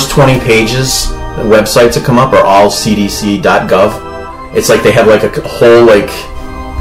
first 0.00 0.12
20 0.12 0.40
pages, 0.40 1.10
the 1.36 1.44
websites 1.44 1.92
that 1.92 2.04
come 2.06 2.18
up 2.18 2.32
are 2.32 2.46
all 2.46 2.70
cdc.gov. 2.70 4.56
It's 4.56 4.70
like 4.70 4.82
they 4.82 4.92
have 4.92 5.06
like 5.06 5.24
a 5.24 5.40
whole 5.46 5.84
like 5.84 6.08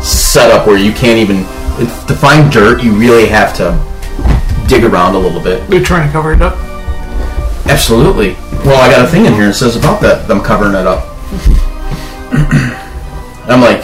setup 0.01 0.65
where 0.65 0.77
you 0.77 0.93
can't 0.93 1.19
even 1.19 1.43
to 2.07 2.15
find 2.15 2.49
dirt. 2.49 2.81
You 2.81 2.93
really 2.93 3.27
have 3.27 3.53
to 3.57 3.75
dig 4.69 4.85
around 4.85 5.15
a 5.15 5.19
little 5.19 5.41
bit. 5.41 5.69
They're 5.69 5.83
trying 5.83 6.07
to 6.07 6.13
cover 6.13 6.31
it 6.31 6.41
up. 6.41 6.55
Absolutely. 7.65 8.35
Well, 8.63 8.79
I 8.81 8.89
got 8.89 9.03
a 9.03 9.07
thing 9.09 9.25
in 9.25 9.33
here 9.33 9.47
that 9.47 9.53
says 9.53 9.75
about 9.75 9.99
that 10.01 10.25
them 10.29 10.39
covering 10.39 10.75
it 10.75 10.87
up. 10.87 11.03
I'm 13.49 13.59
like 13.59 13.81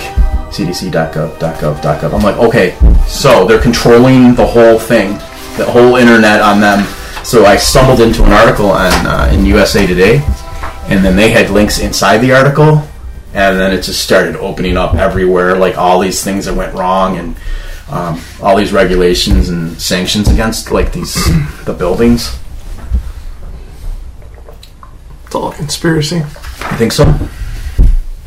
cdc.gov.gov.gov. 0.56 2.14
I'm 2.14 2.24
like, 2.24 2.38
okay, 2.38 2.78
so 3.06 3.46
they're 3.46 3.62
controlling 3.62 4.34
the 4.34 4.46
whole 4.46 4.80
thing, 4.80 5.16
the 5.58 5.66
whole 5.70 5.98
internet 5.98 6.40
on 6.40 6.62
them. 6.62 6.88
So 7.26 7.44
I 7.44 7.56
stumbled 7.58 8.02
into 8.02 8.24
an 8.24 8.32
article 8.32 8.70
on 8.70 9.08
uh, 9.08 9.32
in 9.34 9.48
USA 9.48 9.88
Today, 9.88 10.24
and 10.88 11.04
then 11.04 11.16
they 11.16 11.32
had 11.32 11.50
links 11.50 11.80
inside 11.80 12.20
the 12.20 12.32
article, 12.34 12.88
and 13.34 13.60
then 13.60 13.74
it 13.74 13.82
just 13.82 14.04
started 14.04 14.36
opening 14.36 14.78
up 14.78 14.94
everywhere, 14.94 15.58
like 15.58 15.76
all 15.76 16.00
these 16.00 16.24
things 16.24 16.46
that 16.46 16.54
went 16.54 16.76
wrong 16.76 17.18
and 17.18 17.36
um, 17.90 18.22
all 18.44 18.56
these 18.56 18.72
regulations 18.72 19.50
and 19.50 19.82
sanctions 19.82 20.30
against 20.30 20.70
like 20.70 20.94
these 20.94 21.16
the 21.66 21.74
buildings. 21.74 22.38
It's 25.26 25.34
all 25.34 25.52
a 25.52 25.56
conspiracy. 25.56 26.18
You 26.18 26.78
think 26.78 26.92
so? 26.92 27.06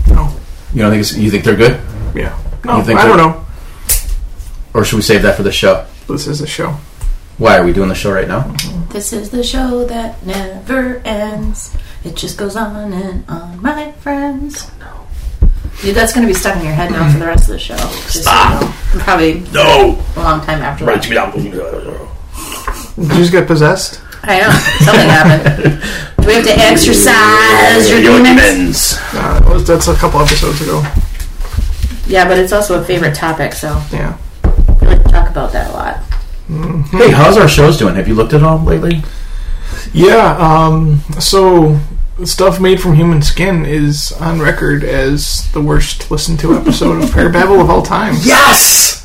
No. 0.09 0.37
You 0.75 0.83
don't 0.83 0.91
think 0.91 1.03
it's, 1.03 1.17
you 1.17 1.31
think 1.31 1.45
they're 1.45 1.55
good, 1.55 1.81
Yeah. 2.17 2.37
No, 2.65 2.79
I 2.83 3.07
don't 3.07 3.17
know. 3.17 3.47
or 4.75 4.85
should 4.85 4.97
we 4.97 5.03
save 5.03 5.23
that 5.23 5.37
for 5.37 5.45
the 5.45 5.53
show? 5.53 5.87
This 6.09 6.27
is 6.27 6.41
a 6.41 6.49
show. 6.49 6.77
Why 7.39 7.57
are 7.57 7.65
we 7.65 7.73
doing 7.73 7.89
the 7.89 7.95
show 7.95 8.11
right 8.13 8.27
now? 8.27 8.53
This 8.99 9.13
is 9.13 9.31
the 9.31 9.45
show 9.45 9.85
that 9.85 10.27
never 10.27 10.97
ends. 11.05 11.73
It 12.03 12.17
just 12.17 12.37
goes 12.37 12.57
on 12.57 12.93
and 12.93 13.25
on, 13.31 13.63
my 13.63 13.93
friends. 13.93 14.69
No. 14.81 15.07
Dude, 15.81 15.95
that's 15.95 16.13
going 16.13 16.27
to 16.27 16.29
be 16.29 16.35
stuck 16.35 16.57
in 16.57 16.65
your 16.65 16.73
head 16.75 16.91
now 16.91 17.09
for 17.13 17.21
the 17.21 17.27
rest 17.27 17.45
of 17.45 17.51
the 17.51 17.61
show. 17.61 17.77
Just 17.77 18.13
so 18.15 18.19
you 18.19 18.23
Stop. 18.25 18.61
know. 18.61 18.75
Probably 19.05 19.35
No. 19.53 20.05
a 20.17 20.19
long 20.21 20.41
time 20.45 20.63
after 20.63 20.85
that. 20.87 21.01
Did 21.03 21.13
you 21.13 23.07
just 23.15 23.31
get 23.31 23.47
possessed? 23.47 24.01
I 24.25 24.41
know. 24.41 24.51
Something 24.85 25.09
happened. 25.09 25.81
Do 26.21 26.27
we 26.27 26.35
have 26.35 26.45
to 26.47 26.59
exorcise 26.59 27.89
your 27.89 28.01
demons? 28.03 28.97
Uh, 29.15 29.39
that 29.39 29.49
was- 29.49 29.65
that's 29.65 29.87
a 29.87 29.95
couple 29.95 30.21
episodes 30.21 30.61
ago. 30.61 30.85
Yeah, 32.09 32.27
but 32.27 32.37
it's 32.37 32.53
also 32.53 32.81
a 32.83 32.85
favorite 32.85 33.15
topic, 33.15 33.53
so 33.53 33.81
Yeah. 33.93 34.15
we 34.81 34.89
like 34.89 35.05
to 35.05 35.09
talk 35.13 35.29
about 35.31 35.53
that 35.53 35.71
a 35.71 35.73
lot. 35.73 35.99
Hey, 36.49 37.11
how's 37.11 37.37
our 37.37 37.49
shows 37.49 37.77
doing? 37.77 37.95
Have 37.97 38.09
you 38.09 38.15
looked 38.15 38.33
at 38.33 38.43
all 38.43 38.59
lately? 38.59 39.03
Yeah, 39.93 40.35
um, 40.39 41.01
so 41.21 41.79
stuff 42.25 42.59
made 42.59 42.81
from 42.81 42.95
human 42.95 43.21
skin 43.21 43.67
is 43.67 44.13
on 44.13 44.41
record 44.41 44.83
as 44.83 45.51
the 45.53 45.61
worst 45.61 46.11
listened 46.11 46.41
to 46.41 46.55
episode 46.57 47.03
of 47.05 47.11
Parababble 47.11 47.61
of 47.61 47.69
all 47.69 47.83
time. 47.83 48.15
Yes. 48.23 49.05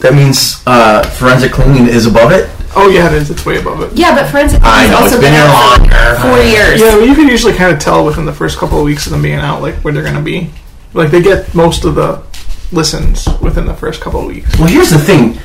That 0.00 0.12
means 0.12 0.62
uh, 0.66 1.02
forensic 1.08 1.52
cleaning 1.52 1.86
is 1.88 2.04
above 2.04 2.30
it. 2.30 2.50
Oh 2.76 2.90
yeah, 2.90 3.06
it 3.06 3.14
is. 3.14 3.30
It's 3.30 3.46
way 3.46 3.58
above 3.58 3.80
it. 3.80 3.98
Yeah, 3.98 4.14
but 4.14 4.30
forensic 4.30 4.60
I 4.62 4.86
know 4.88 4.98
also 4.98 5.16
it's 5.16 5.24
been 5.24 5.32
here 5.32 5.42
out 5.42 5.76
for 5.78 5.82
like 5.82 5.92
longer. 5.92 6.20
four 6.20 6.38
years. 6.44 6.80
Yeah, 6.80 6.96
well, 6.96 7.06
you 7.06 7.14
can 7.14 7.28
usually 7.28 7.54
kind 7.54 7.72
of 7.72 7.78
tell 7.78 8.04
within 8.04 8.26
the 8.26 8.34
first 8.34 8.58
couple 8.58 8.78
of 8.78 8.84
weeks 8.84 9.06
of 9.06 9.12
them 9.12 9.22
being 9.22 9.38
out, 9.38 9.62
like 9.62 9.76
where 9.76 9.94
they're 9.94 10.02
going 10.02 10.14
to 10.14 10.20
be. 10.20 10.50
Like 10.92 11.10
they 11.10 11.22
get 11.22 11.54
most 11.54 11.86
of 11.86 11.94
the 11.94 12.22
listens 12.70 13.26
within 13.40 13.64
the 13.64 13.74
first 13.74 14.02
couple 14.02 14.20
of 14.20 14.26
weeks. 14.26 14.58
Well, 14.58 14.68
here's 14.68 14.90
the 14.90 14.98
thing 14.98 15.38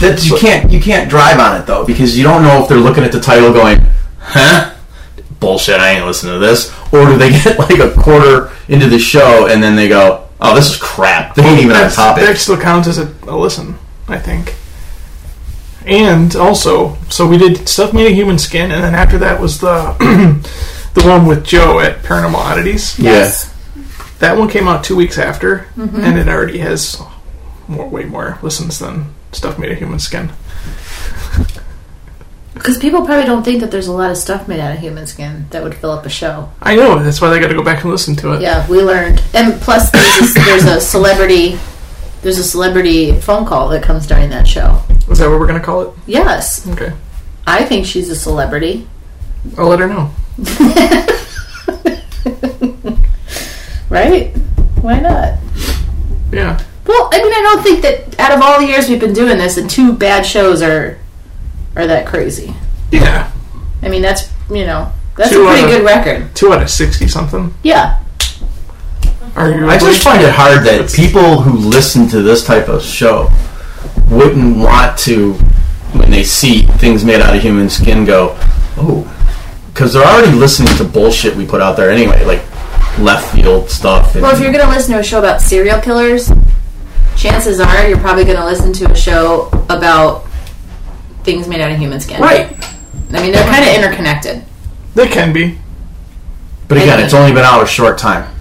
that 0.00 0.24
you 0.26 0.36
can't 0.38 0.70
you 0.70 0.80
can't 0.80 1.08
drive 1.08 1.38
on 1.38 1.60
it 1.60 1.66
though 1.66 1.84
because 1.84 2.16
you 2.16 2.24
don't 2.24 2.42
know 2.42 2.62
if 2.62 2.68
they're 2.68 2.78
looking 2.78 3.04
at 3.04 3.12
the 3.12 3.20
title 3.20 3.52
going, 3.52 3.78
huh? 4.18 4.74
Bullshit! 5.40 5.80
I 5.80 5.92
ain't 5.92 6.06
listening 6.06 6.34
to 6.34 6.38
this. 6.38 6.72
Or 6.92 7.06
do 7.06 7.16
they 7.16 7.30
get 7.44 7.58
like 7.58 7.78
a 7.78 7.90
quarter 7.92 8.52
into 8.68 8.88
the 8.88 8.98
show 8.98 9.48
and 9.48 9.62
then 9.62 9.76
they 9.76 9.88
go, 9.88 10.26
oh, 10.40 10.54
this 10.54 10.70
is 10.70 10.76
crap. 10.76 11.34
They 11.34 11.44
ain't 11.44 11.58
even 11.60 11.72
on 11.72 11.82
That's- 11.82 11.96
topic. 11.96 12.24
That 12.24 12.38
still 12.38 12.60
counts 12.60 12.88
as 12.88 12.98
a, 12.98 13.12
a 13.22 13.36
listen, 13.36 13.78
I 14.08 14.18
think. 14.18 14.54
And 15.86 16.34
also, 16.34 16.96
so 17.08 17.28
we 17.28 17.38
did 17.38 17.68
stuff 17.68 17.94
made 17.94 18.08
of 18.08 18.12
human 18.12 18.38
skin, 18.38 18.72
and 18.72 18.82
then 18.82 18.94
after 18.94 19.18
that 19.18 19.40
was 19.40 19.60
the 19.60 19.94
the 20.94 21.06
one 21.06 21.26
with 21.26 21.44
Joe 21.44 21.78
at 21.78 22.02
Paranormal 22.02 22.34
Oddities. 22.34 22.98
Yes. 22.98 23.54
That 24.18 24.36
one 24.36 24.48
came 24.48 24.66
out 24.66 24.82
two 24.82 24.96
weeks 24.96 25.16
after, 25.16 25.68
mm-hmm. 25.76 26.00
and 26.00 26.18
it 26.18 26.26
already 26.26 26.58
has 26.58 27.00
more, 27.68 27.88
way 27.88 28.04
more 28.04 28.38
listens 28.42 28.80
than 28.80 29.14
stuff 29.36 29.58
made 29.58 29.70
of 29.72 29.78
human 29.78 29.98
skin. 29.98 30.30
Because 32.54 32.78
people 32.78 33.04
probably 33.04 33.26
don't 33.26 33.44
think 33.44 33.60
that 33.60 33.70
there's 33.70 33.86
a 33.86 33.92
lot 33.92 34.10
of 34.10 34.16
stuff 34.16 34.48
made 34.48 34.60
out 34.60 34.72
of 34.72 34.78
human 34.80 35.06
skin 35.06 35.44
that 35.50 35.62
would 35.62 35.74
fill 35.74 35.90
up 35.90 36.06
a 36.06 36.08
show. 36.08 36.50
I 36.62 36.74
know 36.74 36.98
that's 37.02 37.20
why 37.20 37.28
they 37.28 37.38
got 37.38 37.48
to 37.48 37.54
go 37.54 37.62
back 37.62 37.82
and 37.82 37.90
listen 37.92 38.16
to 38.16 38.32
it. 38.32 38.40
Yeah, 38.40 38.66
we 38.66 38.80
learned. 38.82 39.22
And 39.34 39.60
plus, 39.60 39.90
there's 39.90 40.30
a, 40.30 40.34
there's 40.40 40.64
a 40.64 40.80
celebrity. 40.80 41.58
There's 42.22 42.38
a 42.38 42.42
celebrity 42.42 43.12
phone 43.20 43.44
call 43.44 43.68
that 43.68 43.82
comes 43.82 44.06
during 44.06 44.30
that 44.30 44.48
show. 44.48 44.80
Is 45.10 45.18
that 45.18 45.28
what 45.28 45.38
we're 45.38 45.46
gonna 45.46 45.60
call 45.60 45.82
it? 45.82 45.90
Yes, 46.06 46.66
Okay, 46.70 46.92
I 47.46 47.62
think 47.66 47.84
she's 47.84 48.08
a 48.08 48.16
celebrity. 48.16 48.88
I'll 49.58 49.68
let 49.68 49.78
her 49.78 49.86
know. 49.86 50.10
Right? 53.88 54.36
Why 54.80 54.98
not? 54.98 55.38
Yeah, 56.32 56.60
Well, 56.98 57.10
I 57.12 57.22
mean, 57.22 57.32
I 57.32 57.40
don't 57.42 57.62
think 57.62 57.82
that 57.82 58.18
out 58.20 58.32
of 58.32 58.40
all 58.42 58.58
the 58.60 58.66
years 58.66 58.88
we've 58.88 59.00
been 59.00 59.12
doing 59.12 59.36
this, 59.38 59.56
and 59.58 59.68
two 59.68 59.92
bad 59.92 60.24
shows 60.24 60.62
are 60.62 60.98
are 61.76 61.86
that 61.86 62.06
crazy. 62.06 62.54
yeah. 62.90 63.30
I 63.82 63.88
mean, 63.88 64.00
that's 64.02 64.30
you 64.50 64.64
know 64.64 64.90
that's 65.16 65.30
Two 65.30 65.42
a 65.42 65.46
pretty 65.46 65.62
out 65.62 65.64
of- 65.68 65.70
good 65.76 65.84
record. 65.84 66.34
Two 66.34 66.52
out 66.52 66.62
of 66.62 66.70
sixty 66.70 67.06
something. 67.06 67.52
Yeah. 67.62 68.02
Arguably. 69.34 69.68
I 69.68 69.78
just 69.78 70.02
find 70.02 70.22
it 70.22 70.32
hard 70.32 70.64
that 70.64 70.90
people 70.94 71.42
who 71.42 71.58
listen 71.58 72.08
to 72.08 72.22
this 72.22 72.44
type 72.46 72.68
of 72.68 72.82
show 72.82 73.28
wouldn't 74.10 74.56
want 74.56 74.96
to, 75.00 75.34
when 75.92 76.10
they 76.10 76.22
see 76.24 76.62
things 76.62 77.04
made 77.04 77.20
out 77.20 77.36
of 77.36 77.42
human 77.42 77.68
skin, 77.68 78.06
go, 78.06 78.30
oh, 78.78 79.04
because 79.74 79.92
they're 79.92 80.02
already 80.06 80.32
listening 80.34 80.74
to 80.78 80.84
bullshit 80.84 81.36
we 81.36 81.44
put 81.44 81.60
out 81.60 81.76
there 81.76 81.90
anyway, 81.90 82.24
like 82.24 82.40
left 82.98 83.34
field 83.34 83.68
stuff. 83.68 84.14
And, 84.14 84.22
Well, 84.22 84.34
if 84.34 84.40
you're 84.40 84.52
going 84.52 84.64
to 84.64 84.70
listen 84.70 84.94
to 84.94 85.00
a 85.00 85.04
show 85.04 85.18
about 85.18 85.42
serial 85.42 85.82
killers, 85.82 86.30
chances 87.26 87.60
are 87.60 87.88
you're 87.88 87.98
probably 87.98 88.24
going 88.24 88.36
to 88.36 88.44
listen 88.44 88.72
to 88.72 88.90
a 88.90 88.96
show 88.96 89.48
about 89.68 90.24
things 91.24 91.48
made 91.48 91.60
out 91.60 91.70
of 91.72 91.78
human 91.78 92.00
skin. 92.00 92.20
right, 92.20 92.46
I 93.12 93.20
mean, 93.22 93.32
they're 93.32 93.44
kind 93.44 93.64
of 93.68 93.74
interconnected. 93.74 94.44
They 94.94 95.08
can 95.08 95.32
be. 95.32 95.58
but 96.68 96.78
again, 96.78 97.00
it's 97.04 97.14
only 97.14 97.32
been 97.32 97.44
out 97.44 97.62
a 97.62 97.66
short 97.66 97.98
time. 97.98 98.32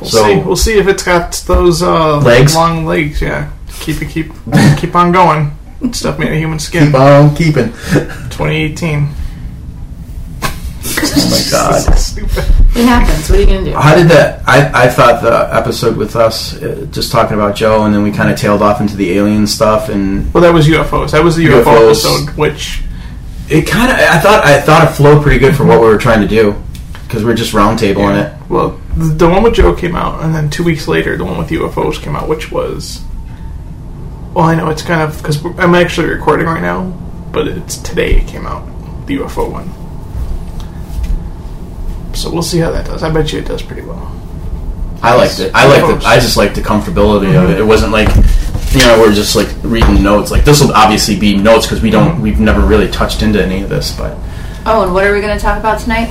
We'll 0.00 0.10
So- 0.10 0.24
see. 0.26 0.36
We'll 0.38 0.56
see 0.56 0.78
if 0.78 0.88
it's 0.88 1.02
got 1.04 1.32
those 1.46 1.82
uh, 1.82 2.18
Legs? 2.18 2.54
long 2.56 2.84
legs. 2.86 3.22
Yeah, 3.22 3.50
keep 3.80 4.02
it, 4.02 4.08
keep, 4.08 4.32
keep 4.78 4.94
on 4.96 5.12
going. 5.12 5.56
Stuff 5.92 6.18
made 6.18 6.28
of 6.32 6.38
human 6.38 6.58
skin. 6.58 6.86
Keep 6.86 6.94
on 6.94 7.34
keeping. 7.34 7.72
2018. 8.30 9.08
Oh 10.98 11.30
my 11.30 11.50
god. 11.50 11.98
Stupid. 11.98 12.38
It 12.76 12.86
happens. 12.86 13.28
What 13.28 13.38
are 13.38 13.40
you 13.40 13.46
going 13.46 13.64
to 13.64 13.70
do? 13.72 13.76
How 13.76 13.94
did 13.94 14.08
that? 14.08 14.42
I, 14.48 14.86
I 14.86 14.88
thought 14.88 15.22
the 15.22 15.54
episode 15.54 15.96
with 15.96 16.16
us, 16.16 16.60
uh, 16.62 16.86
just 16.90 17.12
talking 17.12 17.34
about 17.34 17.54
Joe, 17.54 17.84
and 17.84 17.94
then 17.94 18.02
we 18.02 18.10
kind 18.12 18.30
of 18.30 18.38
tailed 18.38 18.62
off 18.62 18.80
into 18.80 18.96
the 18.96 19.12
alien 19.12 19.46
stuff, 19.46 19.88
and 19.88 20.32
Well, 20.32 20.42
that 20.42 20.52
was 20.54 20.66
UFOs. 20.68 21.12
That 21.12 21.22
was 21.22 21.36
the 21.36 21.44
UFO 21.46 21.64
UFOs. 21.64 21.86
episode, 21.90 22.36
which 22.38 22.82
it 23.48 23.66
kind 23.66 23.90
of. 23.90 23.98
I 23.98 24.18
thought 24.20 24.44
I 24.44 24.60
thought 24.60 24.90
it 24.90 24.94
flowed 24.94 25.22
pretty 25.22 25.38
good 25.38 25.54
for 25.54 25.64
what 25.66 25.80
we 25.80 25.86
were 25.86 25.98
trying 25.98 26.22
to 26.22 26.28
do, 26.28 26.54
because 27.04 27.24
we're 27.24 27.34
just 27.34 27.52
roundtable 27.52 27.96
roundtabling 27.96 28.24
it. 28.42 28.50
well, 28.50 28.80
the 28.96 29.04
the 29.04 29.28
one 29.28 29.42
with 29.42 29.54
Joe 29.54 29.74
came 29.74 29.94
out, 29.94 30.22
and 30.22 30.34
then 30.34 30.48
two 30.48 30.64
weeks 30.64 30.88
later, 30.88 31.16
the 31.16 31.24
one 31.24 31.36
with 31.38 31.48
UFOs 31.50 32.00
came 32.00 32.16
out, 32.16 32.28
which 32.28 32.50
was. 32.50 33.02
Well, 34.34 34.46
I 34.46 34.54
know 34.54 34.70
it's 34.70 34.80
kind 34.82 35.02
of 35.02 35.18
because 35.18 35.44
I'm 35.58 35.74
actually 35.74 36.08
recording 36.08 36.46
right 36.46 36.62
now, 36.62 36.90
but 37.32 37.46
it's 37.48 37.76
today 37.76 38.16
it 38.16 38.26
came 38.28 38.46
out, 38.46 38.64
the 39.06 39.18
UFO 39.18 39.50
one. 39.52 39.70
So 42.14 42.30
we'll 42.30 42.42
see 42.42 42.58
how 42.58 42.70
that 42.70 42.86
does. 42.86 43.02
I 43.02 43.10
bet 43.10 43.32
you 43.32 43.38
it 43.40 43.46
does 43.46 43.62
pretty 43.62 43.82
well. 43.82 44.10
I 45.02 45.14
liked 45.16 45.40
it. 45.40 45.50
I 45.54 45.66
liked 45.66 46.02
it. 46.02 46.06
I 46.06 46.16
just 46.20 46.36
liked 46.36 46.54
the 46.54 46.60
comfortability 46.60 47.34
of 47.42 47.50
it. 47.50 47.58
It 47.58 47.64
wasn't 47.64 47.92
like, 47.92 48.08
you 48.72 48.78
know, 48.80 48.98
we're 49.00 49.12
just 49.12 49.34
like 49.34 49.48
reading 49.62 50.02
notes. 50.02 50.30
Like 50.30 50.44
this 50.44 50.60
will 50.60 50.72
obviously 50.72 51.18
be 51.18 51.36
notes 51.36 51.66
because 51.66 51.82
we 51.82 51.90
don't, 51.90 52.20
we've 52.20 52.38
never 52.38 52.60
really 52.60 52.88
touched 52.90 53.22
into 53.22 53.42
any 53.42 53.62
of 53.62 53.68
this. 53.68 53.96
But 53.96 54.16
Oh, 54.64 54.84
and 54.84 54.94
what 54.94 55.04
are 55.04 55.12
we 55.12 55.20
going 55.20 55.36
to 55.36 55.42
talk 55.42 55.58
about 55.58 55.80
tonight? 55.80 56.08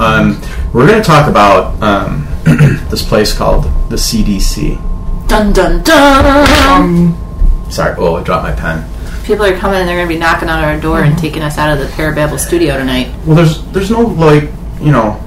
um, 0.00 0.40
we're 0.72 0.86
going 0.86 1.02
to 1.02 1.06
talk 1.06 1.28
about 1.28 1.82
um, 1.82 2.26
this 2.90 3.06
place 3.06 3.36
called 3.36 3.64
the 3.90 3.96
CDC. 3.96 5.28
Dun 5.28 5.52
dun 5.52 5.82
dun! 5.82 6.80
Um, 6.82 7.66
Sorry, 7.70 7.94
oh, 7.98 8.14
I 8.16 8.22
dropped 8.24 8.44
my 8.44 8.52
pen. 8.52 8.88
People 9.24 9.44
are 9.44 9.56
coming 9.58 9.78
and 9.80 9.88
they're 9.88 9.96
going 9.98 10.08
to 10.08 10.14
be 10.14 10.18
knocking 10.18 10.48
on 10.48 10.64
our 10.64 10.80
door 10.80 11.02
and 11.02 11.16
taking 11.18 11.42
us 11.42 11.58
out 11.58 11.70
of 11.70 11.78
the 11.78 11.92
Parababble 11.94 12.38
studio 12.38 12.78
tonight. 12.78 13.14
Well, 13.26 13.36
there's 13.36 13.62
there's 13.66 13.90
no 13.90 14.00
like, 14.00 14.44
you 14.80 14.90
know, 14.92 15.22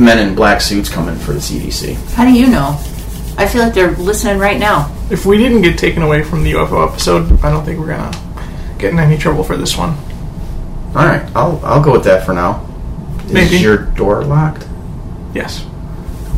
men 0.00 0.18
in 0.18 0.34
black 0.34 0.60
suits 0.60 0.88
coming 0.88 1.14
for 1.14 1.32
the 1.32 1.38
CDC. 1.38 1.94
How 2.14 2.24
do 2.24 2.32
you 2.32 2.48
know? 2.48 2.78
I 3.36 3.46
feel 3.46 3.62
like 3.62 3.74
they're 3.74 3.92
listening 3.92 4.38
right 4.38 4.58
now. 4.58 4.94
if 5.10 5.26
we 5.26 5.38
didn't 5.38 5.62
get 5.62 5.78
taken 5.78 6.02
away 6.02 6.22
from 6.24 6.42
the 6.42 6.52
UFO 6.52 6.88
episode, 6.88 7.32
I 7.44 7.50
don't 7.50 7.64
think 7.64 7.78
we're 7.78 7.88
gonna 7.88 8.10
get 8.78 8.92
in 8.92 8.98
any 8.98 9.18
trouble 9.18 9.44
for 9.44 9.56
this 9.56 9.76
one. 9.76 9.90
All 10.96 11.06
right, 11.06 11.22
I'll 11.36 11.60
I'll 11.64 11.82
go 11.82 11.92
with 11.92 12.04
that 12.04 12.24
for 12.24 12.32
now. 12.32 12.66
Is 13.26 13.32
Maybe. 13.32 13.58
your 13.58 13.76
door 13.76 14.24
locked? 14.24 14.66
Yes. 15.34 15.64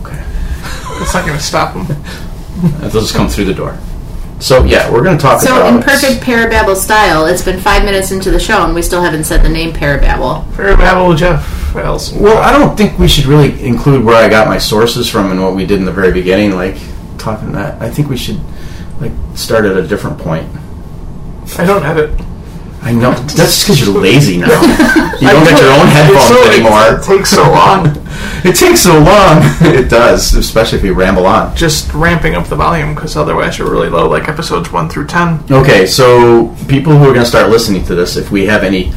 Okay. 0.02 0.16
That's 0.98 1.14
not 1.14 1.24
going 1.24 1.38
to 1.38 1.42
stop 1.42 1.72
them. 1.72 1.86
They'll 2.80 2.90
just 2.90 3.14
come 3.14 3.28
through 3.28 3.46
the 3.46 3.54
door. 3.54 3.78
So 4.40 4.64
yeah, 4.64 4.92
we're 4.92 5.02
going 5.02 5.16
to 5.16 5.22
talk 5.22 5.42
about 5.42 5.44
it. 5.44 5.46
So, 5.46 5.56
about 5.56 5.76
in 5.76 5.82
perfect 5.82 6.22
Parababble 6.22 6.76
style, 6.76 7.24
it's 7.24 7.42
been 7.42 7.58
five 7.58 7.86
minutes 7.86 8.10
into 8.10 8.30
the 8.30 8.38
show 8.38 8.66
and 8.66 8.74
we 8.74 8.82
still 8.82 9.00
haven't 9.00 9.24
said 9.24 9.42
the 9.42 9.48
name 9.48 9.72
Parababble. 9.72 10.52
Fair 10.54 10.76
battle, 10.76 11.14
Jeff 11.14 11.61
Elson. 11.80 12.20
Well, 12.20 12.38
I 12.38 12.52
don't 12.56 12.76
think 12.76 12.98
we 12.98 13.08
should 13.08 13.24
really 13.26 13.60
include 13.64 14.04
where 14.04 14.16
I 14.16 14.28
got 14.28 14.46
my 14.48 14.58
sources 14.58 15.08
from 15.08 15.30
and 15.30 15.42
what 15.42 15.54
we 15.54 15.64
did 15.66 15.78
in 15.78 15.84
the 15.84 15.92
very 15.92 16.12
beginning. 16.12 16.52
Like 16.52 16.76
talking 17.18 17.52
that, 17.52 17.80
I 17.80 17.90
think 17.90 18.08
we 18.08 18.16
should 18.16 18.40
like 19.00 19.12
start 19.34 19.64
at 19.64 19.76
a 19.76 19.86
different 19.86 20.18
point. 20.18 20.48
I 21.58 21.64
don't 21.66 21.82
have 21.82 21.98
it. 21.98 22.10
I 22.84 22.92
know 22.92 23.12
that's 23.12 23.34
just 23.36 23.64
because 23.66 23.80
you're 23.80 23.96
lazy 23.96 24.38
now. 24.38 24.48
you 25.20 25.28
don't 25.28 25.44
get 25.44 25.60
your 25.60 25.70
own 25.70 25.86
headphones 25.86 26.26
so- 26.28 26.50
anymore. 26.50 26.98
It 27.02 27.04
takes 27.18 27.30
so 27.30 27.42
long. 27.42 27.86
It 28.44 28.56
takes 28.56 28.80
so 28.80 28.98
long. 28.98 29.38
it 29.60 29.88
does, 29.88 30.34
especially 30.34 30.78
if 30.78 30.84
you 30.84 30.94
ramble 30.94 31.26
on. 31.26 31.54
Just 31.56 31.92
ramping 31.94 32.34
up 32.34 32.48
the 32.48 32.56
volume 32.56 32.94
because 32.94 33.16
otherwise 33.16 33.56
you're 33.58 33.70
really 33.70 33.88
low, 33.88 34.08
like 34.08 34.28
episodes 34.28 34.72
1 34.72 34.88
through 34.88 35.06
10. 35.06 35.44
Okay, 35.50 35.86
so 35.86 36.48
people 36.68 36.92
who 36.92 37.04
are 37.04 37.12
going 37.12 37.20
to 37.20 37.26
start 37.26 37.50
listening 37.50 37.84
to 37.84 37.94
this, 37.94 38.16
if 38.16 38.32
we 38.32 38.46
have 38.46 38.64
any 38.64 38.92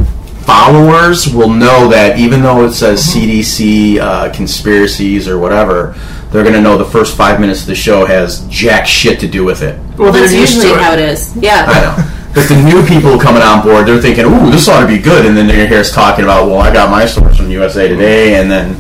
followers, 0.46 1.34
will 1.34 1.50
know 1.50 1.88
that 1.90 2.20
even 2.20 2.42
though 2.42 2.66
it 2.66 2.74
says 2.74 3.02
mm-hmm. 3.02 3.30
CDC 3.30 3.98
uh, 4.00 4.34
conspiracies 4.34 5.28
or 5.28 5.40
whatever, 5.40 5.96
they're 6.32 6.44
going 6.44 6.56
to 6.56 6.62
know 6.62 6.78
the 6.78 6.86
first 6.86 7.16
five 7.16 7.40
minutes 7.40 7.62
of 7.62 7.68
the 7.68 7.76
show 7.76 8.06
has 8.06 8.46
jack 8.48 8.86
shit 8.86 9.20
to 9.22 9.28
do 9.28 9.44
with 9.46 9.62
it. 9.62 9.80
Well, 9.98 10.12
That's 10.12 10.34
usually 10.34 10.68
it. 10.68 10.80
how 10.80 10.94
it 10.94 11.00
is. 11.00 11.36
Yeah. 11.38 11.66
I 11.68 11.82
know. 11.82 12.12
But 12.36 12.50
the 12.50 12.62
new 12.62 12.86
people 12.86 13.18
coming 13.18 13.42
on 13.42 13.64
board, 13.64 13.88
they're 13.88 14.02
thinking, 14.02 14.26
"Ooh, 14.26 14.52
this 14.52 14.68
ought 14.68 14.82
to 14.82 14.88
be 14.88 14.98
good," 14.98 15.26
and 15.26 15.38
then 15.38 15.48
they 15.48 15.66
hear 15.68 15.80
us 15.80 15.94
talking 15.94 16.26
about, 16.26 16.48
"Well, 16.48 16.60
I 16.60 16.74
got 16.74 16.92
my 16.92 17.06
source 17.06 17.38
from 17.38 17.50
USA 17.50 17.88
mm-hmm. 17.88 17.98
Today," 17.98 18.36
and 18.36 18.52
then, 18.52 18.76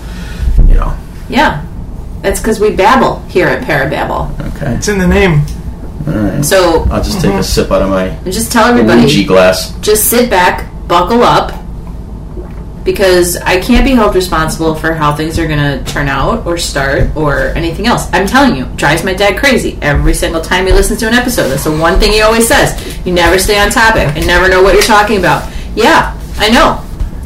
you 0.68 0.76
know, 0.76 0.94
Yeah. 1.30 1.62
That's 2.22 2.42
because 2.42 2.60
we 2.60 2.72
babble 2.72 3.20
here 3.30 3.48
at 3.48 3.64
Parababble. 3.64 4.56
okay, 4.56 4.74
It's 4.74 4.90
in 4.90 4.98
the 4.98 5.08
name. 5.08 5.44
all 6.06 6.14
right. 6.14 6.44
So, 6.44 6.86
I'll 6.92 7.02
just 7.02 7.22
take 7.22 7.32
a 7.32 7.36
mm-hmm. 7.36 7.42
sip 7.44 7.72
out 7.72 7.82
of 7.82 7.90
my 7.90 8.18
just 8.26 8.52
tell 8.52 8.66
everybody 8.66 9.04
Ouija 9.04 9.24
glass. 9.24 9.74
just 9.80 10.10
sit 10.10 10.30
back, 10.30 10.66
buckle 10.88 11.22
up, 11.24 11.52
because 12.84 13.36
I 13.38 13.60
can't 13.60 13.84
be 13.84 13.92
held 13.96 14.14
responsible 14.14 14.76
for 14.76 14.94
how 14.94 15.16
things 15.16 15.40
are 15.40 15.48
going 15.48 15.58
to 15.84 15.92
turn 15.92 16.08
out 16.08 16.46
or 16.46 16.58
start 16.58 17.16
or 17.16 17.48
anything 17.58 17.88
else. 17.88 18.08
I'm 18.14 18.28
telling 18.28 18.56
you, 18.56 18.66
drives 18.76 19.04
my 19.04 19.14
dad 19.14 19.40
crazy 19.40 19.80
every 19.82 20.14
single 20.14 20.42
time 20.42 20.68
he 20.68 20.72
listens 20.72 21.00
to 21.00 21.08
an 21.08 21.14
episode. 21.16 21.50
That's 21.50 21.64
the 21.64 21.76
one 21.76 22.00
thing 22.00 22.12
he 22.12 22.22
always 22.22 22.48
says. 22.48 22.76
You 23.06 23.12
never 23.14 23.40
stay 23.40 23.60
on 23.60 23.72
topic 23.72 24.10
and 24.16 24.28
never 24.28 24.48
know 24.50 24.62
what 24.62 24.74
you're 24.76 24.84
talking 24.84 25.18
about. 25.18 25.52
Yeah, 25.76 26.16
I 26.38 26.50
know. 26.50 26.82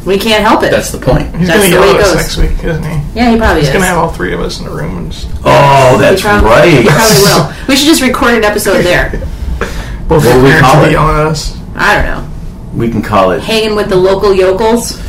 We 0.05 0.17
can't 0.17 0.41
help 0.41 0.63
it. 0.63 0.71
That's 0.71 0.91
the 0.93 0.97
point. 0.97 1.35
He's 1.35 1.49
That's 1.49 1.59
going 1.59 1.71
to 1.71 1.75
the 1.75 1.81
way 1.81 1.87
yell 1.87 1.95
it 1.97 1.99
at 1.99 2.07
us 2.07 2.13
goes. 2.13 2.37
next 2.37 2.37
week, 2.37 2.63
isn't 2.63 2.83
he? 2.83 3.19
yeah, 3.19 3.29
he 3.31 3.37
probably 3.37 3.59
He's 3.61 3.67
is. 3.67 3.73
going 3.73 3.81
to 3.83 3.87
have 3.89 3.97
all 3.97 4.09
three 4.13 4.33
of 4.33 4.39
us 4.39 4.61
in 4.61 4.65
a 4.65 4.71
room 4.71 4.97
and 4.97 5.11
just 5.11 5.27
Oh, 5.43 5.97
that's 5.99 6.21
he 6.21 6.27
probably, 6.27 6.49
right. 6.49 6.71
He 6.71 6.87
probably 6.87 7.19
will. 7.27 7.67
We 7.67 7.75
should 7.75 7.87
just 7.87 8.01
record 8.01 8.35
an 8.35 8.45
episode 8.45 8.81
there. 8.83 9.09
both 10.07 10.23
What 10.25 10.33
do 10.35 10.41
we 10.41 10.49
parents 10.49 10.61
call 10.71 10.83
it? 10.83 10.87
be 10.87 10.91
yelling 10.93 11.15
at 11.19 11.27
us. 11.27 11.59
I 11.75 11.95
don't 11.95 12.05
know. 12.05 12.28
We 12.73 12.89
can 12.89 13.01
call 13.01 13.31
it. 13.31 13.41
Hanging 13.41 13.75
with 13.75 13.89
the 13.89 13.95
local 13.95 14.33
yokels. 14.33 15.01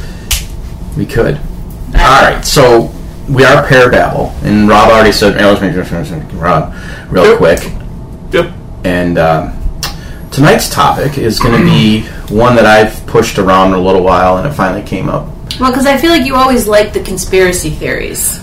We 0.97 1.07
could. 1.07 1.37
All 1.95 2.23
right, 2.23 2.43
so 2.45 2.91
we 3.29 3.45
are 3.45 3.65
Parababble, 3.67 4.33
and 4.45 4.69
Rob 4.69 4.91
already 4.91 5.13
said. 5.13 5.37
I 5.41 5.51
was 5.51 5.61
making 5.61 6.39
Rob 6.39 6.75
real 7.11 7.27
Yep. 7.27 7.37
quick, 7.39 7.73
Yep. 8.33 8.51
and 8.85 9.19
um, 9.19 9.53
tonight's 10.31 10.69
topic 10.69 11.19
is 11.19 11.39
going 11.39 11.59
to 11.59 11.65
be 11.65 12.03
one 12.35 12.57
that 12.57 12.67
I've 12.67 13.05
pushed 13.07 13.39
around 13.39 13.75
a 13.75 13.79
little 13.79 14.03
while, 14.03 14.39
and 14.39 14.47
it 14.47 14.53
finally 14.53 14.83
came 14.83 15.09
up. 15.09 15.27
Well, 15.59 15.71
because 15.71 15.87
I 15.87 15.97
feel 15.97 16.11
like 16.11 16.25
you 16.25 16.37
always 16.37 16.67
like 16.67 16.93
the 16.93 17.01
conspiracy 17.01 17.71
theories. 17.71 18.41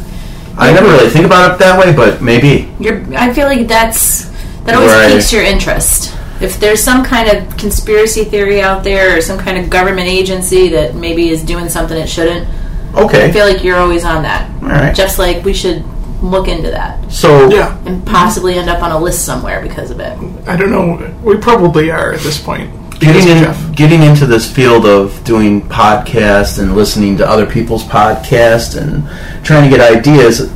I 0.57 0.71
never 0.73 0.87
really 0.87 1.09
think 1.09 1.25
about 1.25 1.53
it 1.53 1.59
that 1.59 1.79
way, 1.79 1.93
but 1.93 2.21
maybe. 2.21 2.69
You're, 2.79 3.03
I 3.15 3.33
feel 3.33 3.47
like 3.47 3.67
that's 3.67 4.25
that 4.65 4.75
always 4.75 4.91
Right. 4.91 5.11
piques 5.13 5.31
your 5.31 5.43
interest. 5.43 6.13
If 6.41 6.59
there's 6.59 6.83
some 6.83 7.03
kind 7.03 7.29
of 7.29 7.57
conspiracy 7.57 8.23
theory 8.23 8.61
out 8.61 8.83
there, 8.83 9.17
or 9.17 9.21
some 9.21 9.39
kind 9.39 9.57
of 9.57 9.69
government 9.69 10.07
agency 10.07 10.69
that 10.69 10.95
maybe 10.95 11.29
is 11.29 11.43
doing 11.43 11.67
something 11.69 11.97
it 11.97 12.07
shouldn't, 12.07 12.47
okay, 12.95 13.25
I 13.25 13.31
feel 13.31 13.45
like 13.45 13.63
you're 13.63 13.77
always 13.77 14.03
on 14.05 14.23
that. 14.23 14.49
All 14.61 14.69
right. 14.69 14.95
Jeff's 14.95 15.17
like, 15.19 15.43
we 15.43 15.53
should 15.53 15.83
look 16.21 16.47
into 16.47 16.71
that 16.71 17.11
So 17.11 17.47
Yeah. 17.49 17.77
and 17.85 18.03
possibly 18.05 18.55
end 18.55 18.69
up 18.71 18.81
on 18.81 18.91
a 18.91 18.97
list 18.99 19.23
somewhere 19.23 19.61
because 19.61 19.91
of 19.91 19.99
it. 19.99 20.17
I 20.47 20.55
don't 20.57 20.71
know. 20.71 21.13
We 21.23 21.37
probably 21.37 21.91
are 21.91 22.13
at 22.13 22.21
this 22.21 22.39
point. 22.41 22.71
getting 22.99 23.27
Because 23.39 23.67
in, 23.67 23.71
getting 23.73 24.01
into 24.01 24.25
this 24.25 24.51
field 24.51 24.85
of 24.87 25.23
doing 25.23 25.61
podcasts 25.61 26.57
and 26.59 26.75
listening 26.75 27.17
to 27.17 27.29
other 27.29 27.45
people's 27.45 27.83
podcasts 27.83 28.75
and 28.81 29.07
trying 29.45 29.69
to 29.69 29.75
get 29.77 29.95
ideas, 29.95 30.49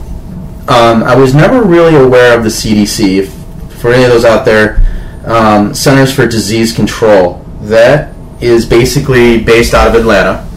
um, 0.67 1.03
I 1.03 1.15
was 1.15 1.35
never 1.35 1.61
really 1.61 1.95
aware 1.95 2.35
of 2.37 2.43
the 2.43 2.49
CDC. 2.49 3.19
If, 3.19 3.33
for 3.79 3.91
any 3.93 4.03
of 4.03 4.09
those 4.09 4.25
out 4.25 4.45
there, 4.45 4.83
um, 5.25 5.73
Centers 5.73 6.13
for 6.13 6.27
Disease 6.27 6.73
Control. 6.73 7.45
That 7.61 8.15
is 8.41 8.65
basically 8.65 9.43
based 9.43 9.73
out 9.73 9.87
of 9.87 9.95
Atlanta, 9.95 10.47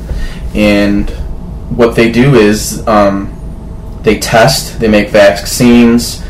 and 0.54 1.10
what 1.76 1.96
they 1.96 2.10
do 2.10 2.34
is 2.34 2.86
um, 2.86 3.30
they 4.02 4.18
test, 4.18 4.80
they 4.80 4.88
make 4.88 5.10
vaccines. 5.10 6.22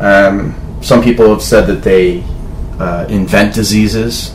Um, 0.00 0.58
some 0.82 1.02
people 1.02 1.28
have 1.28 1.42
said 1.42 1.66
that 1.66 1.82
they 1.82 2.24
uh, 2.78 3.06
invent 3.08 3.54
diseases 3.54 4.34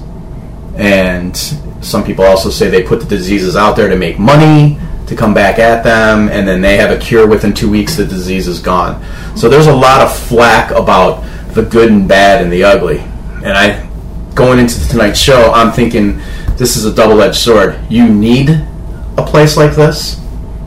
and 0.77 1.35
some 1.81 2.03
people 2.03 2.23
also 2.23 2.49
say 2.49 2.69
they 2.69 2.83
put 2.83 2.99
the 2.99 3.05
diseases 3.05 3.55
out 3.55 3.75
there 3.75 3.89
to 3.89 3.97
make 3.97 4.17
money 4.19 4.79
to 5.07 5.15
come 5.15 5.33
back 5.33 5.59
at 5.59 5.83
them 5.83 6.29
and 6.29 6.47
then 6.47 6.61
they 6.61 6.77
have 6.77 6.91
a 6.91 6.97
cure 6.97 7.27
within 7.27 7.53
two 7.53 7.69
weeks 7.69 7.95
the 7.97 8.05
disease 8.05 8.47
is 8.47 8.59
gone 8.59 9.03
so 9.35 9.49
there's 9.49 9.67
a 9.67 9.75
lot 9.75 10.01
of 10.01 10.15
flack 10.15 10.71
about 10.71 11.21
the 11.53 11.63
good 11.63 11.91
and 11.91 12.07
bad 12.07 12.41
and 12.41 12.51
the 12.51 12.63
ugly 12.63 13.03
and 13.43 13.57
i 13.57 13.87
going 14.35 14.59
into 14.59 14.87
tonight's 14.87 15.19
show 15.19 15.51
i'm 15.53 15.71
thinking 15.71 16.17
this 16.57 16.75
is 16.75 16.85
a 16.85 16.93
double-edged 16.93 17.35
sword 17.35 17.79
you 17.89 18.07
need 18.07 18.49
a 18.49 19.25
place 19.25 19.57
like 19.57 19.75
this 19.75 20.19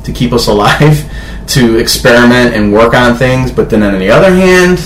to 0.04 0.12
keep 0.12 0.32
us 0.32 0.46
alive 0.48 1.10
to 1.46 1.78
experiment 1.78 2.54
and 2.54 2.72
work 2.72 2.94
on 2.94 3.16
things 3.16 3.50
but 3.50 3.70
then 3.70 3.82
on 3.82 3.98
the 3.98 4.10
other 4.10 4.32
hand 4.34 4.78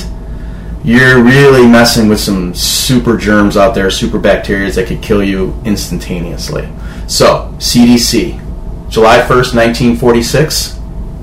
you're 0.84 1.22
really 1.22 1.66
messing 1.66 2.08
with 2.08 2.20
some 2.20 2.54
super 2.54 3.16
germs 3.16 3.56
out 3.56 3.74
there, 3.74 3.90
super 3.90 4.18
bacteria 4.18 4.70
that 4.70 4.86
could 4.86 5.00
kill 5.00 5.24
you 5.24 5.58
instantaneously. 5.64 6.68
So, 7.08 7.54
CDC, 7.56 8.90
July 8.90 9.20
1st, 9.20 9.54
1946, 9.54 10.78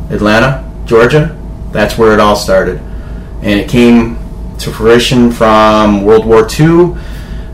Atlanta, 0.09 0.67
Georgia, 0.85 1.37
that's 1.71 1.95
where 1.95 2.11
it 2.11 2.19
all 2.19 2.35
started. 2.35 2.79
And 3.43 3.59
it 3.59 3.69
came 3.69 4.17
to 4.63 4.71
fruition 4.71 5.31
from 5.31 6.03
World 6.03 6.25
War 6.25 6.47
II. 6.47 6.95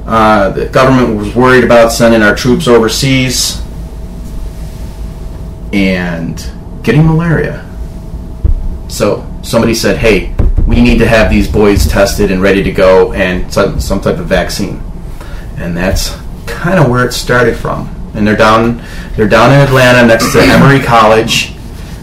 Uh, 0.06 0.50
the 0.52 0.68
government 0.68 1.18
was 1.18 1.36
worried 1.36 1.64
about 1.64 1.92
sending 1.92 2.22
our 2.22 2.36
troops 2.36 2.68
overseas 2.68 3.62
and 5.74 6.50
getting 6.84 7.06
malaria. 7.06 7.66
So 8.88 9.26
somebody 9.42 9.74
said, 9.74 9.98
"Hey, 9.98 10.34
we 10.66 10.82
need 10.82 11.00
to 11.00 11.08
have 11.08 11.30
these 11.30 11.48
boys 11.50 11.88
tested 11.88 12.32
and 12.32 12.42
ready 12.42 12.64
to 12.64 12.72
go, 12.72 13.14
and 13.14 13.52
some, 13.52 13.80
some 13.80 14.00
type 14.00 14.18
of 14.18 14.28
vaccine." 14.28 14.82
And 15.58 15.76
that's 15.76 16.16
kind 16.46 16.80
of 16.80 16.90
where 16.90 17.06
it 17.06 17.12
started 17.12 17.58
from. 17.58 17.94
And 18.14 18.26
they're 18.26 18.38
down, 18.38 18.82
they're 19.16 19.28
down 19.28 19.52
in 19.52 19.60
Atlanta 19.60 20.08
next 20.08 20.32
to 20.32 20.40
Emory 20.40 20.80
College. 20.80 21.54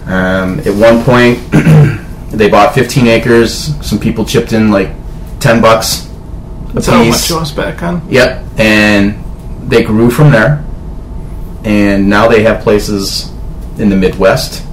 Um, 0.06 0.60
at 0.60 0.74
one 0.74 1.02
point, 1.02 1.38
they 2.36 2.48
bought 2.48 2.74
15 2.74 3.06
acres. 3.06 3.74
Some 3.86 3.98
people 3.98 4.24
chipped 4.24 4.52
in 4.52 4.70
like 4.70 4.90
10 5.40 5.60
bucks 5.60 6.04
a 6.74 6.80
That's 6.80 6.86
how 6.88 7.04
much 7.04 7.30
you 7.30 7.56
back 7.56 7.82
on. 7.84 8.02
Yep, 8.10 8.44
and 8.58 9.70
they 9.70 9.84
grew 9.84 10.10
from 10.10 10.32
there, 10.32 10.64
and 11.62 12.10
now 12.10 12.26
they 12.26 12.42
have 12.42 12.62
places 12.62 13.30
in 13.78 13.90
the 13.90 13.96
Midwest, 13.96 14.66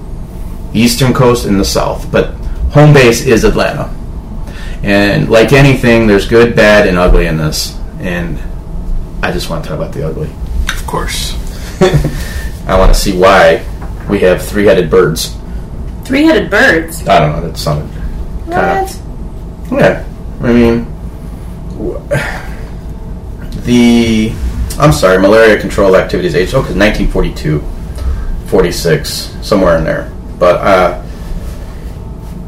Eastern 0.73 1.13
Coast, 1.13 1.45
and 1.45 1.59
the 1.59 1.65
South. 1.65 2.11
But 2.11 2.31
home 2.71 2.91
base 2.91 3.23
is 3.23 3.43
Atlanta, 3.43 3.93
and 4.81 5.29
like 5.29 5.53
anything, 5.53 6.07
there's 6.07 6.27
good, 6.27 6.55
bad, 6.55 6.87
and 6.87 6.97
ugly 6.97 7.27
in 7.27 7.37
this. 7.37 7.77
And 7.99 8.39
I 9.21 9.31
just 9.31 9.51
want 9.51 9.63
to 9.63 9.69
talk 9.69 9.77
about 9.77 9.93
the 9.93 10.07
ugly. 10.07 10.31
Of 10.71 10.87
course. 10.87 11.35
I 12.67 12.79
want 12.79 12.91
to 12.91 12.99
see 12.99 13.15
why 13.15 13.63
we 14.09 14.21
have 14.21 14.43
three-headed 14.43 14.89
birds. 14.89 15.37
Three 16.11 16.25
headed 16.25 16.49
birds. 16.51 17.07
I 17.07 17.19
don't 17.19 17.31
know. 17.31 17.47
That 17.47 17.57
sounded 17.57 17.89
kind 18.51 18.81
What? 18.81 18.95
of 18.95 19.71
Yeah, 19.71 20.05
I 20.41 20.51
mean, 20.51 20.85
the 23.63 24.33
I'm 24.79 24.91
sorry, 24.91 25.19
malaria 25.19 25.59
control 25.59 25.95
activities 25.95 26.35
age. 26.35 26.53
Oh, 26.53 26.59
1942, 26.61 27.59
46, 28.47 29.09
somewhere 29.41 29.77
in 29.77 29.83
there. 29.85 30.11
But 30.39 30.55
uh, 30.57 31.01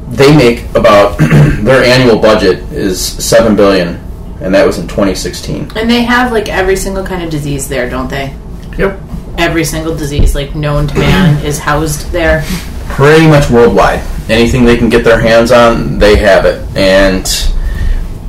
they 0.10 0.36
make 0.36 0.66
about 0.76 1.18
their 1.20 1.84
annual 1.86 2.20
budget 2.20 2.60
is 2.74 3.00
seven 3.02 3.56
billion, 3.56 3.96
and 4.42 4.54
that 4.56 4.66
was 4.66 4.78
in 4.80 4.88
2016. 4.88 5.72
And 5.78 5.90
they 5.90 6.02
have 6.04 6.32
like 6.34 6.50
every 6.50 6.76
single 6.76 7.06
kind 7.06 7.24
of 7.24 7.30
disease 7.30 7.70
there, 7.70 7.90
don't 7.90 8.10
they? 8.10 8.36
Yep. 8.78 9.00
every 9.38 9.64
single 9.64 9.96
disease 9.96 10.34
like 10.36 10.54
known 10.56 10.88
to 10.88 10.96
man 10.96 11.46
is 11.46 11.60
housed 11.60 12.12
there. 12.12 12.44
Pretty 12.90 13.28
much 13.28 13.50
worldwide. 13.50 14.00
Anything 14.30 14.66
they 14.66 14.78
can 14.78 14.90
get 14.90 15.04
their 15.04 15.20
hands 15.20 15.52
on, 15.52 16.00
they 16.00 16.16
have 16.18 16.46
it, 16.46 16.66
and 16.78 17.26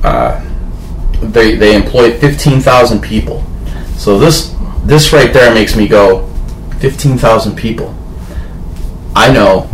uh, 0.02 0.44
they 1.20 1.54
they 1.54 1.74
employ 1.76 2.18
fifteen 2.18 2.60
thousand 2.60 3.00
people. 3.00 3.44
So 3.96 4.18
this 4.18 4.54
this 4.84 5.12
right 5.12 5.32
there 5.32 5.54
makes 5.54 5.76
me 5.76 5.86
go, 5.86 6.26
fifteen 6.80 7.16
thousand 7.16 7.56
people. 7.56 7.94
I 9.14 9.32
know 9.32 9.68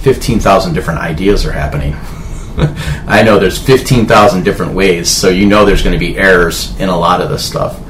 fifteen 0.00 0.38
thousand 0.38 0.74
different 0.74 1.00
ideas 1.00 1.46
are 1.46 1.52
happening. 1.52 1.94
I 3.06 3.22
know 3.22 3.38
there's 3.38 3.60
fifteen 3.60 4.06
thousand 4.06 4.44
different 4.44 4.74
ways, 4.74 5.10
so 5.10 5.28
you 5.28 5.46
know 5.46 5.64
there's 5.64 5.82
going 5.82 5.94
to 5.94 5.98
be 5.98 6.18
errors 6.18 6.78
in 6.78 6.88
a 6.88 6.96
lot 6.96 7.20
of 7.20 7.30
this 7.30 7.44
stuff. 7.44 7.80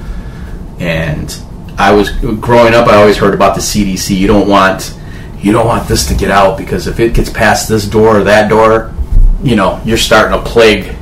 And 0.78 1.36
I 1.76 1.92
was 1.92 2.10
growing 2.10 2.74
up, 2.74 2.86
I 2.86 2.96
always 2.96 3.16
heard 3.16 3.34
about 3.34 3.54
the 3.54 3.60
CDC. 3.60 4.16
You 4.16 4.26
don't 4.26 4.48
want 4.48 4.97
you 5.40 5.52
don't 5.52 5.66
want 5.66 5.88
this 5.88 6.06
to 6.08 6.14
get 6.14 6.30
out 6.30 6.58
because 6.58 6.86
if 6.86 7.00
it 7.00 7.14
gets 7.14 7.30
past 7.30 7.68
this 7.68 7.86
door 7.86 8.18
or 8.20 8.24
that 8.24 8.48
door, 8.48 8.94
you 9.42 9.56
know, 9.56 9.80
you're 9.84 9.96
starting 9.96 10.38
a 10.38 10.42
plague 10.42 10.96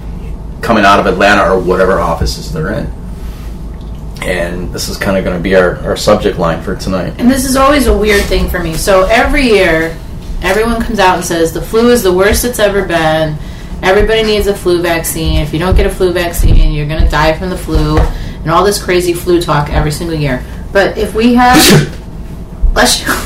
coming 0.60 0.84
out 0.84 0.98
of 0.98 1.06
Atlanta 1.06 1.50
or 1.50 1.58
whatever 1.58 2.00
offices 2.00 2.52
they're 2.52 2.72
in. 2.72 2.92
And 4.22 4.72
this 4.72 4.88
is 4.88 4.96
kind 4.96 5.16
of 5.16 5.24
going 5.24 5.36
to 5.36 5.42
be 5.42 5.54
our, 5.54 5.76
our 5.80 5.96
subject 5.96 6.38
line 6.38 6.62
for 6.62 6.74
tonight. 6.74 7.14
And 7.18 7.30
this 7.30 7.44
is 7.44 7.56
always 7.56 7.86
a 7.86 7.96
weird 7.96 8.24
thing 8.24 8.48
for 8.48 8.58
me. 8.62 8.74
So 8.74 9.06
every 9.06 9.44
year, 9.44 9.96
everyone 10.42 10.82
comes 10.82 10.98
out 10.98 11.16
and 11.16 11.24
says 11.24 11.52
the 11.52 11.62
flu 11.62 11.90
is 11.90 12.02
the 12.02 12.12
worst 12.12 12.44
it's 12.44 12.58
ever 12.58 12.84
been. 12.84 13.38
Everybody 13.82 14.22
needs 14.22 14.46
a 14.46 14.54
flu 14.54 14.82
vaccine. 14.82 15.40
If 15.40 15.52
you 15.52 15.58
don't 15.58 15.76
get 15.76 15.86
a 15.86 15.90
flu 15.90 16.12
vaccine, 16.12 16.72
you're 16.72 16.88
going 16.88 17.04
to 17.04 17.10
die 17.10 17.38
from 17.38 17.50
the 17.50 17.58
flu, 17.58 17.98
and 17.98 18.50
all 18.50 18.64
this 18.64 18.82
crazy 18.82 19.12
flu 19.12 19.40
talk 19.40 19.68
every 19.68 19.92
single 19.92 20.16
year. 20.16 20.44
But 20.72 20.96
if 20.96 21.14
we 21.14 21.34
have, 21.34 21.58
bless 22.76 23.00
you. 23.00 23.08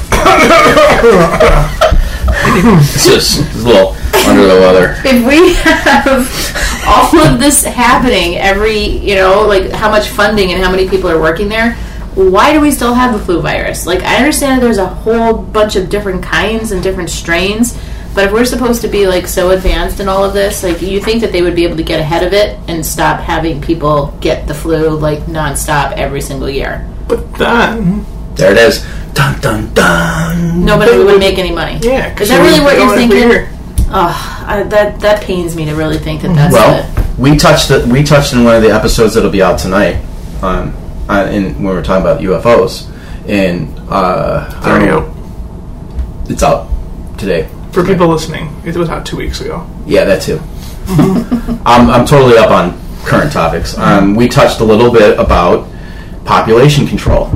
It's 2.53 3.07
just 3.07 3.55
a 3.55 3.59
little 3.59 3.97
under 4.29 4.47
the 4.47 4.61
weather. 4.61 4.95
if 5.05 5.27
we 5.27 5.55
have 5.55 6.87
all 6.87 7.19
of 7.27 7.41
this 7.41 7.65
happening 7.65 8.39
every, 8.39 8.79
you 8.79 9.17
know, 9.17 9.47
like 9.47 9.71
how 9.71 9.91
much 9.91 10.09
funding 10.09 10.53
and 10.53 10.63
how 10.63 10.71
many 10.71 10.89
people 10.89 11.11
are 11.11 11.21
working 11.21 11.49
there, 11.49 11.75
why 12.15 12.53
do 12.53 12.61
we 12.61 12.71
still 12.71 12.95
have 12.95 13.19
the 13.19 13.25
flu 13.25 13.41
virus? 13.41 13.87
Like, 13.87 14.03
I 14.03 14.17
understand 14.17 14.63
there's 14.63 14.79
a 14.79 14.87
whole 14.87 15.35
bunch 15.35 15.77
of 15.77 15.91
different 15.91 16.23
kinds 16.23 16.71
and 16.71 16.83
different 16.83 17.11
strains, 17.11 17.77
but 18.15 18.25
if 18.25 18.33
we're 18.33 18.45
supposed 18.45 18.83
to 18.83 18.89
be 18.89 19.07
like 19.07 19.27
so 19.27 19.51
advanced 19.51 20.01
in 20.01 20.09
all 20.09 20.25
of 20.25 20.33
this, 20.33 20.63
like, 20.63 20.81
you 20.83 21.01
think 21.01 21.21
that 21.23 21.33
they 21.33 21.43
would 21.43 21.57
be 21.57 21.65
able 21.65 21.77
to 21.77 21.83
get 21.83 22.01
ahead 22.01 22.25
of 22.25 22.33
it 22.33 22.59
and 22.69 22.87
stop 22.87 23.21
having 23.21 23.61
people 23.61 24.17
get 24.21 24.47
the 24.47 24.55
flu 24.55 24.97
like 24.97 25.21
nonstop 25.21 25.93
every 25.93 26.21
single 26.21 26.49
year? 26.49 26.89
But 27.09 27.35
then, 27.35 28.07
There 28.35 28.53
it 28.53 28.59
is. 28.59 28.85
Dun 29.15 29.41
dun 29.41 29.73
dun. 29.75 30.65
Nobody 30.65 30.97
would 30.99 31.19
make 31.19 31.39
any 31.39 31.53
money. 31.53 31.79
yeah, 31.83 32.19
Is 32.21 32.29
that 32.29 32.39
really 32.41 32.61
what 32.61 32.77
you're 32.79 32.95
thinking? 32.97 33.19
Here. 33.19 33.49
Oh, 33.93 34.45
I, 34.47 34.63
that 34.65 35.01
that 35.01 35.23
pains 35.23 35.57
me 35.57 35.65
to 35.65 35.75
really 35.75 35.99
think 35.99 36.23
that 36.23 36.35
that's 36.35 36.55
Well, 36.55 36.79
it. 36.99 37.19
we 37.19 37.37
touched 37.37 37.71
it. 37.71 37.87
We 37.87 38.03
touched 38.05 38.33
in 38.33 38.45
one 38.45 38.55
of 38.55 38.63
the 38.63 38.71
episodes 38.71 39.15
that'll 39.15 39.31
be 39.31 39.43
out 39.43 39.59
tonight. 39.59 39.97
Um, 40.43 40.75
uh, 41.09 41.29
in 41.33 41.55
when 41.55 41.65
we 41.65 41.71
were 41.75 41.83
talking 41.83 42.03
about 42.03 42.21
UFOs, 42.21 42.89
and 43.29 43.77
uh, 43.91 44.49
I 44.63 44.69
don't 44.79 44.87
know, 44.87 45.15
it's 46.33 46.43
out 46.45 46.69
today. 47.19 47.49
For 47.73 47.85
people 47.85 48.07
listening, 48.09 48.49
it 48.65 48.77
was 48.77 48.89
out 48.89 49.05
two 49.05 49.17
weeks 49.17 49.41
ago. 49.41 49.67
Yeah, 49.87 50.05
that 50.05 50.23
too. 50.23 50.41
I'm, 51.67 51.91
I'm 51.91 52.07
totally 52.07 52.39
up 52.39 52.51
on 52.51 52.81
current 53.05 53.33
topics. 53.33 53.77
Um, 53.77 54.15
we 54.15 54.29
touched 54.29 54.61
a 54.61 54.65
little 54.65 54.93
bit 54.93 55.19
about 55.19 55.69
population 56.25 56.87
control 56.87 57.27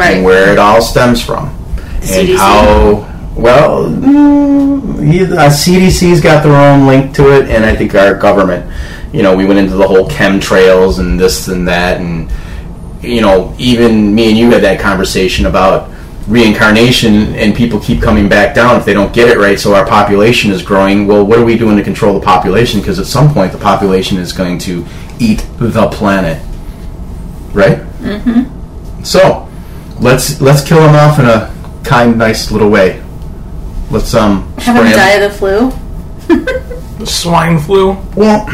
Right. 0.00 0.16
and 0.16 0.24
where 0.24 0.50
it 0.50 0.58
all 0.58 0.80
stems 0.80 1.22
from, 1.22 1.54
and 2.02 2.28
how 2.30 3.06
well 3.36 3.84
mm, 3.84 5.12
you- 5.12 5.34
uh, 5.36 5.50
CDC's 5.50 6.20
got 6.20 6.42
their 6.42 6.56
own 6.56 6.86
link 6.86 7.14
to 7.16 7.30
it, 7.36 7.50
and 7.50 7.64
I 7.64 7.76
think 7.76 7.94
our 7.94 8.14
government. 8.14 8.64
You 9.12 9.22
know, 9.22 9.36
we 9.36 9.44
went 9.44 9.58
into 9.58 9.74
the 9.74 9.86
whole 9.86 10.08
chemtrails 10.08 11.00
and 11.00 11.18
this 11.18 11.48
and 11.48 11.66
that, 11.68 12.00
and 12.00 12.30
you 13.02 13.20
know, 13.20 13.54
even 13.58 14.14
me 14.14 14.28
and 14.28 14.38
you 14.38 14.50
had 14.50 14.62
that 14.62 14.80
conversation 14.80 15.46
about 15.46 15.90
reincarnation, 16.28 17.34
and 17.34 17.54
people 17.54 17.80
keep 17.80 18.00
coming 18.00 18.28
back 18.28 18.54
down 18.54 18.76
if 18.76 18.84
they 18.84 18.94
don't 18.94 19.12
get 19.12 19.28
it 19.28 19.36
right. 19.36 19.58
So 19.58 19.74
our 19.74 19.84
population 19.86 20.50
is 20.50 20.62
growing. 20.62 21.06
Well, 21.06 21.26
what 21.26 21.38
are 21.38 21.44
we 21.44 21.58
doing 21.58 21.76
to 21.76 21.82
control 21.82 22.14
the 22.14 22.24
population? 22.24 22.80
Because 22.80 22.98
at 22.98 23.06
some 23.06 23.34
point, 23.34 23.52
the 23.52 23.58
population 23.58 24.16
is 24.16 24.32
going 24.32 24.58
to 24.60 24.86
eat 25.18 25.44
the 25.58 25.88
planet, 25.88 26.40
right? 27.52 27.78
Mm-hmm. 28.00 29.02
So 29.02 29.49
let's 30.00 30.40
let's 30.40 30.62
kill 30.66 30.78
them 30.80 30.94
off 30.94 31.18
in 31.18 31.26
a 31.26 31.52
kind, 31.84 32.18
nice 32.18 32.50
little 32.50 32.68
way. 32.70 33.02
Let's 33.90 34.14
um 34.14 34.52
Have 34.58 34.76
them 34.76 34.86
spray 34.86 34.92
'em- 34.92 34.96
die 34.96 35.10
of 35.12 35.32
the 35.32 35.38
flu? 35.38 35.72
The 36.98 37.06
swine 37.06 37.58
flu. 37.58 37.96
well, 38.14 38.44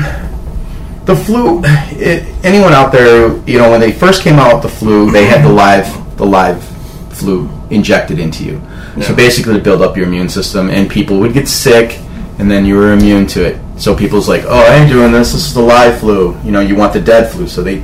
the 1.05 1.17
flu. 1.17 1.61
It, 1.65 2.25
anyone 2.45 2.73
out 2.73 2.93
there, 2.93 3.37
you 3.47 3.59
know, 3.59 3.71
when 3.71 3.81
they 3.81 3.93
first 3.93 4.23
came 4.23 4.35
out 4.39 4.55
with 4.55 4.63
the 4.63 4.79
flu, 4.79 5.11
they 5.11 5.25
had 5.27 5.45
the 5.45 5.53
live, 5.53 6.17
the 6.17 6.25
live 6.25 6.63
flu 7.11 7.49
injected 7.71 8.19
into 8.19 8.45
you. 8.45 8.63
So 9.03 9.15
basically, 9.15 9.55
to 9.55 9.61
build 9.61 9.83
up 9.83 9.97
your 9.97 10.07
immune 10.07 10.29
system, 10.29 10.71
and 10.71 10.89
people 10.89 11.19
would 11.21 11.35
get 11.35 11.49
sick, 11.49 11.99
and 12.39 12.51
then 12.51 12.65
you 12.65 12.77
were 12.77 12.93
immune 12.93 13.27
to 13.29 13.45
it. 13.45 13.59
So 13.77 13.95
people's 13.95 14.27
like, 14.29 14.45
"Oh, 14.47 14.59
I 14.59 14.77
ain't 14.77 14.91
doing 14.91 15.13
this. 15.13 15.33
This 15.33 15.47
is 15.49 15.53
the 15.55 15.61
live 15.61 15.99
flu." 16.01 16.35
You 16.45 16.51
know, 16.53 16.61
you 16.61 16.77
want 16.77 16.93
the 16.95 17.01
dead 17.01 17.31
flu. 17.31 17.47
So 17.49 17.63
they, 17.63 17.83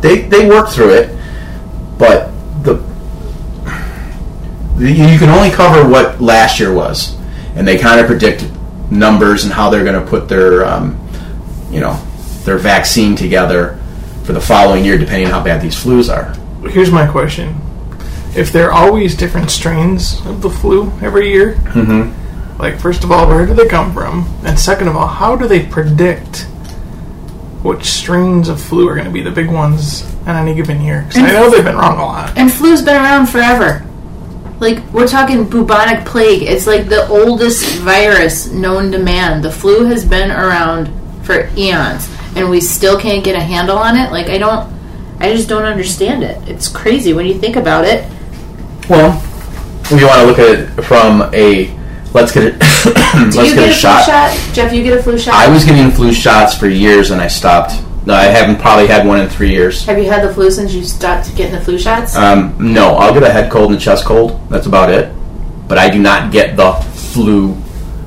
they, 0.00 0.20
they 0.22 0.48
work 0.48 0.70
through 0.70 0.94
it, 0.94 1.18
but 1.98 2.08
the, 2.08 2.28
the 2.28 2.29
you 4.86 5.18
can 5.18 5.28
only 5.28 5.50
cover 5.50 5.88
what 5.88 6.20
last 6.20 6.58
year 6.60 6.72
was, 6.72 7.16
and 7.54 7.66
they 7.66 7.78
kind 7.78 8.00
of 8.00 8.06
predict 8.06 8.48
numbers 8.90 9.44
and 9.44 9.52
how 9.52 9.70
they're 9.70 9.84
going 9.84 10.02
to 10.02 10.08
put 10.08 10.28
their, 10.28 10.64
um, 10.64 10.98
you 11.70 11.80
know, 11.80 11.94
their 12.44 12.58
vaccine 12.58 13.14
together 13.14 13.78
for 14.24 14.32
the 14.32 14.40
following 14.40 14.84
year, 14.84 14.98
depending 14.98 15.26
on 15.26 15.32
how 15.32 15.42
bad 15.44 15.60
these 15.62 15.74
flus 15.76 16.08
are. 16.12 16.34
Here's 16.68 16.90
my 16.90 17.06
question: 17.06 17.54
If 18.36 18.52
there 18.52 18.70
are 18.70 18.86
always 18.86 19.14
different 19.16 19.50
strains 19.50 20.24
of 20.26 20.42
the 20.42 20.50
flu 20.50 20.90
every 21.02 21.30
year, 21.30 21.54
Mm-hmm. 21.74 22.58
like 22.60 22.78
first 22.78 23.04
of 23.04 23.12
all, 23.12 23.28
where 23.28 23.46
do 23.46 23.54
they 23.54 23.68
come 23.68 23.92
from? 23.92 24.26
And 24.44 24.58
second 24.58 24.88
of 24.88 24.96
all, 24.96 25.06
how 25.06 25.36
do 25.36 25.46
they 25.48 25.64
predict 25.66 26.46
which 27.62 27.84
strains 27.84 28.48
of 28.48 28.60
flu 28.60 28.88
are 28.88 28.94
going 28.94 29.06
to 29.06 29.12
be 29.12 29.20
the 29.22 29.30
big 29.30 29.50
ones 29.50 30.02
on 30.26 30.36
any 30.36 30.54
given 30.54 30.80
year? 30.80 31.04
Because 31.08 31.22
I 31.24 31.32
know 31.32 31.50
they've 31.50 31.64
been 31.64 31.76
wrong 31.76 31.98
a 31.98 32.04
lot. 32.06 32.36
And 32.38 32.50
flu's 32.52 32.80
been 32.82 32.96
around 32.96 33.26
forever. 33.26 33.86
Like, 34.60 34.84
we're 34.92 35.08
talking 35.08 35.48
bubonic 35.48 36.04
plague. 36.04 36.42
It's 36.42 36.66
like 36.66 36.88
the 36.88 37.08
oldest 37.08 37.76
virus 37.78 38.50
known 38.50 38.92
to 38.92 38.98
man. 38.98 39.40
The 39.40 39.50
flu 39.50 39.86
has 39.86 40.04
been 40.04 40.30
around 40.30 40.88
for 41.24 41.48
eons, 41.56 42.14
and 42.36 42.50
we 42.50 42.60
still 42.60 43.00
can't 43.00 43.24
get 43.24 43.34
a 43.34 43.40
handle 43.40 43.78
on 43.78 43.96
it. 43.96 44.12
Like, 44.12 44.26
I 44.26 44.36
don't, 44.36 44.70
I 45.18 45.34
just 45.34 45.48
don't 45.48 45.64
understand 45.64 46.22
it. 46.22 46.46
It's 46.46 46.68
crazy 46.68 47.14
when 47.14 47.24
you 47.24 47.38
think 47.38 47.56
about 47.56 47.86
it. 47.86 48.04
Well, 48.88 49.16
if 49.84 49.98
you 49.98 50.06
want 50.06 50.20
to 50.20 50.26
look 50.26 50.38
at 50.38 50.58
it 50.58 50.82
from 50.82 51.22
a 51.32 51.74
let's 52.12 52.32
get 52.32 52.44
it, 52.44 52.52
let's 52.60 53.36
get, 53.36 53.54
get 53.54 53.68
a 53.70 53.72
shot. 53.72 54.04
flu 54.04 54.12
shot? 54.12 54.54
Jeff, 54.54 54.72
you 54.74 54.82
get 54.82 54.98
a 54.98 55.02
flu 55.02 55.18
shot? 55.18 55.34
I 55.34 55.50
was 55.50 55.64
getting 55.64 55.90
flu 55.90 56.12
shots 56.12 56.54
for 56.54 56.68
years, 56.68 57.12
and 57.12 57.20
I 57.20 57.28
stopped. 57.28 57.82
No, 58.10 58.16
I 58.16 58.24
haven't 58.24 58.58
probably 58.58 58.88
had 58.88 59.06
one 59.06 59.20
in 59.20 59.28
three 59.28 59.50
years. 59.50 59.84
Have 59.84 59.96
you 59.96 60.10
had 60.10 60.28
the 60.28 60.34
flu 60.34 60.50
since 60.50 60.74
you 60.74 60.82
stopped 60.82 61.32
getting 61.36 61.54
the 61.54 61.60
flu 61.64 61.78
shots? 61.78 62.16
Um, 62.16 62.56
no, 62.58 62.96
I'll 62.96 63.14
get 63.14 63.22
a 63.22 63.30
head 63.30 63.52
cold 63.52 63.70
and 63.70 63.80
a 63.80 63.80
chest 63.80 64.04
cold. 64.04 64.40
That's 64.50 64.66
about 64.66 64.90
it. 64.90 65.14
But 65.68 65.78
I 65.78 65.88
do 65.90 66.00
not 66.00 66.32
get 66.32 66.56
the 66.56 66.72
flu, 66.72 67.56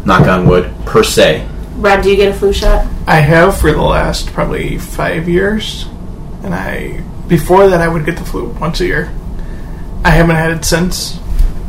knock 0.03 0.27
on 0.27 0.45
wood, 0.45 0.69
per 0.85 1.03
se. 1.03 1.47
Rob, 1.77 2.03
do 2.03 2.09
you 2.09 2.17
get 2.17 2.35
a 2.35 2.37
flu 2.37 2.51
shot? 2.51 2.85
I 3.07 3.21
have 3.21 3.57
for 3.57 3.71
the 3.71 3.81
last 3.81 4.27
probably 4.33 4.77
five 4.77 5.29
years, 5.29 5.85
and 6.43 6.53
I 6.53 7.01
before 7.29 7.69
that 7.69 7.79
I 7.79 7.87
would 7.87 8.05
get 8.05 8.17
the 8.17 8.25
flu 8.25 8.49
once 8.59 8.81
a 8.81 8.85
year. 8.85 9.09
I 10.03 10.09
haven't 10.09 10.35
had 10.35 10.51
it 10.51 10.65
since, 10.65 11.17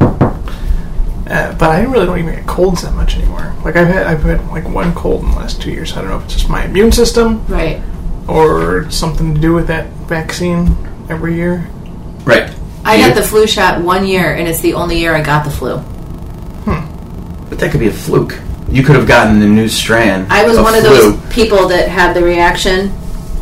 uh, 0.01 1.55
but 1.57 1.71
I 1.71 1.85
really 1.85 2.07
don't 2.07 2.19
even 2.19 2.35
get 2.35 2.49
colds 2.49 2.83
that 2.83 2.95
much 2.95 3.17
anymore. 3.17 3.55
Like 3.65 3.77
I've 3.77 3.87
had 3.87 4.09
I've 4.09 4.25
had 4.25 4.45
like 4.49 4.69
one 4.69 4.93
cold 4.93 5.23
in 5.23 5.31
the 5.31 5.37
last 5.37 5.63
two 5.63 5.71
years. 5.71 5.93
I 5.93 6.01
don't 6.01 6.11
know 6.11 6.19
if 6.19 6.25
it's 6.25 6.35
just 6.35 6.49
my 6.49 6.65
immune 6.65 6.91
system 6.91 7.47
Right. 7.47 7.81
Or 8.29 8.91
something 8.91 9.35
to 9.35 9.41
do 9.41 9.53
with 9.53 9.67
that 9.69 9.89
vaccine 10.09 10.77
every 11.09 11.35
year. 11.35 11.69
Right. 12.25 12.53
I 12.85 12.99
got 12.99 13.15
the 13.15 13.23
flu 13.23 13.47
shot 13.47 13.83
one 13.83 14.07
year, 14.07 14.35
and 14.35 14.47
it's 14.49 14.61
the 14.61 14.75
only 14.75 14.99
year 14.99 15.15
I 15.15 15.23
got 15.23 15.45
the 15.45 15.51
flu. 15.51 15.83
But 17.49 17.59
that 17.61 17.71
could 17.71 17.81
be 17.81 17.89
a 17.89 17.93
fluke. 17.93 18.39
You 18.71 18.83
could 18.83 18.97
have 18.97 19.07
gotten 19.07 19.39
the 19.39 19.47
new 19.47 19.69
strand. 19.69 20.27
I 20.33 20.45
was 20.47 20.57
of 20.59 20.65
one 20.65 20.75
of 20.75 20.83
flu. 20.83 21.13
those 21.13 21.33
people 21.33 21.69
that 21.69 21.89
had 21.89 22.15
the 22.15 22.23
reaction 22.23 22.91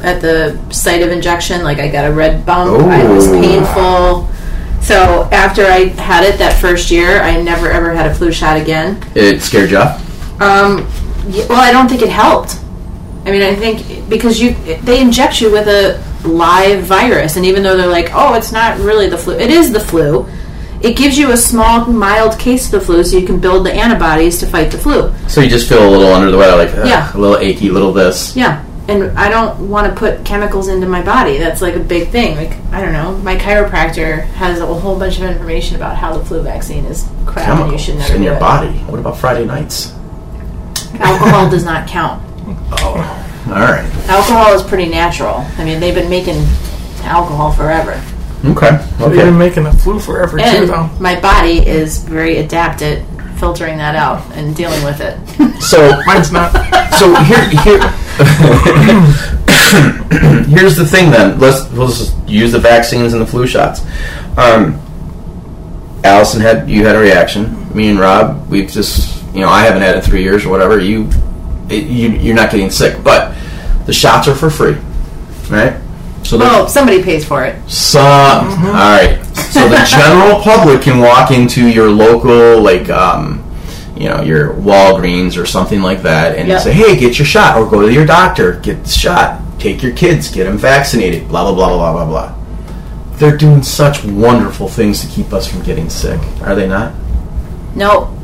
at 0.03 0.21
the 0.21 0.59
site 0.73 1.03
of 1.03 1.11
injection. 1.11 1.63
Like 1.63 1.79
I 1.79 1.89
got 1.89 2.05
a 2.05 2.13
red 2.13 2.45
bump. 2.45 2.71
Oh. 2.73 2.89
I 2.89 3.05
was 3.11 3.29
Oh. 3.29 3.41
painful. 3.41 4.29
So 4.85 5.29
after 5.33 5.65
I 5.65 5.87
had 5.91 6.25
it 6.25 6.39
that 6.41 6.61
first 6.61 6.91
year, 6.91 7.23
I 7.23 7.41
never 7.41 7.71
ever 7.71 7.93
had 7.95 8.07
a 8.11 8.15
flu 8.15 8.33
shot 8.33 8.61
again. 8.61 9.03
It 9.15 9.41
scared 9.41 9.71
you 9.71 9.79
off. 9.79 10.01
Um, 10.43 10.87
y- 11.29 11.47
well, 11.49 11.61
I 11.61 11.71
don't 11.73 11.89
think 11.89 12.03
it 12.03 12.09
helped. 12.11 12.57
I 13.25 13.31
mean, 13.31 13.43
I 13.43 13.55
think 13.55 14.09
because 14.09 14.41
you 14.41 14.55
they 14.83 15.01
inject 15.01 15.41
you 15.41 15.51
with 15.53 15.69
a 15.69 16.03
live 16.27 16.83
virus. 16.85 17.37
And 17.37 17.45
even 17.47 17.63
though 17.63 17.77
they're 17.77 17.87
like, 17.87 18.11
oh, 18.13 18.35
it's 18.35 18.53
not 18.53 18.79
really 18.79 19.09
the 19.09 19.19
flu, 19.19 19.35
it 19.39 19.51
is 19.51 19.73
the 19.73 19.81
flu. 19.81 20.27
It 20.81 20.97
gives 20.97 21.17
you 21.17 21.31
a 21.31 21.37
small, 21.37 21.87
mild 21.87 22.37
case 22.41 22.65
of 22.67 22.73
the 22.73 22.81
flu, 22.81 23.05
so 23.05 23.17
you 23.17 23.25
can 23.25 23.39
build 23.39 23.65
the 23.65 23.73
antibodies 23.73 24.39
to 24.41 24.47
fight 24.47 24.73
the 24.73 24.79
flu. 24.79 25.13
So 25.29 25.41
you 25.41 25.49
just 25.49 25.69
feel 25.69 25.89
a 25.89 25.89
little 25.89 26.13
under 26.13 26.33
the 26.33 26.37
weather, 26.37 26.57
like 26.57 26.75
ugh, 26.77 26.87
Yeah. 26.89 27.17
a 27.17 27.19
little 27.19 27.39
achy, 27.39 27.69
a 27.69 27.73
little 27.73 27.93
this. 27.93 28.35
Yeah. 28.37 28.65
And 28.89 29.17
I 29.17 29.29
don't 29.31 29.69
want 29.71 29.87
to 29.87 29.97
put 29.97 30.25
chemicals 30.25 30.67
into 30.67 30.89
my 30.89 31.01
body. 31.01 31.39
That's 31.39 31.63
like 31.63 31.77
a 31.77 31.81
big 31.81 32.09
thing. 32.09 32.35
Like, 32.35 32.59
I 32.73 32.81
don't 32.81 32.93
know. 32.93 33.17
My 33.19 33.37
chiropractor 33.37 34.25
has 34.33 34.59
a 34.59 34.67
whole 34.67 34.99
bunch 34.99 35.19
of 35.19 35.23
information 35.23 35.77
about 35.77 35.97
how 35.97 36.19
the 36.19 36.25
flu 36.25 36.43
vaccine 36.43 36.85
is 36.87 37.09
crap 37.27 37.61
and 37.61 37.71
you 37.71 37.79
should 37.79 37.95
Chemicals 37.95 38.09
never 38.11 38.17
in 38.17 38.23
your 38.25 38.35
it. 38.35 38.41
body. 38.41 38.73
What 38.91 38.99
about 38.99 39.17
Friday 39.19 39.45
nights? 39.47 39.93
Alcohol 40.99 41.49
does 41.49 41.65
not 41.65 41.87
count. 41.89 42.21
Oh, 42.73 43.45
all 43.49 43.53
right. 43.55 43.85
Alcohol 44.09 44.55
is 44.55 44.63
pretty 44.63 44.89
natural. 44.89 45.45
I 45.59 45.65
mean, 45.65 45.81
they've 45.81 45.95
been 45.95 46.11
making 46.11 46.37
alcohol 47.05 47.53
forever. 47.53 48.01
Okay. 48.45 48.71
They've 48.99 49.01
Okay. 49.09 49.17
been 49.25 49.39
making 49.39 49.65
the 49.65 49.73
flu 49.73 49.99
forever 50.01 50.37
too, 50.39 50.45
And 50.45 50.69
though. 50.69 50.91
my 51.01 51.19
body 51.21 51.59
is 51.67 51.99
very 51.99 52.39
adept 52.39 52.83
at 52.83 53.03
filtering 53.39 53.77
that 53.79 53.95
out 53.97 54.23
and 54.35 54.55
dealing 54.55 54.83
with 54.85 55.01
it. 55.01 55.19
So 55.63 55.91
Mine's 56.07 56.31
not. 56.33 56.53
so 56.99 57.15
here 57.25 57.49
here 57.65 57.81
here's 60.49 60.77
the 60.77 60.87
thing 60.87 61.11
then 61.11 61.39
let's 61.41 61.71
let's 61.73 61.99
just 61.99 62.29
use 62.29 62.53
the 62.53 62.59
vaccines 62.59 63.13
and 63.15 63.23
the 63.23 63.27
flu 63.27 63.47
shots 63.47 63.81
um 64.37 64.79
allison 66.05 66.41
had 66.41 66.69
you 66.69 66.85
had 66.85 66.95
a 66.95 66.99
reaction 66.99 67.67
me 67.75 67.89
and 67.89 67.99
rob 67.99 68.47
we've 68.49 68.71
just 68.71 69.25
you 69.35 69.41
know 69.41 69.49
i 69.49 69.63
haven't 69.63 69.83
had 69.83 69.97
it 69.97 70.03
three 70.05 70.23
years 70.23 70.45
or 70.45 70.51
whatever 70.51 70.79
you 70.79 71.09
it, 71.73 71.85
you 71.87 72.11
you're 72.11 72.35
not 72.37 72.51
getting 72.51 72.71
sick 72.71 73.03
but 73.03 73.35
the 73.87 73.93
shots 73.93 74.29
are 74.29 74.35
for 74.35 74.51
free 74.51 74.77
right 75.51 75.79
so 76.23 76.39
well, 76.39 76.69
somebody 76.69 77.03
pays 77.03 77.25
for 77.25 77.45
it. 77.45 77.57
some 77.69 78.47
all 78.49 78.73
right 78.73 79.19
so 79.51 79.69
the 79.69 79.85
general 79.89 80.41
public 80.41 80.83
can 80.83 81.01
walk 81.01 81.31
into 81.33 81.67
your 81.69 81.91
local 81.91 82.61
like 82.63 82.89
um 82.91 83.39
you 83.97 84.09
know 84.09 84.23
your 84.23 84.55
Walgreens 84.55 85.41
or 85.41 85.45
something 85.47 85.81
like 85.83 86.03
that, 86.03 86.37
and 86.37 86.49
Yep. 86.49 86.63
say, 86.63 86.73
"Hey, 86.73 86.97
get 86.97 87.19
your 87.19 87.27
shot," 87.27 87.57
or 87.57 87.67
go 87.67 87.83
to 87.83 87.93
your 87.93 88.07
doctor, 88.07 88.55
get 88.55 88.83
the 88.83 88.89
shot, 88.91 89.39
take 89.61 89.81
your 89.83 89.93
kids, 89.93 90.29
get 90.29 90.45
them 90.45 90.57
vaccinated. 90.59 91.29
Blah 91.29 91.45
blah 91.45 91.55
blah 91.55 91.69
blah 91.69 91.93
blah 91.93 92.07
blah. 92.07 92.35
They're 93.19 93.37
doing 93.37 93.63
such 93.63 94.03
wonderful 94.03 94.67
things 94.67 95.03
to 95.03 95.07
keep 95.07 95.33
us 95.33 95.47
from 95.47 95.63
getting 95.63 95.89
sick, 95.91 96.19
are 96.43 96.55
they 96.57 96.67
not? 96.67 96.93
No. 97.77 98.17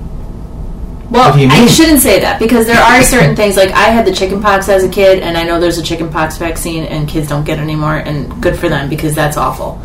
Well, 1.11 1.31
What 1.31 1.37
do 1.37 1.43
you 1.43 1.49
I 1.51 1.67
shouldn't 1.67 2.01
say 2.01 2.21
that 2.21 2.39
because 2.39 2.67
there 2.67 2.79
are 2.79 3.03
certain 3.03 3.35
things 3.35 3.57
like 3.57 3.71
I 3.71 3.85
had 3.85 4.07
the 4.07 4.13
chickenpox 4.13 4.69
as 4.69 4.85
a 4.85 4.89
kid, 4.89 5.23
and 5.23 5.39
I 5.39 5.43
know 5.43 5.59
there's 5.59 5.79
a 5.79 5.83
chickenpox 5.83 6.37
vaccine, 6.37 6.85
and 6.85 7.09
kids 7.09 7.29
don't 7.29 7.45
get 7.45 7.59
it 7.59 7.63
anymore, 7.63 7.97
and 7.97 8.43
good 8.43 8.59
for 8.59 8.69
them 8.69 8.89
because 8.91 9.15
that's 9.15 9.37
awful. 9.39 9.81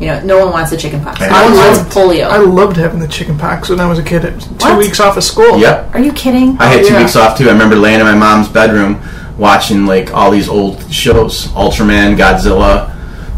You 0.00 0.08
know, 0.08 0.20
no 0.24 0.38
one 0.44 0.52
wants 0.52 0.70
the 0.72 0.76
chickenpox. 0.76 1.20
No 1.20 1.26
I 1.28 1.44
one 1.44 1.54
wants 1.54 1.78
loved- 1.78 1.92
polio. 1.92 2.24
I 2.28 2.38
loved 2.38 2.76
having 2.76 2.98
the 2.98 3.08
chicken 3.08 3.38
pox 3.38 3.68
when 3.70 3.80
I 3.80 3.86
was 3.88 3.98
a 3.98 4.02
kid. 4.02 4.24
It 4.24 4.34
was 4.34 4.46
two 4.46 4.54
What? 4.56 4.78
weeks 4.78 4.98
off 5.00 5.16
of 5.16 5.24
school. 5.24 5.58
Yep. 5.58 5.94
Are 5.94 6.00
you 6.00 6.12
kidding? 6.12 6.58
I 6.58 6.66
had 6.66 6.84
two 6.84 6.92
yeah. 6.94 7.00
weeks 7.00 7.16
off 7.16 7.38
too. 7.38 7.48
I 7.48 7.52
remember 7.52 7.76
laying 7.76 8.00
in 8.00 8.06
my 8.06 8.14
mom's 8.14 8.48
bedroom 8.48 9.00
watching 9.38 9.86
like 9.86 10.12
all 10.12 10.30
these 10.30 10.48
old 10.48 10.92
shows, 10.92 11.46
Ultraman, 11.48 12.16
Godzilla. 12.16 12.92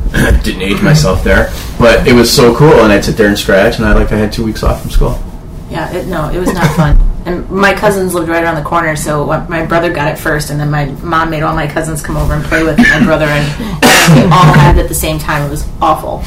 Didn't 0.42 0.62
age 0.62 0.80
myself 0.82 1.22
there, 1.22 1.52
but 1.78 2.08
it 2.08 2.14
was 2.14 2.32
so 2.32 2.56
cool. 2.56 2.72
And 2.82 2.90
I'd 2.92 3.04
sit 3.04 3.16
there 3.18 3.28
and 3.28 3.38
scratch, 3.38 3.76
and 3.76 3.84
I 3.86 3.92
like 3.92 4.10
I 4.10 4.16
had 4.16 4.32
two 4.32 4.44
weeks 4.44 4.62
off 4.62 4.80
from 4.80 4.90
school. 4.90 5.22
Yeah, 5.70 5.92
it, 5.94 6.06
no, 6.06 6.30
it 6.30 6.38
was 6.38 6.52
not 6.54 6.74
fun. 6.74 6.98
And 7.28 7.48
my 7.50 7.74
cousins 7.74 8.14
lived 8.14 8.28
right 8.28 8.42
around 8.42 8.56
the 8.56 8.68
corner, 8.68 8.96
so 8.96 9.26
my 9.48 9.66
brother 9.66 9.92
got 9.92 10.10
it 10.10 10.16
first, 10.18 10.50
and 10.50 10.58
then 10.58 10.70
my 10.70 10.86
mom 11.02 11.30
made 11.30 11.42
all 11.42 11.54
my 11.54 11.66
cousins 11.66 12.02
come 12.02 12.16
over 12.16 12.32
and 12.34 12.44
play 12.44 12.62
with 12.64 12.78
my 12.78 13.04
brother, 13.04 13.26
and 13.26 13.44
we 14.16 14.22
all 14.32 14.52
had 14.54 14.78
it 14.78 14.82
at 14.82 14.88
the 14.88 14.94
same 14.94 15.18
time. 15.18 15.46
It 15.46 15.50
was 15.50 15.68
awful. 15.82 16.22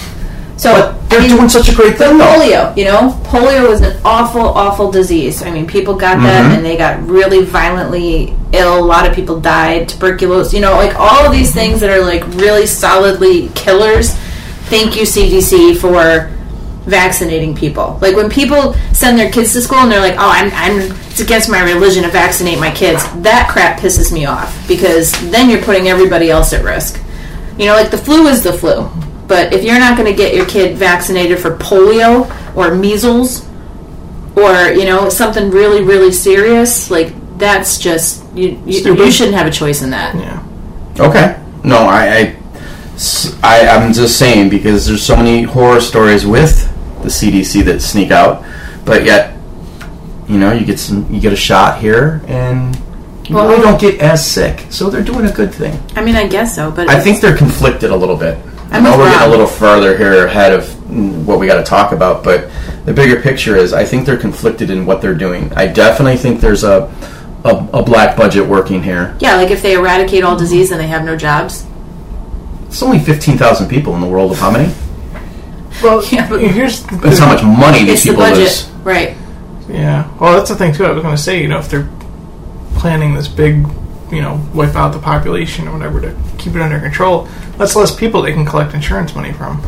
So 0.58 0.72
But 0.74 1.10
they're 1.10 1.20
I 1.22 1.28
mean, 1.28 1.38
doing 1.38 1.50
such 1.50 1.70
a 1.70 1.76
great 1.76 1.98
thing, 1.98 2.20
polio, 2.20 2.78
you 2.78 2.86
know, 2.86 3.20
polio 3.24 3.68
was 3.68 3.82
an 3.82 4.00
awful, 4.06 4.42
awful 4.42 4.92
disease. 4.92 5.42
I 5.42 5.50
mean, 5.50 5.66
people 5.66 5.96
got 5.96 6.18
that 6.22 6.44
Mm-hmm. 6.46 6.56
and 6.58 6.64
they 6.66 6.78
got 6.78 7.02
really 7.08 7.44
violently 7.44 8.36
ill. 8.52 8.78
A 8.78 8.86
lot 8.86 9.08
of 9.10 9.16
people 9.16 9.40
died, 9.40 9.90
tuberculosis, 9.90 10.54
you 10.54 10.62
know, 10.62 10.74
like 10.74 10.94
all 11.00 11.26
of 11.26 11.32
these 11.32 11.52
things 11.52 11.80
that 11.80 11.90
are 11.90 12.02
like 12.06 12.24
really 12.36 12.68
solidly 12.68 13.50
killers. 13.56 14.14
Thank 14.70 14.96
you, 14.96 15.02
CDC, 15.02 15.78
for 15.78 16.32
vaccinating 16.92 17.56
people. 17.56 17.98
Like 18.02 18.16
when 18.16 18.30
people 18.30 18.74
send 18.94 19.18
their 19.18 19.32
kids 19.32 19.54
to 19.54 19.62
school 19.62 19.80
and 19.80 19.92
they're 19.92 20.02
like, 20.02 20.16
"Oh, 20.20 20.30
I'm, 20.30 20.52
I'm 20.54 20.92
it's 21.08 21.22
against 21.22 21.50
my 21.50 21.64
religion 21.64 22.04
to 22.04 22.10
vaccinate 22.10 22.60
my 22.60 22.70
kids." 22.70 23.02
That 23.24 23.50
crap 23.50 23.80
pisses 23.80 24.12
me 24.12 24.26
off 24.26 24.52
because 24.68 25.12
then 25.32 25.50
you're 25.50 25.64
putting 25.64 25.88
everybody 25.88 26.30
else 26.30 26.54
at 26.54 26.64
risk. 26.64 27.02
You 27.58 27.66
know, 27.68 27.74
like 27.74 27.90
the 27.90 27.98
flu 27.98 28.28
is 28.28 28.44
the 28.44 28.54
flu. 28.54 28.88
But 29.28 29.54
if 29.54 29.64
you're 29.64 29.80
not 29.80 29.98
going 29.98 30.12
to 30.12 30.16
get 30.16 30.36
your 30.36 30.46
kid 30.46 30.78
vaccinated 30.78 31.40
for 31.40 31.56
polio 31.56 32.28
or 32.54 32.76
measles 32.76 33.48
or, 34.36 34.74
you 34.74 34.84
know, 34.84 35.08
something 35.08 35.50
really, 35.52 35.82
really 35.84 36.12
serious, 36.12 36.92
like 36.92 37.14
that's 37.38 37.80
just, 37.80 38.26
you, 38.36 38.62
you, 38.66 38.94
you 38.94 39.10
shouldn't 39.10 39.38
have 39.38 39.48
a 39.48 39.52
choice 39.52 39.84
in 39.84 39.92
that. 39.92 40.16
Yeah. 40.16 40.44
Okay. 41.00 41.40
No, 41.64 41.78
I, 41.78 42.18
I 42.18 42.42
I, 43.42 43.60
am 43.62 43.94
just 43.94 44.20
saying 44.20 44.50
because 44.50 44.86
there's 44.86 45.04
so 45.04 45.16
many 45.16 45.44
horror 45.44 45.82
stories 45.82 46.26
with 46.26 46.71
the 47.04 47.10
CDC 47.10 47.64
that 47.66 47.82
sneak 47.82 48.12
out, 48.12 48.44
but 48.86 49.04
yet, 49.06 49.36
you 50.28 50.38
know, 50.38 50.52
you 50.54 50.66
get 50.66 50.80
some, 50.80 51.12
you 51.14 51.20
get 51.20 51.34
a 51.34 51.38
shot 51.38 51.80
here, 51.80 52.22
and 52.28 52.76
you 53.28 53.36
Well- 53.36 53.48
really 53.50 53.62
don't 53.62 53.80
get 53.80 54.00
as 54.00 54.26
sick. 54.26 54.66
So 54.70 54.90
they're 54.90 55.02
doing 55.04 55.26
a 55.26 55.32
good 55.32 55.54
thing. 55.54 55.80
I 55.96 56.02
mean, 56.04 56.16
I 56.16 56.28
guess 56.28 56.56
so, 56.56 56.72
but 56.72 56.90
I 56.90 57.00
think 57.00 57.22
they're 57.22 57.36
conflicted 57.38 57.92
a 57.92 57.96
little 57.96 58.16
bit. 58.18 58.38
I 58.72 58.78
I'm 58.78 58.84
know 58.84 58.98
we're 58.98 59.10
getting 59.10 59.28
a 59.28 59.30
little 59.30 59.48
further 59.48 59.98
here 59.98 60.26
ahead 60.26 60.54
of 60.54 60.66
what 61.28 61.40
we 61.40 61.46
got 61.48 61.58
to 61.58 61.64
talk 61.64 61.92
about, 61.92 62.24
but 62.24 62.50
the 62.86 62.94
bigger 62.94 63.20
picture 63.22 63.58
is 63.58 63.74
I 63.74 63.84
think 63.84 64.06
they're 64.06 64.16
conflicted 64.18 64.70
in 64.70 64.86
what 64.86 65.02
they're 65.02 65.14
doing. 65.14 65.52
I 65.58 65.68
definitely 65.68 66.16
think 66.18 66.40
there's 66.40 66.64
a 66.64 66.90
a, 67.44 67.50
a 67.74 67.84
black 67.84 68.16
budget 68.16 68.46
working 68.48 68.84
here. 68.84 69.16
yeah, 69.20 69.36
like 69.36 69.50
if 69.50 69.62
they 69.64 69.74
eradicate 69.74 70.24
all 70.24 70.38
disease 70.38 70.70
and 70.72 70.80
they 70.80 70.88
have 70.88 71.04
no 71.04 71.18
jobs. 71.18 71.66
It's 72.68 72.82
only 72.84 73.00
fifteen 73.00 73.38
thousand 73.38 73.68
people 73.68 73.94
in 73.96 74.00
the 74.02 74.08
world 74.08 74.32
of 74.32 74.38
how 74.40 74.52
many? 74.52 74.72
Well, 75.84 76.04
Yeah, 76.12 76.30
but- 76.30 76.42
here's 76.42 76.84
the 76.84 76.96
That's 76.98 77.20
how 77.20 77.34
much 77.34 77.44
money 77.44 77.80
these 77.86 77.90
It's 77.94 78.04
the 78.04 78.10
people 78.12 78.24
budget. 78.24 78.38
lose. 78.40 78.70
Right. 78.84 79.18
Yeah. 79.70 80.10
Well, 80.20 80.34
that's 80.38 80.50
the 80.50 80.56
thing 80.56 80.74
too. 80.74 80.86
I 80.86 80.92
was 80.92 81.02
going 81.04 81.16
to 81.16 81.22
say, 81.22 81.42
you 81.42 81.48
know, 81.48 81.60
if 81.60 81.70
they're 81.70 81.90
planning 82.76 83.14
this 83.14 83.28
big, 83.28 83.66
you 84.12 84.22
know, 84.22 84.46
wipe 84.54 84.76
out 84.76 84.92
the 84.92 85.00
population 85.00 85.68
or 85.68 85.74
whatever 85.74 86.02
to 86.02 86.16
keep 86.38 86.56
it 86.56 86.62
under 86.62 86.80
control, 86.80 87.28
that's 87.58 87.76
less 87.76 87.96
people 87.96 88.22
they 88.22 88.34
can 88.34 88.46
collect 88.46 88.74
insurance 88.74 89.16
money 89.16 89.32
from. 89.32 89.62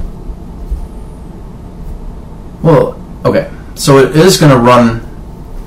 Well, 2.62 3.00
okay. 3.26 3.52
So 3.76 3.98
it 4.00 4.16
is 4.16 4.38
going 4.38 4.52
to 4.52 4.58
run. 4.58 5.02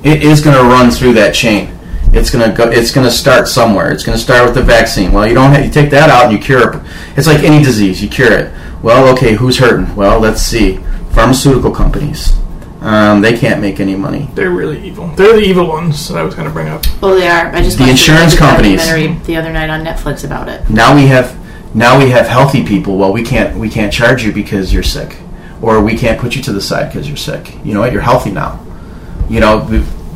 It 0.03 0.23
is 0.23 0.41
going 0.41 0.55
to 0.55 0.63
run 0.63 0.91
through 0.91 1.13
that 1.13 1.33
chain. 1.33 1.73
It's 2.13 2.29
going 2.29 2.49
to 2.49 2.55
go. 2.55 2.69
It's 2.69 2.91
going 2.91 3.05
to 3.05 3.11
start 3.11 3.47
somewhere. 3.47 3.91
It's 3.91 4.03
going 4.03 4.17
to 4.17 4.23
start 4.23 4.45
with 4.45 4.55
the 4.55 4.63
vaccine. 4.63 5.11
Well, 5.11 5.27
you 5.27 5.33
don't. 5.33 5.51
Have, 5.51 5.65
you 5.65 5.71
take 5.71 5.89
that 5.91 6.09
out 6.09 6.25
and 6.25 6.33
you 6.33 6.39
cure 6.39 6.73
it. 6.73 6.81
It's 7.17 7.27
like 7.27 7.43
any 7.43 7.63
disease. 7.63 8.01
You 8.01 8.09
cure 8.09 8.31
it. 8.31 8.53
Well, 8.81 9.07
okay. 9.15 9.35
Who's 9.35 9.57
hurting? 9.57 9.95
Well, 9.95 10.19
let's 10.19 10.41
see. 10.41 10.77
Pharmaceutical 11.11 11.71
companies. 11.71 12.33
Um, 12.81 13.21
they 13.21 13.35
can't 13.37 13.59
make 13.59 13.79
any 13.79 13.95
money. 13.95 14.29
They're 14.35 14.51
really 14.51 14.85
evil. 14.87 15.07
They're 15.09 15.33
the 15.33 15.41
evil 15.41 15.67
ones 15.67 16.07
that 16.09 16.17
I 16.17 16.23
was 16.23 16.35
going 16.35 16.47
to 16.47 16.53
bring 16.53 16.67
up. 16.67 16.85
Well, 17.01 17.15
they 17.15 17.27
are. 17.27 17.47
I 17.47 17.61
just 17.61 17.77
The 17.79 17.89
insurance 17.89 18.39
really 18.39 18.75
good 18.75 18.79
companies. 18.79 19.25
the 19.25 19.35
other 19.35 19.51
night 19.51 19.69
on 19.69 19.83
Netflix 19.83 20.23
about 20.23 20.47
it. 20.47 20.69
Now 20.69 20.95
we 20.95 21.07
have. 21.07 21.35
Now 21.75 21.97
we 21.99 22.09
have 22.11 22.27
healthy 22.27 22.63
people. 22.65 22.97
Well, 22.97 23.11
we 23.11 23.23
can't. 23.23 23.57
We 23.57 23.69
can't 23.69 23.91
charge 23.91 24.23
you 24.23 24.31
because 24.31 24.71
you're 24.71 24.83
sick, 24.83 25.17
or 25.61 25.81
we 25.83 25.97
can't 25.97 26.19
put 26.19 26.35
you 26.35 26.41
to 26.43 26.53
the 26.53 26.61
side 26.61 26.89
because 26.91 27.07
you're 27.07 27.17
sick. 27.17 27.55
You 27.65 27.73
know 27.73 27.81
what? 27.81 27.91
You're 27.91 28.01
healthy 28.01 28.31
now. 28.31 28.63
You 29.27 29.39
know, 29.39 29.61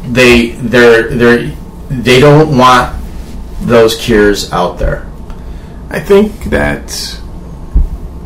they 0.06 0.52
they're 0.52 1.10
they're 1.10 1.48
they 1.90 2.20
don't 2.20 2.58
want 2.58 2.96
those 3.62 3.96
cures 3.98 4.52
out 4.54 4.78
there. 4.80 5.08
I 5.90 6.00
think 6.00 6.46
that 6.46 7.20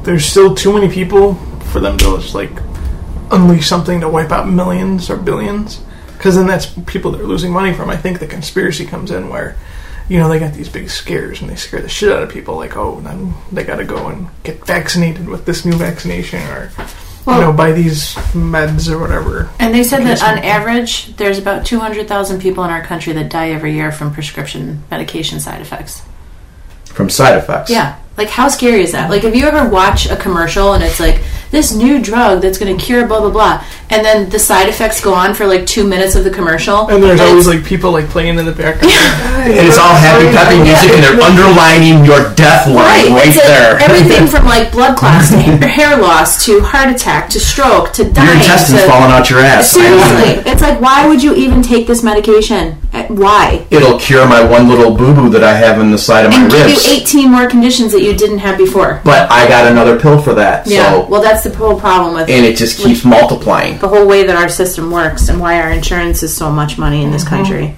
there's 0.05 0.25
still 0.25 0.55
too 0.55 0.71
many 0.73 0.91
people 0.91 1.35
for 1.71 1.79
them 1.79 1.97
to 1.97 2.17
just 2.17 2.33
like 2.35 2.51
unleash 3.31 3.67
something 3.67 4.01
to 4.01 4.07
wipe 4.09 4.31
out 4.31 4.47
millions 4.47 5.09
or 5.09 5.17
billions. 5.17 5.81
Because 6.13 6.35
then 6.35 6.47
that's 6.47 6.67
people 6.85 7.11
they're 7.11 7.23
losing 7.23 7.51
money 7.51 7.73
from. 7.73 7.89
I 7.89 7.97
think 7.97 8.19
the 8.19 8.27
conspiracy 8.27 8.85
comes 8.85 9.11
in 9.11 9.29
where, 9.29 9.57
you 10.07 10.17
know, 10.17 10.29
they 10.29 10.39
got 10.39 10.53
these 10.53 10.69
big 10.69 10.89
scares 10.89 11.41
and 11.41 11.49
they 11.49 11.55
scare 11.55 11.81
the 11.81 11.89
shit 11.89 12.11
out 12.11 12.23
of 12.23 12.29
people. 12.29 12.55
Like, 12.55 12.77
oh, 12.77 12.99
then 13.01 13.33
they 13.51 13.63
got 13.63 13.77
to 13.77 13.83
go 13.85 14.07
and 14.07 14.27
get 14.43 14.65
vaccinated 14.65 15.27
with 15.27 15.45
this 15.45 15.65
new 15.65 15.73
vaccination 15.75 16.41
or, 16.43 16.71
Well- 17.25 17.39
you 17.39 17.41
know, 17.45 17.53
buy 17.53 17.73
these 17.73 18.13
meds 18.33 18.89
or 18.89 18.97
whatever. 18.97 19.49
And 19.59 19.73
they 19.73 19.83
said 19.83 20.03
that 20.03 20.23
on 20.23 20.39
average, 20.39 21.15
there's 21.17 21.37
about 21.37 21.65
200,000 21.65 22.39
people 22.39 22.63
in 22.63 22.69
our 22.69 22.83
country 22.83 23.11
that 23.13 23.29
die 23.29 23.49
every 23.49 23.73
year 23.73 23.91
from 23.91 24.13
prescription 24.13 24.83
medication 24.89 25.39
side 25.39 25.61
effects. 25.61 26.01
from 26.85 27.09
side 27.09 27.37
effects. 27.37 27.69
Yeah. 27.69 27.97
Like, 28.17 28.29
how 28.29 28.47
scary 28.47 28.81
is 28.81 28.93
that? 28.93 29.09
Like, 29.09 29.23
if 29.23 29.35
you 29.35 29.45
ever 29.45 29.69
watch 29.69 30.09
a 30.09 30.15
commercial 30.15 30.73
and 30.73 30.83
it's 30.83 30.99
like, 30.99 31.21
this 31.55 31.73
new 31.73 32.01
drug 32.01 32.41
that's 32.41 32.57
going 32.57 32.75
to 32.77 32.83
cure 32.83 33.07
blah 33.07 33.19
blah 33.21 33.31
blah, 33.31 33.63
and 33.89 34.05
then 34.05 34.29
the 34.29 34.39
side 34.39 34.69
effects 34.69 35.01
go 35.01 35.13
on 35.13 35.33
for 35.33 35.45
like 35.47 35.65
two 35.65 35.87
minutes 35.87 36.15
of 36.15 36.23
the 36.23 36.29
commercial, 36.31 36.87
And 36.89 37.01
there's 37.01 37.19
always 37.21 37.47
like 37.47 37.63
people 37.65 37.91
like 37.91 38.05
playing 38.09 38.37
in 38.37 38.45
the 38.45 38.51
background. 38.51 38.93
And 39.45 39.53
it's 39.53 39.77
all 39.77 39.93
happy 39.93 40.25
peppy 40.33 40.57
music, 40.57 40.89
and 40.97 41.03
they're 41.03 41.21
underlining 41.21 42.03
your 42.03 42.33
death 42.33 42.65
line 42.65 43.13
right, 43.13 43.27
it's 43.27 43.37
a- 43.37 43.45
there. 43.47 43.77
everything 43.79 44.25
from 44.33 44.45
like 44.45 44.71
blood 44.71 44.97
clots 44.97 45.29
to 45.29 45.37
hair- 45.37 45.67
hair 45.69 45.97
loss 46.01 46.43
to 46.45 46.61
heart 46.61 46.89
attack 46.89 47.29
to 47.29 47.39
stroke 47.39 47.93
to 47.93 48.09
dying. 48.09 48.25
your 48.27 48.37
intestines 48.37 48.81
to, 48.81 48.87
falling 48.87 49.11
out 49.11 49.29
your 49.29 49.39
ass. 49.39 49.71
Seriously, 49.71 50.41
it's 50.49 50.61
like 50.61 50.81
why 50.81 51.07
would 51.07 51.21
you 51.21 51.35
even 51.35 51.61
take 51.61 51.85
this 51.85 52.01
medication? 52.03 52.77
Uh, 52.91 53.03
Why? 53.07 53.67
It'll 53.69 53.99
cure 53.99 54.25
my 54.27 54.41
one 54.41 54.69
little 54.69 54.95
boo 54.95 55.13
boo 55.13 55.29
that 55.29 55.43
I 55.43 55.53
have 55.53 55.79
in 55.81 55.91
the 55.91 55.97
side 55.97 56.25
of 56.25 56.31
my 56.31 56.37
And 56.37 56.49
give 56.49 56.69
you 56.69 56.77
18 56.87 57.29
more 57.29 57.47
conditions 57.47 57.91
that 57.91 58.01
you 58.01 58.15
didn't 58.15 58.37
have 58.39 58.57
before. 58.57 59.01
But 59.03 59.29
I 59.29 59.47
got 59.49 59.69
another 59.69 59.99
pill 59.99 60.21
for 60.21 60.33
that. 60.35 60.65
Yeah. 60.65 60.91
So 60.91 61.05
well, 61.07 61.21
that's 61.21 61.44
the 61.45 61.55
whole 61.57 61.79
problem 61.79 62.13
with 62.15 62.29
and 62.29 62.45
it 62.45 62.57
just 62.57 62.79
keeps 62.79 63.05
multiplying. 63.05 63.77
the 63.79 63.87
whole 63.87 64.05
way 64.07 64.23
that 64.23 64.35
our 64.35 64.49
system 64.49 64.91
works 64.91 65.29
and 65.29 65.39
why 65.39 65.59
our 65.61 65.71
insurance 65.71 66.21
is 66.23 66.35
so 66.35 66.51
much 66.51 66.77
money 66.77 67.03
in 67.03 67.11
this 67.11 67.23
Mm-hmm. 67.23 67.35
country. 67.35 67.75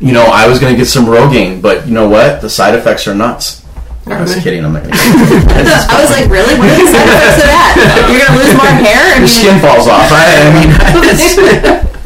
You 0.00 0.12
know, 0.12 0.24
I 0.24 0.46
was 0.46 0.60
going 0.60 0.72
to 0.72 0.78
get 0.78 0.86
some 0.86 1.06
Rogaine, 1.06 1.60
but 1.60 1.88
you 1.88 1.92
know 1.92 2.08
what? 2.08 2.40
The 2.40 2.48
side 2.48 2.74
effects 2.76 3.08
are 3.08 3.14
nuts. 3.16 3.64
I 4.06 4.20
was 4.22 4.32
they? 4.34 4.40
kidding. 4.40 4.64
I'm 4.64 4.72
not 4.72 4.84
going 4.84 4.94
to. 4.94 5.00
I 5.00 6.00
was 6.00 6.08
like, 6.14 6.30
really? 6.30 6.54
What 6.56 6.70
are 6.70 6.78
the 6.78 6.86
side 6.86 7.08
effects 7.12 7.42
of 7.42 7.48
that? 7.50 8.08
You're 8.08 8.22
gonna 8.24 8.38
lose 8.40 8.54
more 8.56 8.72
hair? 8.78 9.02
I 9.02 9.18
Your 9.18 9.28
skin 9.28 9.58
falls 9.60 9.86
off. 9.90 10.08
I, 10.08 10.24
I 10.38 10.48
mean, 10.54 10.70
it's- 11.12 11.36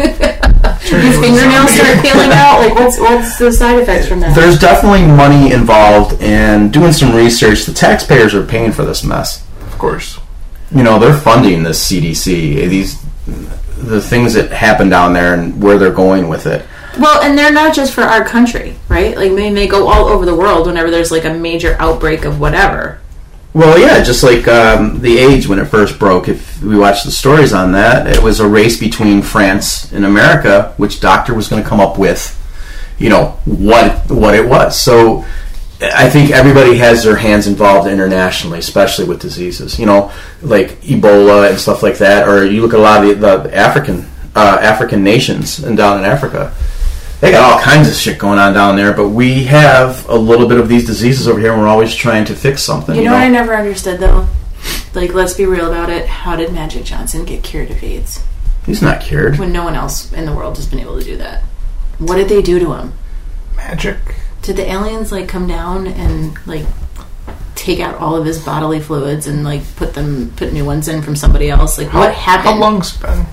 your 0.91 1.13
fingernails 1.23 1.71
start 1.71 2.03
peeling 2.03 2.33
out. 2.33 2.59
Like, 2.65 2.75
what's 2.75 2.99
what's 2.99 3.39
the 3.39 3.53
side 3.53 3.79
effects 3.79 4.09
from 4.09 4.21
that? 4.21 4.35
there's 4.35 4.59
definitely 4.59 5.07
money 5.07 5.53
involved, 5.53 6.21
in 6.23 6.71
doing 6.71 6.93
some 6.93 7.15
research. 7.15 7.67
The 7.67 7.73
taxpayers 7.73 8.35
are 8.35 8.45
paying 8.45 8.73
for 8.73 8.85
this 8.85 9.05
mess. 9.05 9.47
Of 9.67 9.79
course. 9.79 10.19
You 10.75 10.83
know, 10.83 10.99
they're 10.99 11.17
funding 11.17 11.63
this 11.63 11.91
CDC. 11.91 12.69
These 12.69 13.03
the 13.83 14.01
things 14.01 14.35
that 14.35 14.51
happen 14.51 14.89
down 14.89 15.13
there 15.13 15.35
and 15.35 15.63
where 15.63 15.79
they're 15.79 15.93
going 15.93 16.29
with 16.29 16.47
it. 16.47 16.65
Well, 16.99 17.23
and 17.23 17.37
they're 17.37 17.53
not 17.53 17.75
just 17.75 17.93
for 17.93 18.03
our 18.03 18.25
country, 18.25 18.77
right? 18.89 19.17
Like, 19.17 19.31
I 19.31 19.35
mean, 19.35 19.55
they 19.55 19.67
go 19.67 19.89
all 19.89 20.09
over 20.09 20.27
the 20.27 20.35
world 20.35 20.67
whenever 20.67 20.91
there's 20.91 21.11
like 21.11 21.25
a 21.25 21.33
major 21.33 21.77
outbreak 21.79 22.25
of 22.25 22.39
whatever. 22.39 23.01
Well, 23.55 23.79
yeah, 23.79 24.03
just 24.03 24.23
like 24.23 24.49
um, 24.49 25.01
the 25.01 25.19
AIDS 25.19 25.47
when 25.47 25.59
it 25.59 25.67
first 25.67 25.99
broke. 25.99 26.29
If 26.29 26.63
we 26.63 26.77
watch 26.77 27.05
the 27.05 27.11
stories 27.11 27.53
on 27.53 27.73
that, 27.73 28.07
it 28.07 28.23
was 28.23 28.41
a 28.41 28.49
race 28.49 28.79
between 28.79 29.21
France 29.21 29.93
and 29.93 30.07
America, 30.07 30.73
which 30.79 31.01
doctor 31.01 31.35
was 31.35 31.49
going 31.49 31.63
to 31.63 31.69
come 31.69 31.81
up 31.81 31.99
with, 31.99 32.39
you 32.99 33.11
know, 33.11 33.39
what 33.45 34.11
what 34.11 34.35
it 34.35 34.49
was. 34.49 34.81
So, 34.81 35.27
I 35.83 36.09
think 36.09 36.31
everybody 36.31 36.77
has 36.79 37.05
their 37.05 37.17
hands 37.17 37.47
involved 37.47 37.89
internationally, 37.89 38.59
especially 38.59 39.05
with 39.07 39.21
diseases. 39.21 39.79
You 39.79 39.87
know, 39.87 40.13
like 40.43 40.81
Ebola 40.83 41.51
and 41.51 41.59
stuff 41.59 41.83
like 41.83 41.99
that. 41.99 42.29
Or 42.29 42.45
you 42.45 42.63
look 42.63 42.75
at 42.75 42.79
a 42.79 42.83
lot 42.83 43.05
of 43.05 43.21
the, 43.21 43.39
the 43.39 43.55
African 43.57 44.07
uh, 44.35 44.59
African 44.61 45.03
nations 45.03 45.59
and 45.59 45.77
down 45.77 45.99
in 45.99 46.05
Africa. 46.05 46.55
They 47.21 47.31
got 47.31 47.53
all 47.53 47.61
kinds 47.61 47.89
of 47.89 47.95
shit 47.95 48.19
going 48.19 48.41
on 48.41 48.53
down 48.53 48.75
there, 48.75 48.93
but 48.93 49.11
we 49.11 49.45
have 49.45 50.09
a 50.09 50.17
little 50.17 50.49
bit 50.49 50.59
of 50.59 50.69
these 50.69 50.87
diseases 50.87 51.29
over 51.29 51.39
here, 51.39 51.53
and 51.53 51.61
we're 51.61 51.69
always 51.69 51.95
trying 51.95 52.25
to 52.25 52.35
fix 52.35 52.63
something. 52.63 52.97
You 52.97 53.05
know 53.05 53.13
what 53.13 53.23
I 53.23 53.29
never 53.29 53.55
understood 53.55 54.01
though? 54.01 54.27
Like, 54.95 55.15
let's 55.15 55.35
be 55.35 55.47
real 55.47 55.69
about 55.69 55.89
it. 55.89 56.07
How 56.07 56.37
did 56.37 56.53
Magic 56.53 56.85
Johnson 56.85 57.25
get 57.25 57.43
cured 57.43 57.71
of 57.71 57.83
AIDS 57.83 58.23
He's 58.67 58.83
not 58.83 59.01
cured. 59.01 59.39
when 59.39 59.53
no 59.53 59.65
one 59.65 59.75
else 59.75 60.13
in 60.13 60.27
the 60.27 60.35
world 60.35 60.57
has 60.57 60.67
been 60.67 60.81
able 60.81 60.99
to 60.99 61.05
do 61.05 61.17
that? 61.17 61.43
What 61.99 62.17
did 62.17 62.29
they 62.29 62.43
do 62.43 62.59
to 62.59 62.73
him? 62.75 62.93
Magic. 63.57 63.99
Did 64.43 64.57
the 64.57 64.71
aliens 64.71 65.13
like 65.13 65.29
come 65.29 65.47
down 65.47 65.87
and 65.87 66.37
like 66.47 66.67
take 67.55 67.79
out 67.81 67.95
all 67.97 68.17
of 68.17 68.25
his 68.27 68.45
bodily 68.45 68.81
fluids 68.81 69.27
and 69.29 69.45
like 69.45 69.63
put 69.77 69.95
them 69.95 70.33
put 70.37 70.53
new 70.53 70.65
ones 70.65 70.89
in 70.89 71.01
from 71.03 71.15
somebody 71.17 71.49
else? 71.51 71.79
Like, 71.79 71.93
what 71.93 72.13
happened? 72.15 72.55
How 72.55 72.61
long's 72.61 72.95
it 72.97 73.03
been? 73.03 73.27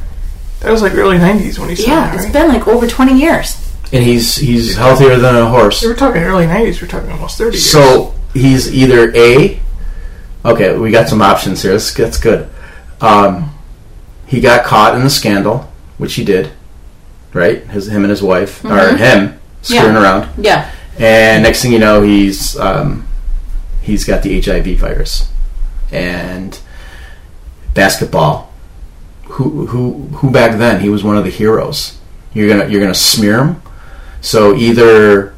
That 0.62 0.72
was 0.72 0.82
like 0.82 0.94
early 0.94 1.18
90s 1.18 1.58
when 1.58 1.70
he 1.70 1.76
said 1.76 1.88
Yeah, 1.88 1.96
that, 2.08 2.16
it's 2.16 2.24
right? 2.26 2.34
been 2.34 2.48
like 2.50 2.68
over 2.68 2.86
twenty 2.88 3.20
years. 3.20 3.66
And 3.92 4.04
he's 4.04 4.36
he's 4.36 4.76
healthier 4.76 5.18
than 5.18 5.36
a 5.36 5.48
horse. 5.48 5.82
They 5.82 5.88
were 5.88 5.96
talking 5.96 6.22
early 6.22 6.46
90s. 6.46 6.80
We're 6.82 6.88
talking 6.88 7.10
almost 7.12 7.38
30 7.40 7.52
years. 7.58 7.66
So 7.72 8.14
he's 8.34 8.72
either 8.74 9.12
a. 9.16 9.60
Okay, 10.46 10.78
we 10.78 10.92
got 10.92 11.10
some 11.10 11.22
options 11.22 11.62
here. 11.64 11.72
That's, 11.72 11.92
that's 11.94 12.20
good. 12.20 12.48
Um, 13.02 13.54
he 14.28 14.40
got 14.42 14.64
caught 14.64 14.94
in 14.96 15.04
the 15.04 15.10
scandal, 15.10 15.72
which 15.98 16.14
he 16.14 16.24
did, 16.24 16.52
right? 17.34 17.64
His 17.64 17.88
him 17.88 18.04
and 18.04 18.12
his 18.12 18.22
wife, 18.22 18.64
or 18.64 18.96
him 18.96 19.40
screwing 19.64 19.96
Yeah. 19.96 20.02
around, 20.02 20.30
Yeah, 20.46 20.72
and 21.00 21.44
next 21.44 21.62
thing 21.62 21.72
you 21.72 21.80
know, 21.80 22.02
he's 22.02 22.60
um, 22.60 23.08
he's 23.82 24.04
got 24.04 24.22
the 24.22 24.40
HIV 24.40 24.78
virus, 24.78 25.32
and 25.92 26.60
basketball. 27.74 28.52
Who 29.24 29.68
who 29.68 29.94
who 30.18 30.32
back 30.32 30.58
then 30.58 30.82
he 30.82 30.90
was 30.90 31.04
one 31.04 31.16
of 31.16 31.24
the 31.24 31.30
heroes. 31.30 31.98
You're 32.34 32.50
gonna 32.50 32.70
you're 32.70 32.82
gonna 32.82 32.94
smear 32.94 33.44
him. 33.44 33.62
So 34.22 34.56
either 34.56 35.34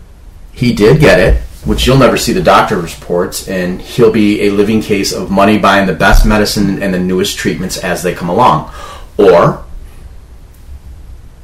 he 0.52 0.74
did 0.74 1.00
get 1.00 1.19
it, 1.19 1.41
which 1.65 1.86
you'll 1.86 1.97
never 1.97 2.17
see 2.17 2.34
the 2.34 2.41
doctor's 2.41 3.00
reports, 3.00 3.47
and 3.47 3.80
he'll 3.80 4.12
be 4.12 4.41
a 4.41 4.50
living 4.50 4.82
case 4.82 5.13
of 5.13 5.30
money 5.30 5.60
buying 5.60 5.86
the 5.86 5.93
best 5.93 6.26
medicine 6.26 6.82
and 6.82 6.91
the 6.91 7.00
newest 7.00 7.38
treatments 7.38 7.78
as 7.78 8.02
they 8.02 8.15
come 8.15 8.30
along, 8.30 8.74
or 9.17 9.63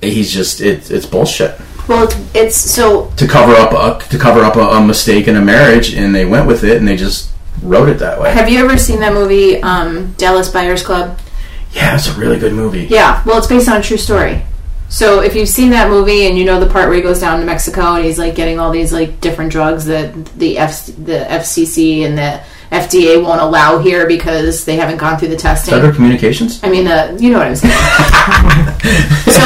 he's 0.01 0.31
just 0.31 0.59
it, 0.59 0.89
it's 0.89 1.05
bullshit 1.05 1.59
well, 1.87 2.07
it's, 2.33 2.55
so 2.55 3.11
to 3.17 3.27
cover 3.27 3.53
up 3.53 3.71
a, 3.71 4.09
to 4.09 4.17
cover 4.17 4.41
up 4.41 4.55
a, 4.55 4.61
a 4.61 4.85
mistake 4.85 5.27
in 5.27 5.35
a 5.35 5.41
marriage, 5.41 5.93
and 5.93 6.13
they 6.13 6.25
went 6.25 6.47
with 6.47 6.63
it 6.63 6.77
and 6.77 6.87
they 6.87 6.95
just 6.97 7.31
wrote 7.61 7.89
it 7.89 7.99
that 7.99 8.19
way. 8.19 8.33
Have 8.33 8.49
you 8.49 8.59
ever 8.59 8.77
seen 8.77 8.99
that 8.99 9.13
movie, 9.13 9.61
um, 9.61 10.13
Dallas 10.13 10.49
Buyers 10.49 10.83
Club? 10.83 11.19
Yeah, 11.71 11.95
it's 11.95 12.07
a 12.07 12.13
really 12.19 12.39
good 12.39 12.53
movie. 12.53 12.85
Yeah, 12.85 13.23
well, 13.25 13.37
it's 13.37 13.47
based 13.47 13.69
on 13.69 13.79
a 13.79 13.83
true 13.83 13.97
story. 13.97 14.43
So 14.89 15.21
if 15.21 15.35
you've 15.35 15.49
seen 15.49 15.71
that 15.71 15.89
movie 15.89 16.27
and 16.27 16.37
you 16.37 16.45
know 16.45 16.59
the 16.59 16.65
part 16.67 16.87
where 16.87 16.95
he 16.95 17.01
goes 17.01 17.19
down 17.19 17.39
to 17.41 17.45
Mexico 17.45 17.95
and 17.95 18.05
he's 18.05 18.17
like 18.17 18.35
getting 18.35 18.57
all 18.57 18.71
these 18.71 18.93
like 18.93 19.19
different 19.19 19.51
drugs 19.51 19.85
that 19.85 20.13
the 20.37 20.57
F 20.57 20.85
the 20.85 21.25
FCC 21.29 22.05
and 22.05 22.17
the 22.17 22.41
FDA 22.71 23.21
won't 23.21 23.41
allow 23.41 23.79
here 23.79 24.07
because 24.07 24.65
they 24.65 24.77
haven't 24.77 24.97
gone 24.97 25.19
through 25.19 25.29
the 25.29 25.35
testing. 25.35 25.73
Federal 25.73 25.93
Communications. 25.93 26.63
I 26.63 26.69
mean, 26.69 26.87
uh, 26.87 27.17
you 27.19 27.31
know 27.31 27.37
what 27.37 27.47
I'm 27.47 27.55
saying. 27.55 27.73
so 29.25 29.41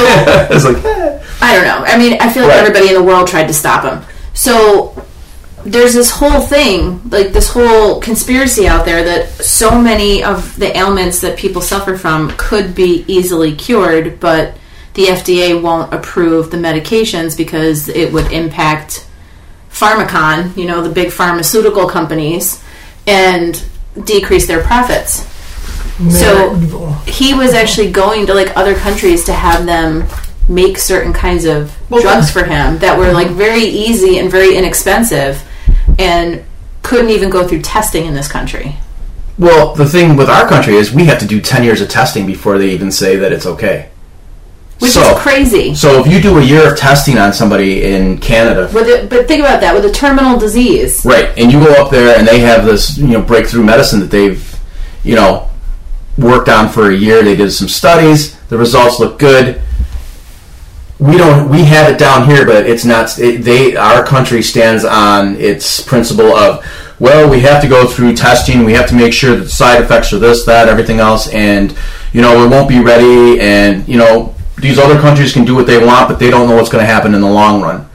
it's 0.53 0.65
like 0.65 0.83
eh. 0.85 1.20
I 1.41 1.55
don't 1.55 1.65
know. 1.65 1.83
I 1.85 1.97
mean, 1.97 2.17
I 2.21 2.31
feel 2.31 2.43
like 2.43 2.51
Right. 2.53 2.59
everybody 2.59 2.87
in 2.89 2.93
the 2.93 3.03
world 3.03 3.27
tried 3.27 3.47
to 3.47 3.53
stop 3.53 3.83
him. 3.83 4.01
So 4.33 4.93
there's 5.65 5.93
this 5.93 6.11
whole 6.11 6.41
thing, 6.41 7.01
like 7.09 7.33
this 7.33 7.49
whole 7.49 7.99
conspiracy 7.99 8.67
out 8.67 8.85
there 8.85 9.03
that 9.03 9.43
so 9.43 9.79
many 9.79 10.23
of 10.23 10.55
the 10.57 10.75
ailments 10.77 11.19
that 11.21 11.37
people 11.37 11.61
suffer 11.61 11.97
from 11.97 12.31
could 12.37 12.73
be 12.75 13.03
easily 13.07 13.53
cured, 13.55 14.19
but 14.19 14.55
the 14.93 15.07
FDA 15.07 15.53
won't 15.59 15.93
approve 15.93 16.51
the 16.51 16.57
medications 16.57 17.35
because 17.37 17.87
it 17.89 18.11
would 18.11 18.31
impact 18.31 19.05
Pharmacon, 19.71 20.55
you 20.57 20.65
know, 20.65 20.81
the 20.81 20.89
big 20.89 21.11
pharmaceutical 21.11 21.87
companies, 21.87 22.59
and 23.07 23.63
decrease 24.03 24.45
their 24.47 24.61
profits 24.61 25.25
so- 26.09 26.55
he 27.05 27.33
was 27.33 27.53
actually 27.53 27.91
going 27.91 28.25
to 28.25 28.33
like 28.33 28.55
other 28.57 28.73
countries 28.75 29.23
to 29.25 29.33
have 29.33 29.65
them 29.65 30.05
make 30.51 30.77
certain 30.77 31.13
kinds 31.13 31.45
of 31.45 31.75
Well, 31.89 32.01
drugs 32.01 32.29
for 32.29 32.43
him 32.43 32.77
that 32.79 32.97
were 32.99 33.11
like 33.13 33.27
mm-hmm. 33.27 33.37
very 33.37 33.63
easy 33.63 34.19
and 34.19 34.29
very 34.29 34.55
inexpensive 34.55 35.41
and 35.97 36.43
couldn't 36.83 37.09
even 37.09 37.29
go 37.29 37.47
through 37.47 37.61
testing 37.61 38.05
in 38.05 38.13
this 38.13 38.27
country. 38.27 38.75
well, 39.37 39.73
the 39.75 39.87
thing 39.87 40.15
with 40.17 40.29
our 40.29 40.47
country 40.47 40.75
is 40.75 40.91
we 40.91 41.05
have 41.05 41.19
to 41.19 41.25
do 41.25 41.39
ten 41.41 41.63
years 41.63 41.79
of 41.81 41.89
testing 41.89 42.25
before 42.25 42.57
they 42.57 42.69
even 42.71 42.91
say 42.91 43.15
that 43.15 43.31
it's 43.31 43.45
okay. 43.45 43.89
Which 44.79 44.91
so, 44.91 45.01
is 45.01 45.19
crazy. 45.19 45.75
so 45.75 45.99
if 46.01 46.07
you 46.11 46.19
do 46.19 46.39
a 46.39 46.43
year 46.43 46.71
of 46.71 46.77
testing 46.77 47.17
on 47.19 47.33
somebody 47.33 47.83
in 47.83 48.17
Canada, 48.17 48.67
With 48.73 48.87
it, 48.87 49.09
but 49.11 49.27
think 49.27 49.41
about 49.41 49.61
that 49.61 49.75
with 49.75 49.85
a 49.85 49.91
terminal 49.91 50.39
disease. 50.39 51.05
right, 51.05 51.29
and 51.37 51.51
you 51.51 51.59
go 51.59 51.71
up 51.73 51.91
there 51.91 52.17
and 52.17 52.27
they 52.27 52.39
have 52.39 52.65
this 52.65 52.97
you 52.97 53.07
know 53.07 53.21
breakthrough 53.21 53.63
medicine 53.63 53.99
that 53.99 54.11
they've 54.11 54.43
you 55.03 55.15
know 55.15 55.49
worked 56.17 56.49
on 56.49 56.67
for 56.67 56.89
a 56.89 56.95
year. 56.95 57.23
They 57.23 57.35
did 57.35 57.51
some 57.51 57.67
studies. 57.67 58.35
The 58.49 58.57
results 58.57 58.99
look 58.99 59.17
good. 59.19 59.61
We 61.01 61.17
don't 61.17 61.49
we 61.49 61.63
have 61.63 61.91
it 61.91 61.97
down 61.97 62.29
here 62.29 62.45
but 62.45 62.67
it's 62.69 62.85
not 62.85 63.17
it, 63.17 63.43
they 63.43 63.75
our 63.75 64.05
country 64.05 64.41
stands 64.41 64.85
on 64.85 65.35
its 65.37 65.81
principle 65.81 66.31
of 66.33 66.63
well 66.99 67.27
we 67.27 67.39
have 67.39 67.59
to 67.59 67.67
go 67.67 67.87
through 67.87 68.15
testing 68.15 68.63
we 68.63 68.73
have 68.73 68.87
to 68.87 68.93
make 68.93 69.11
sure 69.11 69.35
that 69.35 69.43
the 69.43 69.49
side 69.49 69.81
effects 69.81 70.13
are 70.13 70.19
this 70.19 70.45
that 70.45 70.69
everything 70.69 70.99
else 70.99 71.27
and 71.29 71.75
you 72.13 72.21
know 72.21 72.45
it 72.45 72.49
won't 72.49 72.69
be 72.69 72.79
ready 72.79 73.41
and 73.41 73.87
you 73.87 73.97
know 73.97 74.35
these 74.61 74.77
other 74.77 74.99
countries 74.99 75.33
can 75.33 75.43
do 75.43 75.55
what 75.55 75.65
they 75.65 75.83
want 75.83 76.07
but 76.07 76.19
they 76.19 76.29
don't 76.29 76.47
know 76.47 76.55
what's 76.55 76.69
going 76.69 76.83
to 76.83 76.91
happen 76.91 77.15
in 77.15 77.21
the 77.21 77.29
long 77.29 77.61
run. 77.61 77.89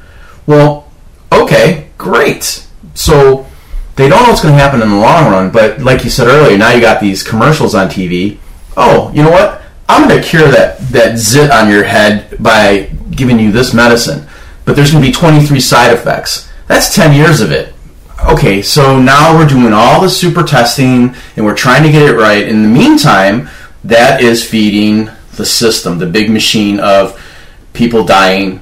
Well 0.47 0.90
okay 1.33 1.88
great. 1.97 2.66
So 2.95 3.47
they 3.95 4.09
don't 4.09 4.25
know 4.25 4.31
what's 4.31 4.42
going 4.42 4.55
to 4.55 4.61
happen 4.61 4.83
in 4.83 4.90
the 4.90 4.97
long 4.97 5.31
run 5.31 5.51
but 5.51 5.81
like 5.81 6.03
you 6.03 6.11
said 6.11 6.27
earlier 6.27 6.59
now 6.59 6.73
you 6.73 6.81
got 6.81 7.01
these 7.01 7.23
commercials 7.23 7.75
on 7.75 7.88
tv 7.88 8.38
oh 8.77 9.11
you 9.14 9.23
know 9.23 9.31
what 9.31 9.62
i'm 9.88 10.09
going 10.09 10.20
to 10.20 10.27
cure 10.27 10.49
that 10.49 10.79
that 10.88 11.18
zit 11.18 11.51
on 11.51 11.70
your 11.70 11.85
head 11.85 12.37
by 12.42 12.90
giving 13.11 13.38
you 13.38 13.53
this 13.53 13.72
medicine 13.75 14.27
but 14.64 14.75
there's 14.75 14.90
going 14.90 15.03
to 15.03 15.09
be 15.09 15.14
23 15.14 15.61
side 15.61 15.92
effects 15.92 16.51
that's 16.66 16.94
10 16.94 17.14
years 17.14 17.40
of 17.40 17.53
it 17.53 17.72
okay, 18.25 18.62
so 18.62 19.01
now 19.01 19.37
we're 19.37 19.46
doing 19.46 19.72
all 19.72 20.01
the 20.01 20.09
super 20.09 20.42
testing 20.42 21.14
and 21.37 21.44
we're 21.44 21.55
trying 21.55 21.83
to 21.83 21.92
get 21.92 22.09
it 22.09 22.14
right. 22.14 22.46
In 22.46 22.62
the 22.62 22.68
meantime, 22.68 23.49
that 23.85 24.20
is 24.20 24.49
feeding 24.49 25.11
the 25.37 25.44
system, 25.44 25.99
the 25.99 26.07
big 26.07 26.31
machine 26.31 26.81
of 26.81 27.22
people 27.72 28.05
dying, 28.05 28.61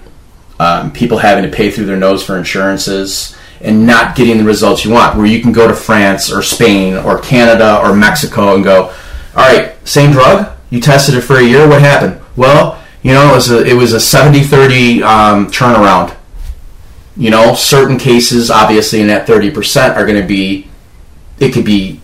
um, 0.58 0.92
people 0.92 1.18
having 1.18 1.48
to 1.48 1.56
pay 1.56 1.70
through 1.70 1.86
their 1.86 1.96
nose 1.96 2.24
for 2.24 2.36
insurances, 2.36 3.36
and 3.60 3.86
not 3.86 4.16
getting 4.16 4.38
the 4.38 4.44
results 4.44 4.84
you 4.84 4.90
want. 4.90 5.16
Where 5.16 5.26
you 5.26 5.40
can 5.40 5.52
go 5.52 5.66
to 5.66 5.74
France 5.74 6.30
or 6.30 6.42
Spain 6.42 6.94
or 6.94 7.18
Canada 7.18 7.80
or 7.82 7.94
Mexico 7.94 8.54
and 8.54 8.64
go, 8.64 8.92
all 9.34 9.48
right, 9.48 9.74
same 9.88 10.12
drug, 10.12 10.53
you 10.74 10.80
tested 10.80 11.14
it 11.14 11.20
for 11.20 11.36
a 11.36 11.42
year, 11.42 11.68
what 11.68 11.80
happened? 11.80 12.20
Well, 12.34 12.82
you 13.04 13.12
know, 13.12 13.30
it 13.30 13.34
was 13.34 13.50
a, 13.50 13.64
it 13.64 13.74
was 13.74 13.92
a 13.92 14.00
70 14.00 14.42
30 14.42 15.02
um, 15.04 15.46
turnaround. 15.46 16.16
You 17.16 17.30
know, 17.30 17.54
certain 17.54 17.96
cases, 17.96 18.50
obviously, 18.50 19.00
in 19.00 19.06
that 19.06 19.24
30% 19.24 19.94
are 19.94 20.04
going 20.04 20.20
to 20.20 20.26
be, 20.26 20.68
it 21.38 21.52
could 21.52 21.64
be 21.64 22.00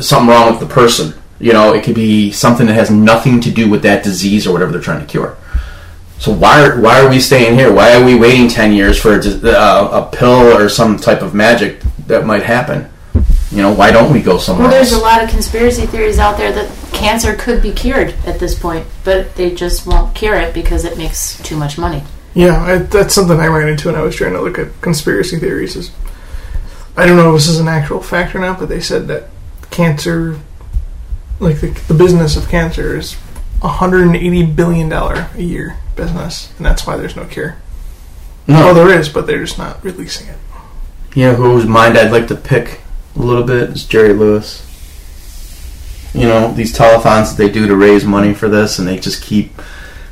something 0.00 0.28
wrong 0.30 0.50
with 0.50 0.60
the 0.60 0.66
person. 0.66 1.12
You 1.38 1.52
know, 1.52 1.74
it 1.74 1.84
could 1.84 1.94
be 1.94 2.32
something 2.32 2.66
that 2.66 2.72
has 2.72 2.90
nothing 2.90 3.38
to 3.42 3.50
do 3.50 3.68
with 3.68 3.82
that 3.82 4.02
disease 4.02 4.46
or 4.46 4.52
whatever 4.54 4.72
they're 4.72 4.80
trying 4.80 5.00
to 5.00 5.06
cure. 5.06 5.36
So 6.18 6.32
why 6.32 6.66
are, 6.66 6.80
why 6.80 7.00
are 7.00 7.10
we 7.10 7.20
staying 7.20 7.58
here? 7.58 7.70
Why 7.70 7.94
are 7.94 8.02
we 8.02 8.14
waiting 8.14 8.48
10 8.48 8.72
years 8.72 8.98
for 8.98 9.18
a, 9.18 9.50
uh, 9.50 10.08
a 10.10 10.16
pill 10.16 10.56
or 10.56 10.70
some 10.70 10.96
type 10.96 11.20
of 11.20 11.34
magic 11.34 11.82
that 12.06 12.24
might 12.24 12.44
happen? 12.44 12.90
You 13.50 13.62
know, 13.62 13.72
why 13.72 13.90
don't 13.90 14.12
we 14.12 14.20
go 14.20 14.38
somewhere 14.38 14.68
Well, 14.68 14.76
there's 14.76 14.92
a 14.92 14.98
lot 14.98 15.22
of 15.22 15.30
conspiracy 15.30 15.86
theories 15.86 16.18
out 16.18 16.36
there 16.36 16.52
that 16.52 16.70
cancer 16.92 17.34
could 17.34 17.62
be 17.62 17.72
cured 17.72 18.14
at 18.26 18.38
this 18.40 18.58
point, 18.58 18.86
but 19.04 19.34
they 19.36 19.54
just 19.54 19.86
won't 19.86 20.14
cure 20.14 20.34
it 20.36 20.52
because 20.52 20.84
it 20.84 20.98
makes 20.98 21.40
too 21.42 21.56
much 21.56 21.78
money. 21.78 22.02
Yeah, 22.34 22.62
I, 22.62 22.78
that's 22.78 23.14
something 23.14 23.38
I 23.38 23.46
ran 23.46 23.68
into 23.68 23.88
when 23.88 23.94
I 23.94 24.02
was 24.02 24.14
trying 24.14 24.34
to 24.34 24.42
look 24.42 24.58
at 24.58 24.80
conspiracy 24.82 25.38
theories. 25.38 25.74
Is 25.74 25.90
I 26.96 27.06
don't 27.06 27.16
know 27.16 27.34
if 27.34 27.40
this 27.40 27.48
is 27.48 27.60
an 27.60 27.68
actual 27.68 28.02
fact 28.02 28.34
or 28.34 28.40
not, 28.40 28.58
but 28.58 28.68
they 28.68 28.80
said 28.80 29.08
that 29.08 29.30
cancer, 29.70 30.38
like 31.40 31.60
the, 31.60 31.68
the 31.88 31.94
business 31.94 32.36
of 32.36 32.48
cancer, 32.48 32.96
is 32.96 33.16
a 33.62 33.68
180 33.68 34.46
billion 34.52 34.88
dollar 34.88 35.28
a 35.34 35.42
year 35.42 35.78
business, 35.94 36.52
and 36.58 36.66
that's 36.66 36.86
why 36.86 36.96
there's 36.96 37.16
no 37.16 37.24
cure. 37.24 37.56
No. 38.46 38.56
Well, 38.56 38.74
there 38.74 38.98
is, 38.98 39.08
but 39.08 39.26
they're 39.26 39.44
just 39.44 39.56
not 39.56 39.82
releasing 39.82 40.28
it. 40.28 40.36
You 41.14 41.24
know 41.24 41.34
whose 41.36 41.64
mind 41.64 41.96
I'd 41.96 42.12
like 42.12 42.28
to 42.28 42.36
pick 42.36 42.80
a 43.16 43.20
little 43.20 43.44
bit 43.44 43.70
is 43.70 43.84
Jerry 43.84 44.12
Lewis. 44.12 44.62
You 46.14 46.28
know 46.28 46.52
these 46.52 46.76
telethons 46.76 47.30
that 47.30 47.36
they 47.36 47.50
do 47.50 47.66
to 47.66 47.76
raise 47.76 48.04
money 48.04 48.32
for 48.32 48.48
this, 48.48 48.78
and 48.78 48.88
they 48.88 48.98
just 48.98 49.22
keep 49.22 49.52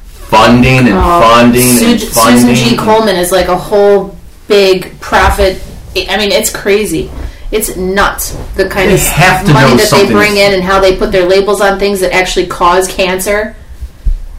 funding 0.08 0.78
and 0.80 0.88
Oh, 0.90 1.20
funding 1.20 1.62
Su- 1.62 1.86
and 1.86 2.02
funding. 2.02 2.54
Susan 2.56 2.70
G. 2.70 2.76
Coleman 2.76 3.16
is 3.16 3.32
like 3.32 3.48
a 3.48 3.56
whole 3.56 4.16
big 4.48 5.00
profit. 5.00 5.62
I 5.96 6.16
mean, 6.18 6.32
it's 6.32 6.50
crazy. 6.50 7.10
It's 7.50 7.76
nuts. 7.76 8.32
The 8.56 8.68
kind 8.68 8.90
They 8.90 8.94
of 8.94 9.48
money 9.48 9.76
that 9.76 9.88
they 9.90 10.12
bring 10.12 10.36
in 10.36 10.54
and 10.54 10.62
how 10.62 10.80
they 10.80 10.96
put 10.96 11.12
their 11.12 11.26
labels 11.26 11.60
on 11.60 11.78
things 11.78 12.00
that 12.00 12.12
actually 12.12 12.46
cause 12.48 12.88
cancer. 12.88 13.54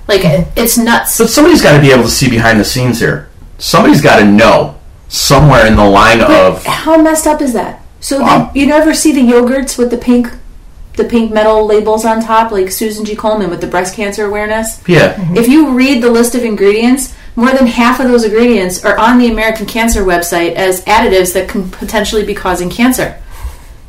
Like 0.08 0.22
mm-hmm. 0.22 0.52
it's 0.60 0.78
nuts. 0.78 1.18
But 1.18 1.30
somebody's 1.30 1.62
got 1.62 1.76
to 1.76 1.82
be 1.82 1.92
able 1.92 2.04
to 2.04 2.10
see 2.10 2.30
behind 2.30 2.60
the 2.60 2.66
scenes 2.66 3.00
here. 3.00 3.30
Somebody's 3.58 4.02
got 4.02 4.20
to 4.20 4.26
know 4.26 4.78
somewhere 5.08 5.66
in 5.66 5.78
the 5.78 5.86
line 5.86 6.22
of 6.22 6.64
How 6.66 7.02
messed 7.02 7.26
up 7.26 7.42
is 7.42 7.54
that? 7.54 7.85
So 8.06 8.22
Wow. 8.22 8.52
the, 8.54 8.60
you 8.60 8.68
never 8.68 8.94
see 8.94 9.12
the 9.14 9.22
yogurts 9.22 9.80
with 9.80 9.90
the 9.90 9.98
pink, 9.98 10.32
the 10.94 11.06
pink 11.06 11.34
metal 11.34 11.66
labels 11.66 12.06
on 12.06 12.22
top, 12.22 12.52
like 12.52 12.70
Susan 12.72 13.04
G. 13.04 13.16
Coleman 13.16 13.50
with 13.50 13.62
the 13.62 13.68
breast 13.68 13.96
cancer 13.96 14.26
awareness. 14.26 14.80
yeah. 14.88 15.16
Mm-hmm. 15.16 15.38
If 15.38 15.48
you 15.48 15.72
read 15.72 16.04
the 16.04 16.12
list 16.12 16.36
of 16.36 16.44
ingredients, 16.44 17.16
more 17.36 17.50
than 17.50 17.66
half 17.66 18.00
of 18.00 18.08
those 18.08 18.24
ingredients 18.24 18.86
are 18.86 18.96
on 19.00 19.18
the 19.18 19.32
American 19.32 19.66
Cancer 19.66 20.04
website 20.04 20.54
as 20.54 20.86
additives 20.86 21.34
that 21.34 21.50
can 21.50 21.72
potentially 21.72 22.24
be 22.24 22.36
causing 22.36 22.70
cancer. 22.70 23.20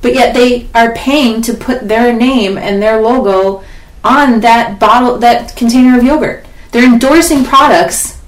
But 0.00 0.14
yet 0.14 0.33
they 0.33 0.68
are 0.74 0.94
paying 0.94 1.42
to 1.42 1.52
put 1.52 1.87
their 1.87 2.11
name 2.14 2.57
and 2.57 2.83
their 2.83 3.02
logo 3.02 3.64
on 4.02 4.40
that 4.40 4.81
bottle, 4.81 5.18
that 5.18 5.55
container 5.57 5.98
of 5.98 6.02
yogurt. 6.02 6.46
They're 6.72 6.90
endorsing 6.90 7.44
products 7.44 8.18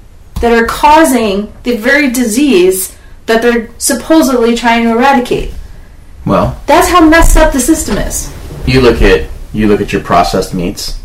that 0.43 0.53
are 0.53 0.67
causing 0.67 1.51
the 1.63 1.79
very 1.79 2.11
disease 2.11 2.95
that 3.25 3.41
they're 3.41 3.71
supposedly 3.79 4.55
trying 4.55 4.85
to 4.85 4.91
eradicate. 4.93 5.55
Well, 6.29 6.61
That's 6.67 6.89
how 6.89 7.01
messed 7.09 7.37
up 7.37 7.53
the 7.53 7.61
system 7.61 7.97
is. 7.99 8.33
you 8.67 8.81
look 8.81 9.01
at 9.03 9.29
you 9.53 9.67
look 9.67 9.81
at 9.81 9.93
your 9.93 10.03
processed 10.03 10.53
meats. 10.55 10.99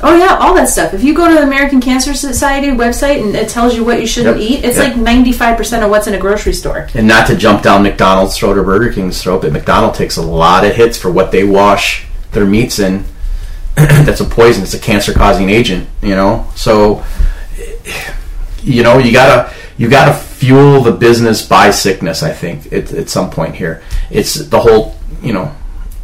Oh 0.00 0.16
yeah, 0.16 0.36
all 0.40 0.54
that 0.54 0.68
stuff. 0.68 0.92
If 0.94 1.02
you 1.02 1.12
go 1.14 1.28
to 1.28 1.34
the 1.34 1.42
American 1.42 1.80
Cancer 1.80 2.14
Society 2.14 2.68
website 2.68 3.20
and 3.24 3.34
it 3.34 3.48
tells 3.48 3.74
you 3.74 3.84
what 3.84 4.00
you 4.00 4.06
shouldn't 4.06 4.40
Yep. 4.40 4.48
eat, 4.50 4.64
it's 4.64 4.76
Yep. 4.76 4.88
like 4.88 4.96
ninety-five 4.96 5.56
percent 5.56 5.82
of 5.82 5.90
what's 5.90 6.06
in 6.06 6.14
a 6.14 6.18
grocery 6.18 6.52
store. 6.52 6.88
And 6.94 7.06
not 7.08 7.26
to 7.28 7.36
jump 7.36 7.62
down 7.62 7.82
McDonald's 7.82 8.36
throat 8.38 8.56
or 8.58 8.62
Burger 8.62 8.92
King's 8.92 9.20
throat, 9.22 9.42
but 9.42 9.52
McDonald's 9.52 9.98
takes 9.98 10.16
a 10.16 10.22
lot 10.22 10.64
of 10.64 10.74
hits 10.76 10.96
for 10.98 11.10
what 11.10 11.32
they 11.32 11.42
wash 11.44 12.04
their 12.32 12.44
meats 12.44 12.78
in. 12.78 13.04
That's 13.74 14.20
a 14.20 14.24
poison. 14.24 14.62
It's 14.62 14.74
a 14.74 14.78
cancer-causing 14.78 15.50
agent. 15.50 15.88
You 16.02 16.14
know, 16.14 16.46
so 16.54 17.02
you 18.62 18.82
know 18.82 18.98
you 18.98 19.12
gotta 19.12 19.52
you 19.76 19.88
gotta 19.88 20.14
fuel 20.14 20.82
the 20.82 20.92
business 20.92 21.46
by 21.46 21.70
sickness. 21.70 22.22
I 22.22 22.32
think 22.32 22.72
at, 22.72 22.92
at 22.92 23.08
some 23.08 23.30
point 23.30 23.54
here, 23.56 23.82
it's 24.10 24.34
the 24.34 24.60
whole 24.60 24.96
you 25.22 25.32
know 25.32 25.54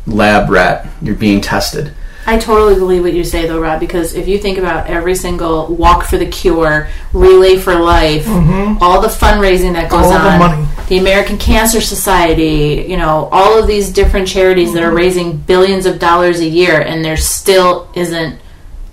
lab 0.07 0.51
rat. 0.51 0.87
You're 1.03 1.15
being 1.15 1.41
tested. 1.41 1.95
I 2.27 2.39
totally 2.39 2.75
believe 2.75 3.03
what 3.03 3.15
you 3.15 3.25
say 3.25 3.47
though, 3.47 3.61
Rob, 3.61 3.81
because 3.81 4.15
if 4.15 4.29
you 4.29 4.39
think 4.39 4.59
about 4.59 4.87
every 4.87 5.15
single 5.15 5.75
Walk 5.75 6.05
for 6.05 6.19
the 6.19 6.27
Cure, 6.27 6.89
Relay 7.13 7.57
for 7.57 7.75
Life, 7.75 8.25
mm-hmm. 8.27 8.81
all 8.83 9.01
the 9.01 9.09
fundraising 9.09 9.73
that 9.73 9.91
goes 9.91 10.05
All 10.05 10.13
the 10.13 10.31
on, 10.31 10.39
money. 10.39 10.69
the 10.89 10.99
American 10.99 11.39
Cancer 11.39 11.81
Society, 11.81 12.87
you 12.89 12.97
know, 12.97 13.29
all 13.33 13.59
of 13.59 13.67
these 13.67 13.91
different 13.91 14.29
charities 14.29 14.73
that 14.75 14.83
are 14.83 14.89
mm-hmm. 14.89 14.97
raising 14.97 15.37
billions 15.39 15.87
of 15.87 15.99
dollars 15.99 16.41
a 16.41 16.47
year, 16.47 16.81
and 16.81 17.05
there 17.05 17.17
still 17.17 17.91
isn't 17.95 18.39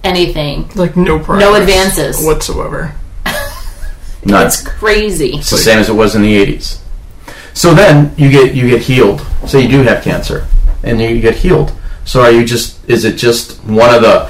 anything. 0.04 0.70
Like 0.76 0.96
no 0.96 1.20
progress, 1.20 1.42
no 1.42 1.56
advances. 1.56 2.26
whatsoever. 2.26 2.96
Nuts. 4.26 4.62
It's 4.62 4.68
crazy. 4.68 5.36
It's 5.36 5.50
the 5.50 5.58
same 5.58 5.80
as 5.80 5.90
it 5.90 5.94
was 5.94 6.16
in 6.16 6.22
the 6.22 6.46
'80s. 6.46 6.80
So 7.54 7.74
then 7.74 8.14
you 8.18 8.30
get 8.30 8.54
you 8.54 8.70
get 8.70 8.82
healed. 8.82 9.26
So 9.48 9.58
you 9.58 9.68
do 9.68 9.84
have 9.84 10.04
cancer, 10.04 10.48
and 10.84 11.02
you 11.02 11.20
get 11.22 11.36
healed. 11.36 11.74
So 12.06 12.22
are 12.22 12.32
you 12.32 12.46
just? 12.46 12.88
Is 12.90 13.04
it 13.04 13.18
just 13.18 13.64
one 13.64 13.94
of 13.94 14.02
the 14.02 14.30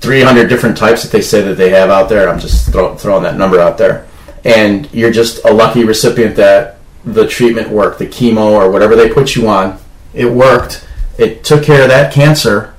300 0.00 0.48
different 0.48 0.76
types 0.76 1.02
that 1.02 1.12
they 1.12 1.20
say 1.20 1.42
that 1.42 1.54
they 1.54 1.70
have 1.70 1.90
out 1.90 2.08
there? 2.08 2.28
I'm 2.28 2.38
just 2.38 2.72
throw, 2.72 2.94
throwing 2.96 3.22
that 3.24 3.36
number 3.36 3.60
out 3.60 3.78
there, 3.78 4.06
and 4.44 4.92
you're 4.92 5.10
just 5.10 5.44
a 5.44 5.52
lucky 5.52 5.84
recipient 5.84 6.36
that 6.36 6.78
the 7.04 7.26
treatment 7.26 7.68
worked, 7.68 7.98
the 7.98 8.06
chemo 8.06 8.52
or 8.52 8.70
whatever 8.70 8.94
they 8.94 9.08
put 9.08 9.34
you 9.34 9.48
on, 9.48 9.78
it 10.14 10.26
worked. 10.26 10.86
It 11.18 11.44
took 11.44 11.64
care 11.64 11.82
of 11.82 11.88
that 11.88 12.12
cancer, 12.12 12.74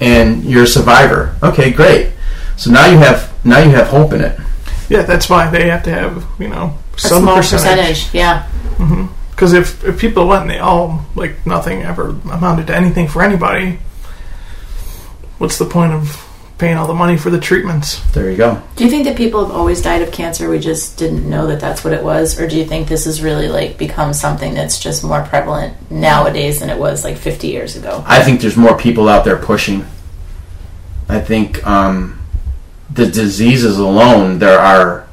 and 0.00 0.44
you're 0.44 0.64
a 0.64 0.66
survivor. 0.66 1.36
Okay, 1.42 1.70
great. 1.70 2.12
So 2.56 2.70
now 2.70 2.86
you 2.86 2.98
have 2.98 3.32
now 3.44 3.60
you 3.62 3.70
have 3.70 3.88
hope 3.88 4.12
in 4.12 4.20
it. 4.20 4.38
Yeah, 4.88 5.02
that's 5.02 5.28
why 5.28 5.50
they 5.50 5.68
have 5.68 5.82
to 5.84 5.90
have 5.90 6.24
you 6.38 6.48
know 6.48 6.76
A 6.96 7.00
some 7.00 7.22
small 7.22 7.36
percentage. 7.36 8.04
percentage, 8.06 8.14
yeah. 8.14 8.48
Because 9.30 9.52
if, 9.52 9.84
if 9.84 10.00
people 10.00 10.26
went 10.26 10.42
and 10.42 10.50
they 10.50 10.58
all 10.58 11.06
like 11.14 11.46
nothing 11.46 11.82
ever 11.82 12.10
amounted 12.30 12.66
to 12.68 12.76
anything 12.76 13.06
for 13.08 13.22
anybody, 13.22 13.78
what's 15.38 15.58
the 15.58 15.64
point 15.64 15.92
of 15.92 16.24
paying 16.58 16.76
all 16.76 16.88
the 16.88 16.94
money 16.94 17.16
for 17.16 17.30
the 17.30 17.38
treatments? 17.38 18.00
There 18.12 18.28
you 18.28 18.36
go. 18.36 18.60
Do 18.74 18.82
you 18.84 18.90
think 18.90 19.04
that 19.04 19.16
people 19.16 19.44
have 19.46 19.54
always 19.54 19.80
died 19.80 20.02
of 20.02 20.10
cancer? 20.10 20.50
We 20.50 20.58
just 20.58 20.96
didn't 20.98 21.28
know 21.28 21.46
that 21.46 21.60
that's 21.60 21.84
what 21.84 21.92
it 21.92 22.02
was, 22.02 22.38
or 22.40 22.48
do 22.48 22.56
you 22.56 22.64
think 22.64 22.88
this 22.88 23.04
has 23.04 23.22
really 23.22 23.48
like 23.48 23.78
become 23.78 24.12
something 24.12 24.54
that's 24.54 24.80
just 24.80 25.04
more 25.04 25.22
prevalent 25.22 25.74
nowadays 25.90 26.58
than 26.58 26.68
it 26.68 26.78
was 26.78 27.04
like 27.04 27.16
50 27.16 27.46
years 27.46 27.76
ago? 27.76 28.02
I 28.06 28.24
think 28.24 28.40
there's 28.40 28.56
more 28.56 28.76
people 28.76 29.08
out 29.08 29.24
there 29.24 29.36
pushing. 29.36 29.86
I 31.08 31.20
think 31.20 31.64
um, 31.64 32.17
the 32.90 33.06
diseases 33.06 33.78
alone 33.78 34.38
there 34.38 34.58
are 34.58 35.06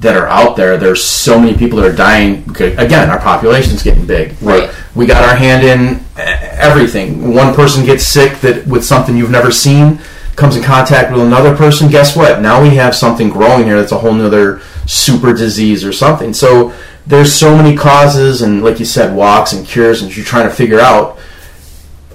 that 0.00 0.16
are 0.16 0.26
out 0.26 0.56
there. 0.56 0.76
There's 0.76 1.02
so 1.02 1.40
many 1.40 1.56
people 1.56 1.78
that 1.78 1.90
are 1.90 1.96
dying. 1.96 2.44
Again, 2.50 3.08
our 3.08 3.18
population's 3.18 3.82
getting 3.82 4.06
big. 4.06 4.36
Right. 4.42 4.70
We 4.94 5.06
got 5.06 5.26
our 5.26 5.34
hand 5.34 5.64
in 5.64 6.04
everything. 6.16 7.32
One 7.34 7.54
person 7.54 7.84
gets 7.84 8.06
sick 8.06 8.40
that 8.40 8.66
with 8.66 8.84
something 8.84 9.16
you've 9.16 9.30
never 9.30 9.50
seen 9.50 9.98
comes 10.36 10.54
in 10.54 10.62
contact 10.62 11.12
with 11.12 11.22
another 11.22 11.56
person. 11.56 11.90
Guess 11.90 12.14
what? 12.14 12.42
Now 12.42 12.60
we 12.62 12.76
have 12.76 12.94
something 12.94 13.30
growing 13.30 13.64
here 13.64 13.80
that's 13.80 13.92
a 13.92 13.98
whole 13.98 14.12
nother 14.12 14.60
super 14.86 15.32
disease 15.32 15.82
or 15.82 15.92
something. 15.92 16.34
So 16.34 16.74
there's 17.06 17.32
so 17.32 17.56
many 17.56 17.74
causes 17.74 18.42
and 18.42 18.62
like 18.62 18.78
you 18.78 18.84
said, 18.84 19.16
walks 19.16 19.54
and 19.54 19.66
cures, 19.66 20.02
and 20.02 20.14
you're 20.14 20.26
trying 20.26 20.48
to 20.48 20.54
figure 20.54 20.80
out 20.80 21.18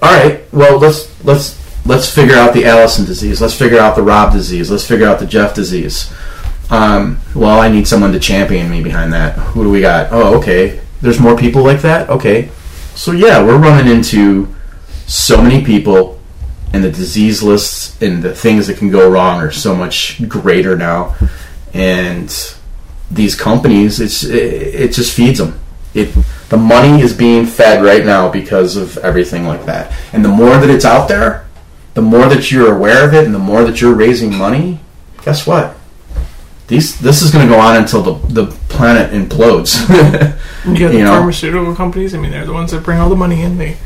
all 0.00 0.12
right, 0.12 0.52
well 0.52 0.78
let's 0.78 1.24
let's 1.24 1.61
let's 1.84 2.08
figure 2.12 2.36
out 2.36 2.54
the 2.54 2.64
Allison 2.64 3.04
disease. 3.04 3.40
Let's 3.40 3.56
figure 3.56 3.78
out 3.78 3.96
the 3.96 4.02
Rob 4.02 4.32
disease. 4.32 4.70
Let's 4.70 4.86
figure 4.86 5.06
out 5.06 5.18
the 5.18 5.26
Jeff 5.26 5.54
disease. 5.54 6.12
Um, 6.70 7.20
well, 7.34 7.60
I 7.60 7.68
need 7.68 7.86
someone 7.86 8.12
to 8.12 8.20
champion 8.20 8.70
me 8.70 8.82
behind 8.82 9.12
that. 9.12 9.36
Who 9.36 9.64
do 9.64 9.70
we 9.70 9.80
got? 9.80 10.12
Oh, 10.12 10.38
okay. 10.38 10.80
There's 11.02 11.18
more 11.18 11.36
people 11.36 11.64
like 11.64 11.82
that. 11.82 12.08
Okay, 12.08 12.48
so 12.94 13.10
yeah, 13.10 13.44
we're 13.44 13.58
running 13.58 13.92
into 13.92 14.54
so 15.06 15.42
many 15.42 15.64
people, 15.64 16.20
and 16.72 16.82
the 16.84 16.90
disease 16.90 17.42
lists 17.42 18.00
and 18.00 18.22
the 18.22 18.32
things 18.32 18.68
that 18.68 18.78
can 18.78 18.88
go 18.88 19.10
wrong 19.10 19.40
are 19.40 19.50
so 19.50 19.74
much 19.74 20.26
greater 20.28 20.76
now. 20.76 21.16
And 21.74 22.32
these 23.10 23.34
companies, 23.34 23.98
it's 23.98 24.22
it, 24.22 24.74
it 24.74 24.92
just 24.92 25.14
feeds 25.14 25.40
them. 25.40 25.58
It 25.92 26.14
The 26.48 26.56
money 26.56 27.02
is 27.02 27.12
being 27.12 27.46
fed 27.46 27.82
right 27.84 28.06
now 28.06 28.30
because 28.30 28.76
of 28.76 28.96
everything 28.98 29.44
like 29.44 29.66
that. 29.66 29.92
And 30.12 30.24
the 30.24 30.28
more 30.28 30.56
that 30.56 30.70
it's 30.70 30.84
out 30.84 31.08
there, 31.08 31.46
the 31.94 32.02
more 32.02 32.28
that 32.28 32.50
you're 32.50 32.74
aware 32.74 33.06
of 33.06 33.14
it 33.14 33.24
and 33.24 33.34
the 33.34 33.38
more 33.38 33.64
that 33.64 33.80
you're 33.80 33.94
raising 33.94 34.34
money, 34.34 34.80
guess 35.24 35.46
what? 35.46 35.76
These, 36.68 36.98
this 37.00 37.20
is 37.22 37.30
going 37.30 37.46
to 37.46 37.52
go 37.52 37.60
on 37.60 37.76
until 37.76 38.02
the, 38.02 38.26
the 38.44 38.46
planet 38.68 39.12
implodes. 39.12 39.76
You 40.64 40.70
got 40.78 40.92
You 40.92 40.98
the 40.98 40.98
know? 41.00 41.16
pharmaceutical 41.18 41.74
companies. 41.74 42.14
I 42.14 42.18
mean, 42.18 42.30
they're 42.30 42.46
the 42.46 42.52
ones 42.52 42.70
that 42.70 42.84
bring 42.84 42.98
all 43.00 43.08
the 43.10 43.16
money 43.16 43.42
in. 43.42 43.58
They 43.58 43.76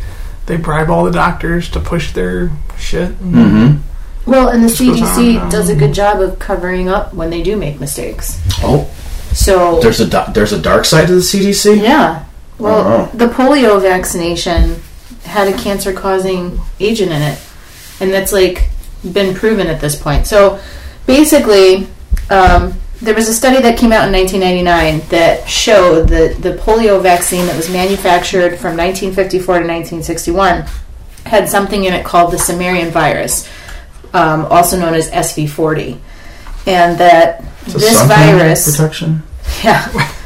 they 0.44 0.58
bribe 0.58 0.90
all 0.90 1.04
the 1.04 1.10
doctors 1.10 1.70
to 1.70 1.80
push 1.80 2.12
their 2.12 2.50
shit. 2.78 3.12
hmm 3.12 3.76
Well, 4.26 4.48
and 4.48 4.62
the 4.62 4.68
CDC 4.68 5.40
on, 5.40 5.48
does 5.50 5.70
a 5.70 5.74
good 5.74 5.94
job 5.94 6.20
of 6.20 6.38
covering 6.38 6.90
up 6.90 7.14
when 7.14 7.30
they 7.30 7.42
do 7.42 7.56
make 7.56 7.80
mistakes. 7.80 8.38
Oh, 8.62 8.90
So 9.32 9.80
there's 9.80 10.00
a 10.00 10.06
da- 10.06 10.30
there's 10.32 10.52
a 10.52 10.60
dark 10.60 10.84
side 10.84 11.06
to 11.06 11.14
the 11.14 11.20
CDC. 11.22 11.80
Yeah. 11.82 12.26
Well, 12.58 12.84
Oh. 13.10 13.16
the 13.16 13.28
polio 13.28 13.80
vaccination 13.80 14.82
had 15.24 15.48
a 15.48 15.56
cancer 15.56 15.94
causing 15.94 16.60
agent 16.78 17.10
in 17.10 17.22
it. 17.22 17.38
And 18.00 18.12
that's 18.12 18.32
like 18.32 18.68
been 19.12 19.34
proven 19.34 19.66
at 19.66 19.80
this 19.80 20.00
point. 20.00 20.26
So 20.26 20.60
basically, 21.06 21.86
um, 22.30 22.74
there 23.00 23.14
was 23.14 23.28
a 23.28 23.34
study 23.34 23.60
that 23.62 23.78
came 23.78 23.92
out 23.92 24.06
in 24.06 24.12
1999 24.12 25.08
that 25.10 25.48
showed 25.48 26.08
that 26.08 26.42
the 26.42 26.54
polio 26.54 27.00
vaccine 27.02 27.46
that 27.46 27.56
was 27.56 27.70
manufactured 27.70 28.50
from 28.58 28.76
1954 28.76 29.44
to 29.44 29.66
1961 29.66 30.64
had 31.26 31.48
something 31.48 31.84
in 31.84 31.92
it 31.92 32.04
called 32.04 32.32
the 32.32 32.38
simian 32.38 32.90
virus, 32.90 33.48
um, 34.14 34.46
also 34.46 34.78
known 34.78 34.94
as 34.94 35.10
SV40. 35.10 35.98
And 36.66 36.98
that 36.98 37.44
It's 37.66 37.74
a 37.74 37.78
this 37.78 38.02
virus. 38.06 38.76
protection. 38.76 39.22
Yeah. 39.62 40.12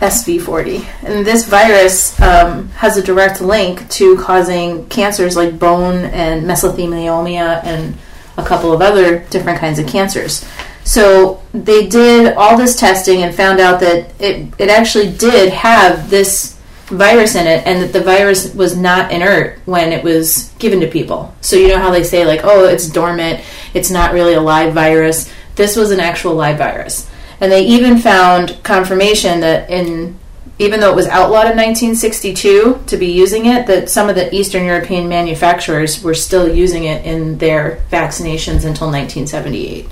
SV40. 0.00 0.84
And 1.04 1.26
this 1.26 1.46
virus 1.46 2.18
um, 2.20 2.68
has 2.70 2.96
a 2.96 3.02
direct 3.02 3.40
link 3.40 3.88
to 3.90 4.16
causing 4.16 4.86
cancers 4.88 5.36
like 5.36 5.58
bone 5.58 6.04
and 6.06 6.44
mesothelioma 6.44 7.64
and 7.64 7.96
a 8.36 8.44
couple 8.44 8.72
of 8.72 8.80
other 8.80 9.20
different 9.30 9.58
kinds 9.58 9.78
of 9.78 9.86
cancers. 9.86 10.46
So 10.84 11.42
they 11.52 11.86
did 11.86 12.34
all 12.34 12.56
this 12.56 12.78
testing 12.78 13.22
and 13.22 13.34
found 13.34 13.60
out 13.60 13.80
that 13.80 14.12
it, 14.20 14.52
it 14.58 14.70
actually 14.70 15.12
did 15.12 15.52
have 15.52 16.08
this 16.08 16.56
virus 16.86 17.34
in 17.36 17.46
it 17.46 17.66
and 17.66 17.82
that 17.82 17.92
the 17.92 18.00
virus 18.00 18.54
was 18.54 18.76
not 18.76 19.12
inert 19.12 19.60
when 19.66 19.92
it 19.92 20.02
was 20.02 20.52
given 20.58 20.80
to 20.80 20.86
people. 20.88 21.34
So 21.40 21.56
you 21.56 21.68
know 21.68 21.78
how 21.78 21.90
they 21.90 22.02
say 22.02 22.24
like, 22.24 22.40
oh, 22.42 22.64
it's 22.64 22.88
dormant, 22.88 23.44
it's 23.74 23.90
not 23.90 24.12
really 24.12 24.34
a 24.34 24.40
live 24.40 24.74
virus. 24.74 25.32
This 25.54 25.76
was 25.76 25.90
an 25.90 26.00
actual 26.00 26.34
live 26.34 26.58
virus. 26.58 27.09
And 27.40 27.50
they 27.50 27.64
even 27.64 27.98
found 27.98 28.62
confirmation 28.62 29.40
that 29.40 29.70
in 29.70 30.18
even 30.60 30.78
though 30.78 30.90
it 30.90 30.96
was 30.96 31.06
outlawed 31.06 31.46
in 31.46 31.56
1962 31.56 32.82
to 32.86 32.96
be 32.98 33.06
using 33.06 33.46
it, 33.46 33.66
that 33.66 33.88
some 33.88 34.10
of 34.10 34.14
the 34.14 34.32
Eastern 34.34 34.66
European 34.66 35.08
manufacturers 35.08 36.02
were 36.02 36.12
still 36.12 36.54
using 36.54 36.84
it 36.84 37.02
in 37.06 37.38
their 37.38 37.82
vaccinations 37.90 38.66
until 38.66 38.88
1978. 38.88 39.88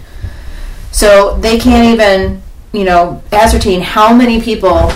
So 0.92 1.38
they 1.38 1.58
can't 1.58 1.87
even, 1.87 2.42
you 2.72 2.84
know, 2.84 3.22
ascertain 3.32 3.80
how 3.80 4.14
many 4.14 4.42
people 4.42 4.92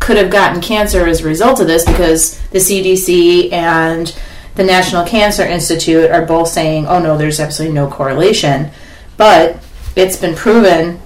could 0.00 0.16
have 0.16 0.30
gotten 0.30 0.60
cancer 0.60 1.06
as 1.06 1.20
a 1.20 1.24
result 1.24 1.60
of 1.60 1.68
this 1.68 1.84
because 1.84 2.40
the 2.48 2.58
CDC 2.58 3.52
and 3.52 4.18
the 4.56 4.64
National 4.64 5.06
Cancer 5.06 5.44
Institute 5.44 6.10
are 6.10 6.26
both 6.26 6.48
saying, 6.48 6.86
oh 6.86 6.98
no, 6.98 7.16
there's 7.16 7.38
absolutely 7.38 7.76
no 7.76 7.88
correlation. 7.88 8.72
But 9.16 9.62
it's 9.94 10.16
been 10.16 10.34
proven 10.34 11.00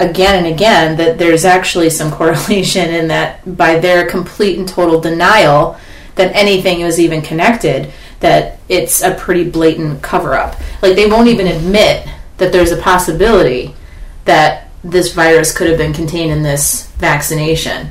again 0.00 0.44
and 0.44 0.52
again 0.52 0.96
that 0.96 1.18
there's 1.18 1.44
actually 1.44 1.90
some 1.90 2.10
correlation 2.20 2.90
in 2.90 3.08
that 3.08 3.56
by 3.56 3.78
their 3.78 4.06
complete 4.08 4.58
and 4.58 4.68
total 4.68 5.00
denial 5.00 5.78
that 6.16 6.34
anything 6.34 6.82
was 6.82 6.98
even 6.98 7.22
connected, 7.22 7.92
that 8.18 8.58
it's 8.68 9.02
a 9.02 9.14
pretty 9.14 9.48
blatant 9.48 10.02
cover 10.02 10.34
up. 10.34 10.56
Like 10.82 10.96
they 10.96 11.06
won't 11.08 11.28
even 11.28 11.46
admit 11.46 12.08
that 12.38 12.50
there's 12.52 12.72
a 12.72 12.76
possibility 12.76 13.74
that 14.24 14.68
this 14.82 15.12
virus 15.12 15.56
could 15.56 15.68
have 15.68 15.78
been 15.78 15.92
contained 15.92 16.32
in 16.32 16.42
this 16.42 16.90
vaccination. 16.96 17.90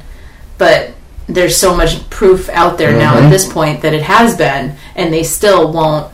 But 0.58 0.92
there's 1.28 1.56
so 1.56 1.76
much 1.76 2.08
proof 2.10 2.50
out 2.50 2.78
there 2.80 2.92
now 2.92 3.16
at 3.18 3.24
Mhm. 3.24 3.30
this 3.30 3.52
point 3.52 3.82
that 3.84 3.94
it 3.94 4.02
has 4.02 4.36
been, 4.36 4.76
and 4.96 5.14
they 5.14 5.24
still 5.24 5.72
won't 5.72 6.08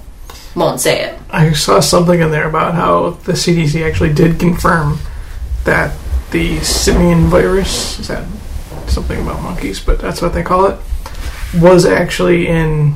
won't 0.53 0.79
say 0.79 1.01
it. 1.03 1.13
I 1.31 1.51
saw 1.51 1.81
something 1.81 2.21
in 2.21 2.31
there 2.31 2.47
about 2.47 2.75
how 2.75 3.17
the 3.25 3.35
CDC 3.35 3.83
actually 3.83 4.13
did 4.13 4.39
confirm 4.39 4.99
that 5.65 5.95
the 6.31 6.59
simian 6.61 7.25
virus 7.25 7.99
is 7.99 8.07
that 8.07 8.25
something 8.87 9.21
about 9.21 9.41
monkeys, 9.41 9.79
but 9.79 9.99
that's 9.99 10.21
what 10.21 10.33
they 10.33 10.43
call 10.43 10.65
it 10.67 10.79
was 11.59 11.85
actually 11.85 12.47
in 12.47 12.95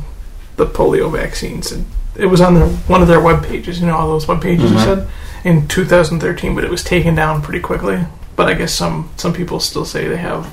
the 0.58 0.66
polio 0.66 1.10
vaccines, 1.12 1.72
and 1.72 1.86
it 2.18 2.26
was 2.26 2.42
on 2.42 2.54
their, 2.56 2.68
one 2.68 3.02
of 3.02 3.08
their 3.08 3.22
web 3.22 3.44
pages. 3.46 3.80
You 3.80 3.88
know, 3.88 3.96
all 3.96 4.10
those 4.10 4.28
web 4.28 4.42
pages 4.42 4.72
you 4.72 4.78
Mhm. 4.78 4.84
said 4.84 5.08
in 5.46 5.68
2013, 5.68 6.54
but 6.56 6.64
it 6.66 6.70
was 6.70 6.84
taken 6.84 7.16
down 7.16 7.42
pretty 7.42 7.62
quickly. 7.62 8.00
But 8.36 8.48
I 8.50 8.54
guess 8.56 8.74
some 8.74 9.10
some 9.18 9.32
people 9.34 9.60
still 9.60 9.86
say 9.86 10.08
they 10.08 10.18
have 10.18 10.48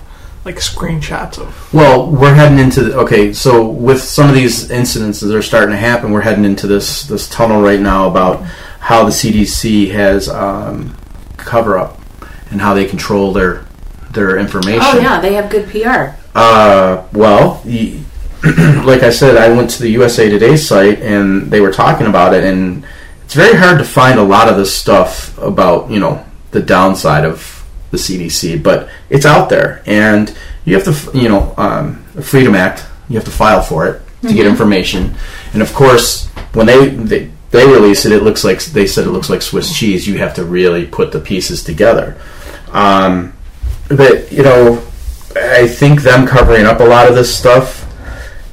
like 0.44 0.56
screenshots 0.56 1.38
of. 1.38 1.68
Well, 1.72 2.06
we're 2.06 2.34
heading 2.34 2.60
into 2.60 2.84
the, 2.84 2.96
okay. 2.98 3.32
So 3.32 3.66
with 3.66 4.00
some 4.02 4.28
of 4.28 4.34
these 4.36 4.68
incidences 4.68 5.26
that 5.26 5.34
are 5.34 5.42
starting 5.42 5.70
to 5.70 5.76
happen, 5.76 6.12
we're 6.12 6.20
heading 6.20 6.44
into 6.44 6.68
this 6.68 7.02
this 7.04 7.28
tunnel 7.28 7.60
right 7.60 7.80
now 7.80 8.06
about 8.08 8.44
how 8.78 9.04
the 9.04 9.10
CDC 9.10 9.90
has 9.90 10.28
um, 10.28 10.94
cover 11.36 11.76
up 11.76 11.98
and 12.50 12.60
how 12.60 12.74
they 12.74 12.86
control 12.86 13.32
their 13.32 13.64
their 14.10 14.38
information. 14.38 14.82
Oh 14.82 14.98
yeah, 14.98 15.20
they 15.20 15.34
have 15.34 15.50
good 15.50 15.68
PR. 15.68 16.16
Uh, 16.34 17.06
well, 17.12 17.62
like 17.64 19.02
I 19.02 19.10
said, 19.10 19.36
I 19.36 19.48
went 19.48 19.70
to 19.70 19.82
the 19.82 19.90
USA 19.90 20.28
Today 20.28 20.56
site 20.56 21.00
and 21.00 21.50
they 21.50 21.60
were 21.60 21.72
talking 21.72 22.06
about 22.06 22.34
it, 22.34 22.44
and 22.44 22.84
it's 23.24 23.34
very 23.34 23.56
hard 23.56 23.78
to 23.78 23.84
find 23.84 24.18
a 24.18 24.22
lot 24.22 24.48
of 24.48 24.56
this 24.56 24.74
stuff 24.74 25.36
about 25.38 25.90
you 25.90 26.00
know 26.00 26.24
the 26.50 26.62
downside 26.62 27.24
of 27.24 27.64
the 27.90 27.96
CDC, 27.96 28.62
but 28.62 28.88
it's 29.10 29.26
out 29.26 29.48
there, 29.48 29.82
and 29.86 30.36
you 30.64 30.74
have 30.78 30.84
to 30.84 31.18
you 31.18 31.28
know 31.28 31.54
um, 31.56 32.02
Freedom 32.22 32.54
Act, 32.54 32.84
you 33.08 33.16
have 33.16 33.24
to 33.24 33.30
file 33.30 33.62
for 33.62 33.86
it 33.86 34.02
to 34.22 34.34
get 34.34 34.46
information, 34.46 35.14
and 35.52 35.62
of 35.62 35.72
course 35.72 36.26
when 36.52 36.66
they, 36.66 36.88
they 36.88 37.30
they 37.56 37.66
release 37.66 38.04
it, 38.04 38.12
it 38.12 38.22
looks 38.22 38.44
like 38.44 38.62
they 38.64 38.86
said 38.86 39.06
it 39.06 39.10
looks 39.10 39.30
like 39.30 39.42
Swiss 39.42 39.76
cheese. 39.76 40.06
You 40.06 40.18
have 40.18 40.34
to 40.34 40.44
really 40.44 40.86
put 40.86 41.12
the 41.12 41.20
pieces 41.20 41.64
together. 41.64 42.16
Um, 42.72 43.32
but 43.88 44.30
you 44.30 44.42
know, 44.42 44.82
I 45.34 45.66
think 45.66 46.02
them 46.02 46.26
covering 46.26 46.66
up 46.66 46.80
a 46.80 46.84
lot 46.84 47.08
of 47.08 47.14
this 47.14 47.36
stuff 47.36 47.84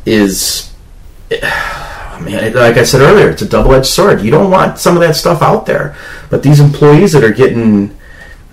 is, 0.05 0.73
I 1.31 2.19
mean, 2.23 2.53
like 2.53 2.77
I 2.77 2.83
said 2.83 3.01
earlier, 3.01 3.29
it's 3.29 3.41
a 3.41 3.49
double-edged 3.49 3.87
sword. 3.87 4.21
You 4.21 4.31
don't 4.31 4.51
want 4.51 4.79
some 4.79 4.95
of 4.95 5.01
that 5.01 5.15
stuff 5.15 5.41
out 5.41 5.65
there, 5.65 5.95
but 6.29 6.43
these 6.43 6.59
employees 6.59 7.11
that 7.13 7.23
are 7.23 7.31
getting 7.31 7.97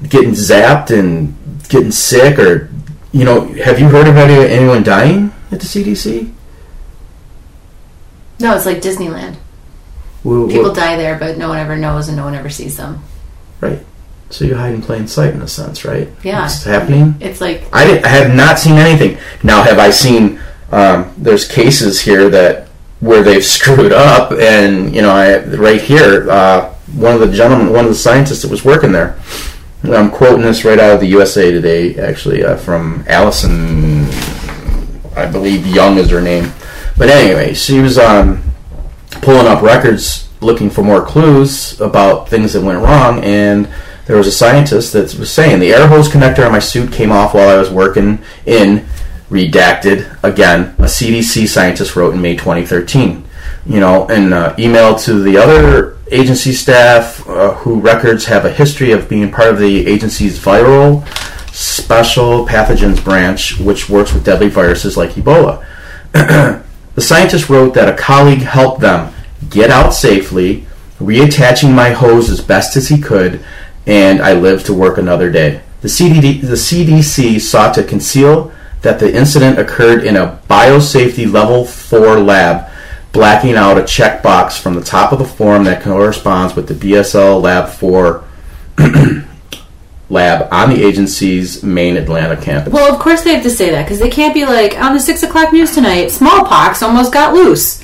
getting 0.08 0.30
zapped 0.30 0.90
and 0.90 1.36
getting 1.68 1.92
sick, 1.92 2.38
or 2.38 2.70
you 3.12 3.24
know, 3.24 3.46
have 3.54 3.78
you 3.78 3.88
heard 3.88 4.08
of 4.08 4.16
anyone 4.16 4.82
dying 4.82 5.32
at 5.52 5.60
the 5.60 5.66
CDC? 5.66 6.32
No, 8.38 8.56
it's 8.56 8.66
like 8.66 8.80
Disneyland. 8.80 9.36
Well, 10.24 10.46
People 10.48 10.64
well, 10.64 10.74
die 10.74 10.96
there, 10.96 11.18
but 11.18 11.38
no 11.38 11.48
one 11.48 11.58
ever 11.58 11.76
knows 11.76 12.08
and 12.08 12.16
no 12.16 12.24
one 12.24 12.34
ever 12.34 12.50
sees 12.50 12.76
them. 12.76 13.02
right. 13.60 13.80
So 14.30 14.44
you 14.44 14.54
hide 14.54 14.74
in 14.74 14.80
plain 14.80 15.08
sight, 15.08 15.34
in 15.34 15.42
a 15.42 15.48
sense, 15.48 15.84
right? 15.84 16.06
Yeah. 16.22 16.44
it's 16.44 16.62
happening. 16.62 17.16
It's 17.18 17.40
like 17.40 17.64
I, 17.72 17.84
didn't, 17.84 18.04
I 18.04 18.08
have 18.10 18.32
not 18.32 18.60
seen 18.60 18.74
anything. 18.76 19.18
Now, 19.42 19.64
have 19.64 19.80
I 19.80 19.90
seen? 19.90 20.40
Um, 20.70 21.12
there's 21.18 21.48
cases 21.48 22.00
here 22.00 22.30
that 22.30 22.68
where 23.00 23.24
they've 23.24 23.44
screwed 23.58 23.92
up, 23.92 24.30
and 24.30 24.94
you 24.94 25.02
know, 25.02 25.10
I 25.10 25.44
right 25.56 25.80
here, 25.82 26.30
uh, 26.30 26.72
one 26.94 27.14
of 27.14 27.20
the 27.20 27.32
gentlemen, 27.32 27.72
one 27.72 27.84
of 27.86 27.90
the 27.90 27.96
scientists 27.96 28.42
that 28.42 28.50
was 28.52 28.64
working 28.64 28.92
there. 28.92 29.18
I'm 29.82 30.10
quoting 30.12 30.42
this 30.42 30.64
right 30.64 30.78
out 30.78 30.92
of 30.94 31.00
the 31.00 31.06
USA 31.08 31.50
Today, 31.50 31.98
actually, 31.98 32.44
uh, 32.44 32.56
from 32.56 33.02
Allison, 33.08 34.04
I 35.16 35.26
believe 35.26 35.66
Young 35.66 35.98
is 35.98 36.10
her 36.10 36.20
name. 36.20 36.52
But 36.96 37.08
anyway, 37.08 37.54
she 37.54 37.80
was 37.80 37.98
um, 37.98 38.42
pulling 39.10 39.46
up 39.46 39.62
records 39.62 40.28
looking 40.40 40.70
for 40.70 40.82
more 40.82 41.04
clues 41.04 41.80
about 41.80 42.28
things 42.28 42.52
that 42.52 42.62
went 42.62 42.82
wrong, 42.82 43.22
and 43.22 43.68
there 44.06 44.16
was 44.16 44.26
a 44.26 44.32
scientist 44.32 44.92
that 44.92 45.14
was 45.14 45.30
saying 45.30 45.60
the 45.60 45.72
air 45.72 45.86
hose 45.86 46.08
connector 46.08 46.44
on 46.44 46.52
my 46.52 46.58
suit 46.58 46.92
came 46.92 47.12
off 47.12 47.34
while 47.34 47.48
I 47.48 47.58
was 47.58 47.70
working 47.70 48.20
in 48.46 48.86
redacted 49.28 50.18
again. 50.24 50.74
A 50.78 50.84
CDC 50.84 51.46
scientist 51.46 51.94
wrote 51.94 52.14
in 52.14 52.22
May 52.22 52.36
2013. 52.36 53.24
You 53.66 53.80
know, 53.80 54.08
an 54.08 54.32
uh, 54.32 54.54
email 54.58 54.96
to 54.96 55.22
the 55.22 55.36
other 55.36 55.98
agency 56.10 56.52
staff 56.52 57.26
uh, 57.28 57.54
who 57.54 57.80
records 57.80 58.24
have 58.26 58.44
a 58.44 58.50
history 58.50 58.90
of 58.92 59.08
being 59.08 59.30
part 59.30 59.50
of 59.50 59.58
the 59.58 59.86
agency's 59.86 60.38
viral 60.38 61.06
special 61.52 62.46
pathogens 62.46 63.02
branch, 63.02 63.58
which 63.58 63.88
works 63.88 64.12
with 64.12 64.24
deadly 64.24 64.48
viruses 64.48 64.96
like 64.96 65.10
Ebola. 65.10 65.64
The 67.00 67.06
scientist 67.06 67.48
wrote 67.48 67.72
that 67.72 67.88
a 67.88 67.96
colleague 67.96 68.42
helped 68.42 68.82
them 68.82 69.14
get 69.48 69.70
out 69.70 69.94
safely, 69.94 70.66
reattaching 70.98 71.74
my 71.74 71.92
hose 71.92 72.28
as 72.28 72.42
best 72.42 72.76
as 72.76 72.88
he 72.88 73.00
could, 73.00 73.42
and 73.86 74.20
I 74.20 74.34
lived 74.34 74.66
to 74.66 74.74
work 74.74 74.98
another 74.98 75.32
day. 75.32 75.62
The, 75.80 75.88
CDD, 75.88 76.42
the 76.42 76.56
CDC 76.56 77.40
sought 77.40 77.72
to 77.76 77.84
conceal 77.84 78.52
that 78.82 78.98
the 78.98 79.16
incident 79.16 79.58
occurred 79.58 80.04
in 80.04 80.14
a 80.14 80.42
biosafety 80.50 81.32
level 81.32 81.64
4 81.64 82.20
lab, 82.20 82.70
blacking 83.12 83.54
out 83.54 83.78
a 83.78 83.82
checkbox 83.84 84.60
from 84.60 84.74
the 84.74 84.84
top 84.84 85.10
of 85.10 85.20
the 85.20 85.24
form 85.24 85.64
that 85.64 85.82
corresponds 85.82 86.54
with 86.54 86.68
the 86.68 86.74
BSL 86.74 87.40
Lab 87.40 87.70
4 87.70 88.24
lab 90.10 90.48
on 90.52 90.70
the 90.70 90.82
agency's 90.84 91.62
main 91.62 91.96
Atlanta 91.96 92.36
campus. 92.36 92.72
Well, 92.72 92.92
of 92.92 93.00
course 93.00 93.22
they 93.22 93.32
have 93.32 93.42
to 93.44 93.50
say 93.50 93.70
that 93.70 93.84
because 93.84 94.00
they 94.00 94.10
can't 94.10 94.34
be 94.34 94.44
like 94.44 94.76
on 94.78 94.92
the 94.92 95.00
six 95.00 95.22
o'clock 95.22 95.52
news 95.52 95.72
tonight. 95.74 96.10
Smallpox 96.10 96.82
almost 96.82 97.12
got 97.12 97.32
loose. 97.32 97.82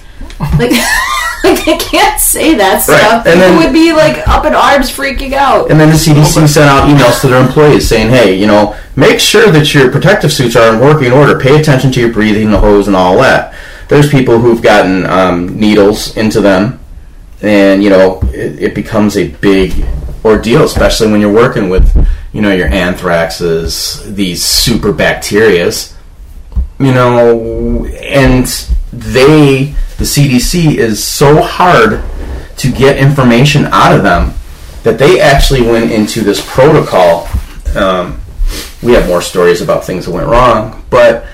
Like, 0.59 0.73
like 1.45 1.65
they 1.65 1.77
can't 1.79 2.21
say 2.21 2.55
that 2.57 2.83
stuff. 2.83 3.25
and 3.27 3.35
People 3.35 3.41
then- 3.41 3.57
would 3.59 3.73
be 3.73 3.93
like 3.93 4.27
up 4.29 4.45
in 4.45 4.55
arms, 4.55 4.91
freaking 4.91 5.33
out. 5.33 5.71
And 5.71 5.79
then 5.79 5.89
the 5.89 5.95
CDC 5.95 6.49
sent 6.49 6.69
out 6.69 6.89
emails 6.89 7.21
to 7.21 7.29
their 7.29 7.41
employees 7.41 7.89
saying, 7.89 8.11
hey, 8.11 8.35
you 8.35 8.47
know, 8.47 8.77
make 8.97 9.21
sure 9.21 9.51
that 9.53 9.73
your 9.73 9.91
protective 9.93 10.33
suits 10.33 10.57
are 10.57 10.75
in 10.75 10.81
working 10.81 11.13
order. 11.13 11.39
Pay 11.39 11.61
attention 11.61 11.93
to 11.93 12.01
your 12.01 12.13
breathing, 12.13 12.51
the 12.51 12.59
hose, 12.59 12.89
and 12.89 12.97
all 12.97 13.17
that. 13.19 13.55
There's 13.89 14.11
people 14.11 14.41
who've 14.41 14.61
gotten 14.61 15.07
um, 15.07 15.59
needles 15.61 16.17
into 16.17 16.41
them, 16.41 16.81
and, 17.41 17.85
you 17.85 17.91
know, 17.91 18.21
it, 18.33 18.61
it 18.61 18.75
becomes 18.75 19.17
a 19.17 19.29
big 19.29 19.73
ordeal, 20.27 20.65
especially 20.65 21.11
when 21.11 21.21
you're 21.21 21.33
working 21.33 21.69
with, 21.69 21.95
you 22.33 22.43
know, 22.43 22.53
your 22.53 22.69
anthraxes, 22.69 24.15
these 24.15 24.45
super 24.45 24.93
bacterias, 24.93 25.95
you 26.79 26.93
know, 26.93 27.87
and 27.87 28.47
they, 28.93 29.75
the 29.99 30.05
CDC, 30.05 30.77
is 30.77 31.03
so 31.03 31.41
hard 31.41 32.03
to 32.59 32.73
get 32.73 32.99
information 32.99 33.67
out 33.67 33.97
of 33.97 34.03
them 34.03 34.35
that 34.83 34.99
they 34.99 35.21
actually 35.21 35.63
went 35.63 35.91
into 35.91 36.21
this 36.21 36.45
protocol. 36.47 37.29
Um, 37.75 38.21
we 38.83 38.93
have 38.93 39.07
more 39.09 39.23
stories 39.23 39.61
about 39.61 39.85
things 39.85 40.07
that 40.07 40.13
went 40.13 40.29
wrong, 40.29 40.85
but 40.91 41.27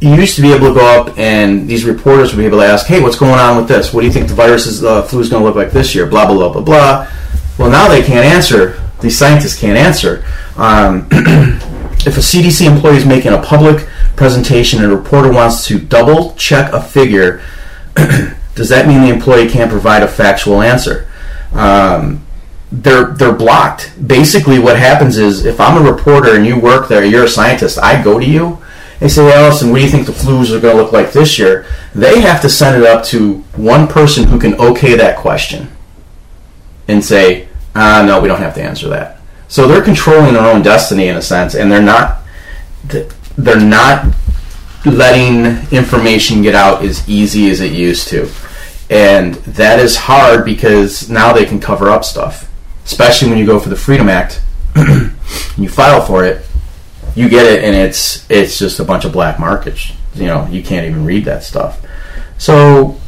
you 0.00 0.14
used 0.14 0.36
to 0.36 0.42
be 0.42 0.52
able 0.52 0.68
to 0.68 0.74
go 0.74 1.00
up 1.00 1.18
and 1.18 1.68
these 1.68 1.84
reporters 1.84 2.32
would 2.32 2.40
be 2.40 2.46
able 2.46 2.58
to 2.58 2.64
ask, 2.64 2.86
"Hey, 2.86 3.00
what's 3.00 3.16
going 3.16 3.32
on 3.32 3.56
with 3.56 3.66
this? 3.66 3.92
What 3.92 4.02
do 4.02 4.06
you 4.06 4.12
think 4.12 4.28
the 4.28 4.34
virus 4.34 4.66
is, 4.66 4.84
uh, 4.84 5.02
flu 5.02 5.20
is 5.20 5.28
going 5.28 5.42
to 5.42 5.46
look 5.46 5.56
like 5.56 5.72
this 5.72 5.94
year?" 5.94 6.06
Blah 6.06 6.26
blah 6.26 6.36
blah 6.36 6.52
blah 6.52 6.62
blah. 6.62 7.06
Well, 7.58 7.70
now 7.70 7.88
they 7.88 8.02
can't 8.02 8.24
answer. 8.24 8.80
These 9.00 9.18
scientists 9.18 9.58
can't 9.58 9.76
answer. 9.76 10.24
Um, 10.56 11.08
if 11.12 12.16
a 12.16 12.20
CDC 12.20 12.66
employee 12.66 12.96
is 12.96 13.04
making 13.04 13.32
a 13.32 13.42
public 13.42 13.86
presentation 14.16 14.82
and 14.82 14.92
a 14.92 14.96
reporter 14.96 15.30
wants 15.32 15.66
to 15.66 15.78
double 15.78 16.34
check 16.34 16.72
a 16.72 16.80
figure, 16.80 17.42
does 18.54 18.68
that 18.68 18.86
mean 18.86 19.02
the 19.02 19.12
employee 19.12 19.48
can't 19.48 19.70
provide 19.70 20.02
a 20.02 20.08
factual 20.08 20.62
answer? 20.62 21.08
Um, 21.52 22.24
they're 22.70 23.12
they're 23.14 23.32
blocked. 23.32 23.92
Basically, 24.06 24.58
what 24.58 24.78
happens 24.78 25.16
is 25.16 25.46
if 25.46 25.60
I'm 25.60 25.84
a 25.84 25.90
reporter 25.90 26.36
and 26.36 26.46
you 26.46 26.60
work 26.60 26.88
there, 26.88 27.04
you're 27.04 27.24
a 27.24 27.28
scientist. 27.28 27.78
I 27.78 28.02
go 28.02 28.18
to 28.18 28.26
you. 28.26 28.58
They 29.00 29.08
say, 29.08 29.32
Allison, 29.32 29.70
what 29.70 29.78
do 29.78 29.84
you 29.84 29.90
think 29.90 30.06
the 30.06 30.12
flus 30.12 30.50
are 30.54 30.60
going 30.60 30.76
to 30.76 30.82
look 30.82 30.92
like 30.92 31.12
this 31.12 31.38
year? 31.38 31.66
They 31.94 32.20
have 32.20 32.40
to 32.42 32.48
send 32.48 32.82
it 32.82 32.86
up 32.86 33.04
to 33.06 33.38
one 33.54 33.86
person 33.86 34.24
who 34.24 34.40
can 34.40 34.54
okay 34.54 34.96
that 34.96 35.16
question 35.16 35.68
and 36.88 37.04
say, 37.04 37.47
ah, 37.74 38.04
no, 38.06 38.20
we 38.20 38.28
don't 38.28 38.40
have 38.40 38.54
to 38.54 38.62
answer 38.62 38.88
that. 38.88 39.20
So 39.48 39.66
they're 39.66 39.82
controlling 39.82 40.34
their 40.34 40.44
own 40.44 40.62
destiny 40.62 41.08
in 41.08 41.16
a 41.16 41.22
sense, 41.22 41.54
and 41.54 41.70
they're 41.72 41.82
not 41.82 42.22
they're 43.36 43.60
not 43.60 44.14
letting 44.84 45.46
information 45.70 46.42
get 46.42 46.54
out 46.54 46.84
as 46.84 47.08
easy 47.08 47.50
as 47.50 47.60
it 47.60 47.72
used 47.72 48.08
to. 48.08 48.30
And 48.90 49.34
that 49.34 49.78
is 49.78 49.96
hard 49.96 50.44
because 50.44 51.10
now 51.10 51.32
they 51.32 51.44
can 51.44 51.60
cover 51.60 51.88
up 51.90 52.04
stuff. 52.04 52.50
Especially 52.84 53.28
when 53.28 53.38
you 53.38 53.44
go 53.46 53.58
for 53.58 53.68
the 53.68 53.76
Freedom 53.76 54.08
Act 54.08 54.42
and 54.74 55.12
you 55.56 55.68
file 55.68 56.00
for 56.00 56.24
it, 56.24 56.46
you 57.14 57.28
get 57.28 57.46
it 57.46 57.64
and 57.64 57.74
it's 57.74 58.28
it's 58.30 58.58
just 58.58 58.80
a 58.80 58.84
bunch 58.84 59.04
of 59.04 59.12
black 59.12 59.38
markets. 59.38 59.92
You 60.14 60.26
know, 60.26 60.46
you 60.48 60.62
can't 60.62 60.86
even 60.86 61.04
read 61.04 61.24
that 61.26 61.42
stuff. 61.42 61.84
So 62.38 62.98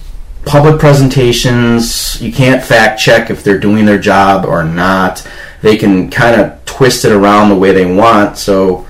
public 0.44 0.80
presentations, 0.80 2.20
you 2.20 2.32
can't 2.32 2.62
fact 2.62 3.00
check 3.00 3.30
if 3.30 3.44
they're 3.44 3.58
doing 3.58 3.84
their 3.84 3.98
job 3.98 4.44
or 4.44 4.64
not. 4.64 5.26
They 5.62 5.76
can 5.76 6.10
kind 6.10 6.40
of 6.40 6.64
twist 6.64 7.04
it 7.04 7.12
around 7.12 7.50
the 7.50 7.56
way 7.56 7.72
they 7.72 7.92
want. 7.92 8.38
So 8.38 8.86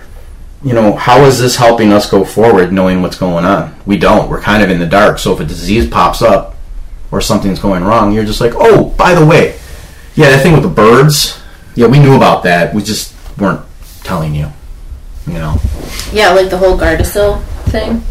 you 0.63 0.75
know, 0.75 0.95
how 0.95 1.25
is 1.25 1.39
this 1.39 1.57
helping 1.57 1.93
us 1.93 2.11
go 2.11 2.25
forward 2.25 2.73
knowing 2.73 3.01
what's 3.01 3.17
going 3.17 3.45
on? 3.45 3.75
We 3.87 3.97
don't. 3.97 4.29
We're 4.29 4.43
kind 4.43 4.63
of 4.63 4.71
in 4.71 4.79
the 4.79 4.87
dark. 4.87 5.19
So 5.19 5.33
if 5.33 5.41
a 5.41 5.45
disease 5.45 5.89
pops 5.89 6.21
up 6.21 6.57
or 7.11 7.21
something's 7.21 7.59
going 7.59 7.83
wrong, 7.83 8.13
you're 8.13 8.27
just 8.27 8.41
like, 8.41 8.53
oh, 8.55 8.91
by 8.91 9.15
the 9.15 9.25
way, 9.25 9.59
yeah, 10.15 10.29
that 10.31 10.43
thing 10.43 10.53
with 10.53 10.63
the 10.63 10.69
birds, 10.69 11.41
yeah, 11.77 11.87
we 11.87 11.99
knew 11.99 12.15
about 12.15 12.43
that. 12.43 12.75
We 12.75 12.83
just 12.83 13.15
weren't 13.39 13.65
telling 14.03 14.35
you. 14.35 14.49
You 15.27 15.35
know, 15.35 15.57
Yeah, 16.13 16.33
like 16.33 16.51
the 16.51 16.59
whole 16.59 16.77
Gardasil 16.77 17.43
thing. 17.65 18.03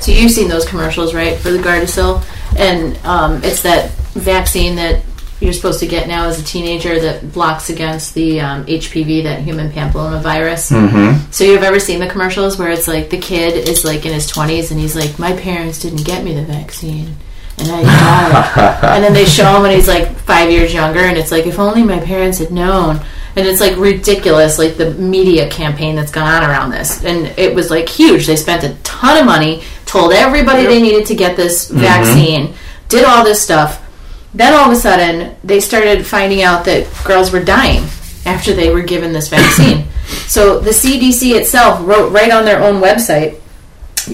So 0.00 0.10
you've 0.10 0.32
seen 0.32 0.48
those 0.48 0.66
commercials, 0.66 1.14
right, 1.14 1.38
for 1.38 1.50
the 1.50 1.58
Gardasil, 1.58 2.24
and 2.58 2.96
um, 3.06 3.42
it's 3.44 3.62
that 3.62 3.90
vaccine 4.14 4.76
that 4.76 5.02
you're 5.40 5.52
supposed 5.52 5.80
to 5.80 5.86
get 5.86 6.08
now 6.08 6.26
as 6.26 6.40
a 6.40 6.44
teenager 6.44 6.98
that 6.98 7.32
blocks 7.32 7.68
against 7.68 8.14
the 8.14 8.40
um, 8.40 8.64
HPV, 8.64 9.24
that 9.24 9.42
human 9.42 9.70
papillomavirus. 9.70 10.72
mm-hmm. 10.72 11.30
So 11.30 11.44
you've 11.44 11.62
ever 11.62 11.78
seen 11.78 12.00
the 12.00 12.08
commercials 12.08 12.58
where 12.58 12.70
it's 12.70 12.88
like 12.88 13.10
the 13.10 13.18
kid 13.18 13.68
is 13.68 13.84
like 13.84 14.06
in 14.06 14.12
his 14.12 14.30
20s 14.30 14.70
and 14.70 14.80
he's 14.80 14.96
like, 14.96 15.18
my 15.18 15.36
parents 15.36 15.80
didn't 15.80 16.04
get 16.04 16.24
me 16.24 16.34
the 16.34 16.44
vaccine. 16.44 17.14
And 17.58 17.70
I 17.70 17.82
died. 17.82 18.84
and 18.96 19.04
then 19.04 19.12
they 19.12 19.24
show 19.24 19.56
him 19.56 19.62
when 19.62 19.72
he's 19.72 19.88
like 19.88 20.08
five 20.20 20.50
years 20.50 20.74
younger, 20.74 21.00
and 21.00 21.16
it's 21.16 21.32
like, 21.32 21.46
if 21.46 21.58
only 21.58 21.82
my 21.82 21.98
parents 21.98 22.38
had 22.38 22.50
known. 22.50 23.00
And 23.34 23.46
it's 23.46 23.60
like 23.60 23.76
ridiculous, 23.76 24.58
like 24.58 24.76
the 24.76 24.92
media 24.92 25.48
campaign 25.50 25.94
that's 25.94 26.10
gone 26.10 26.42
on 26.42 26.48
around 26.48 26.70
this. 26.70 27.04
And 27.04 27.26
it 27.38 27.54
was 27.54 27.70
like 27.70 27.88
huge. 27.88 28.26
They 28.26 28.36
spent 28.36 28.64
a 28.64 28.74
ton 28.82 29.18
of 29.18 29.26
money, 29.26 29.62
told 29.96 30.12
everybody 30.12 30.66
they 30.66 30.82
needed 30.82 31.06
to 31.06 31.14
get 31.14 31.36
this 31.36 31.70
vaccine, 31.70 32.54
did 32.88 33.04
all 33.04 33.24
this 33.24 33.40
stuff. 33.40 33.82
Then 34.34 34.52
all 34.52 34.66
of 34.66 34.72
a 34.72 34.80
sudden, 34.80 35.34
they 35.42 35.60
started 35.60 36.06
finding 36.06 36.42
out 36.42 36.64
that 36.66 36.86
girls 37.04 37.32
were 37.32 37.42
dying 37.42 37.84
after 38.26 38.52
they 38.52 38.70
were 38.70 38.82
given 38.82 39.12
this 39.12 39.28
vaccine. 39.28 39.86
so 40.26 40.60
the 40.60 40.70
CDC 40.70 41.34
itself 41.34 41.80
wrote 41.86 42.12
right 42.12 42.30
on 42.30 42.44
their 42.44 42.62
own 42.62 42.82
website 42.82 43.40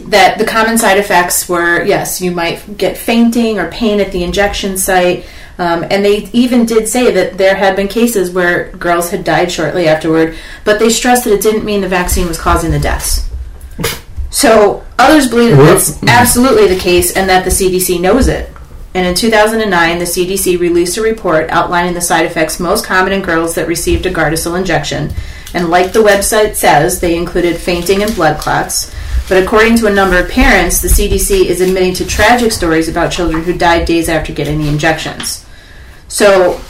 that 0.09 0.39
the 0.39 0.45
common 0.45 0.79
side 0.79 0.99
effects 0.99 1.49
were 1.49 1.83
yes, 1.83 2.21
you 2.21 2.31
might 2.31 2.79
get 2.79 2.97
fainting 2.97 3.59
or 3.59 3.71
pain 3.71 4.01
at 4.01 4.13
the 4.13 4.23
injection 4.23 4.79
site. 4.79 5.27
Um, 5.59 5.85
and 5.91 6.05
they 6.05 6.31
even 6.33 6.65
did 6.65 6.89
say 6.89 7.11
that 7.13 7.37
there 7.37 7.57
had 7.57 7.77
been 7.77 7.89
cases 7.89 8.31
where 8.31 8.71
girls 8.73 9.11
had 9.11 9.23
died 9.23 9.53
shortly 9.53 9.87
afterward, 9.87 10.37
but 10.65 10.79
they 10.79 10.89
stressed 10.89 11.25
that 11.25 11.35
it 11.35 11.43
didn't 11.43 11.65
mean 11.65 11.83
the 11.83 11.89
vaccine 11.89 12.27
was 12.27 12.39
causing 12.39 12.71
the 12.71 12.79
deaths. 12.79 13.29
So 14.33 14.83
others 14.99 15.29
believe 15.29 15.57
that 15.57 15.63
that's 15.63 15.91
mm-hmm. 15.93 16.09
absolutely 16.09 16.67
the 16.67 16.81
case 16.81 17.15
and 17.15 17.29
that 17.29 17.45
the 17.45 17.51
CDC 17.51 18.01
knows 18.01 18.27
it. 18.27 18.51
And 18.95 19.07
in 19.07 19.15
2009, 19.15 19.99
the 19.99 20.05
CDC 20.05 20.59
released 20.59 20.97
a 20.97 21.03
report 21.03 21.51
outlining 21.51 21.95
the 21.95 22.01
side 22.01 22.27
effects 22.27 22.59
most 22.59 22.85
common 22.85 23.13
in 23.13 23.23
girls 23.23 23.55
that 23.55 23.69
received 23.69 24.05
a 24.07 24.13
Gardasil 24.13 24.59
injection. 24.59 25.13
And 25.55 25.69
like 25.69 25.93
the 25.93 26.03
website 26.03 26.57
says, 26.57 27.01
they 27.01 27.17
included 27.17 27.59
fainting 27.59 28.03
and 28.03 28.15
blood 28.15 28.39
clots. 28.41 28.95
But 29.29 29.43
according 29.43 29.77
to 29.79 29.87
a 29.87 29.95
number 29.95 30.19
of 30.19 30.31
parents, 30.31 30.81
the 30.81 30.89
CDC 30.89 31.45
is 31.45 31.61
admitting 31.61 31.95
to 31.95 32.07
tragic 32.07 32.53
stories 32.53 32.89
about 32.89 33.13
children 33.13 33.45
who 33.45 33.57
died 33.57 33.87
days 33.87 34.09
after 34.09 34.33
getting 34.33 34.59
the 34.59 34.69
injections. 34.69 35.47
So 36.09 36.61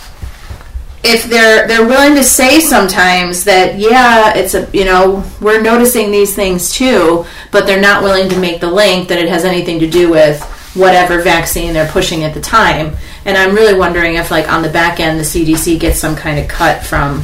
if 1.05 1.25
they're 1.25 1.67
they're 1.67 1.87
willing 1.87 2.15
to 2.15 2.23
say 2.25 2.61
sometimes 2.61 3.45
that 3.45 3.79
yeah 3.79 4.35
it's 4.37 4.55
a 4.55 4.69
you 4.73 4.85
know 4.85 5.25
we're 5.41 5.61
noticing 5.61 6.11
these 6.11 6.35
things 6.35 6.73
too 6.73 7.25
but 7.51 7.67
they're 7.67 7.81
not 7.81 8.03
willing 8.03 8.29
to 8.29 8.39
make 8.39 8.61
the 8.61 8.71
link 8.71 9.09
that 9.09 9.19
it 9.19 9.29
has 9.29 9.45
anything 9.45 9.81
to 9.81 9.89
do 9.91 10.09
with 10.11 10.41
whatever 10.75 11.21
vaccine 11.21 11.73
they're 11.75 11.91
pushing 11.91 12.23
at 12.25 12.33
the 12.35 12.41
time 12.41 12.97
and 13.25 13.37
i'm 13.37 13.55
really 13.55 13.77
wondering 13.77 14.15
if 14.15 14.31
like 14.31 14.51
on 14.51 14.63
the 14.63 14.69
back 14.71 15.01
end 15.01 15.19
the 15.19 15.25
cdc 15.25 15.79
gets 15.81 15.99
some 15.99 16.15
kind 16.17 16.39
of 16.39 16.47
cut 16.49 16.83
from 16.85 17.23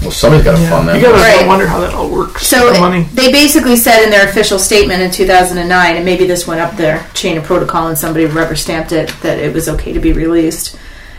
well, 0.00 0.10
somebody's 0.10 0.44
got 0.44 0.58
to 0.58 0.68
fund 0.68 0.88
that. 0.88 0.96
You 0.96 1.02
gotta 1.02 1.14
Right. 1.22 1.46
wonder 1.46 1.64
how 1.64 1.78
that 1.78 1.94
all 1.94 2.10
works. 2.10 2.44
so 2.44 2.72
the 2.72 2.80
money. 2.80 3.04
they 3.14 3.30
basically 3.30 3.76
said 3.76 4.02
in 4.02 4.10
their 4.10 4.28
official 4.28 4.58
statement 4.58 5.00
in 5.00 5.12
2009 5.12 5.94
and 5.96 6.04
maybe 6.04 6.26
this 6.26 6.44
went 6.44 6.60
up 6.60 6.76
their 6.76 7.06
chain 7.14 7.38
of 7.38 7.44
protocol 7.44 7.86
and 7.86 7.96
somebody 7.96 8.24
rubber 8.24 8.56
stamped 8.56 8.90
it 8.90 9.14
that 9.20 9.38
it 9.38 9.54
was 9.54 9.68
okay 9.68 9.92
to 9.92 10.00
be 10.00 10.12
released 10.12 10.76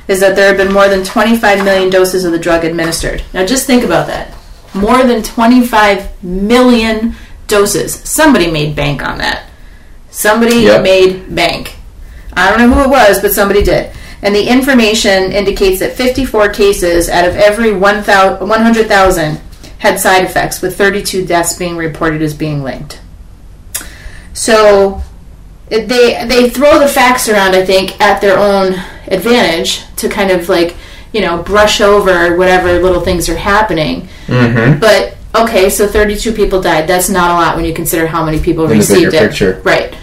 is 0.08 0.20
that 0.20 0.36
there 0.36 0.48
have 0.48 0.58
been 0.58 0.74
more 0.74 0.88
than 0.88 1.04
25 1.04 1.64
million 1.64 1.90
doses 1.90 2.26
of 2.26 2.32
the 2.32 2.40
drug 2.40 2.64
administered. 2.66 3.24
Now 3.34 3.46
just 3.46 3.66
think 3.68 3.84
about 3.84 4.08
that. 4.08 4.34
More 4.74 5.04
than 5.04 5.24
25 5.24 6.24
million 6.24 7.16
doses. 7.48 7.94
Somebody 7.94 8.50
made 8.52 8.76
bank 8.76 9.04
on 9.04 9.20
that. 9.20 9.50
Somebody 10.12 10.58
Yep. 10.58 10.82
made 10.84 11.36
bank. 11.36 11.76
I 12.34 12.50
don't 12.50 12.60
know 12.60 12.76
who 12.76 12.84
it 12.84 12.90
was 12.90 13.20
but 13.20 13.34
somebody 13.34 13.64
did. 13.64 13.92
And 14.22 14.34
the 14.34 14.48
information 14.48 15.32
indicates 15.32 15.80
that 15.80 15.94
54 15.94 16.50
cases 16.50 17.10
out 17.10 17.28
of 17.28 17.36
every 17.36 17.74
1,000 17.74 18.48
100,000 18.48 19.40
had 19.80 20.00
side 20.00 20.24
effects, 20.24 20.62
with 20.62 20.78
32 20.78 21.26
deaths 21.26 21.58
being 21.58 21.76
reported 21.76 22.22
as 22.22 22.34
being 22.34 22.64
linked. 22.64 23.02
So 24.34 25.04
they 25.74 26.26
they 26.28 26.50
throw 26.50 26.80
the 26.80 26.88
facts 26.88 27.28
around, 27.28 27.56
I 27.56 27.66
think, 27.66 28.00
at 28.00 28.22
their 28.22 28.38
own 28.38 28.74
advantage 29.08 29.84
to 29.98 30.10
kind 30.10 30.32
of 30.32 30.50
like 30.50 30.76
you 31.12 31.22
know 31.22 31.42
brush 31.44 31.82
over 31.82 32.38
whatever 32.38 32.80
little 32.80 33.02
things 33.02 33.28
are 33.30 33.38
happening. 33.38 34.08
Mm-hmm. 34.28 34.80
But 34.80 35.18
okay, 35.36 35.70
so 35.70 35.88
32 35.88 36.34
people 36.34 36.62
died. 36.62 36.88
That's 36.88 37.10
not 37.10 37.32
a 37.32 37.34
lot 37.34 37.56
when 37.56 37.66
you 37.66 37.74
consider 37.74 38.08
how 38.08 38.24
many 38.24 38.40
people 38.40 38.66
In 38.66 38.78
received 38.78 39.14
it. 39.14 39.20
picture. 39.20 39.62
Right. 39.64 39.96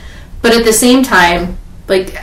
But 0.43 0.55
at 0.55 0.64
the 0.64 0.73
same 0.73 1.03
time, 1.03 1.59
like, 1.87 2.14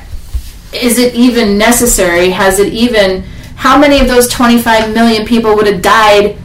is 0.74 0.98
it 0.98 1.14
even 1.16 1.58
necessary? 1.58 2.30
Has 2.32 2.60
it 2.60 2.74
even. 2.74 3.24
How 3.56 3.76
many 3.80 4.00
of 4.00 4.08
those 4.08 4.28
25 4.28 4.94
million 4.94 5.26
people 5.26 5.56
would 5.56 5.66
have 5.66 5.82
died 5.82 6.38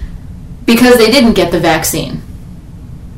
because 0.64 0.96
they 0.96 1.10
didn't 1.10 1.34
get 1.34 1.52
the 1.52 1.60
vaccine? 1.60 2.22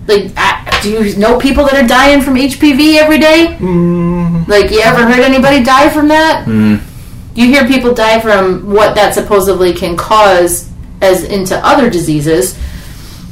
Like, 0.09 0.33
I, 0.37 0.64
do 0.85 0.91
you 0.91 1.17
know 1.17 1.39
people 1.39 1.65
that 1.65 1.83
are 1.83 1.87
dying 1.87 2.21
from 2.21 2.35
HPV 2.35 2.97
every 2.97 3.19
day? 3.19 3.57
Mm-hmm. 3.59 4.51
Like, 4.51 4.71
you 4.71 4.81
ever 4.81 5.07
heard 5.07 5.21
anybody 5.21 5.65
die 5.65 5.89
from 5.89 6.09
that? 6.09 6.45
Mm-hmm. 6.47 6.87
You 7.35 7.47
hear 7.47 7.67
people 7.67 7.95
die 7.95 8.21
from 8.21 8.71
what 8.71 8.95
that 8.95 9.15
supposedly 9.15 9.73
can 9.73 9.97
cause 9.97 10.71
as 11.01 11.25
into 11.25 11.57
other 11.67 11.89
diseases, 11.89 12.59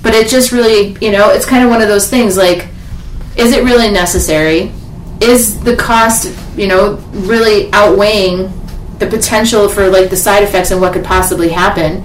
but 0.03 0.15
it 0.15 0.29
just 0.29 0.51
really, 0.51 0.97
you 1.01 1.13
know, 1.13 1.31
it's 1.31 1.45
kind 1.45 1.63
of 1.63 1.71
one 1.71 1.83
of 1.83 1.89
those 1.89 2.09
things 2.09 2.37
like, 2.37 2.69
is 3.37 3.53
it 3.53 3.65
really 3.65 3.91
necessary? 3.91 4.73
Is 5.21 5.63
the 5.63 5.77
cost, 5.77 6.35
you 6.57 6.67
know, 6.67 6.95
really 7.13 7.71
outweighing 7.73 8.51
the 8.99 9.07
potential 9.07 9.69
for 9.69 9.89
like 9.89 10.11
the 10.11 10.17
side 10.17 10.43
effects 10.43 10.71
and 10.71 10.81
what 10.81 10.95
could 10.95 11.05
possibly 11.05 11.51
happen? 11.51 12.03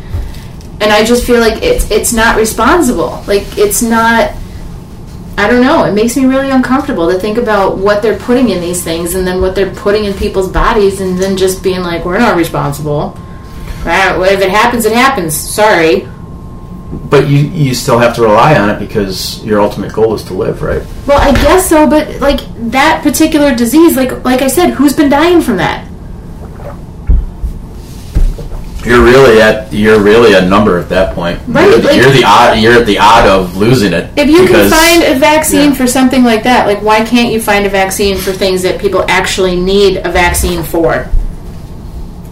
And 0.80 0.92
I 0.92 1.04
just 1.04 1.26
feel 1.26 1.40
like 1.40 1.64
it's 1.64 1.90
it's 1.90 2.14
not 2.14 2.38
responsible. 2.38 3.24
Like 3.26 3.58
it's 3.58 3.82
not 3.82 4.32
I 5.38 5.48
don't 5.48 5.62
know. 5.62 5.86
It 5.86 5.94
makes 5.94 6.18
me 6.18 6.26
really 6.26 6.50
uncomfortable 6.50 7.12
to 7.12 7.20
think 7.20 7.38
about 7.38 7.78
what 7.78 8.02
they're 8.02 8.18
putting 8.18 8.50
in 8.50 8.60
these 8.60 8.84
things 8.84 9.14
and 9.14 9.26
then 9.26 9.40
what 9.40 9.54
they're 9.54 9.74
putting 9.76 10.06
in 10.06 10.14
people's 10.16 10.52
bodies 10.52 11.00
and 11.00 11.18
then 11.18 11.38
just 11.38 11.62
being 11.62 11.82
like, 11.82 12.06
we're 12.06 12.18
not 12.18 12.36
responsible. 12.36 13.16
Well, 13.86 14.24
If 14.24 14.42
it 14.42 14.50
happens, 14.50 14.86
it 14.86 14.94
happens. 14.94 15.36
Sorry. 15.36 16.08
But 17.10 17.28
you 17.28 17.38
you 17.38 17.74
still 17.76 18.00
have 18.00 18.16
to 18.16 18.22
rely 18.22 18.58
on 18.58 18.70
it 18.70 18.80
because 18.80 19.44
your 19.44 19.62
ultimate 19.62 19.94
goal 19.94 20.16
is 20.16 20.24
to 20.24 20.34
live, 20.34 20.62
right? 20.62 20.82
Well, 21.06 21.20
I 21.20 21.34
guess 21.34 21.68
so, 21.68 21.88
but 21.88 22.20
like 22.22 22.40
that 22.72 23.02
particular 23.04 23.54
disease, 23.54 23.96
like 23.98 24.24
like 24.24 24.42
I 24.42 24.48
said, 24.48 24.72
who's 24.72 24.94
been 24.94 25.10
dying 25.10 25.42
from 25.42 25.58
that? 25.58 25.87
You're 28.88 29.04
really 29.04 29.42
at 29.42 29.74
you're 29.74 30.02
really 30.02 30.34
a 30.34 30.48
number 30.48 30.78
at 30.80 30.90
that 30.90 31.14
point. 31.14 31.40
Right, 31.48 31.70
You're 31.70 31.80
the, 31.80 31.88
like- 31.88 31.96
you're 31.98 32.12
the 32.12 32.24
odd 32.26 32.60
you're 32.60 32.74
at 32.74 32.86
the 32.86 33.00
odd 33.00 33.28
of 33.28 33.58
losing 33.58 33.94
it. 33.94 34.10
If 34.18 34.30
you 34.30 34.42
because- 34.42 34.72
can 34.72 35.02
find 35.02 35.16
a 35.16 35.20
vaccine 35.20 35.72
yeah. 35.72 35.76
for 35.76 35.88
something 35.88 36.24
like 36.24 36.44
that, 36.44 36.68
like 36.68 36.82
why 36.82 37.04
can't 37.06 37.32
you 37.32 37.42
find 37.42 37.66
a 37.66 37.70
vaccine 37.70 38.18
for 38.18 38.32
things 38.32 38.62
that 38.64 38.80
people 38.80 39.04
actually 39.10 39.60
need 39.60 39.98
a 39.98 40.12
vaccine 40.12 40.64
for? 40.64 41.10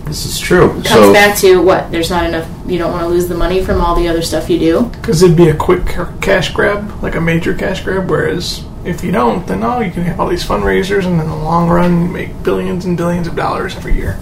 this 0.05 0.25
is 0.25 0.39
true. 0.39 0.69
Comes 0.69 0.87
so 0.87 1.13
back 1.13 1.37
to 1.39 1.61
what? 1.61 1.91
There's 1.91 2.09
not 2.09 2.25
enough. 2.25 2.49
You 2.67 2.77
don't 2.77 2.91
want 2.91 3.03
to 3.03 3.09
lose 3.09 3.27
the 3.27 3.35
money 3.35 3.63
from 3.63 3.81
all 3.81 3.95
the 3.95 4.07
other 4.07 4.21
stuff 4.21 4.49
you 4.49 4.59
do. 4.59 4.83
Because 4.85 5.21
it'd 5.21 5.35
be 5.35 5.49
a 5.49 5.55
quick 5.55 5.85
cash 6.21 6.53
grab, 6.53 7.03
like 7.03 7.15
a 7.15 7.21
major 7.21 7.53
cash 7.53 7.83
grab. 7.83 8.09
Whereas 8.09 8.63
if 8.85 9.03
you 9.03 9.11
don't, 9.11 9.45
then 9.47 9.63
oh, 9.63 9.81
you 9.81 9.91
can 9.91 10.03
have 10.03 10.19
all 10.19 10.27
these 10.27 10.45
fundraisers, 10.45 11.05
and 11.05 11.19
in 11.19 11.27
the 11.27 11.35
long 11.35 11.69
run, 11.69 12.03
you 12.03 12.07
make 12.07 12.43
billions 12.43 12.85
and 12.85 12.95
billions 12.95 13.27
of 13.27 13.35
dollars 13.35 13.75
every 13.75 13.95
year. 13.95 14.17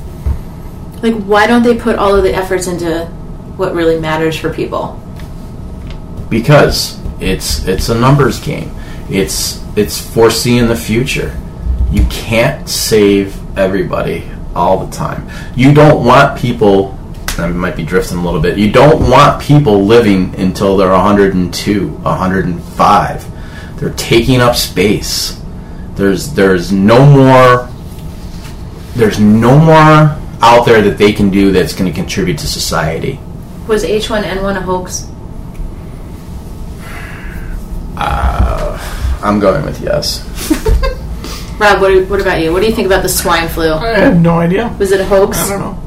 Like, 1.03 1.13
why 1.13 1.45
don't 1.45 1.61
they 1.61 1.77
put 1.77 1.97
all 1.97 2.15
of 2.15 2.23
the 2.23 2.33
efforts 2.33 2.65
into 2.65 3.05
what 3.57 3.75
really 3.75 3.99
matters 3.99 4.35
for 4.35 4.51
people? 4.51 4.99
because 6.33 6.99
it's 7.21 7.65
it's 7.67 7.89
a 7.89 7.95
numbers 7.95 8.39
game. 8.39 8.71
It's 9.09 9.63
it's 9.77 10.01
foreseeing 10.01 10.67
the 10.67 10.75
future. 10.75 11.39
You 11.91 12.05
can't 12.09 12.67
save 12.67 13.39
everybody 13.57 14.29
all 14.55 14.85
the 14.85 14.91
time. 14.91 15.29
You 15.55 15.73
don't 15.73 16.03
want 16.03 16.39
people. 16.39 16.97
I 17.37 17.47
might 17.47 17.75
be 17.75 17.83
drifting 17.83 18.17
a 18.17 18.23
little 18.23 18.41
bit. 18.41 18.57
You 18.57 18.71
don't 18.71 19.09
want 19.09 19.41
people 19.41 19.85
living 19.85 20.35
until 20.35 20.77
they're 20.77 20.89
102, 20.89 21.87
105. 21.87 23.79
They're 23.79 23.93
taking 23.93 24.41
up 24.41 24.55
space. 24.55 25.39
There's 25.93 26.33
there's 26.33 26.71
no 26.71 27.05
more. 27.05 27.69
There's 28.95 29.19
no 29.19 29.57
more 29.59 30.19
out 30.43 30.65
there 30.65 30.81
that 30.81 30.97
they 30.97 31.13
can 31.13 31.29
do 31.29 31.51
that's 31.51 31.73
going 31.73 31.89
to 31.89 31.95
contribute 31.95 32.37
to 32.39 32.47
society. 32.47 33.19
Was 33.67 33.85
H1N1 33.85 34.57
a 34.57 34.61
hoax? 34.61 35.09
Uh, 37.95 39.19
I'm 39.23 39.39
going 39.39 39.63
with 39.65 39.79
yes. 39.81 40.21
Rob, 41.59 41.79
what, 41.79 42.09
what 42.09 42.19
about 42.19 42.41
you? 42.41 42.51
What 42.51 42.61
do 42.61 42.67
you 42.67 42.75
think 42.75 42.87
about 42.87 43.03
the 43.03 43.09
swine 43.09 43.47
flu? 43.47 43.71
I 43.71 43.99
have 43.99 44.19
no 44.19 44.39
idea. 44.39 44.75
Was 44.79 44.91
it 44.91 44.99
a 44.99 45.05
hoax? 45.05 45.39
I 45.39 45.49
don't 45.49 45.59
know. 45.61 45.79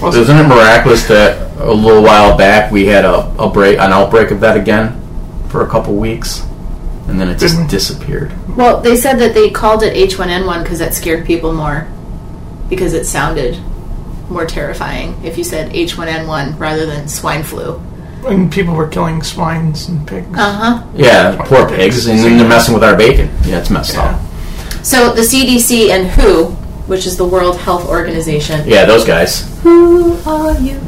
Was 0.00 0.16
Isn't 0.16 0.36
it 0.36 0.48
miraculous 0.48 1.06
that 1.08 1.56
a 1.58 1.72
little 1.72 2.02
while 2.02 2.36
back 2.36 2.70
we 2.72 2.86
had 2.86 3.04
a, 3.04 3.26
a 3.38 3.48
break, 3.48 3.78
an 3.78 3.92
outbreak 3.92 4.30
of 4.30 4.40
that 4.40 4.56
again 4.56 5.00
for 5.48 5.64
a 5.64 5.68
couple 5.68 5.94
weeks, 5.94 6.42
and 7.08 7.20
then 7.20 7.28
it 7.28 7.38
just 7.38 7.68
disappeared. 7.68 8.32
Well, 8.56 8.80
they 8.80 8.96
said 8.96 9.18
that 9.18 9.34
they 9.34 9.50
called 9.50 9.82
it 9.82 9.94
H1N1 9.94 10.62
because 10.62 10.78
that 10.80 10.94
scared 10.94 11.26
people 11.26 11.52
more. 11.52 11.88
Because 12.72 12.94
it 12.94 13.04
sounded 13.04 13.58
more 14.30 14.46
terrifying 14.46 15.22
if 15.22 15.36
you 15.36 15.44
said 15.44 15.72
H1N1 15.74 16.58
rather 16.58 16.86
than 16.86 17.06
swine 17.06 17.42
flu. 17.42 17.78
And 18.24 18.50
people 18.50 18.72
were 18.74 18.88
killing 18.88 19.22
swines 19.22 19.90
and 19.90 20.08
pigs. 20.08 20.26
Uh 20.38 20.52
huh. 20.80 20.86
Yeah, 20.96 21.36
poor 21.44 21.68
pigs, 21.68 22.06
and 22.06 22.18
then 22.18 22.38
they're 22.38 22.48
messing 22.48 22.72
with 22.72 22.82
our 22.82 22.96
bacon. 22.96 23.28
Yeah, 23.44 23.58
it's 23.58 23.68
messed 23.68 23.92
Yeah. 23.92 24.04
up. 24.04 24.20
So 24.82 25.12
the 25.12 25.20
CDC 25.20 25.90
and 25.90 26.08
WHO, 26.12 26.44
which 26.86 27.04
is 27.06 27.18
the 27.18 27.26
World 27.26 27.58
Health 27.58 27.86
Organization. 27.86 28.66
Yeah, 28.66 28.86
those 28.86 29.04
guys. 29.04 29.46
Who 29.60 30.14
are 30.24 30.58
you? 30.58 30.80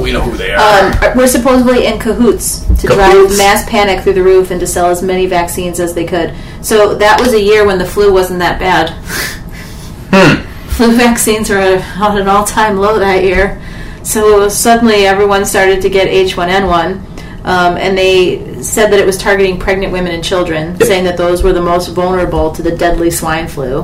We 0.00 0.12
know 0.12 0.20
who 0.20 0.36
they 0.36 0.52
are. 0.54 0.92
Um, 0.94 1.16
we're 1.16 1.26
supposedly 1.26 1.86
in 1.86 1.98
cahoots 1.98 2.60
to 2.80 2.86
drive 2.86 3.36
mass 3.36 3.68
panic 3.68 4.04
through 4.04 4.12
the 4.12 4.22
roof 4.22 4.52
and 4.52 4.60
to 4.60 4.68
sell 4.68 4.86
as 4.88 5.02
many 5.02 5.26
vaccines 5.26 5.80
as 5.80 5.94
they 5.94 6.04
could. 6.04 6.32
So 6.60 6.94
that 6.94 7.18
was 7.18 7.32
a 7.32 7.42
year 7.42 7.66
when 7.66 7.78
the 7.78 7.86
flu 7.86 8.12
wasn't 8.12 8.38
that 8.38 8.60
bad. 8.60 8.90
Hmm. 10.14 10.48
Flu 10.76 10.96
vaccines 10.96 11.50
were 11.50 11.56
at 11.58 11.80
at 12.00 12.18
an 12.18 12.28
all-time 12.28 12.76
low 12.78 12.98
that 12.98 13.22
year. 13.24 13.60
So 14.02 14.48
suddenly 14.48 15.06
everyone 15.06 15.44
started 15.44 15.82
to 15.82 15.90
get 15.90 16.08
H1N1, 16.08 17.44
um, 17.44 17.76
and 17.76 17.96
they 17.96 18.62
said 18.62 18.90
that 18.90 18.98
it 18.98 19.06
was 19.06 19.16
targeting 19.16 19.58
pregnant 19.58 19.92
women 19.92 20.12
and 20.12 20.24
children, 20.24 20.76
Yep. 20.78 20.82
saying 20.82 21.04
that 21.04 21.16
those 21.16 21.42
were 21.42 21.52
the 21.52 21.62
most 21.62 21.88
vulnerable 21.88 22.50
to 22.52 22.62
the 22.62 22.74
deadly 22.76 23.10
swine 23.10 23.46
flu, 23.48 23.82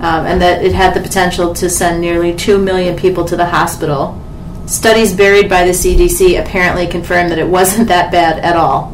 um, 0.00 0.26
and 0.26 0.40
that 0.42 0.62
it 0.62 0.72
had 0.74 0.92
the 0.92 1.00
potential 1.00 1.54
to 1.54 1.70
send 1.70 2.00
nearly 2.00 2.34
2 2.34 2.58
million 2.58 2.94
people 2.96 3.24
to 3.24 3.36
the 3.36 3.46
hospital. 3.46 4.20
Studies 4.66 5.14
buried 5.14 5.48
by 5.48 5.64
the 5.64 5.72
CDC 5.72 6.36
apparently 6.38 6.86
confirmed 6.86 7.30
that 7.30 7.38
it 7.38 7.48
wasn't 7.48 7.88
that 7.88 8.10
bad 8.10 8.38
at 8.40 8.56
all. 8.56 8.92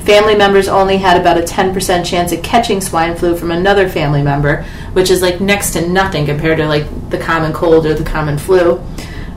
Family 0.00 0.36
members 0.36 0.68
only 0.68 0.98
had 0.98 1.20
about 1.20 1.36
a 1.36 1.42
10% 1.42 2.04
chance 2.06 2.30
of 2.32 2.40
catching 2.42 2.80
swine 2.80 3.16
flu 3.16 3.34
from 3.36 3.50
another 3.50 3.88
family 3.88 4.22
member, 4.22 4.64
which 4.96 5.10
is 5.10 5.20
like 5.20 5.42
next 5.42 5.72
to 5.72 5.86
nothing 5.86 6.24
compared 6.24 6.56
to 6.56 6.66
like 6.66 6.86
the 7.10 7.18
common 7.18 7.52
cold 7.52 7.84
or 7.84 7.92
the 7.92 8.02
common 8.02 8.38
flu. 8.38 8.78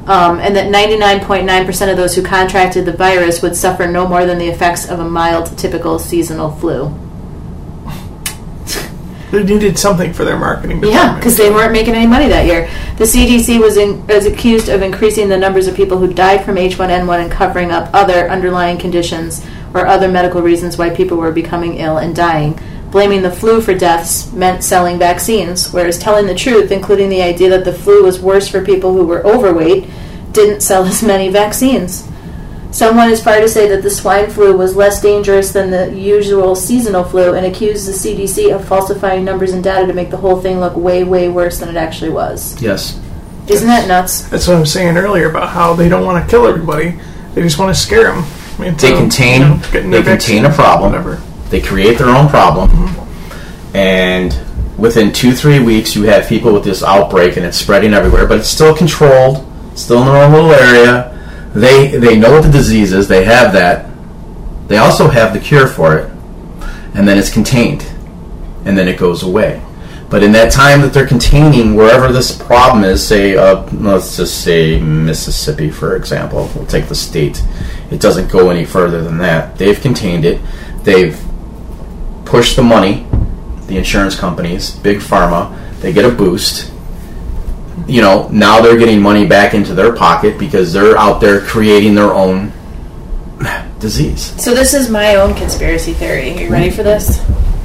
Um, 0.08 0.40
and 0.40 0.56
that 0.56 0.74
99.9% 0.74 1.92
of 1.92 1.98
those 1.98 2.16
who 2.16 2.24
contracted 2.24 2.86
the 2.86 2.94
virus 2.94 3.42
would 3.42 3.58
suffer 3.58 3.86
no 3.86 4.08
more 4.08 4.26
than 4.26 4.38
the 4.38 4.48
effects 4.48 4.90
of 4.90 5.02
a 5.02 5.10
mild, 5.10 5.58
typical 5.58 6.00
seasonal 6.00 6.50
flu. 6.52 6.98
They 9.32 9.44
needed 9.44 9.78
something 9.78 10.14
for 10.14 10.24
their 10.24 10.40
marketing. 10.40 10.82
Yeah, 10.82 11.16
because 11.16 11.36
they 11.36 11.50
weren't 11.50 11.74
making 11.74 11.94
any 11.94 12.08
money 12.08 12.30
that 12.30 12.46
year. 12.46 12.70
The 12.96 13.04
CDC 13.04 13.60
was, 13.60 13.76
in, 13.76 14.08
was 14.08 14.26
accused 14.26 14.70
of 14.70 14.82
increasing 14.82 15.28
the 15.28 15.38
numbers 15.38 15.68
of 15.68 15.76
people 15.76 15.98
who 15.98 16.14
died 16.14 16.46
from 16.46 16.56
H1N1 16.56 17.22
and 17.22 17.30
covering 17.30 17.70
up 17.70 17.90
other 17.94 18.30
underlying 18.30 18.78
conditions 18.78 19.46
or 19.74 19.86
other 19.86 20.08
medical 20.08 20.42
reasons 20.42 20.78
why 20.78 20.90
people 20.90 21.18
were 21.18 21.34
becoming 21.34 21.80
ill 21.80 21.98
and 21.98 22.16
dying. 22.16 22.58
Blaming 22.92 23.22
the 23.22 23.32
flu 23.32 23.62
for 23.62 23.76
deaths 23.76 24.32
meant 24.34 24.64
selling 24.64 24.98
vaccines, 24.98 25.72
whereas 25.72 26.00
telling 26.00 26.26
the 26.26 26.34
truth, 26.34 26.72
including 26.72 27.10
the 27.10 27.22
idea 27.22 27.50
that 27.50 27.66
the 27.66 27.74
flu 27.74 28.04
was 28.04 28.20
worse 28.20 28.48
for 28.48 28.66
people 28.66 28.94
who 28.94 29.06
were 29.06 29.26
overweight, 29.26 29.88
didn't 30.32 30.62
sell 30.62 30.86
as 30.86 31.04
many 31.04 31.30
vaccines. 31.30 32.08
Some 32.72 32.98
went 32.98 33.12
as 33.12 33.24
far 33.24 33.40
to 33.40 33.50
say 33.50 33.68
that 33.70 33.82
the 33.82 33.90
swine 33.90 34.30
flu 34.30 34.56
was 34.56 34.76
less 34.76 35.02
dangerous 35.02 35.52
than 35.52 35.72
the 35.72 35.92
usual 36.00 36.56
seasonal 36.56 37.04
flu 37.04 37.34
and 37.34 37.46
accused 37.46 37.88
the 37.88 37.92
CDC 37.92 38.54
of 38.54 38.68
falsifying 38.68 39.26
numbers 39.26 39.54
and 39.54 39.64
data 39.64 39.88
to 39.88 39.94
make 39.94 40.12
the 40.12 40.18
whole 40.18 40.40
thing 40.40 40.60
look 40.60 40.76
way, 40.76 41.04
way 41.04 41.30
worse 41.30 41.60
than 41.60 41.70
it 41.70 41.78
actually 41.78 42.12
was. 42.12 42.62
Yes. 42.62 43.00
Isn't 43.48 43.68
that 43.68 43.88
nuts? 43.88 44.22
That's 44.30 44.48
what 44.48 44.58
I'm 44.58 44.66
saying 44.68 44.98
earlier 44.98 45.30
about 45.30 45.50
how 45.50 45.74
they 45.74 45.90
don't 45.90 46.06
want 46.06 46.24
to 46.24 46.30
kill 46.30 46.46
everybody. 46.46 47.00
They 47.34 47.42
just 47.42 47.58
want 47.58 47.76
to 47.76 47.80
scare 47.80 48.14
them. 48.14 48.24
They 48.60 48.92
contain 48.92 49.60
they 49.72 50.04
contain 50.04 50.46
a 50.46 50.52
problem. 50.52 50.92
Whatever. 50.92 51.24
They 51.50 51.62
create 51.62 51.98
their 51.98 52.10
own 52.10 52.30
problem, 52.30 52.70
and 53.74 54.38
within 54.78 55.12
two 55.12 55.34
three 55.34 55.60
weeks, 55.60 55.96
you 55.96 56.04
have 56.04 56.28
people 56.28 56.54
with 56.54 56.64
this 56.64 56.84
outbreak, 56.84 57.38
and 57.38 57.46
it's 57.46 57.58
spreading 57.58 57.94
everywhere. 57.94 58.28
But 58.28 58.40
it's 58.40 58.50
still 58.50 58.76
controlled, 58.76 59.46
still 59.76 60.00
in 60.00 60.06
their 60.06 60.24
own 60.24 60.32
little 60.32 60.52
area. 60.52 61.16
They 61.54 61.98
they 61.98 62.18
know 62.18 62.32
what 62.32 62.44
the 62.44 62.52
disease 62.52 62.94
is. 62.94 63.08
They 63.08 63.24
have 63.26 63.54
that. 63.54 63.90
They 64.68 64.78
also 64.78 65.08
have 65.08 65.34
the 65.34 65.40
cure 65.40 65.68
for 65.68 65.98
it, 65.98 66.12
and 66.94 67.08
then 67.08 67.18
it's 67.18 67.32
contained, 67.34 67.84
and 68.66 68.78
then 68.78 68.88
it 68.88 69.00
goes 69.00 69.24
away. 69.24 69.62
But 70.10 70.24
in 70.24 70.32
that 70.32 70.52
time 70.52 70.82
that 70.82 70.92
they're 70.92 71.08
containing 71.08 71.76
wherever 71.76 72.12
this 72.12 72.36
problem 72.36 72.84
is, 72.84 73.06
say, 73.06 73.38
uh, 73.38 73.68
let's 73.74 74.18
just 74.18 74.44
say 74.44 74.80
Mississippi, 74.80 75.70
for 75.70 75.96
example, 75.96 76.50
we'll 76.56 76.66
take 76.66 76.88
the 76.88 76.96
state. 76.96 77.44
It 77.92 78.02
doesn't 78.02 78.32
go 78.32 78.50
any 78.50 78.66
further 78.66 79.04
than 79.04 79.20
that. 79.20 79.58
They've 79.58 79.80
contained 79.80 80.26
it. 80.26 80.42
They've 80.84 81.20
pushed 82.30 82.56
the 82.56 82.64
money, 82.64 83.08
the 83.66 83.78
insurance 83.78 84.16
companies, 84.16 84.72
big 84.72 85.00
pharma, 85.00 85.56
they 85.82 85.92
get 85.92 86.06
a 86.06 86.10
boost. 86.10 86.72
You 87.88 88.02
know, 88.02 88.28
now 88.30 88.62
they're 88.62 88.78
getting 88.78 89.02
money 89.02 89.26
back 89.26 89.56
into 89.56 89.74
their 89.74 89.96
pocket 89.96 90.38
because 90.38 90.72
they're 90.72 90.98
out 90.98 91.20
there 91.22 91.42
creating 91.42 91.96
their 91.96 92.14
own 92.14 92.52
disease. 93.80 94.42
So 94.42 94.54
this 94.54 94.74
is 94.74 94.90
my 94.90 95.16
own 95.16 95.34
conspiracy 95.34 95.94
theory. 95.94 96.32
Are 96.34 96.42
you 96.42 96.52
ready 96.52 96.70
for 96.70 96.84
this? 96.84 97.20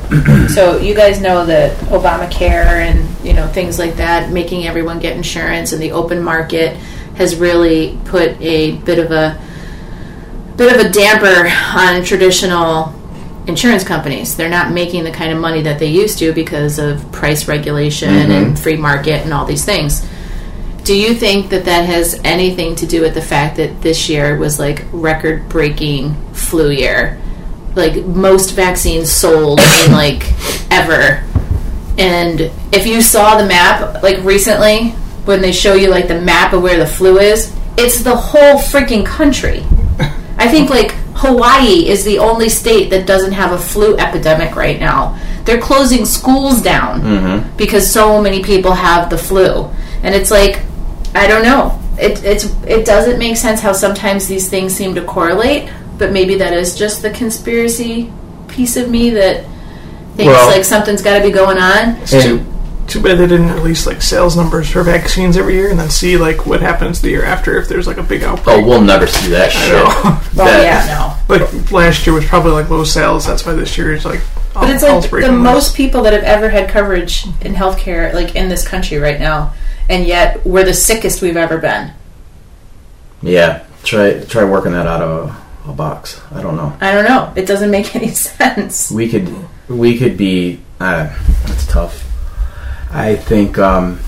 so 0.55 0.79
you 0.79 0.95
guys 0.95 1.21
know 1.21 1.45
that 1.45 1.77
Obamacare 1.89 2.89
and 2.89 3.27
you 3.27 3.35
know 3.35 3.47
things 3.49 3.79
like 3.79 3.97
that, 3.97 4.31
making 4.31 4.67
everyone 4.67 4.99
get 4.99 5.17
insurance 5.17 5.73
and 5.73 5.83
the 5.83 5.93
open 5.93 6.23
market 6.23 6.77
has 7.17 7.37
really 7.37 7.99
put 8.05 8.41
a 8.41 8.77
bit 8.79 8.99
of 8.99 9.11
a 9.11 9.39
bit 10.57 10.75
of 10.75 10.87
a 10.87 10.91
damper 10.91 11.51
on 11.79 12.05
traditional 12.05 12.95
insurance 13.47 13.85
companies. 13.85 14.37
They're 14.37 14.49
not 14.49 14.73
making 14.73 15.05
the 15.05 15.11
kind 15.11 15.33
of 15.33 15.39
money 15.39 15.63
that 15.63 15.79
they 15.79 15.89
used 15.89 16.19
to 16.19 16.33
because 16.33 16.79
of 16.79 17.11
price 17.13 17.47
regulation 17.47 18.09
and 18.09 18.31
mm-hmm. 18.31 18.55
free 18.55 18.77
market 18.77 19.23
and 19.23 19.33
all 19.33 19.45
these 19.45 19.65
things. 19.65 20.07
Do 20.85 20.95
you 20.95 21.15
think 21.15 21.51
that 21.51 21.65
that 21.65 21.87
has 21.87 22.21
anything 22.25 22.77
to 22.77 22.87
do 22.87 23.01
with 23.01 23.15
the 23.15 23.23
fact 23.23 23.57
that 23.57 23.81
this 23.81 24.09
year 24.09 24.37
was 24.37 24.59
like 24.59 24.85
record 24.93 25.49
breaking 25.49 26.15
flu 26.33 26.71
year? 26.71 27.21
Like 27.75 28.05
most 28.05 28.51
vaccines 28.53 29.11
sold 29.11 29.61
in 29.61 29.93
like 29.93 30.31
ever. 30.71 31.25
And 31.97 32.41
if 32.73 32.87
you 32.87 33.01
saw 33.01 33.39
the 33.39 33.47
map 33.47 34.03
like 34.03 34.23
recently 34.25 34.91
when 35.25 35.41
they 35.41 35.53
show 35.53 35.75
you 35.75 35.89
like 35.89 36.09
the 36.09 36.21
map 36.21 36.53
of 36.53 36.63
where 36.63 36.79
the 36.79 36.87
flu 36.87 37.19
is, 37.19 37.55
it's 37.79 38.03
the 38.03 38.15
whole 38.15 38.59
freaking 38.59 39.07
country. 39.07 39.65
I 40.37 40.49
think 40.49 40.71
like 40.71 40.95
Hawaii 41.15 41.89
is 41.89 42.05
the 42.05 42.19
only 42.19 42.49
state 42.49 42.91
that 42.91 43.07
doesn't 43.07 43.33
have 43.33 43.53
a 43.53 43.59
flu 43.59 43.97
epidemic 43.97 44.57
right 44.57 44.81
now. 44.81 45.19
They're 45.45 45.61
closing 45.61 46.05
schools 46.05 46.63
down 46.63 47.01
mm-hmm. 47.03 47.57
because 47.57 47.91
so 47.91 48.21
many 48.21 48.43
people 48.43 48.73
have 48.73 49.11
the 49.11 49.19
flu. 49.19 49.71
And 50.03 50.15
it's 50.15 50.31
like 50.31 50.63
I 51.15 51.27
don't 51.27 51.45
know. 51.45 51.81
It 51.99 52.25
it's 52.25 52.45
it 52.67 52.85
doesn't 52.85 53.19
make 53.19 53.37
sense 53.37 53.61
how 53.61 53.73
sometimes 53.73 54.27
these 54.27 54.49
things 54.49 54.75
seem 54.75 54.95
to 54.97 55.05
correlate, 55.05 55.71
but 55.97 56.13
maybe 56.13 56.35
that 56.37 56.53
is 56.53 56.77
just 56.77 57.03
the 57.03 57.11
conspiracy 57.11 58.13
piece 58.49 58.77
of 58.77 58.91
me 58.91 59.11
that 59.11 59.45
thinks 60.17 60.33
Well- 60.33 60.49
like 60.49 60.65
something's 60.65 61.03
got 61.03 61.19
to 61.19 61.23
be 61.25 61.31
going 61.31 61.59
on. 61.59 61.97
It's 62.03 62.11
too, 62.11 62.45
too 62.87 63.01
bad 63.03 63.19
they 63.19 63.27
didn't 63.27 63.53
release 63.53 63.87
like 63.87 64.01
sales 64.03 64.37
numbers 64.37 64.71
for 64.71 64.83
vaccines 64.83 65.37
every 65.37 65.55
year 65.55 65.71
and 65.71 65.79
then 65.79 65.91
see 65.91 66.17
like 66.17 66.47
what 66.47 66.61
happens 66.61 67.01
the 67.01 67.11
year 67.11 67.25
after 67.25 67.57
if 67.59 67.69
there's 67.69 67.87
like 67.87 67.97
a 67.99 68.03
big 68.03 68.23
outbreak. 68.23 68.57
Oh, 68.59 68.67
we'll 68.67 68.81
never 68.81 69.07
see 69.07 69.31
that 69.31 69.51
shit. 69.53 69.73
know. 69.73 70.21
Well, 70.35 70.47
That- 70.47 70.63
yeah, 70.65 70.95
no. 71.29 71.37
Like 71.37 71.71
last 71.73 72.07
year 72.07 72.15
was 72.15 72.25
probably 72.27 72.53
like 72.53 72.69
low 72.69 72.85
sales. 72.85 73.27
That's 73.27 73.47
why 73.47 73.53
this 73.55 73.79
year 73.79 73.93
is 73.95 74.05
like. 74.05 74.21
But 74.53 74.71
it's 74.71 74.83
like 74.83 75.11
the 75.11 75.33
most 75.33 75.75
people 75.77 76.03
that 76.03 76.13
have 76.13 76.23
ever 76.23 76.49
had 76.49 76.69
coverage 76.69 77.25
in 77.41 77.55
healthcare, 77.55 78.13
like 78.15 78.35
in 78.37 78.49
this 78.49 78.67
country 78.67 78.99
right 78.99 79.19
now, 79.19 79.53
and 79.89 80.05
yet 80.07 80.45
we're 80.47 80.65
the 80.65 80.75
sickest 80.75 81.23
we've 81.23 81.37
ever 81.37 81.59
been. 81.59 81.93
Yeah, 83.23 83.65
try 83.85 84.21
try 84.25 84.45
working 84.45 84.73
that 84.73 84.87
out 84.87 85.01
of 85.03 85.31
a, 85.67 85.71
a 85.71 85.73
box. 85.73 86.21
I 86.31 86.43
don't 86.43 86.57
know. 86.57 86.77
I 86.81 86.93
don't 86.93 87.05
know. 87.05 87.33
It 87.37 87.47
doesn't 87.47 87.71
make 87.71 87.95
any 87.97 88.09
sense. 88.11 88.91
We 88.91 89.09
could 89.09 89.33
we 89.69 89.97
could 89.99 90.17
be. 90.17 90.61
Uh, 90.81 91.15
that's 91.47 91.67
tough. 91.67 92.04
I 92.95 93.17
think. 93.17 93.59
Um, 93.59 93.99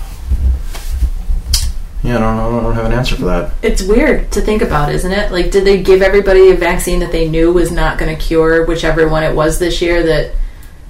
yeah, 2.03 2.15
I 2.15 2.19
don't. 2.19 2.39
I 2.39 2.61
don't 2.63 2.73
have 2.73 2.85
an 2.85 2.93
answer 2.93 3.17
for 3.17 3.25
that. 3.25 3.53
It's 3.61 3.81
weird 3.83 4.31
to 4.31 4.41
think 4.41 4.61
about, 4.61 4.93
isn't 4.93 5.11
it? 5.11 5.31
Like, 5.31 5.51
did 5.51 5.65
they 5.65 5.83
give 5.83 6.01
everybody 6.01 6.51
a 6.51 6.55
vaccine 6.55 6.99
that 7.01 7.11
they 7.11 7.27
knew 7.27 7.51
was 7.51 7.69
not 7.69 7.97
going 7.97 8.15
to 8.15 8.21
cure 8.21 8.65
whichever 8.65 9.07
one 9.09 9.23
it 9.23 9.35
was 9.35 9.59
this 9.59 9.81
year 9.81 10.01
that 10.03 10.33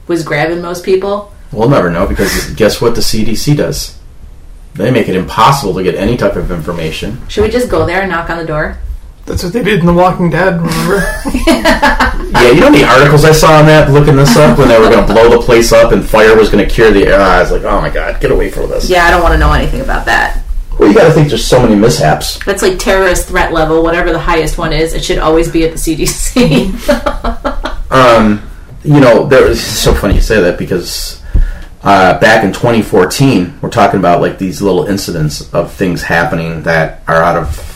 was 0.06 0.24
grabbing 0.24 0.62
most 0.62 0.86
people? 0.86 1.34
We'll 1.52 1.70
never 1.70 1.90
know 1.90 2.06
because 2.06 2.52
guess 2.52 2.80
what 2.80 2.94
the 2.94 3.02
CDC 3.02 3.58
does? 3.58 3.98
They 4.76 4.92
make 4.92 5.10
it 5.10 5.16
impossible 5.16 5.74
to 5.74 5.84
get 5.84 5.96
any 5.96 6.18
type 6.18 6.36
of 6.36 6.52
information. 6.52 7.28
Should 7.30 7.46
we 7.46 7.50
just 7.50 7.70
go 7.70 7.86
there 7.88 8.02
and 8.02 8.12
knock 8.12 8.30
on 8.30 8.38
the 8.38 8.46
door? 8.46 8.78
That's 9.28 9.44
what 9.44 9.52
they 9.52 9.62
did 9.62 9.82
in 9.82 9.86
The 9.86 9.94
Walking 9.94 10.30
Dead. 10.30 10.62
Remember? 10.62 11.04
Yeah, 12.28 12.52
you 12.52 12.60
know 12.60 12.72
the 12.72 12.84
articles 12.84 13.26
I 13.26 13.32
saw 13.32 13.60
on 13.60 13.66
that 13.68 13.90
looking 13.90 14.16
this 14.16 14.36
up 14.36 14.60
when 14.60 14.68
they 14.68 14.78
were 14.78 14.90
going 14.90 15.06
to 15.06 15.14
blow 15.14 15.30
the 15.30 15.44
place 15.44 15.72
up 15.72 15.92
and 15.92 16.06
fire 16.06 16.36
was 16.36 16.50
going 16.50 16.66
to 16.66 16.72
cure 16.72 16.92
the 16.92 17.08
air. 17.08 17.20
I 17.20 17.40
was 17.40 17.52
like, 17.52 17.64
oh 17.64 17.82
my 17.82 17.90
god, 17.90 18.22
get 18.22 18.32
away 18.32 18.52
from 18.52 18.70
this. 18.70 18.90
Yeah, 18.90 19.06
I 19.06 19.12
don't 19.12 19.24
want 19.24 19.34
to 19.34 19.38
know 19.38 19.52
anything 19.54 19.82
about 19.82 20.06
that. 20.06 20.44
Well, 20.78 20.90
you 20.90 20.94
got 20.94 21.08
to 21.08 21.14
think 21.14 21.30
there's 21.30 21.48
so 21.48 21.62
many 21.62 21.76
mishaps. 21.76 22.44
That's 22.46 22.62
like 22.62 22.80
terrorist 22.80 23.28
threat 23.28 23.54
level, 23.54 23.82
whatever 23.82 24.12
the 24.12 24.20
highest 24.20 24.58
one 24.58 24.74
is. 24.74 24.94
It 24.94 25.04
should 25.04 25.18
always 25.18 25.52
be 25.52 25.64
at 25.66 25.72
the 25.72 25.78
CDC. 25.78 26.92
um, 27.92 28.48
you 28.84 29.00
know, 29.00 29.26
there 29.26 29.50
it's 29.50 29.62
so 29.62 29.94
funny 29.94 30.16
you 30.16 30.22
say 30.22 30.42
that 30.42 30.60
because 30.60 31.24
uh, 31.82 32.20
back 32.20 32.44
in 32.44 32.52
2014, 32.52 33.60
we're 33.62 33.70
talking 33.70 34.00
about 34.00 34.22
like 34.22 34.38
these 34.38 34.62
little 34.62 34.86
incidents 34.86 35.54
of 35.54 35.74
things 35.74 36.04
happening 36.04 36.64
that 36.64 37.04
are 37.08 37.24
out 37.24 37.38
of 37.38 37.67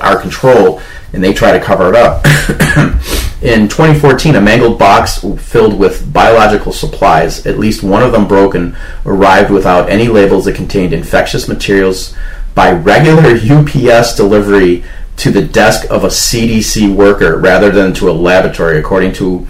our 0.00 0.20
control, 0.20 0.80
and 1.12 1.22
they 1.22 1.32
try 1.32 1.52
to 1.52 1.64
cover 1.64 1.88
it 1.88 1.96
up. 1.96 2.24
in 3.42 3.68
2014, 3.68 4.36
a 4.36 4.40
mangled 4.40 4.78
box 4.78 5.24
filled 5.38 5.78
with 5.78 6.12
biological 6.12 6.72
supplies, 6.72 7.46
at 7.46 7.58
least 7.58 7.82
one 7.82 8.02
of 8.02 8.12
them 8.12 8.26
broken, 8.26 8.76
arrived 9.06 9.50
without 9.50 9.88
any 9.88 10.08
labels 10.08 10.44
that 10.44 10.54
contained 10.54 10.92
infectious 10.92 11.48
materials 11.48 12.16
by 12.54 12.72
regular 12.72 13.36
UPS 13.36 14.16
delivery 14.16 14.84
to 15.16 15.30
the 15.30 15.42
desk 15.42 15.88
of 15.90 16.04
a 16.04 16.08
CDC 16.08 16.94
worker 16.94 17.38
rather 17.38 17.70
than 17.70 17.94
to 17.94 18.10
a 18.10 18.12
laboratory, 18.12 18.78
according 18.78 19.12
to 19.12 19.46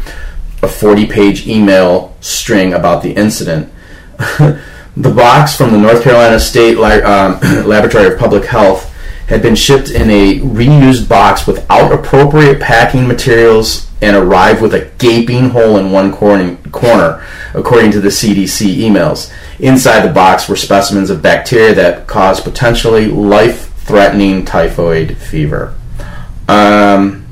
a 0.63 0.69
40 0.69 1.07
page 1.07 1.47
email 1.47 2.17
string 2.21 2.75
about 2.75 3.03
the 3.03 3.13
incident. 3.13 3.73
the 4.97 5.13
box 5.15 5.57
from 5.57 5.73
the 5.73 5.79
North 5.79 6.03
Carolina 6.03 6.39
State 6.39 6.77
um, 6.77 7.41
Laboratory 7.67 8.07
of 8.07 8.19
Public 8.19 8.45
Health 8.45 8.94
had 9.29 9.43
been 9.43 9.55
shipped 9.55 9.91
in 9.91 10.11
a 10.11 10.41
reused 10.41 11.09
box 11.09 11.47
without 11.47 11.93
appropriate 11.93 12.61
packing 12.61 13.09
materials 13.09 13.91
and 14.03 14.17
arrived 14.17 14.61
with 14.61 14.75
a 14.75 14.91
gaping 14.99 15.51
hole 15.51 15.79
in 15.79 15.91
one 15.91 16.13
corner, 16.13 17.25
according 17.55 17.91
to 17.91 18.01
the 18.01 18.09
CDC 18.09 18.77
emails. 18.77 19.33
Inside 19.59 20.07
the 20.07 20.13
box 20.13 20.49
were 20.49 20.57
specimens 20.57 21.09
of 21.09 21.23
bacteria 21.23 21.75
that 21.75 22.07
cause 22.07 22.41
potentially 22.41 23.07
life 23.07 23.73
threatening 23.85 24.45
typhoid 24.45 25.17
fever. 25.17 25.75
Um, 26.49 27.27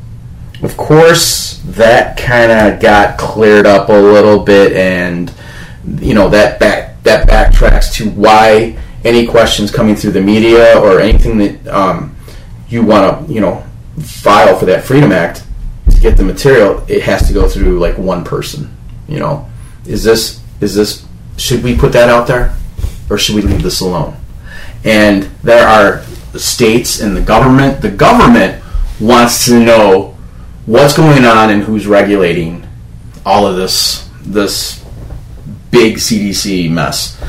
of 0.62 0.76
course, 0.76 1.60
that 1.64 2.16
kind 2.16 2.52
of 2.52 2.80
got 2.80 3.18
cleared 3.18 3.66
up 3.66 3.88
a 3.88 3.92
little 3.92 4.38
bit, 4.38 4.72
and 4.72 5.32
you 6.00 6.14
know 6.14 6.28
that 6.30 6.60
back 6.60 7.02
that 7.02 7.28
backtracks 7.28 7.92
to 7.94 8.08
why 8.10 8.78
any 9.04 9.26
questions 9.26 9.70
coming 9.70 9.96
through 9.96 10.12
the 10.12 10.20
media 10.20 10.78
or 10.78 11.00
anything 11.00 11.38
that 11.38 11.66
um, 11.68 12.16
you 12.68 12.82
want 12.84 13.26
to 13.26 13.32
you 13.32 13.40
know 13.40 13.64
file 14.00 14.56
for 14.58 14.66
that 14.66 14.84
Freedom 14.84 15.12
Act 15.12 15.44
to 15.90 16.00
get 16.00 16.16
the 16.16 16.24
material, 16.24 16.84
it 16.88 17.02
has 17.02 17.26
to 17.28 17.34
go 17.34 17.48
through 17.48 17.78
like 17.78 17.98
one 17.98 18.24
person. 18.24 18.76
You 19.08 19.18
know, 19.18 19.50
is 19.86 20.04
this 20.04 20.40
is 20.60 20.74
this 20.74 21.06
should 21.36 21.62
we 21.62 21.76
put 21.76 21.92
that 21.92 22.08
out 22.08 22.26
there, 22.26 22.56
or 23.10 23.18
should 23.18 23.34
we 23.34 23.42
leave 23.42 23.62
this 23.62 23.80
alone? 23.80 24.16
And 24.84 25.24
there 25.42 25.66
are 25.66 26.04
the 26.32 26.40
states 26.40 27.00
and 27.00 27.16
the 27.16 27.20
government. 27.20 27.82
The 27.82 27.90
government 27.90 28.62
wants 29.00 29.46
to 29.46 29.58
know 29.58 30.16
what's 30.66 30.96
going 30.96 31.24
on 31.24 31.50
and 31.50 31.62
who's 31.62 31.86
regulating 31.86 32.66
all 33.26 33.46
of 33.46 33.56
this 33.56 34.08
this 34.22 34.84
big 35.70 35.96
CDC 35.96 36.70
mess. 36.70 37.20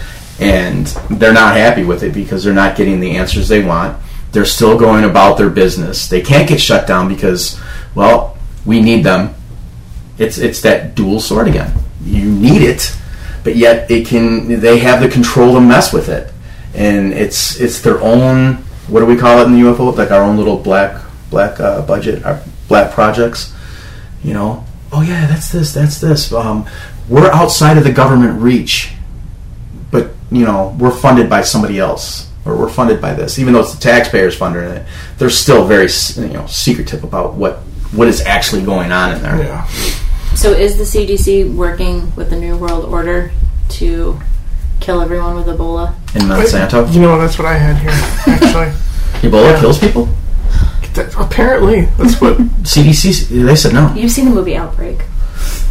And 0.44 0.88
they're 1.20 1.34
not 1.34 1.56
happy 1.56 1.84
with 1.84 2.04
it 2.04 2.14
because 2.14 2.44
they're 2.44 2.54
not 2.54 2.76
getting 2.76 3.00
the 3.00 3.18
answers 3.18 3.48
they 3.48 3.64
want. 3.64 4.02
They're 4.32 4.46
still 4.46 4.78
going 4.78 5.04
about 5.04 5.38
their 5.38 5.50
business. 5.50 6.08
They 6.08 6.22
can't 6.22 6.50
get 6.50 6.60
shut 6.60 6.88
down 6.88 7.08
because, 7.08 7.60
well, 7.96 8.38
we 8.66 8.82
need 8.82 9.04
them. 9.04 9.36
It's 10.18 10.38
it's 10.38 10.62
that 10.62 10.96
dual 10.96 11.20
sword 11.20 11.48
again. 11.48 11.74
You 12.04 12.32
need 12.32 12.62
it, 12.62 12.96
but 13.44 13.56
yet 13.56 13.90
it 13.90 14.08
can. 14.08 14.60
They 14.60 14.80
have 14.80 15.02
the 15.02 15.10
control 15.10 15.54
to 15.56 15.62
mess 15.62 15.92
with 15.94 16.10
it, 16.10 16.32
and 16.74 17.14
it's 17.14 17.60
it's 17.60 17.82
their 17.82 18.00
own. 18.02 18.56
What 18.88 19.00
do 19.00 19.06
we 19.06 19.16
call 19.16 19.40
it 19.40 19.46
in 19.46 19.54
the 19.54 19.60
UFO? 19.62 19.96
Like 19.96 20.12
our 20.12 20.22
own 20.22 20.38
little 20.38 20.58
black 20.58 21.04
black 21.30 21.60
uh, 21.60 21.82
budget, 21.82 22.24
our 22.26 22.42
black 22.68 22.92
projects. 22.92 23.54
You 24.24 24.34
know, 24.34 24.66
oh 24.92 25.02
yeah, 25.02 25.26
that's 25.28 25.52
this, 25.52 25.74
that's 25.74 26.00
this. 26.00 26.32
Um, 26.32 26.68
we're 27.10 27.30
outside 27.32 27.78
of 27.78 27.84
the 27.84 27.92
government 27.92 28.42
reach, 28.42 28.94
you 30.36 30.46
know, 30.46 30.76
we're 30.80 30.92
funded 30.92 31.30
by 31.30 31.42
somebody 31.42 31.80
else, 31.80 32.30
or 32.46 32.58
we're 32.58 32.70
funded 32.70 33.00
by 33.02 33.14
this. 33.14 33.40
Even 33.40 33.54
though 33.54 33.62
it's 33.62 33.74
the 33.74 33.82
taxpayers 33.82 34.36
funding 34.36 34.64
it, 34.64 34.86
they're 35.18 35.30
still 35.30 35.66
very 35.66 35.88
you 36.18 36.34
know 36.34 36.46
secretive 36.48 37.04
about 37.04 37.36
what 37.36 37.58
what 37.94 38.08
is 38.08 38.22
actually 38.22 38.64
going 38.64 38.92
on 38.92 39.14
in 39.16 39.22
there. 39.22 39.38
yeah. 39.44 39.66
so, 40.36 40.52
is 40.52 40.78
the 40.78 40.84
CDC 40.84 41.54
working 41.54 42.14
with 42.16 42.30
the 42.30 42.36
New 42.40 42.58
World 42.58 42.86
Order 42.86 43.32
to 43.70 44.20
kill 44.80 45.02
everyone 45.02 45.36
with 45.36 45.46
Ebola. 45.46 45.94
in 46.16 46.24
Monsanto. 46.24 46.92
You 46.94 47.02
know, 47.02 47.18
that's 47.20 47.38
what 47.40 47.48
I 47.48 47.58
had 47.58 47.78
here, 47.78 47.92
actually. 48.34 48.74
Ebola 49.30 49.54
Yeah. 49.54 49.60
kills 49.62 49.80
people. 49.80 50.10
That- 50.96 51.16
apparently, 51.18 51.86
that's 51.98 52.20
what. 52.22 52.38
CDC. 52.64 53.30
They 53.46 53.56
said 53.56 53.74
no. 53.74 53.94
You've 53.96 54.12
seen 54.12 54.26
the 54.26 54.32
movie 54.32 54.56
Outbreak. 54.56 55.00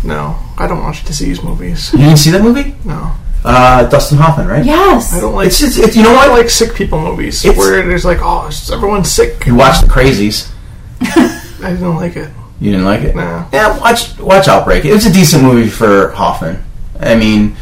No, 0.05 0.37
I 0.59 0.67
don't 0.67 0.81
watch 0.83 1.05
disease 1.05 1.43
movies. 1.43 1.93
You 1.93 2.01
didn't 2.01 2.17
see 2.19 2.31
that 2.33 2.43
movie? 2.43 2.75
No, 2.85 3.13
Uh, 3.45 3.89
Dustin 3.89 4.19
Hoffman, 4.19 4.47
right? 4.47 4.65
Yes. 4.65 5.13
I 5.15 5.21
don't 5.21 5.35
like. 5.35 5.49
It's 5.49 5.59
just, 5.59 5.79
it's, 5.79 5.97
you 5.97 6.03
know 6.05 6.15
I 6.15 6.29
like 6.29 6.49
sick 6.49 6.75
people 6.75 7.01
movies 7.01 7.45
It's- 7.45 7.59
where 7.59 7.85
there's 7.87 8.05
like, 8.05 8.19
oh, 8.23 8.47
is 8.47 8.71
everyone's 8.71 9.11
sick. 9.11 9.47
You 9.47 9.55
watched 9.57 9.83
The 9.83 9.89
Crazies. 9.89 10.51
I 11.01 11.71
didn't 11.73 11.97
like 11.97 12.17
it. 12.17 12.31
You 12.61 12.71
didn't 12.71 12.87
like 12.87 13.01
it? 13.03 13.17
No. 13.17 13.49
Yeah, 13.53 13.77
watch 13.81 14.17
watch 14.21 14.47
Outbreak. 14.47 14.85
It's 14.85 15.07
a 15.07 15.13
decent 15.13 15.43
movie 15.43 15.69
for 15.69 16.11
Hoffman. 16.13 16.63
I 17.01 17.17
mean, 17.17 17.57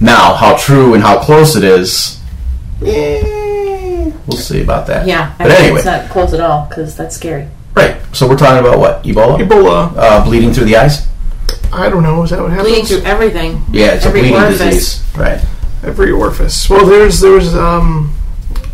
now 0.00 0.34
how 0.34 0.56
true 0.56 0.94
and 0.94 1.02
how 1.02 1.22
close 1.22 1.56
it 1.56 1.64
is, 1.64 2.18
eh, 2.84 4.10
we'll 4.26 4.36
see 4.38 4.62
about 4.62 4.86
that. 4.86 5.06
Yeah. 5.06 5.34
But 5.36 5.50
anyway, 5.50 5.76
it's 5.78 5.84
not 5.86 6.08
close 6.10 6.32
at 6.32 6.40
all 6.40 6.66
because 6.68 6.96
that's 6.96 7.14
scary. 7.16 7.48
right. 7.74 7.96
So 8.12 8.26
we're 8.26 8.38
talking 8.38 8.66
about 8.66 8.78
what 8.78 9.02
Ebola, 9.04 9.38
Ebola. 9.38 9.92
uh, 9.96 10.24
bleeding 10.24 10.52
through 10.54 10.64
the 10.64 10.76
eyes. 10.76 11.06
I 11.72 11.88
don't 11.88 12.02
know. 12.02 12.22
Is 12.22 12.30
that 12.30 12.40
what 12.40 12.50
happens? 12.50 12.68
Bleeding 12.68 12.86
through 12.86 13.02
everything. 13.02 13.62
Yeah, 13.70 13.94
it's 13.94 14.06
Every 14.06 14.20
a 14.20 14.22
bleeding 14.24 14.40
orifice. 14.40 14.58
disease. 14.58 15.16
Right. 15.16 15.44
Every 15.84 16.10
orifice. 16.10 16.68
Well, 16.70 16.86
there's 16.86 17.20
there 17.20 17.32
was 17.32 17.54
um, 17.54 18.14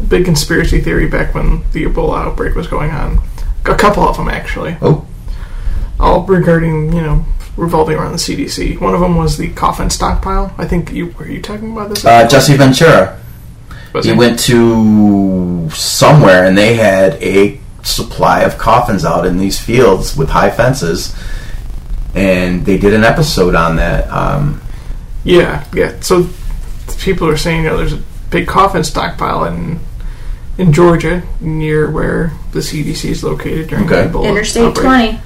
big 0.08 0.24
conspiracy 0.24 0.80
theory 0.80 1.08
back 1.08 1.34
when 1.34 1.64
the 1.72 1.84
Ebola 1.84 2.24
outbreak 2.26 2.54
was 2.54 2.66
going 2.66 2.90
on. 2.90 3.20
A 3.64 3.74
couple 3.76 4.02
of 4.02 4.16
them 4.16 4.28
actually, 4.28 4.76
Oh, 4.82 5.06
all 6.00 6.22
regarding 6.26 6.92
you 6.92 7.00
know 7.00 7.24
revolving 7.56 7.96
around 7.96 8.12
the 8.12 8.18
CDC. 8.18 8.80
One 8.80 8.94
of 8.94 9.00
them 9.00 9.16
was 9.16 9.36
the 9.36 9.50
coffin 9.50 9.90
stockpile. 9.90 10.54
I 10.58 10.66
think 10.66 10.92
you 10.92 11.08
were 11.18 11.28
you 11.28 11.40
talking 11.42 11.72
about 11.72 11.90
this? 11.90 12.04
uh, 12.04 12.26
Jesse 12.28 12.56
Ventura. 12.56 13.18
Was 13.92 14.06
He 14.06 14.12
it? 14.12 14.16
went 14.16 14.38
to 14.40 15.68
somewhere 15.70 16.44
and 16.46 16.56
they 16.56 16.74
had 16.74 17.14
a 17.22 17.60
supply 17.82 18.40
of 18.40 18.56
coffins 18.58 19.04
out 19.04 19.26
in 19.26 19.36
these 19.38 19.60
fields 19.60 20.16
with 20.16 20.30
high 20.30 20.50
fences, 20.50 21.14
and 22.14 22.64
they 22.66 22.78
did 22.78 22.94
an 22.94 23.04
episode 23.04 23.54
on 23.54 23.76
that. 23.76 24.08
Um, 24.10 24.60
Yeah, 25.24 25.64
yeah. 25.72 25.98
So 26.00 26.28
people 26.98 27.28
are 27.28 27.36
saying 27.36 27.64
you 27.64 27.70
know 27.70 27.76
there's 27.78 27.92
a 27.94 28.02
big 28.30 28.46
coffin 28.46 28.84
stockpile 28.84 29.44
in 29.44 29.80
in 30.58 30.72
Georgia 30.72 31.22
near 31.40 31.90
where 31.90 32.32
the 32.52 32.60
CDC 32.60 33.10
is 33.10 33.24
located 33.24 33.68
during 33.68 33.86
Okay. 33.86 34.06
the 34.06 34.18
Ebola 34.18 34.28
Interstate 34.28 34.64
outbreak. 34.64 34.84
20. 34.84 35.20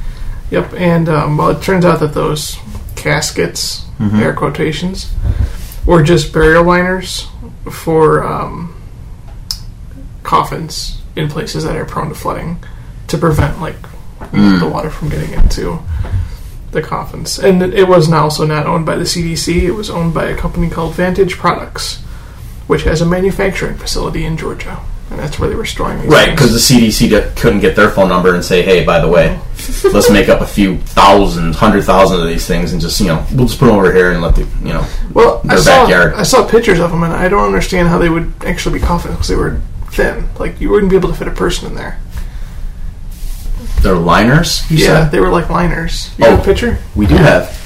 Yep, 0.51 0.75
and 0.75 1.09
um, 1.09 1.37
well, 1.37 1.51
it 1.51 1.61
turns 1.63 1.85
out 1.85 1.99
that 2.01 2.15
those 2.15 2.57
caskets, 2.95 3.85
air 4.15 4.33
quotations, 4.33 5.13
were 5.85 6.03
just 6.05 6.33
burial 6.33 6.63
liners 6.63 7.27
for 7.71 8.23
um, 8.25 8.75
coffins 10.23 11.01
in 11.17 11.29
places 11.29 11.65
that 11.65 11.77
are 11.77 11.85
prone 11.85 12.09
to 12.11 12.15
flooding 12.15 12.59
to 13.09 13.19
prevent 13.19 13.61
like 13.61 13.77
you 14.33 14.39
know, 14.41 14.59
the 14.59 14.69
water 14.69 14.91
from 14.91 15.09
getting 15.09 15.33
into 15.33 15.79
the 16.77 16.83
coffins. 16.83 17.39
And 17.39 17.61
it, 17.63 17.89
was 17.89 18.11
also 18.13 18.47
not 18.47 18.67
owned 18.67 18.87
by 18.87 18.97
the 18.97 19.05
CDC; 19.05 19.63
it 19.63 19.73
was 19.73 19.91
owned 19.91 20.15
by 20.15 20.27
a 20.27 20.37
company 20.37 20.71
called 20.71 20.95
Vantage 20.95 21.37
Products, 21.37 22.01
which 22.69 22.83
has 22.85 23.01
a 23.01 23.07
manufacturing 23.07 23.77
facility 23.77 24.25
in 24.25 24.37
Georgia, 24.37 24.81
and 25.11 25.19
that's 25.19 25.39
where 25.39 25.49
they 25.49 25.57
were 25.57 25.65
storing 25.65 26.01
these. 26.01 26.11
Right, 26.11 26.31
because 26.31 26.53
the 26.53 26.75
CDC 26.75 27.09
d- 27.11 27.41
couldn't 27.41 27.61
get 27.61 27.75
their 27.75 27.91
phone 27.91 28.09
number 28.09 28.35
and 28.35 28.45
say, 28.45 28.63
"Hey, 28.63 28.85
by 28.85 29.01
the 29.01 29.09
way, 29.09 29.41
let's 29.93 30.11
make 30.11 30.29
up 30.29 30.41
a 30.41 30.47
few 30.47 30.79
thousand, 30.79 31.55
hundred 31.57 31.83
thousand 31.83 32.21
of 32.21 32.29
these 32.29 32.47
things, 32.47 32.73
and 32.73 32.81
just 32.81 33.01
you 33.01 33.09
know, 33.09 33.27
we'll 33.33 33.47
just 33.47 33.59
put 33.59 33.67
them 33.67 33.77
over 33.77 33.93
here 33.93 34.13
and 34.13 34.23
let 34.23 34.37
the 34.37 34.43
you 34.63 34.75
know." 34.75 34.87
Well, 35.13 35.41
I 35.45 35.55
their 35.55 35.59
saw, 35.59 35.83
backyard. 35.83 36.15
I 36.15 36.23
saw 36.23 36.49
pictures 36.49 36.79
of 36.79 36.91
them, 36.91 37.03
and 37.03 37.13
I 37.13 37.29
don't 37.29 37.45
understand 37.45 37.89
how 37.89 37.99
they 37.99 38.09
would 38.11 38.33
actually 38.45 38.79
be 38.79 38.85
coffins 38.85 39.15
because 39.15 39.29
they 39.29 39.37
were 39.37 39.61
thin. 39.91 40.29
Like 40.39 40.61
you 40.61 40.71
wouldn't 40.71 40.91
be 40.91 40.97
able 40.97 41.09
to 41.09 41.15
fit 41.15 41.29
a 41.29 41.33
person 41.33 41.69
in 41.69 41.75
there. 41.75 41.99
They're 43.87 43.95
liners. 43.95 44.69
You 44.69 44.79
yeah, 44.79 44.87
said 44.87 45.11
they 45.13 45.21
were 45.21 45.29
like 45.29 45.49
liners. 45.49 46.11
You 46.19 46.27
Oh. 46.27 46.31
have 46.31 46.41
a 46.41 46.45
picture? 46.45 46.79
we 46.97 47.07
do 47.07 47.15
have. 47.15 47.57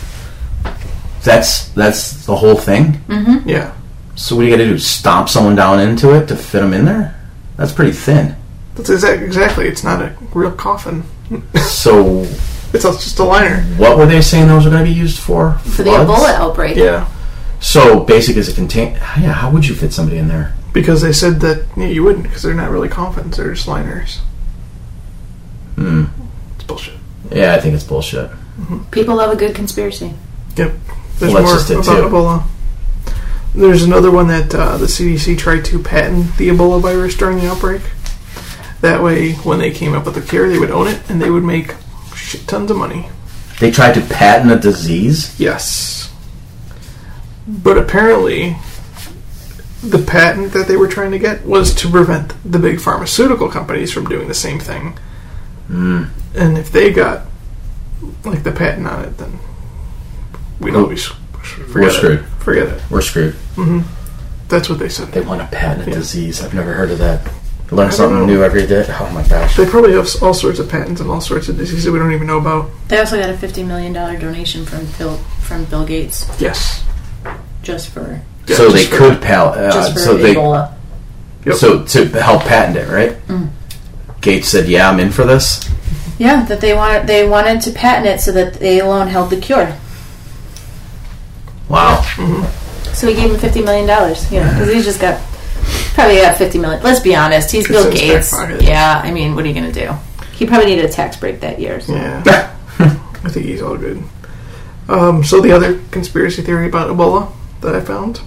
That's 1.23 1.69
that's 1.71 2.27
the 2.27 2.37
whole 2.37 2.57
thing. 2.57 2.93
Mm-hmm. 3.09 3.49
Yeah, 3.49 3.73
So 4.17 4.37
what 4.37 4.43
do 4.43 4.49
you 4.49 4.53
got 4.55 4.63
to 4.63 4.69
do? 4.69 4.79
Stomp 4.79 5.29
someone 5.29 5.55
down 5.55 5.81
into 5.81 6.15
it 6.15 6.27
to 6.29 6.37
fit 6.37 6.61
them 6.61 6.73
in 6.75 6.85
there? 6.85 7.19
That's 7.57 7.73
pretty 7.73 7.93
thin. 7.93 8.37
that's 8.75 8.91
exact, 8.91 9.23
exactly. 9.23 9.67
It's 9.67 9.85
not 9.85 10.03
a 10.03 10.15
real 10.35 10.53
coffin. 10.53 11.05
So 11.57 12.27
It's 12.73 12.85
just 12.85 13.19
a 13.19 13.25
liner. 13.25 13.63
what 13.77 13.97
were 13.97 14.07
they 14.07 14.21
saying 14.21 14.49
those 14.49 14.67
are 14.67 14.71
going 14.71 14.85
to 14.85 14.91
be 14.91 14.97
used 14.97 15.19
for? 15.19 15.55
For 15.65 15.83
the 15.83 15.91
Floods? 15.91 16.11
Ebola 16.11 16.35
outbreak. 16.35 16.77
Yeah, 16.77 17.09
So 17.61 18.01
basic 18.01 18.37
it's 18.37 18.49
a 18.49 18.53
contain. 18.55 18.95
Yeah, 18.95 19.33
how 19.33 19.51
would 19.51 19.67
you 19.67 19.75
fit 19.75 19.93
somebody 19.93 20.19
in 20.19 20.29
there? 20.29 20.55
because 20.73 21.03
they 21.03 21.13
said 21.13 21.41
that 21.41 21.67
yeah, 21.77 21.87
you 21.87 22.05
wouldn't 22.05 22.23
because 22.25 22.43
they're 22.43 22.55
not 22.55 22.71
really 22.71 22.89
coffins; 22.89 23.37
they're 23.37 23.53
just 23.55 23.67
liners. 23.67 24.21
Hmm. 25.81 26.05
It's 26.57 26.65
bullshit. 26.65 26.95
Yeah, 27.33 27.55
I 27.55 27.61
think 27.61 27.75
it's 27.75 27.85
bullshit. 27.85 28.31
People 28.91 29.17
love 29.17 29.33
a 29.33 29.37
good 29.37 29.55
conspiracy. 29.55 30.13
Yep. 30.57 30.73
There's 31.19 31.33
Well, 31.33 31.43
that's 31.43 31.45
more 31.45 31.55
just 31.55 31.71
it, 31.71 31.75
about 31.79 32.09
too. 32.09 32.15
Ebola. 32.15 32.45
There's 33.55 33.83
another 33.83 34.11
one 34.11 34.29
that 34.29 34.55
uh, 34.55 34.77
the 34.77 34.87
CDC 34.87 35.39
tried 35.39 35.65
to 35.67 35.79
patent 35.79 36.37
the 36.37 36.49
Ebola 36.51 36.81
virus 36.81 37.17
during 37.17 37.39
the 37.39 37.49
outbreak. 37.51 37.81
That 38.83 39.03
way, 39.03 39.33
when 39.33 39.59
they 39.59 39.71
came 39.71 39.95
up 39.95 40.05
with 40.05 40.15
the 40.15 40.21
cure, 40.21 40.49
they 40.49 40.59
would 40.59 40.71
own 40.71 40.87
it 40.87 41.01
and 41.09 41.21
they 41.21 41.31
would 41.31 41.45
make 41.45 41.75
shit 42.15 42.47
tons 42.47 42.71
of 42.71 42.77
money. 42.77 43.09
They 43.59 43.71
tried 43.71 43.95
to 43.95 44.03
patent 44.03 44.53
a 44.53 44.57
disease. 44.57 45.39
Yes. 45.41 46.13
But 47.49 47.79
apparently, 47.79 48.57
the 49.83 49.99
patent 49.99 50.53
that 50.53 50.69
they 50.69 50.77
were 50.77 50.89
trying 50.89 51.11
to 51.13 51.19
get 51.19 51.45
was 51.45 51.75
to 51.77 51.91
prevent 51.91 52.35
the 52.45 52.59
big 52.59 52.81
pharmaceutical 52.81 53.49
companies 53.49 53.93
from 53.93 54.07
doing 54.07 54.29
the 54.29 54.35
same 54.35 54.61
thing. 54.61 54.99
Mm. 55.71 56.09
And 56.35 56.59
if 56.59 56.71
they 56.73 56.93
got 56.93 57.23
like 58.25 58.43
the 58.43 58.53
patent 58.53 58.87
on 58.87 59.05
it, 59.05 59.17
then 59.19 59.39
we'd 60.61 60.75
Oh. 60.75 60.83
always 60.85 61.07
forget 61.07 61.75
We're 61.75 61.83
it. 61.89 61.93
screwed. 61.93 62.25
Forget 62.41 62.67
it. 62.69 62.83
We're 62.91 63.01
screwed. 63.01 63.35
Mm-hmm. 63.57 63.81
That's 64.49 64.69
what 64.69 64.79
they 64.79 64.89
said. 64.89 65.13
They 65.13 65.21
want 65.21 65.41
to 65.41 65.47
patent 65.57 65.87
a 65.87 65.91
Yeah. 65.91 65.97
disease. 65.97 66.43
I've 66.43 66.55
never 66.55 66.73
heard 66.73 66.91
of 66.91 66.99
that. 66.99 67.21
Learn 67.71 67.93
something 67.93 68.19
know. 68.19 68.27
new 68.27 68.43
every 68.43 68.67
day. 68.67 68.85
Oh 68.89 69.11
my 69.15 69.23
gosh. 69.23 69.57
They 69.57 69.65
probably 69.65 69.93
have 69.93 70.09
all 70.23 70.35
sorts 70.35 70.59
of 70.59 70.69
patents 70.69 71.01
and 71.01 71.09
all 71.09 71.21
sorts 71.21 71.49
of 71.49 71.57
diseases 71.57 71.89
we 71.89 72.01
don't 72.01 72.13
even 72.13 72.27
know 72.27 72.39
about. 72.39 72.69
They 72.89 72.99
also 72.99 73.17
got 73.21 73.31
a 73.31 73.35
$50 73.35 73.65
million 73.65 73.93
donation 73.93 74.67
from 74.67 74.87
Bill, 74.99 75.19
from 75.43 75.67
Bill 75.67 75.85
Gates 75.87 76.27
Yes. 76.41 76.83
just 77.63 77.91
for, 77.91 78.23
Yeah, 78.49 78.57
so 78.57 78.65
just 78.73 78.75
they 78.75 78.85
for- 78.87 78.97
could 79.11 79.23
pal. 79.23 79.51
Uh, 79.51 79.71
just 79.71 79.93
for 79.93 79.99
so 80.01 80.17
they 80.17 80.35
Ebola. 80.35 80.73
Yep. 81.47 81.55
so 81.55 81.85
to 81.85 82.07
help 82.21 82.43
patent 82.43 82.77
it, 82.77 82.89
right? 82.89 83.25
Mm. 83.29 83.51
Gates 84.21 84.49
said, 84.49 84.69
"Yeah, 84.69 84.91
I'm 84.91 85.01
in 85.01 85.11
for 85.11 85.25
this." 85.25 85.69
Yeah, 86.19 86.45
that 86.45 86.61
they 86.61 86.75
wanted 86.75 87.07
they 87.07 87.27
wanted 87.27 87.61
to 87.63 87.73
patent 87.73 88.07
it 88.07 88.21
so 88.21 88.33
that 88.33 88.55
they 88.55 88.81
alone 88.81 89.09
held 89.09 89.31
the 89.31 89.41
cure. 89.41 89.75
Wow. 91.69 92.03
So 92.93 93.09
he 93.09 93.15
gave 93.15 93.31
him 93.31 93.39
fifty 93.39 93.63
million 93.63 93.87
dollars. 93.87 94.31
You 94.31 94.41
know, 94.41 94.51
because 94.51 94.73
he's 94.73 94.85
just 94.85 95.01
got 95.01 95.21
probably 95.95 96.17
got 96.17 96.37
fifty 96.37 96.59
million. 96.59 96.83
Let's 96.83 97.01
be 97.01 97.15
honest, 97.15 97.51
he's 97.51 97.69
Bill 97.69 97.87
in 97.87 97.93
his 97.93 98.31
back 98.31 98.49
Gates. 98.51 98.67
Yeah, 98.67 99.01
I 99.03 99.11
mean, 99.11 99.35
what 99.35 99.45
are 99.45 99.49
you 99.49 99.55
gonna 99.55 99.73
do? 99.73 99.93
He 100.33 100.47
probably 100.47 100.67
needed 100.67 100.85
a 100.85 100.89
tax 100.89 101.17
break 101.17 101.41
that 101.41 101.61
year. 101.61 101.81
So. 101.81 101.95
Yeah. 101.95 102.57
I 102.79 103.29
think 103.29 103.47
he's 103.47 103.63
all 103.63 103.77
good. 103.77 104.03
Um, 104.89 105.23
so 105.23 105.41
the 105.41 105.53
other 105.53 105.81
conspiracy 105.91 106.43
theory 106.43 106.67
about 106.67 106.89
Ebola 106.89 107.33
that 107.61 107.75
I 107.75 107.81
found 107.81 108.21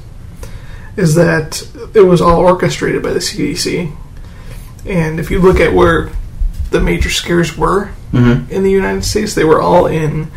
is 0.95 1.15
that 1.15 1.67
it 1.93 2.01
was 2.01 2.21
all 2.21 2.39
orchestrated 2.39 3.03
by 3.03 3.11
the 3.11 3.19
CDC. 3.19 3.95
And 4.85 5.19
if 5.19 5.31
you 5.31 5.39
look 5.39 5.59
at 5.59 5.73
where 5.73 6.09
the 6.71 6.79
major 6.79 7.09
scares 7.09 7.57
were 7.57 7.89
Mhm. 8.13 8.49
in 8.49 8.63
the 8.63 8.71
United 8.71 9.03
States, 9.05 9.33
they 9.33 9.43
were 9.43 9.61
all 9.61 9.85
in 9.85 10.27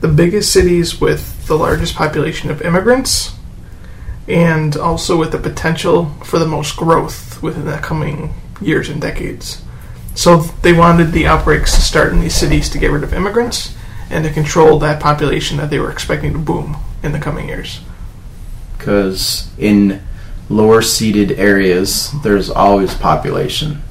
the 0.00 0.08
biggest 0.08 0.52
cities 0.52 1.00
with 1.00 1.46
the 1.46 1.56
largest 1.56 1.94
population 1.94 2.50
of 2.50 2.62
immigrants 2.62 3.32
and 4.28 4.76
also 4.76 5.16
with 5.16 5.32
the 5.32 5.38
potential 5.38 6.14
for 6.22 6.38
the 6.38 6.46
most 6.46 6.76
growth 6.76 7.38
within 7.42 7.64
the 7.64 7.78
coming 7.78 8.34
years 8.60 8.88
and 8.88 9.00
decades. 9.00 9.58
So 10.14 10.50
they 10.62 10.72
wanted 10.72 11.12
the 11.12 11.26
outbreaks 11.26 11.74
to 11.74 11.80
start 11.80 12.12
in 12.12 12.20
these 12.20 12.34
cities 12.34 12.68
to 12.70 12.78
get 12.78 12.90
rid 12.90 13.04
of 13.04 13.14
immigrants 13.14 13.70
and 14.10 14.24
to 14.24 14.30
control 14.30 14.78
that 14.80 15.00
population 15.00 15.56
that 15.58 15.70
they 15.70 15.78
were 15.78 15.90
expecting 15.90 16.32
to 16.32 16.38
boom 16.38 16.76
in 17.02 17.12
the 17.12 17.18
coming 17.18 17.48
years. 17.48 17.80
Because 18.76 19.48
in 19.58 20.00
lower 20.48 20.82
seated 20.82 21.32
areas, 21.32 22.12
there's 22.22 22.50
always 22.50 22.94
population. 22.94 23.82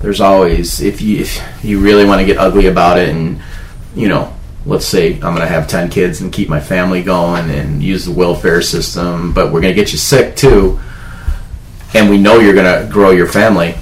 There's 0.00 0.20
always 0.20 0.80
if 0.80 1.00
you 1.00 1.20
if 1.20 1.64
you 1.64 1.80
really 1.80 2.04
want 2.04 2.20
to 2.20 2.26
get 2.26 2.38
ugly 2.38 2.66
about 2.66 2.98
it, 2.98 3.10
and 3.10 3.40
you 3.94 4.08
know, 4.08 4.34
let's 4.66 4.86
say 4.86 5.14
I'm 5.14 5.20
going 5.20 5.40
to 5.40 5.46
have 5.46 5.68
ten 5.68 5.90
kids 5.90 6.20
and 6.20 6.32
keep 6.32 6.48
my 6.48 6.60
family 6.60 7.02
going 7.02 7.50
and 7.50 7.82
use 7.82 8.04
the 8.04 8.12
welfare 8.12 8.62
system, 8.62 9.32
but 9.32 9.52
we're 9.52 9.60
going 9.60 9.74
to 9.74 9.80
get 9.80 9.92
you 9.92 9.98
sick 9.98 10.34
too, 10.34 10.80
and 11.94 12.10
we 12.10 12.18
know 12.18 12.40
you're 12.40 12.54
going 12.54 12.84
to 12.84 12.92
grow 12.92 13.10
your 13.10 13.28
family. 13.28 13.74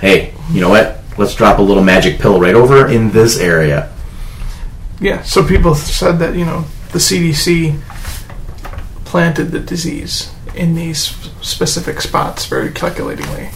Hey, 0.00 0.34
you 0.50 0.60
know 0.60 0.68
what? 0.68 0.98
Let's 1.16 1.34
drop 1.34 1.58
a 1.58 1.62
little 1.62 1.82
magic 1.82 2.20
pill 2.20 2.40
right 2.40 2.54
over 2.54 2.88
in 2.88 3.10
this 3.10 3.38
area. 3.38 3.90
Yeah, 5.00 5.22
so 5.22 5.46
people 5.46 5.74
said 5.74 6.18
that, 6.18 6.34
you 6.34 6.44
know, 6.44 6.64
the 6.92 6.98
CDC 6.98 7.80
planted 9.04 9.50
the 9.50 9.60
disease 9.60 10.33
in 10.56 10.74
these 10.74 11.00
specific 11.42 12.00
spots 12.00 12.46
very 12.46 12.70
calculatingly. 12.70 13.50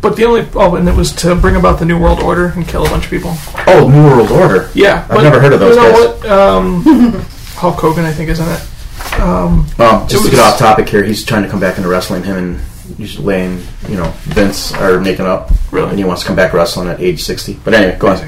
But 0.00 0.16
the 0.16 0.24
only 0.24 0.48
oh, 0.54 0.76
and 0.76 0.88
it 0.88 0.94
was 0.96 1.12
to 1.16 1.34
bring 1.34 1.56
about 1.56 1.78
the 1.78 1.84
new 1.84 1.98
world 2.00 2.20
order 2.20 2.46
and 2.46 2.66
kill 2.66 2.86
a 2.86 2.88
bunch 2.88 3.04
of 3.04 3.10
people. 3.10 3.34
Oh, 3.66 3.88
New 3.92 4.02
World 4.02 4.30
Order. 4.30 4.70
Yeah, 4.74 5.06
I've 5.10 5.22
never 5.22 5.38
heard 5.40 5.52
of 5.52 5.60
those 5.60 5.76
You 5.76 5.82
know 5.82 5.92
guys. 5.92 6.20
what? 6.22 6.30
Um, 6.30 7.12
Hulk 7.56 7.76
Hogan, 7.76 8.06
I 8.06 8.12
think, 8.12 8.30
is 8.30 8.40
in 8.40 8.48
it. 8.48 9.20
Um, 9.20 9.66
Um, 9.78 10.08
just 10.08 10.24
It 10.24 10.30
to 10.30 10.36
get 10.36 10.40
off 10.40 10.58
topic 10.58 10.88
here, 10.88 11.02
he's 11.04 11.22
trying 11.24 11.42
to 11.42 11.50
come 11.50 11.60
back 11.60 11.76
into 11.76 11.90
wrestling. 11.90 12.22
Him 12.22 12.36
and 12.38 12.60
he's 12.96 13.18
laying, 13.18 13.60
you 13.90 13.96
know, 13.98 14.10
Vince 14.22 14.72
are 14.72 14.98
making 15.00 15.26
up. 15.26 15.50
Really? 15.70 15.90
And 15.90 15.98
he 15.98 16.04
wants 16.04 16.22
to 16.22 16.26
come 16.28 16.36
back 16.36 16.54
wrestling 16.54 16.88
at 16.88 16.98
age 17.00 17.22
60. 17.22 17.60
But 17.62 17.74
anyway, 17.74 17.98
go 17.98 18.08
on. 18.08 18.18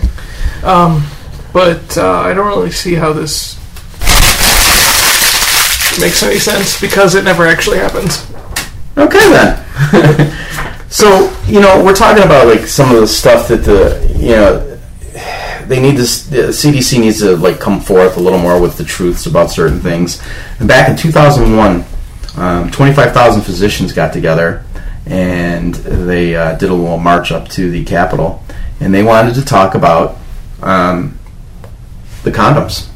Um, 0.62 1.06
but 1.54 1.96
uh, 1.96 2.20
I 2.20 2.34
don't 2.34 2.46
really 2.46 2.70
see 2.70 2.94
how 2.94 3.14
this 3.14 3.58
makes 6.00 6.22
any 6.22 6.38
sense 6.38 6.80
because 6.80 7.14
it 7.14 7.24
never 7.24 7.46
actually 7.46 7.78
happens. 7.78 8.26
Okay 8.96 9.30
then. 9.30 10.88
so 10.90 11.34
you 11.46 11.60
know 11.60 11.82
we're 11.84 11.94
talking 11.94 12.24
about 12.24 12.46
like 12.46 12.66
some 12.66 12.94
of 12.94 13.00
the 13.00 13.06
stuff 13.06 13.48
that 13.48 13.64
the 13.64 14.14
you 14.16 14.30
know 14.30 14.68
they 15.66 15.80
need 15.80 15.96
this. 15.96 16.26
The 16.26 16.48
CDC 16.48 17.00
needs 17.00 17.20
to 17.20 17.36
like 17.36 17.60
come 17.60 17.80
forth 17.80 18.16
a 18.16 18.20
little 18.20 18.38
more 18.38 18.60
with 18.60 18.76
the 18.76 18.84
truths 18.84 19.26
about 19.26 19.50
certain 19.50 19.80
things. 19.80 20.22
And 20.58 20.68
back 20.68 20.88
in 20.88 20.96
2001, 20.96 21.84
um, 22.36 22.70
25,000 22.70 23.42
physicians 23.42 23.92
got 23.92 24.12
together 24.12 24.64
and 25.06 25.74
they 25.74 26.34
uh, 26.34 26.54
did 26.56 26.70
a 26.70 26.74
little 26.74 26.98
march 26.98 27.32
up 27.32 27.48
to 27.48 27.70
the 27.70 27.84
Capitol, 27.84 28.42
and 28.80 28.94
they 28.94 29.02
wanted 29.02 29.34
to 29.34 29.44
talk 29.44 29.74
about 29.74 30.16
um, 30.62 31.18
the 32.22 32.30
condoms 32.30 32.88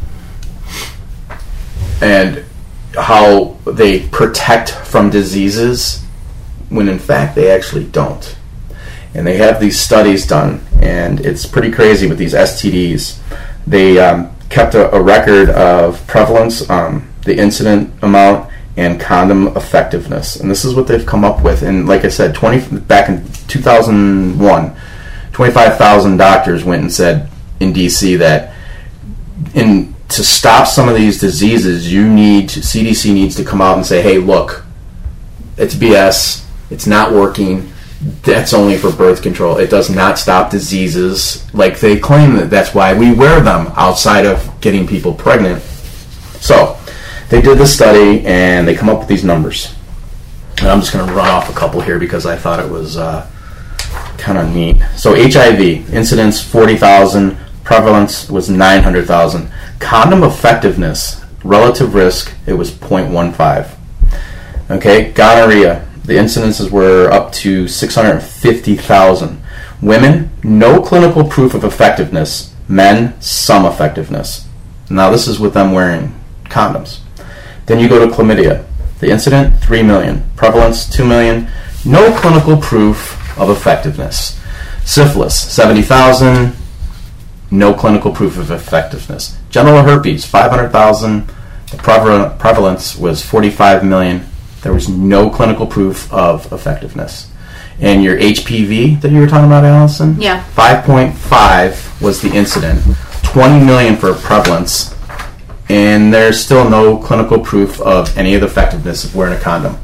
and 2.00 2.44
how 2.96 3.56
they 3.66 4.08
protect 4.08 4.70
from 4.70 5.10
diseases 5.10 6.02
when 6.68 6.88
in 6.88 6.98
fact 6.98 7.34
they 7.34 7.50
actually 7.50 7.84
don't. 7.84 8.36
And 9.14 9.26
they 9.26 9.36
have 9.38 9.60
these 9.60 9.78
studies 9.78 10.26
done, 10.26 10.64
and 10.80 11.20
it's 11.20 11.46
pretty 11.46 11.70
crazy 11.70 12.06
with 12.06 12.18
these 12.18 12.34
STDs. 12.34 13.18
They 13.66 13.98
um, 13.98 14.36
kept 14.50 14.74
a, 14.74 14.94
a 14.94 15.00
record 15.00 15.48
of 15.50 16.06
prevalence, 16.06 16.68
um, 16.68 17.10
the 17.24 17.36
incident 17.36 17.92
amount, 18.02 18.50
and 18.76 19.00
condom 19.00 19.48
effectiveness. 19.56 20.36
And 20.36 20.50
this 20.50 20.64
is 20.64 20.74
what 20.74 20.86
they've 20.86 21.06
come 21.06 21.24
up 21.24 21.42
with. 21.42 21.62
And 21.62 21.88
like 21.88 22.04
I 22.04 22.08
said, 22.08 22.34
20 22.34 22.80
back 22.80 23.08
in 23.08 23.26
2001, 23.48 24.76
25,000 25.32 26.16
doctors 26.18 26.64
went 26.64 26.82
and 26.82 26.92
said 26.92 27.30
in 27.60 27.72
DC 27.72 28.18
that 28.18 28.54
in 29.54 29.95
to 30.08 30.24
stop 30.24 30.66
some 30.66 30.88
of 30.88 30.94
these 30.94 31.20
diseases, 31.20 31.92
you 31.92 32.08
need 32.08 32.48
CDC 32.48 33.12
needs 33.12 33.34
to 33.36 33.44
come 33.44 33.60
out 33.60 33.76
and 33.76 33.84
say, 33.84 34.02
"Hey, 34.02 34.18
look, 34.18 34.64
it's 35.56 35.74
BS. 35.74 36.44
It's 36.70 36.86
not 36.86 37.12
working. 37.12 37.72
That's 38.22 38.52
only 38.52 38.76
for 38.76 38.92
birth 38.92 39.22
control. 39.22 39.56
It 39.56 39.70
does 39.70 39.88
not 39.88 40.18
stop 40.18 40.50
diseases 40.50 41.44
like 41.52 41.80
they 41.80 41.98
claim 41.98 42.36
that. 42.36 42.50
That's 42.50 42.74
why 42.74 42.92
we 42.94 43.12
wear 43.12 43.40
them 43.40 43.72
outside 43.76 44.26
of 44.26 44.60
getting 44.60 44.86
people 44.86 45.14
pregnant." 45.14 45.62
So, 46.40 46.76
they 47.28 47.40
did 47.40 47.58
this 47.58 47.74
study 47.74 48.24
and 48.24 48.68
they 48.68 48.74
come 48.74 48.88
up 48.88 49.00
with 49.00 49.08
these 49.08 49.24
numbers. 49.24 49.74
And 50.58 50.68
I'm 50.68 50.80
just 50.80 50.92
going 50.92 51.06
to 51.06 51.12
run 51.12 51.28
off 51.28 51.50
a 51.50 51.52
couple 51.52 51.80
here 51.80 51.98
because 51.98 52.24
I 52.24 52.36
thought 52.36 52.60
it 52.60 52.70
was 52.70 52.96
uh, 52.96 53.28
kind 54.16 54.38
of 54.38 54.54
neat. 54.54 54.76
So 54.96 55.14
HIV 55.14 55.92
incidence 55.92 56.40
40,000, 56.40 57.36
prevalence 57.64 58.30
was 58.30 58.48
900,000. 58.48 59.50
Condom 59.78 60.22
effectiveness, 60.22 61.24
relative 61.44 61.94
risk, 61.94 62.32
it 62.46 62.54
was 62.54 62.70
0.15. 62.70 63.70
Okay, 64.70 65.12
gonorrhea, 65.12 65.86
the 66.04 66.14
incidences 66.14 66.70
were 66.70 67.10
up 67.10 67.32
to 67.32 67.68
650,000. 67.68 69.42
Women, 69.82 70.30
no 70.42 70.80
clinical 70.80 71.24
proof 71.24 71.54
of 71.54 71.64
effectiveness. 71.64 72.54
Men, 72.68 73.20
some 73.20 73.64
effectiveness. 73.64 74.48
Now 74.88 75.10
this 75.10 75.28
is 75.28 75.38
with 75.38 75.54
them 75.54 75.72
wearing 75.72 76.14
condoms. 76.44 77.00
Then 77.66 77.80
you 77.80 77.88
go 77.88 78.04
to 78.04 78.12
chlamydia. 78.12 78.64
The 79.00 79.10
incident, 79.10 79.58
3 79.60 79.82
million. 79.82 80.28
Prevalence, 80.36 80.88
2 80.88 81.04
million. 81.04 81.48
No 81.84 82.16
clinical 82.18 82.56
proof 82.56 83.38
of 83.38 83.50
effectiveness. 83.50 84.40
Syphilis, 84.84 85.38
70,000. 85.38 86.56
No 87.56 87.72
clinical 87.72 88.12
proof 88.12 88.36
of 88.36 88.50
effectiveness. 88.50 89.38
Genital 89.50 89.82
herpes, 89.82 90.26
500,000. 90.26 91.26
The 91.70 91.76
preval- 91.78 92.38
prevalence 92.38 92.96
was 92.96 93.24
45 93.24 93.82
million. 93.82 94.26
There 94.62 94.74
was 94.74 94.88
no 94.88 95.30
clinical 95.30 95.66
proof 95.66 96.12
of 96.12 96.52
effectiveness. 96.52 97.30
And 97.80 98.02
your 98.04 98.18
HPV 98.18 99.00
that 99.00 99.10
you 99.10 99.20
were 99.20 99.26
talking 99.26 99.46
about, 99.46 99.64
Allison? 99.64 100.16
Yeah. 100.20 100.44
5.5 100.54 102.00
was 102.02 102.20
the 102.20 102.30
incident. 102.34 102.82
20 103.22 103.64
million 103.64 103.96
for 103.96 104.12
prevalence. 104.14 104.94
And 105.68 106.12
there's 106.12 106.42
still 106.42 106.68
no 106.68 106.98
clinical 106.98 107.38
proof 107.38 107.80
of 107.80 108.16
any 108.18 108.34
of 108.34 108.40
the 108.42 108.46
effectiveness 108.46 109.04
of 109.04 109.14
wearing 109.16 109.36
a 109.38 109.40
condom. 109.40 109.78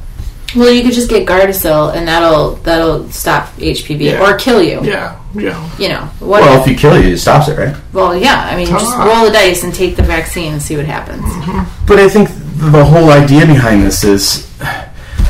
Well, 0.54 0.70
you 0.70 0.82
could 0.82 0.92
just 0.92 1.08
get 1.08 1.26
Gardasil, 1.26 1.94
and 1.96 2.06
that'll 2.06 2.56
that'll 2.56 3.08
stop 3.10 3.48
HPV 3.56 4.00
Yeah. 4.04 4.20
or 4.22 4.36
kill 4.36 4.62
you. 4.62 4.80
Yeah, 4.82 5.18
yeah. 5.34 5.70
You 5.78 5.88
know 5.90 6.00
what? 6.20 6.40
Well, 6.42 6.42
Well, 6.42 6.62
if 6.62 6.68
you 6.68 6.76
kill 6.76 7.00
you, 7.02 7.14
it 7.14 7.18
stops 7.18 7.48
it, 7.48 7.56
right? 7.58 7.74
Well, 7.92 8.14
yeah. 8.16 8.48
I 8.50 8.56
mean, 8.56 8.66
just 8.66 8.96
roll 8.98 9.24
the 9.24 9.30
dice 9.32 9.64
and 9.64 9.74
take 9.74 9.96
the 9.96 10.02
vaccine 10.02 10.52
and 10.52 10.62
see 10.62 10.76
what 10.76 10.86
happens. 10.86 11.22
But 11.86 11.98
I 11.98 12.08
think 12.08 12.28
the 12.56 12.84
whole 12.84 13.10
idea 13.10 13.46
behind 13.46 13.82
this 13.82 14.04
is 14.04 14.50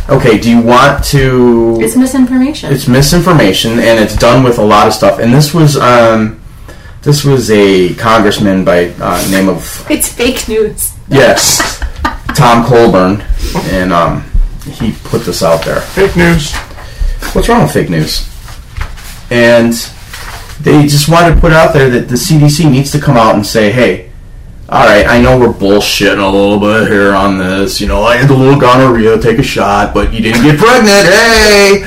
okay, 0.08 0.38
do 0.38 0.50
you 0.50 0.60
want 0.60 1.04
to. 1.06 1.78
It's 1.80 1.96
misinformation. 1.96 2.72
it's 2.72 2.88
misinformation 2.88 3.72
and 3.78 3.98
it's 3.98 4.16
done 4.16 4.42
with 4.42 4.58
a 4.58 4.64
lot 4.64 4.86
of 4.88 4.92
stuff. 4.94 5.18
And 5.20 5.32
this 5.32 5.54
was. 5.54 5.76
Um, 5.76 6.38
this 7.02 7.24
was 7.24 7.50
a 7.50 7.94
congressman 7.96 8.64
by 8.64 8.90
uh, 9.00 9.18
name 9.28 9.48
of 9.48 9.84
It's 9.90 10.06
fake 10.12 10.46
news. 10.48 10.92
yes, 11.08 11.80
Tom 12.36 12.64
Coburn, 12.64 13.20
and 13.72 13.92
um, 13.92 14.22
he 14.64 14.92
put 15.04 15.22
this 15.22 15.42
out 15.42 15.64
there. 15.64 15.80
Fake 15.80 16.16
news. 16.16 16.52
What's 17.34 17.48
wrong 17.48 17.62
with 17.62 17.72
fake 17.72 17.90
news? 17.90 18.28
And 19.30 19.72
they 20.60 20.82
just 20.86 21.08
wanted 21.08 21.34
to 21.34 21.40
put 21.40 21.52
out 21.52 21.72
there 21.72 21.90
that 21.90 22.08
the 22.08 22.14
CDC 22.14 22.70
needs 22.70 22.92
to 22.92 23.00
come 23.00 23.16
out 23.16 23.34
and 23.34 23.44
say, 23.44 23.72
hey, 23.72 24.10
all 24.68 24.86
right, 24.86 25.06
I 25.06 25.20
know 25.20 25.38
we're 25.38 25.52
bullshitting 25.52 26.22
a 26.22 26.26
little 26.26 26.58
bit 26.58 26.88
here 26.88 27.12
on 27.14 27.36
this. 27.38 27.80
You 27.80 27.88
know, 27.88 28.04
I 28.04 28.16
had 28.16 28.28
the 28.28 28.34
little 28.34 28.58
gonorrhea, 28.58 29.20
take 29.20 29.38
a 29.38 29.42
shot, 29.42 29.92
but 29.92 30.12
you 30.14 30.20
didn't 30.20 30.42
get 30.42 30.58
pregnant. 30.58 31.08
Hey, 31.08 31.84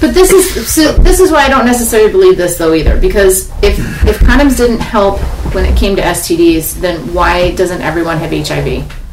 But 0.00 0.12
this 0.12 0.32
is 0.32 0.72
so. 0.72 0.92
This 0.94 1.20
is 1.20 1.30
why 1.30 1.44
I 1.44 1.48
don't 1.48 1.64
necessarily 1.64 2.10
believe 2.10 2.36
this 2.36 2.58
though 2.58 2.74
either. 2.74 3.00
Because 3.00 3.50
if 3.62 3.78
if 4.04 4.18
condoms 4.18 4.56
didn't 4.56 4.80
help 4.80 5.20
when 5.54 5.64
it 5.64 5.76
came 5.76 5.94
to 5.96 6.02
STDs, 6.02 6.80
then 6.80 7.14
why 7.14 7.54
doesn't 7.54 7.80
everyone 7.80 8.18
have 8.18 8.30
HIV? 8.32 9.05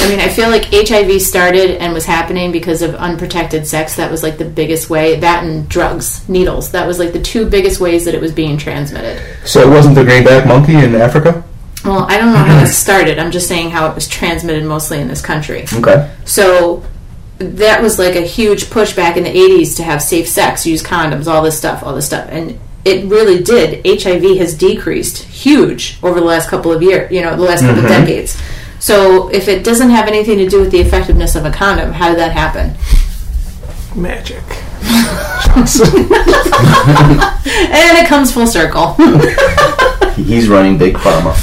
I 0.00 0.08
mean, 0.08 0.20
I 0.20 0.28
feel 0.28 0.48
like 0.48 0.66
HIV 0.72 1.20
started 1.20 1.82
and 1.82 1.92
was 1.92 2.06
happening 2.06 2.50
because 2.52 2.82
of 2.82 2.94
unprotected 2.94 3.66
sex. 3.66 3.96
That 3.96 4.10
was 4.10 4.22
like 4.22 4.38
the 4.38 4.44
biggest 4.44 4.88
way. 4.88 5.20
That 5.20 5.44
and 5.44 5.68
drugs, 5.68 6.26
needles. 6.28 6.70
That 6.70 6.86
was 6.86 6.98
like 6.98 7.12
the 7.12 7.20
two 7.20 7.48
biggest 7.48 7.80
ways 7.80 8.04
that 8.06 8.14
it 8.14 8.20
was 8.20 8.32
being 8.32 8.56
transmitted. 8.56 9.20
so 9.46 9.60
it 9.60 9.70
wasn't 9.70 9.96
the 9.96 10.04
greenback 10.04 10.46
monkey 10.46 10.74
in 10.74 10.94
Africa? 10.94 11.44
Well, 11.84 12.04
I 12.08 12.16
don't 12.16 12.32
know 12.32 12.38
how 12.38 12.62
it 12.62 12.66
started. 12.68 13.18
I'm 13.18 13.30
just 13.30 13.48
saying 13.48 13.70
how 13.70 13.90
it 13.90 13.94
was 13.94 14.08
transmitted 14.08 14.64
mostly 14.64 15.00
in 15.00 15.08
this 15.08 15.20
country. 15.20 15.64
Okay. 15.74 16.10
So 16.24 16.84
that 17.38 17.82
was 17.82 17.98
like 17.98 18.14
a 18.14 18.22
huge 18.22 18.70
push 18.70 18.94
back 18.94 19.16
in 19.16 19.24
the 19.24 19.30
80s 19.34 19.76
to 19.76 19.82
have 19.82 20.02
safe 20.02 20.28
sex, 20.28 20.66
use 20.66 20.82
condoms, 20.82 21.26
all 21.26 21.42
this 21.42 21.56
stuff, 21.56 21.82
all 21.82 21.94
this 21.94 22.06
stuff. 22.06 22.28
And 22.30 22.58
it 22.84 23.04
really 23.06 23.42
did. 23.42 23.86
HIV 23.86 24.38
has 24.38 24.54
decreased 24.56 25.22
huge 25.24 25.98
over 26.02 26.18
the 26.18 26.26
last 26.26 26.48
couple 26.48 26.72
of 26.72 26.82
years, 26.82 27.12
you 27.12 27.20
know, 27.20 27.36
the 27.36 27.42
last 27.42 27.60
couple 27.60 27.82
of 27.82 27.88
decades. 27.88 28.40
So 28.88 29.28
if 29.28 29.48
it 29.48 29.64
doesn't 29.64 29.90
have 29.90 30.08
anything 30.08 30.38
to 30.38 30.48
do 30.48 30.62
with 30.62 30.70
the 30.70 30.80
effectiveness 30.80 31.36
of 31.36 31.44
a 31.44 31.50
condom, 31.50 31.92
how 31.92 32.08
did 32.08 32.18
that 32.18 32.32
happen? 32.32 32.74
Magic. 33.94 34.42
And 37.70 37.98
it 37.98 38.08
comes 38.08 38.32
full 38.32 38.46
circle. 38.46 38.94
He's 40.14 40.48
running 40.48 40.78
big 40.78 40.94
pharma. 40.94 41.34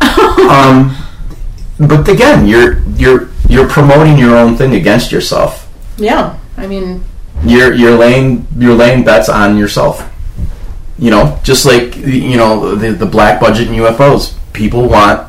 um, 0.50 0.96
but 1.78 2.08
again, 2.08 2.48
you're 2.48 2.80
you're 2.96 3.28
you're 3.48 3.68
promoting 3.68 4.18
your 4.18 4.36
own 4.36 4.56
thing 4.56 4.74
against 4.74 5.12
yourself. 5.12 5.72
yeah. 5.98 6.36
I 6.56 6.66
mean, 6.66 7.04
you're 7.44 7.72
you're 7.74 7.96
laying 7.96 8.48
you're 8.58 8.74
laying 8.74 9.04
bets 9.04 9.28
on 9.28 9.56
yourself. 9.56 10.02
You 10.98 11.12
know, 11.12 11.38
just 11.44 11.64
like 11.64 11.96
you 11.96 12.36
know 12.36 12.74
the 12.74 12.90
the 12.90 13.06
black 13.06 13.40
budget 13.40 13.68
and 13.68 13.76
UFOs. 13.76 14.34
People 14.52 14.88
want 14.88 15.27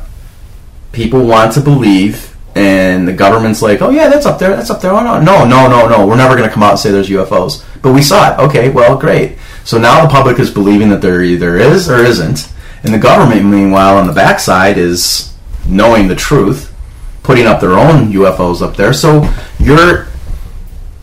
people 0.92 1.24
want 1.26 1.52
to 1.54 1.60
believe, 1.60 2.36
and 2.54 3.06
the 3.06 3.12
government's 3.12 3.62
like, 3.62 3.80
oh 3.82 3.90
yeah, 3.90 4.08
that's 4.08 4.26
up 4.26 4.38
there, 4.38 4.50
that's 4.56 4.70
up 4.70 4.80
there. 4.80 4.92
Oh 4.92 5.02
no, 5.02 5.20
no, 5.20 5.46
no, 5.46 5.68
no, 5.68 5.88
no. 5.88 6.06
We're 6.06 6.16
never 6.16 6.36
going 6.36 6.48
to 6.48 6.52
come 6.52 6.62
out 6.62 6.72
and 6.72 6.78
say 6.80 6.90
there's 6.90 7.08
UFOs, 7.08 7.64
but 7.82 7.92
we 7.92 8.02
saw 8.02 8.32
it. 8.34 8.38
Okay, 8.48 8.70
well, 8.70 8.96
great. 8.98 9.38
So 9.64 9.78
now 9.78 10.02
the 10.02 10.08
public 10.08 10.38
is 10.38 10.50
believing 10.50 10.88
that 10.90 11.00
there 11.00 11.22
either 11.22 11.56
is 11.56 11.88
or 11.88 11.96
isn't, 11.98 12.52
and 12.82 12.92
the 12.94 12.98
government, 12.98 13.44
meanwhile, 13.46 13.96
on 13.98 14.06
the 14.06 14.12
backside 14.12 14.78
is 14.78 15.34
knowing 15.66 16.08
the 16.08 16.14
truth, 16.16 16.74
putting 17.22 17.46
up 17.46 17.60
their 17.60 17.72
own 17.78 18.10
UFOs 18.12 18.62
up 18.62 18.76
there. 18.76 18.92
So 18.92 19.28
you're 19.58 20.08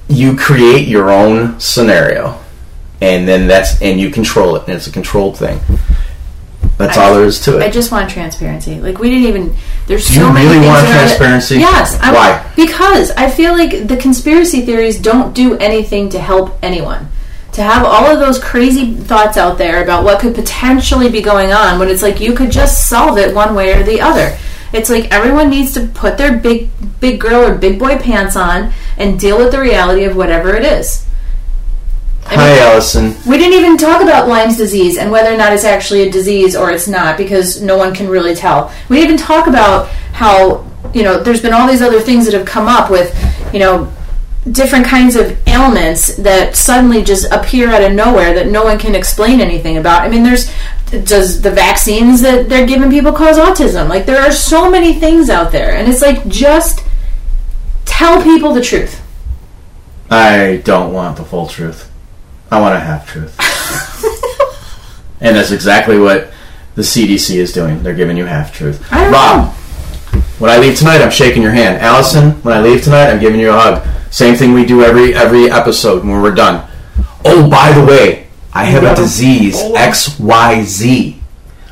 you 0.10 0.36
create 0.38 0.88
your 0.88 1.12
own 1.12 1.60
scenario, 1.60 2.40
and 3.02 3.28
then 3.28 3.48
that's 3.48 3.82
and 3.82 4.00
you 4.00 4.10
control 4.10 4.56
it, 4.56 4.64
and 4.64 4.74
it's 4.74 4.88
a 4.88 4.92
controlled 4.92 5.38
thing. 5.38 5.60
That's 6.78 6.98
I- 6.98 7.06
all 7.06 7.16
there 7.16 7.26
is 7.26 7.40
to 7.42 7.58
it 7.58 7.64
I 7.64 7.70
just 7.70 7.92
want 7.92 8.10
transparency. 8.10 8.80
Like 8.80 8.98
we 9.00 9.10
didn't 9.10 9.28
even. 9.28 9.56
There's 9.88 10.06
so 10.06 10.28
you 10.28 10.34
many 10.34 10.46
really 10.46 10.60
things 10.60 10.68
want 10.68 10.84
around 10.84 10.92
it- 10.94 10.98
transparency? 10.98 11.56
Yes. 11.60 11.98
I 12.02 12.14
Why? 12.14 12.32
Want, 12.32 12.56
because 12.56 13.12
I 13.12 13.30
feel 13.30 13.54
like 13.54 13.88
the 13.88 13.98
conspiracy 13.98 14.62
theories 14.62 15.00
don't 15.00 15.34
do 15.34 15.58
anything 15.58 16.10
to 16.10 16.20
help 16.20 16.60
anyone. 16.62 17.08
To 17.54 17.64
have 17.64 17.86
all 17.86 18.06
of 18.06 18.20
those 18.20 18.38
crazy 18.44 18.94
thoughts 18.94 19.38
out 19.38 19.58
there 19.58 19.82
about 19.82 20.04
what 20.04 20.20
could 20.20 20.36
potentially 20.36 21.10
be 21.10 21.22
going 21.22 21.52
on, 21.54 21.80
when 21.80 21.88
it's 21.90 22.04
like 22.04 22.20
you 22.20 22.34
could 22.34 22.52
just 22.52 22.88
solve 22.90 23.18
it 23.18 23.34
one 23.34 23.56
way 23.56 23.74
or 23.74 23.82
the 23.84 24.00
other. 24.02 24.38
It's 24.74 24.90
like 24.90 25.12
everyone 25.12 25.50
needs 25.50 25.74
to 25.74 25.88
put 25.88 26.18
their 26.18 26.38
big, 26.38 26.70
big 27.00 27.20
girl 27.22 27.44
or 27.46 27.56
big 27.56 27.80
boy 27.80 27.98
pants 27.98 28.36
on 28.36 28.74
and 28.98 29.18
deal 29.20 29.38
with 29.38 29.52
the 29.54 29.60
reality 29.62 30.04
of 30.04 30.16
whatever 30.16 30.54
it 30.54 30.66
is. 30.66 31.07
I 32.28 32.32
mean- 32.32 32.40
Hi, 32.40 32.60
Allison. 32.60 33.16
we 33.26 33.38
didn't 33.38 33.54
even 33.54 33.78
talk 33.78 34.02
about 34.02 34.28
Lyme's 34.28 34.58
disease 34.58 34.98
and 34.98 35.12
whether 35.12 35.34
or 35.34 35.38
not 35.38 35.54
it's 35.54 35.64
actually 35.64 36.02
a 36.08 36.12
disease 36.12 36.56
or 36.56 36.72
it's 36.72 36.88
not 36.88 37.18
because 37.18 37.62
no 37.62 37.78
one 37.78 37.94
can 37.94 38.10
really 38.10 38.36
tell. 38.36 38.72
We 38.90 38.98
didn't 38.98 39.14
even 39.14 39.26
talk 39.26 39.48
about 39.48 39.88
how, 40.14 40.66
you 40.94 41.04
know, 41.04 41.22
there's 41.22 41.42
been 41.42 41.54
all 41.54 41.68
these 41.68 41.82
other 41.82 42.02
things 42.02 42.26
that 42.26 42.34
have 42.34 42.46
come 42.46 42.68
up 42.68 42.90
with, 42.90 43.16
you 43.54 43.60
know, 43.60 43.92
different 44.52 44.86
kinds 44.86 45.16
of 45.16 45.38
ailments 45.48 46.16
that 46.18 46.56
suddenly 46.56 47.04
just 47.04 47.32
appear 47.32 47.70
out 47.70 47.84
of 47.84 47.92
nowhere 47.94 48.34
that 48.34 48.48
no 48.48 48.64
one 48.64 48.78
can 48.78 48.96
explain 48.96 49.42
anything 49.42 49.78
about. 49.78 50.02
I 50.02 50.10
mean, 50.10 50.24
there's 50.24 50.52
does 51.04 51.42
the 51.42 51.52
vaccines 51.52 52.22
that 52.22 52.48
they're 52.48 52.66
giving 52.66 52.90
people 52.90 53.12
cause 53.12 53.38
autism? 53.38 53.90
Like 53.90 54.06
there 54.06 54.22
are 54.22 54.32
so 54.32 54.70
many 54.70 54.94
things 54.94 55.30
out 55.30 55.52
there 55.52 55.76
and 55.76 55.92
it's 55.92 56.02
like 56.02 56.28
just 56.28 56.84
tell 57.86 58.22
people 58.24 58.54
the 58.54 58.62
truth. 58.62 59.02
I 60.10 60.62
don't 60.64 60.94
want 60.94 61.18
the 61.18 61.26
full 61.26 61.48
truth. 61.48 61.87
I 62.52 62.60
want 62.62 62.76
a 62.76 62.80
half 62.80 63.08
truth. 63.08 63.38
and 65.22 65.36
that's 65.36 65.52
exactly 65.52 66.00
what 66.00 66.32
the 66.76 66.82
CDC 66.82 67.36
is 67.36 67.54
doing. 67.54 67.84
They're 67.84 67.96
giving 67.96 68.18
you 68.18 68.26
half 68.26 68.54
truth. 68.54 68.88
I 68.92 69.10
don't 69.10 69.58
when 70.40 70.52
I 70.52 70.60
leave 70.60 70.78
tonight, 70.78 71.02
I'm 71.02 71.10
shaking 71.10 71.42
your 71.42 71.52
hand. 71.52 71.78
Allison, 71.82 72.34
when 72.44 72.56
I 72.56 72.62
leave 72.62 72.84
tonight, 72.84 73.10
I'm 73.10 73.20
giving 73.20 73.40
you 73.40 73.50
a 73.50 73.54
hug. 73.54 73.88
Same 74.12 74.36
thing 74.36 74.54
we 74.54 74.66
do 74.66 74.84
every 74.84 75.16
every 75.16 75.50
episode 75.50 76.04
when 76.04 76.22
we're 76.22 76.34
done. 76.34 76.70
Oh, 77.26 77.50
by 77.50 77.72
the 77.72 77.84
way, 77.84 78.28
I 78.54 78.66
have 78.66 78.84
a 78.84 78.96
disease 78.96 79.60
X 79.76 80.20
Y 80.20 80.64
Z. 80.64 81.20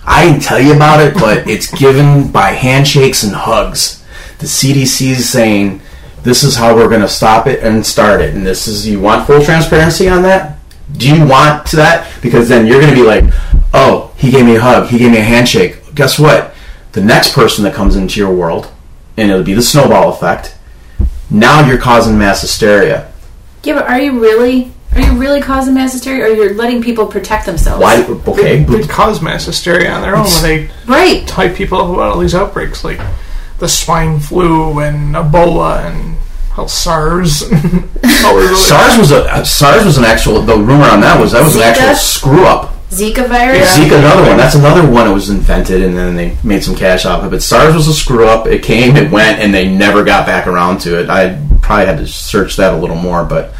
I 0.03 0.25
didn't 0.25 0.41
tell 0.41 0.59
you 0.59 0.75
about 0.75 0.99
it, 0.99 1.13
but 1.13 1.47
it's 1.47 1.71
given 1.71 2.31
by 2.31 2.51
handshakes 2.51 3.23
and 3.23 3.35
hugs. 3.35 4.03
The 4.39 4.47
CDC 4.47 5.11
is 5.11 5.29
saying 5.29 5.81
this 6.23 6.43
is 6.43 6.55
how 6.55 6.75
we're 6.75 6.89
going 6.89 7.01
to 7.01 7.07
stop 7.07 7.45
it 7.45 7.63
and 7.63 7.85
start 7.85 8.19
it. 8.19 8.33
And 8.33 8.45
this 8.45 8.67
is 8.67 8.87
you 8.87 8.99
want 8.99 9.27
full 9.27 9.43
transparency 9.43 10.09
on 10.09 10.23
that? 10.23 10.54
Do 10.97 11.13
you 11.13 11.25
want 11.25 11.65
to 11.67 11.75
that? 11.77 12.11
Because 12.21 12.47
then 12.47 12.67
you're 12.67 12.79
going 12.79 12.93
to 12.93 12.99
be 12.99 13.05
like, 13.05 13.23
oh, 13.73 14.13
he 14.17 14.31
gave 14.31 14.45
me 14.45 14.55
a 14.55 14.61
hug, 14.61 14.87
he 14.87 14.97
gave 14.97 15.11
me 15.11 15.17
a 15.17 15.23
handshake. 15.23 15.77
Guess 15.95 16.19
what? 16.19 16.53
The 16.93 17.01
next 17.03 17.33
person 17.33 17.63
that 17.63 17.73
comes 17.73 17.95
into 17.95 18.19
your 18.19 18.33
world, 18.33 18.71
and 19.17 19.29
it'll 19.29 19.43
be 19.43 19.53
the 19.53 19.61
snowball 19.61 20.13
effect. 20.13 20.55
Now 21.29 21.65
you're 21.67 21.77
causing 21.79 22.17
mass 22.17 22.41
hysteria. 22.41 23.11
Yeah, 23.63 23.75
but 23.75 23.85
are 23.87 23.99
you 23.99 24.19
really? 24.19 24.71
Are 24.93 25.01
you 25.01 25.11
really 25.19 25.41
causing 25.41 25.73
mass 25.73 25.91
hysteria, 25.91 26.23
or 26.23 26.27
you're 26.29 26.53
letting 26.53 26.81
people 26.81 27.05
protect 27.07 27.45
themselves? 27.45 27.81
Why? 27.81 28.01
Okay, 28.27 28.63
They 28.63 28.83
cause 28.87 29.21
mass 29.21 29.45
hysteria 29.45 29.91
on 29.91 30.01
their 30.01 30.15
own 30.15 30.23
when 30.25 30.43
they 30.43 30.69
Right. 30.85 31.29
hype 31.29 31.55
people 31.55 31.81
up 31.81 31.89
about 31.89 32.13
all 32.13 32.19
these 32.19 32.35
outbreaks, 32.35 32.83
like 32.85 33.01
the 33.59 33.67
swine 33.67 34.19
flu 34.21 34.79
and 34.79 35.13
Ebola 35.15 35.83
and 35.85 36.14
hell, 36.55 36.67
SARS. 36.67 37.43
Oh, 38.27 38.39
it 38.39 38.55
SARS 38.55 38.97
was 38.97 39.11
a 39.11 39.25
uh, 39.31 39.43
SARS 39.43 39.85
was 39.85 39.97
an 39.99 40.03
actual. 40.03 40.41
The 40.41 40.55
rumor 40.57 40.85
on 40.85 40.99
that 41.01 41.19
was 41.19 41.31
that 41.33 41.43
was 41.43 41.55
an 41.55 41.61
actual 41.61 41.93
screw 41.95 42.45
up. 42.45 42.73
Zika 42.89 43.27
virus. 43.27 43.77
Zika, 43.77 43.99
another 43.99 44.23
one. 44.27 44.37
That's 44.37 44.55
another 44.55 44.89
one. 44.89 45.07
It 45.07 45.13
was 45.13 45.29
invented 45.29 45.83
and 45.83 45.95
then 45.95 46.15
they 46.15 46.37
made 46.43 46.63
some 46.63 46.75
cash 46.75 47.05
off 47.05 47.19
of 47.19 47.27
it. 47.27 47.29
But 47.31 47.43
SARS 47.43 47.75
was 47.75 47.87
a 47.87 47.93
screw 47.93 48.27
up. 48.27 48.47
It 48.47 48.63
came, 48.63 48.95
it 48.95 49.11
went, 49.11 49.39
and 49.39 49.53
they 49.53 49.67
never 49.67 50.03
got 50.03 50.25
back 50.25 50.47
around 50.47 50.79
to 50.81 50.99
it. 50.99 51.09
I 51.09 51.39
probably 51.61 51.85
had 51.85 51.97
to 51.97 52.07
search 52.07 52.55
that 52.55 52.73
a 52.73 52.77
little 52.77 52.95
more, 52.95 53.23
but 53.25 53.53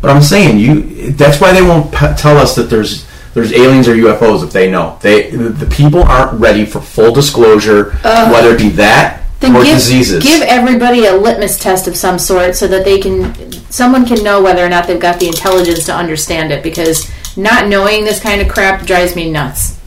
but 0.00 0.10
I'm 0.10 0.22
saying 0.22 0.58
you. 0.58 1.12
That's 1.12 1.40
why 1.40 1.52
they 1.52 1.62
won't 1.62 1.90
p- 1.92 2.14
tell 2.16 2.36
us 2.36 2.54
that 2.56 2.64
there's 2.64 3.06
there's 3.34 3.52
aliens 3.52 3.88
or 3.88 3.94
UFOs 3.94 4.44
if 4.44 4.52
they 4.52 4.70
know. 4.70 4.98
They 5.00 5.30
the 5.30 5.66
people 5.66 6.02
aren't 6.02 6.38
ready 6.38 6.64
for 6.66 6.80
full 6.80 7.12
disclosure, 7.12 7.92
whether 8.02 8.54
it 8.54 8.58
be 8.58 8.68
that 8.70 9.21
Then 9.42 9.56
or 9.56 9.64
give, 9.64 9.74
diseases. 9.74 10.22
give 10.22 10.40
everybody 10.42 11.06
a 11.06 11.16
litmus 11.16 11.58
test 11.58 11.88
of 11.88 11.96
some 11.96 12.16
sort 12.16 12.54
so 12.54 12.68
that 12.68 12.84
they 12.84 13.00
can 13.00 13.34
someone 13.72 14.06
can 14.06 14.22
know 14.22 14.40
whether 14.40 14.64
or 14.64 14.68
not 14.68 14.86
they've 14.86 15.00
got 15.00 15.18
the 15.18 15.26
intelligence 15.26 15.84
to 15.86 15.92
understand 15.94 16.52
it 16.52 16.62
because 16.62 17.10
not 17.36 17.66
knowing 17.66 18.04
this 18.04 18.20
kind 18.20 18.40
of 18.40 18.48
crap 18.48 18.86
drives 18.86 19.16
me 19.16 19.30
nuts. 19.32 19.80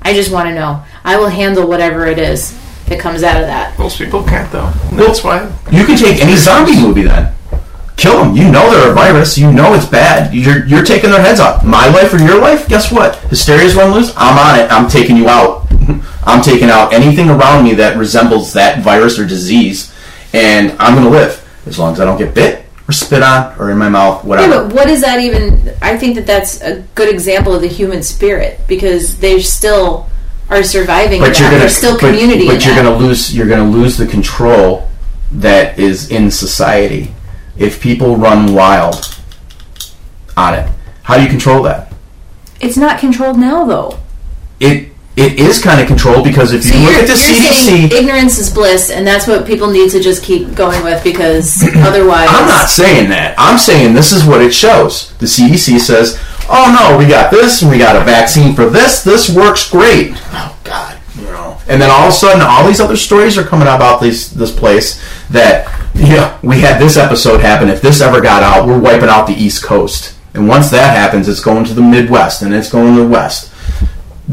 I 0.00 0.12
just 0.12 0.30
want 0.30 0.48
to 0.48 0.54
know. 0.54 0.84
I 1.02 1.18
will 1.18 1.28
handle 1.28 1.66
whatever 1.66 2.06
it 2.06 2.20
is 2.20 2.56
that 2.86 3.00
comes 3.00 3.24
out 3.24 3.40
of 3.40 3.48
that. 3.48 3.76
Most 3.80 3.98
people 3.98 4.22
can't 4.22 4.50
though. 4.52 4.70
That's 4.92 5.24
why. 5.24 5.42
You 5.72 5.84
can 5.84 5.98
take 5.98 6.22
any 6.22 6.36
zombie 6.36 6.80
movie 6.80 7.02
then. 7.02 7.34
Kill 7.96 8.22
them. 8.22 8.36
You 8.36 8.50
know 8.50 8.70
they're 8.70 8.92
a 8.92 8.94
virus. 8.94 9.36
You 9.36 9.52
know 9.52 9.74
it's 9.74 9.86
bad. 9.86 10.32
You're, 10.32 10.66
you're 10.66 10.84
taking 10.84 11.10
their 11.10 11.22
heads 11.22 11.40
off. 11.40 11.64
My 11.64 11.88
life 11.88 12.12
or 12.12 12.18
your 12.18 12.40
life? 12.40 12.68
Guess 12.68 12.92
what? 12.92 13.16
Hysteria's 13.30 13.74
run 13.74 13.92
loose. 13.92 14.12
I'm 14.16 14.38
on 14.38 14.60
it. 14.60 14.70
I'm 14.70 14.88
taking 14.88 15.16
you 15.16 15.28
out. 15.28 15.63
I'm 16.24 16.42
taking 16.42 16.70
out 16.70 16.92
anything 16.92 17.28
around 17.30 17.64
me 17.64 17.74
that 17.74 17.96
resembles 17.96 18.52
that 18.54 18.82
virus 18.82 19.18
or 19.18 19.26
disease, 19.26 19.92
and 20.32 20.72
I'm 20.80 20.94
going 20.94 21.04
to 21.04 21.10
live 21.10 21.40
as 21.66 21.78
long 21.78 21.92
as 21.92 22.00
I 22.00 22.04
don't 22.04 22.18
get 22.18 22.34
bit 22.34 22.64
or 22.88 22.92
spit 22.92 23.22
on 23.22 23.58
or 23.58 23.70
in 23.70 23.78
my 23.78 23.88
mouth, 23.88 24.24
whatever. 24.24 24.52
Yeah, 24.52 24.62
but 24.64 24.74
what 24.74 24.88
is 24.90 25.00
that 25.00 25.20
even? 25.20 25.74
I 25.80 25.96
think 25.96 26.16
that 26.16 26.26
that's 26.26 26.60
a 26.62 26.80
good 26.94 27.08
example 27.08 27.54
of 27.54 27.62
the 27.62 27.68
human 27.68 28.02
spirit 28.02 28.60
because 28.68 29.18
they 29.18 29.40
still 29.40 30.08
are 30.50 30.62
surviving. 30.62 31.20
but 31.20 31.38
you're 31.38 31.48
gonna 31.48 31.60
There's 31.60 31.76
still 31.76 31.94
but- 31.98 32.10
community. 32.10 32.46
But, 32.46 32.64
you're 32.64 32.74
gonna 32.76 32.96
lose. 32.96 33.34
You're 33.34 33.48
gonna 33.48 33.70
lose 33.70 33.96
the 33.96 34.06
control 34.06 34.88
that 35.32 35.78
is 35.78 36.10
in 36.10 36.30
society 36.30 37.14
if 37.56 37.80
people 37.80 38.16
run 38.16 38.52
wild 38.54 39.16
on 40.36 40.54
it. 40.54 40.70
How 41.04 41.16
do 41.16 41.22
you 41.22 41.28
control 41.28 41.62
that? 41.62 41.92
It's 42.60 42.76
not 42.76 42.98
controlled 42.98 43.38
now, 43.38 43.64
though. 43.64 43.98
It 44.60 44.92
it 45.16 45.38
is 45.38 45.62
kind 45.62 45.80
of 45.80 45.86
controlled 45.86 46.24
because 46.24 46.52
if 46.52 46.64
you 46.64 46.72
So 46.72 46.78
look 46.78 46.94
at 46.94 47.06
the 47.06 47.14
CDC, 47.14 47.92
ignorance 47.92 48.38
is 48.38 48.52
bliss, 48.52 48.90
and 48.90 49.06
that's 49.06 49.28
what 49.28 49.46
people 49.46 49.70
need 49.70 49.90
to 49.90 50.00
just 50.00 50.24
keep 50.24 50.54
going 50.54 50.82
with 50.82 51.04
because 51.04 51.62
otherwise, 51.76 52.28
I'm 52.30 52.48
not 52.48 52.68
saying 52.68 53.10
that. 53.10 53.34
I'm 53.38 53.58
saying 53.58 53.94
this 53.94 54.12
is 54.12 54.24
what 54.24 54.40
it 54.40 54.52
shows. 54.52 55.12
The 55.18 55.26
CDC 55.26 55.78
says, 55.78 56.18
"Oh 56.48 56.74
no, 56.76 56.98
we 56.98 57.06
got 57.06 57.30
this, 57.30 57.62
and 57.62 57.70
we 57.70 57.78
got 57.78 57.94
a 57.94 58.04
vaccine 58.04 58.54
for 58.54 58.66
this. 58.66 59.04
This 59.04 59.30
works 59.30 59.70
great." 59.70 60.14
Oh 60.32 60.58
God, 60.64 60.98
you 61.16 61.24
know. 61.24 61.58
And 61.68 61.80
then 61.80 61.90
all 61.90 62.08
of 62.08 62.08
a 62.08 62.12
sudden, 62.12 62.42
all 62.42 62.66
these 62.66 62.80
other 62.80 62.96
stories 62.96 63.38
are 63.38 63.44
coming 63.44 63.68
out 63.68 63.76
about 63.76 64.00
this 64.00 64.30
this 64.30 64.50
place 64.54 65.00
that 65.30 65.68
yeah, 65.94 66.38
we 66.42 66.58
had 66.58 66.80
this 66.80 66.96
episode 66.96 67.40
happen. 67.40 67.68
If 67.68 67.80
this 67.80 68.00
ever 68.00 68.20
got 68.20 68.42
out, 68.42 68.66
we're 68.66 68.80
wiping 68.80 69.08
out 69.08 69.28
the 69.28 69.34
East 69.34 69.62
Coast. 69.62 70.16
And 70.34 70.48
once 70.48 70.70
that 70.70 70.96
happens, 70.96 71.28
it's 71.28 71.38
going 71.38 71.64
to 71.66 71.74
the 71.74 71.82
Midwest 71.82 72.42
and 72.42 72.52
it's 72.52 72.68
going 72.68 72.96
to 72.96 73.02
the 73.02 73.08
West. 73.08 73.53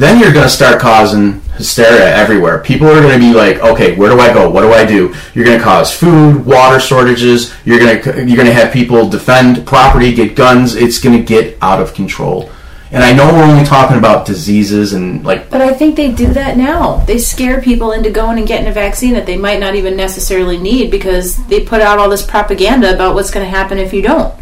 Then 0.01 0.19
you're 0.19 0.33
going 0.33 0.45
to 0.45 0.49
start 0.49 0.81
causing 0.81 1.41
hysteria 1.57 2.11
everywhere. 2.15 2.57
People 2.57 2.87
are 2.87 3.01
going 3.01 3.13
to 3.13 3.19
be 3.19 3.35
like, 3.35 3.59
"Okay, 3.59 3.95
where 3.95 4.09
do 4.09 4.19
I 4.19 4.33
go? 4.33 4.49
What 4.49 4.61
do 4.61 4.73
I 4.73 4.83
do?" 4.83 5.13
You're 5.35 5.45
going 5.45 5.59
to 5.59 5.63
cause 5.63 5.95
food, 5.95 6.43
water 6.43 6.79
shortages. 6.79 7.53
You're 7.65 7.77
going 7.77 8.01
to 8.01 8.25
you're 8.25 8.35
going 8.35 8.47
to 8.47 8.53
have 8.53 8.73
people 8.73 9.07
defend 9.07 9.63
property, 9.67 10.11
get 10.11 10.35
guns. 10.35 10.73
It's 10.73 10.97
going 10.97 11.15
to 11.15 11.23
get 11.23 11.55
out 11.61 11.79
of 11.79 11.93
control. 11.93 12.49
And 12.89 13.03
I 13.03 13.13
know 13.13 13.31
we're 13.31 13.43
only 13.43 13.63
talking 13.63 13.99
about 13.99 14.25
diseases 14.25 14.93
and 14.93 15.23
like 15.23 15.51
But 15.51 15.61
I 15.61 15.71
think 15.71 15.97
they 15.97 16.11
do 16.11 16.33
that 16.33 16.57
now. 16.57 17.05
They 17.05 17.19
scare 17.19 17.61
people 17.61 17.91
into 17.91 18.09
going 18.09 18.39
and 18.39 18.47
getting 18.47 18.67
a 18.67 18.73
vaccine 18.73 19.13
that 19.13 19.27
they 19.27 19.37
might 19.37 19.59
not 19.59 19.75
even 19.75 19.95
necessarily 19.95 20.57
need 20.57 20.89
because 20.89 21.37
they 21.45 21.63
put 21.63 21.79
out 21.79 21.99
all 21.99 22.09
this 22.09 22.25
propaganda 22.25 22.91
about 22.91 23.13
what's 23.13 23.29
going 23.29 23.45
to 23.45 23.55
happen 23.55 23.77
if 23.77 23.93
you 23.93 24.01
don't. 24.01 24.33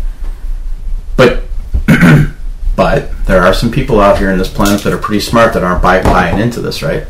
But 1.18 1.44
but 2.80 3.12
there 3.26 3.44
are 3.44 3.54
some 3.54 3.70
people 3.70 4.00
out 4.00 4.18
here 4.18 4.32
in 4.32 4.38
this 4.38 4.48
planet 4.48 4.82
that 4.84 4.94
are 4.94 4.98
pretty 4.98 5.20
smart 5.20 5.52
that 5.52 5.66
aren't 5.66 5.84
buy, 5.84 6.02
buying 6.02 6.40
into 6.40 6.62
this, 6.62 6.82
right? 6.82 7.06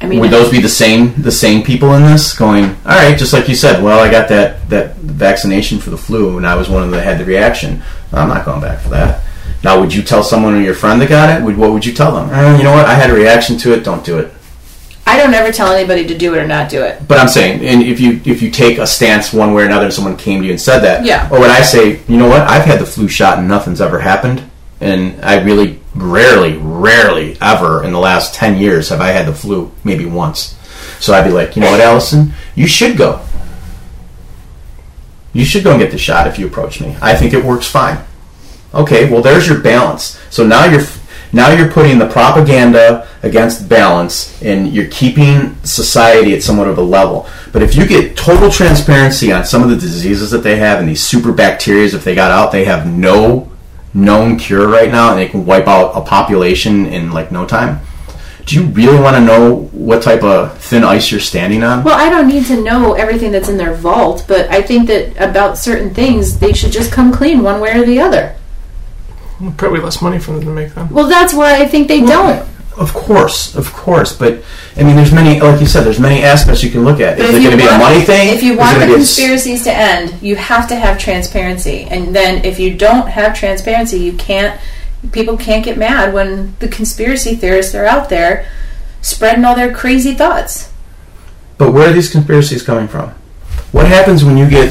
I 0.00 0.06
mean, 0.06 0.20
Would 0.20 0.30
those 0.30 0.52
be 0.52 0.60
the 0.60 0.68
same 0.68 1.20
the 1.20 1.32
same 1.32 1.64
people 1.64 1.94
in 1.94 2.02
this 2.04 2.32
going? 2.32 2.66
All 2.86 2.94
right, 2.94 3.18
just 3.18 3.32
like 3.32 3.48
you 3.48 3.56
said. 3.56 3.82
Well, 3.82 3.98
I 3.98 4.08
got 4.08 4.28
that 4.28 4.68
that 4.70 4.94
vaccination 4.98 5.80
for 5.80 5.90
the 5.90 5.96
flu, 5.96 6.36
and 6.36 6.46
I 6.46 6.54
was 6.54 6.68
one 6.68 6.84
of 6.84 6.90
the 6.92 6.98
that 6.98 7.04
had 7.04 7.18
the 7.18 7.24
reaction. 7.24 7.82
I'm 8.12 8.28
not 8.28 8.44
going 8.44 8.60
back 8.60 8.78
for 8.80 8.90
that. 8.90 9.24
Now, 9.64 9.80
would 9.80 9.92
you 9.92 10.02
tell 10.02 10.22
someone 10.22 10.54
or 10.54 10.60
your 10.60 10.74
friend 10.74 11.00
that 11.00 11.08
got 11.08 11.28
it? 11.28 11.44
Would 11.44 11.56
what 11.56 11.72
would 11.72 11.84
you 11.84 11.92
tell 11.92 12.12
them? 12.14 12.30
"Eh, 12.30 12.58
you 12.58 12.62
know 12.62 12.72
what? 12.72 12.86
I 12.86 12.94
had 12.94 13.10
a 13.10 13.14
reaction 13.14 13.58
to 13.58 13.72
it. 13.74 13.82
Don't 13.82 14.04
do 14.04 14.18
it. 14.18 14.32
I 15.04 15.16
don't 15.16 15.34
ever 15.34 15.52
tell 15.52 15.72
anybody 15.72 16.06
to 16.06 16.16
do 16.16 16.34
it 16.34 16.38
or 16.38 16.46
not 16.46 16.68
do 16.68 16.82
it. 16.82 17.06
But 17.08 17.18
I'm 17.18 17.28
saying, 17.28 17.64
and 17.66 17.82
if 17.82 18.00
you 18.00 18.20
if 18.24 18.40
you 18.42 18.50
take 18.50 18.78
a 18.78 18.86
stance 18.86 19.32
one 19.32 19.52
way 19.54 19.62
or 19.64 19.66
another, 19.66 19.86
and 19.86 19.94
someone 19.94 20.16
came 20.16 20.40
to 20.40 20.46
you 20.46 20.52
and 20.52 20.60
said 20.60 20.80
that, 20.80 21.04
Yeah. 21.04 21.28
Or 21.30 21.40
when 21.40 21.50
I 21.50 21.60
say, 21.60 22.00
you 22.08 22.16
know 22.16 22.28
what, 22.28 22.42
I've 22.42 22.64
had 22.64 22.78
the 22.78 22.86
flu 22.86 23.08
shot 23.08 23.38
and 23.38 23.48
nothing's 23.48 23.80
ever 23.80 23.98
happened, 23.98 24.42
and 24.82 25.24
I 25.24 25.42
really 25.42 25.80
rarely, 25.94 26.56
rarely 26.56 27.36
ever 27.40 27.84
in 27.84 27.92
the 27.92 27.98
last 27.98 28.34
ten 28.34 28.58
years 28.58 28.88
have 28.88 29.00
I 29.00 29.08
had 29.08 29.26
the 29.26 29.34
flu, 29.34 29.70
maybe 29.84 30.04
once. 30.04 30.58
So 31.00 31.14
I'd 31.14 31.24
be 31.24 31.30
like, 31.30 31.56
you 31.56 31.62
know 31.62 31.70
what, 31.70 31.80
Allison, 31.80 32.32
you 32.54 32.66
should 32.66 32.96
go. 32.96 33.24
You 35.32 35.44
should 35.44 35.64
go 35.64 35.70
and 35.70 35.80
get 35.80 35.90
the 35.90 35.98
shot 35.98 36.26
if 36.26 36.38
you 36.38 36.46
approach 36.46 36.80
me. 36.80 36.96
I 37.00 37.14
think 37.14 37.32
it 37.32 37.44
works 37.44 37.66
fine. 37.66 38.04
Okay, 38.74 39.10
well, 39.10 39.22
there's 39.22 39.48
your 39.48 39.60
balance. 39.60 40.20
So 40.30 40.46
now 40.46 40.64
you're 40.66 40.84
now 41.34 41.50
you're 41.50 41.70
putting 41.70 41.98
the 41.98 42.08
propaganda 42.08 43.08
against 43.22 43.68
balance, 43.68 44.42
and 44.42 44.72
you're 44.72 44.88
keeping 44.88 45.56
society 45.64 46.34
at 46.34 46.42
somewhat 46.42 46.68
of 46.68 46.76
a 46.76 46.82
level. 46.82 47.26
But 47.52 47.62
if 47.62 47.74
you 47.74 47.86
get 47.86 48.16
total 48.16 48.50
transparency 48.50 49.32
on 49.32 49.44
some 49.44 49.62
of 49.62 49.70
the 49.70 49.76
diseases 49.76 50.30
that 50.32 50.42
they 50.42 50.56
have 50.56 50.80
and 50.80 50.88
these 50.88 51.02
super 51.02 51.32
bacteria, 51.32 51.84
if 51.84 52.04
they 52.04 52.14
got 52.14 52.30
out, 52.30 52.52
they 52.52 52.64
have 52.64 52.86
no 52.86 53.50
known 53.94 54.38
cure 54.38 54.68
right 54.68 54.90
now, 54.90 55.10
and 55.10 55.18
they 55.18 55.28
can 55.28 55.44
wipe 55.44 55.66
out 55.66 55.92
a 55.94 56.00
population 56.00 56.86
in 56.86 57.12
like 57.12 57.30
no 57.30 57.46
time. 57.46 57.80
Do 58.46 58.56
you 58.56 58.66
really 58.66 58.98
want 58.98 59.16
to 59.16 59.24
know 59.24 59.68
what 59.72 60.02
type 60.02 60.24
of 60.24 60.58
thin 60.58 60.82
ice 60.82 61.10
you're 61.10 61.20
standing 61.20 61.62
on? 61.62 61.84
Well, 61.84 61.98
I 61.98 62.10
don't 62.10 62.26
need 62.26 62.46
to 62.46 62.60
know 62.60 62.94
everything 62.94 63.30
that's 63.30 63.48
in 63.48 63.56
their 63.56 63.74
vault, 63.74 64.24
but 64.26 64.50
I 64.50 64.62
think 64.62 64.88
that 64.88 65.16
about 65.16 65.58
certain 65.58 65.94
things, 65.94 66.38
they 66.38 66.52
should 66.52 66.72
just 66.72 66.90
come 66.90 67.12
clean 67.12 67.42
one 67.42 67.60
way 67.60 67.78
or 67.78 67.84
the 67.84 68.00
other. 68.00 68.34
Probably 69.56 69.80
less 69.80 70.02
money 70.02 70.18
for 70.18 70.32
them 70.32 70.42
to 70.42 70.50
make 70.50 70.74
them. 70.74 70.88
Well, 70.90 71.08
that's 71.08 71.34
why 71.34 71.60
I 71.60 71.66
think 71.66 71.88
they 71.88 72.00
don't. 72.00 72.48
Of 72.76 72.94
course, 72.94 73.54
of 73.54 73.70
course, 73.72 74.16
but 74.16 74.42
I 74.76 74.82
mean, 74.82 74.96
there's 74.96 75.12
many, 75.12 75.38
like 75.40 75.60
you 75.60 75.66
said, 75.66 75.84
there's 75.84 76.00
many 76.00 76.22
aspects 76.22 76.62
you 76.62 76.70
can 76.70 76.84
look 76.84 77.00
at. 77.00 77.18
But 77.18 77.26
Is 77.26 77.34
it 77.36 77.38
going 77.40 77.50
to 77.50 77.56
be 77.58 77.66
a 77.68 77.78
money 77.78 78.00
thing? 78.00 78.28
If 78.30 78.42
you 78.42 78.56
want 78.56 78.74
the 78.74 78.80
gonna 78.80 78.94
be 78.94 79.00
a 79.00 79.02
s- 79.02 79.14
conspiracies 79.16 79.64
to 79.64 79.72
end, 79.74 80.22
you 80.22 80.36
have 80.36 80.66
to 80.68 80.74
have 80.76 80.98
transparency. 80.98 81.82
And 81.90 82.16
then 82.16 82.44
if 82.46 82.58
you 82.58 82.74
don't 82.74 83.08
have 83.08 83.36
transparency, 83.38 83.98
you 83.98 84.14
can't. 84.14 84.58
People 85.10 85.36
can't 85.36 85.64
get 85.64 85.76
mad 85.76 86.14
when 86.14 86.54
the 86.60 86.68
conspiracy 86.68 87.34
theorists 87.34 87.74
are 87.74 87.84
out 87.84 88.08
there 88.08 88.46
spreading 89.02 89.44
all 89.44 89.54
their 89.56 89.74
crazy 89.74 90.14
thoughts. 90.14 90.70
But 91.58 91.72
where 91.72 91.90
are 91.90 91.92
these 91.92 92.10
conspiracies 92.10 92.62
coming 92.62 92.88
from? 92.88 93.10
What 93.72 93.86
happens 93.86 94.24
when 94.24 94.36
you 94.36 94.48
get 94.48 94.70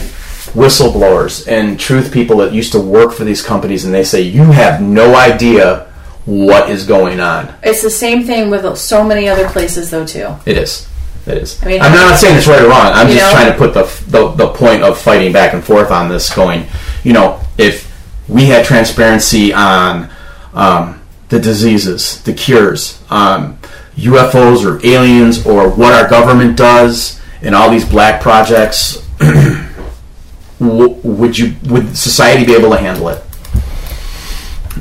whistleblowers 0.54 1.47
and 1.47 1.80
truth 1.80 2.12
people 2.12 2.38
that 2.38 2.52
used 2.54 2.72
to 2.72 2.80
work 2.80 3.14
for 3.14 3.24
these 3.24 3.41
companies 3.41 3.86
and 3.86 3.93
they 3.93 4.04
say 4.04 4.22
you 4.22 4.43
have 4.43 4.82
no 4.82 5.16
idea 5.16 5.90
what 6.26 6.69
is 6.69 6.86
going 6.86 7.19
on? 7.19 7.53
It's 7.63 7.82
the 7.82 7.89
same 7.89 8.24
thing 8.24 8.49
with 8.49 8.78
so 8.78 9.03
many 9.03 9.28
other 9.28 9.47
places, 9.49 9.89
though, 9.89 10.05
too. 10.05 10.36
It 10.45 10.57
is. 10.57 10.88
It 11.26 11.38
is. 11.38 11.61
I 11.63 11.67
mean, 11.67 11.82
I'm 11.82 11.91
not 11.91 12.17
saying 12.17 12.38
it's 12.38 12.47
right 12.47 12.61
or 12.61 12.69
wrong. 12.69 12.91
I'm 12.93 13.07
just 13.07 13.19
know? 13.19 13.32
trying 13.32 13.51
to 13.51 13.57
put 13.57 13.74
the, 13.74 13.84
the 14.09 14.32
the 14.32 14.53
point 14.53 14.82
of 14.82 14.99
fighting 14.99 15.32
back 15.32 15.53
and 15.53 15.63
forth 15.63 15.91
on 15.91 16.09
this. 16.09 16.34
Going, 16.34 16.65
you 17.03 17.13
know, 17.13 17.39
if 17.57 17.91
we 18.28 18.45
had 18.45 18.65
transparency 18.65 19.53
on 19.53 20.09
um, 20.53 21.01
the 21.30 21.39
diseases, 21.39 22.22
the 22.24 22.34
cures, 22.34 23.01
um, 23.11 23.59
UFOs 23.95 24.65
or 24.65 24.84
aliens, 24.86 25.45
or 25.45 25.69
what 25.69 25.93
our 25.93 26.09
government 26.09 26.57
does, 26.57 27.22
and 27.43 27.53
all 27.53 27.69
these 27.69 27.88
black 27.88 28.19
projects, 28.22 29.07
would 30.59 31.38
you 31.38 31.55
would 31.69 31.95
society 31.95 32.45
be 32.45 32.55
able 32.55 32.72
to 32.72 32.78
handle 32.78 33.09
it? 33.09 33.24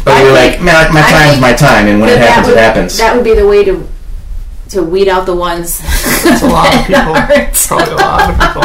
Or 0.07 0.13
I 0.13 0.23
we're 0.23 0.35
think- 0.35 0.53
like, 0.57 0.63
man, 0.63 0.95
my 0.95 1.01
I 1.03 1.11
time's 1.13 1.41
my 1.41 1.53
time, 1.53 1.87
and 1.89 2.01
when 2.01 2.09
it 2.11 2.19
happens, 2.19 2.47
would- 2.49 2.57
it 2.57 2.61
happens. 2.61 2.97
That 2.99 3.15
would 3.15 3.25
be 3.25 3.35
the 3.35 3.47
way 3.47 3.65
to 3.65 3.87
to 4.71 4.83
weed 4.85 5.09
out 5.09 5.27
the 5.27 5.35
ones. 5.35 5.81
It's 6.23 6.43
a 6.43 6.47
lot 6.47 6.73
of 6.75 6.87
people. 6.87 7.15
Probably 7.67 7.93
a 7.93 7.97
lot 7.97 8.31
of 8.31 8.37
people. 8.39 8.63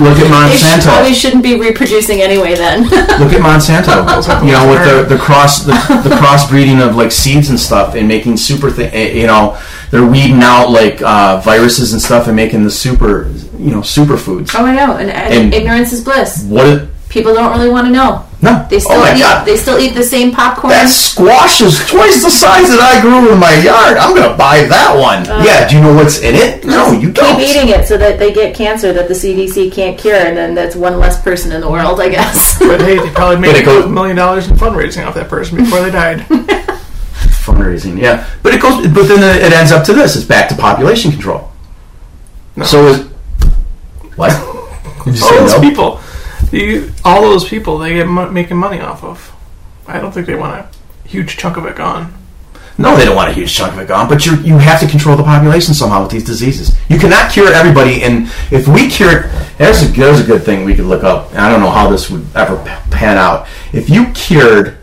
Look 0.00 0.18
at 0.18 0.48
They 0.50 0.56
should, 0.56 0.66
Monsanto. 0.66 0.82
probably 0.84 1.14
shouldn't 1.14 1.42
be 1.44 1.60
reproducing 1.60 2.20
anyway. 2.22 2.54
Then 2.56 2.82
Look 3.20 3.32
at 3.32 3.40
Monsanto. 3.40 4.44
you 4.44 4.50
know, 4.52 4.68
with 4.68 5.08
the, 5.08 5.14
the 5.14 5.20
cross 5.20 5.62
the, 5.64 5.72
the 6.02 6.16
crossbreeding 6.16 6.80
of 6.86 6.96
like 6.96 7.12
seeds 7.12 7.50
and 7.50 7.60
stuff, 7.60 7.94
and 7.94 8.08
making 8.08 8.36
super 8.38 8.70
thing. 8.70 9.16
You 9.16 9.26
know, 9.28 9.56
they're 9.90 10.04
weeding 10.06 10.40
out 10.42 10.70
like 10.70 11.00
uh, 11.02 11.40
viruses 11.40 11.92
and 11.92 12.02
stuff, 12.02 12.26
and 12.26 12.34
making 12.34 12.64
the 12.64 12.70
super 12.70 13.28
you 13.58 13.70
know 13.70 13.80
superfoods. 13.80 14.50
oh, 14.58 14.64
I 14.66 14.74
know, 14.74 14.96
and, 14.96 15.10
and 15.10 15.34
And- 15.34 15.54
ignorance 15.54 15.92
is 15.92 16.02
bliss. 16.02 16.42
What? 16.44 16.66
Is, 16.66 16.88
People 17.10 17.32
don't 17.32 17.56
really 17.56 17.70
want 17.70 17.86
to 17.86 17.92
know. 17.92 18.24
No. 18.44 18.66
They 18.68 18.78
still 18.78 18.98
oh 18.98 19.00
my 19.00 19.14
eat. 19.16 19.20
god. 19.20 19.46
They 19.46 19.56
still 19.56 19.78
eat 19.78 19.94
the 19.94 20.04
same 20.04 20.30
popcorn. 20.30 20.70
that 20.70 20.88
squash 20.88 21.62
is 21.62 21.78
twice 21.88 22.22
the 22.22 22.30
size 22.30 22.68
that 22.68 22.78
I 22.80 23.00
grew 23.00 23.32
in 23.32 23.38
my 23.40 23.54
yard. 23.64 23.96
I'm 23.96 24.14
gonna 24.14 24.36
buy 24.36 24.64
that 24.68 24.92
one. 24.94 25.24
yeah. 25.44 25.66
Do 25.66 25.76
you 25.76 25.82
know 25.82 25.94
what's 25.94 26.20
in 26.20 26.34
it? 26.34 26.64
No, 26.64 26.92
you 26.92 27.10
don't. 27.10 27.24
Uh, 27.34 27.38
Keep 27.38 27.48
eating 27.48 27.68
it 27.70 27.86
so 27.88 27.96
that 27.96 28.18
they 28.18 28.32
get 28.32 28.54
cancer 28.54 28.92
that 28.92 29.08
the 29.08 29.14
CDC 29.14 29.72
can't 29.72 29.98
cure, 29.98 30.14
and 30.14 30.36
then 30.36 30.54
that's 30.54 30.76
one 30.76 30.98
less 31.00 31.20
person 31.22 31.50
in 31.52 31.60
the 31.60 31.70
world, 31.70 32.00
I 32.00 32.08
guess. 32.08 32.58
But 32.64 32.80
hey, 32.82 32.98
they 32.98 33.10
probably 33.10 33.38
made 33.38 33.56
it 33.56 33.62
a 33.62 33.64
goes- 33.64 33.90
million 33.90 34.16
dollars 34.16 34.48
in 34.48 34.56
fundraising 34.56 35.06
off 35.06 35.14
that 35.14 35.28
person 35.28 35.56
before 35.58 35.80
they 35.82 35.90
died. 35.90 36.20
Fundraising, 37.44 38.00
yeah. 38.00 38.28
But 38.42 38.54
it 38.54 38.62
goes. 38.62 38.86
But 38.88 39.06
then 39.08 39.22
it 39.22 39.52
ends 39.52 39.70
up 39.72 39.84
to 39.86 39.92
this. 39.92 40.16
It's 40.16 40.24
back 40.24 40.48
to 40.48 40.54
population 40.56 41.10
control. 41.12 41.50
No. 42.56 42.64
So 42.64 42.86
is 42.88 43.00
what? 44.16 44.30
Did 45.04 45.16
you 45.18 45.22
all 45.24 45.30
say 45.30 45.38
those 45.38 45.52
no? 45.52 45.60
people, 45.60 46.00
you, 46.52 46.92
all 47.04 47.22
those 47.22 47.48
people, 47.48 47.78
they 47.78 47.94
get 47.94 48.06
mo- 48.06 48.30
making 48.30 48.56
money 48.56 48.80
off 48.80 49.04
of. 49.04 49.32
I 49.86 50.00
don't 50.00 50.12
think 50.12 50.26
they 50.26 50.34
want 50.34 50.54
a 50.54 51.08
huge 51.08 51.36
chunk 51.36 51.56
of 51.56 51.66
it 51.66 51.76
gone. 51.76 52.12
No, 52.76 52.96
they 52.96 53.04
don't 53.04 53.14
want 53.14 53.30
a 53.30 53.32
huge 53.32 53.54
chunk 53.54 53.72
of 53.72 53.78
it 53.78 53.86
gone, 53.86 54.08
but 54.08 54.26
you 54.26 54.36
you 54.38 54.58
have 54.58 54.80
to 54.80 54.88
control 54.88 55.16
the 55.16 55.22
population 55.22 55.74
somehow 55.74 56.02
with 56.02 56.10
these 56.10 56.24
diseases. 56.24 56.76
You 56.88 56.98
cannot 56.98 57.30
cure 57.30 57.52
everybody, 57.52 58.02
and 58.02 58.26
if 58.50 58.66
we 58.66 58.88
cure, 58.88 59.30
there's 59.58 59.82
a 59.82 59.86
there's 59.92 60.20
a 60.20 60.24
good 60.24 60.42
thing 60.42 60.64
we 60.64 60.74
could 60.74 60.86
look 60.86 61.04
up. 61.04 61.32
I 61.34 61.48
don't 61.48 61.60
know 61.60 61.70
how 61.70 61.88
this 61.88 62.10
would 62.10 62.26
ever 62.34 62.56
pan 62.90 63.16
out. 63.16 63.46
If 63.72 63.88
you 63.88 64.06
cured 64.12 64.78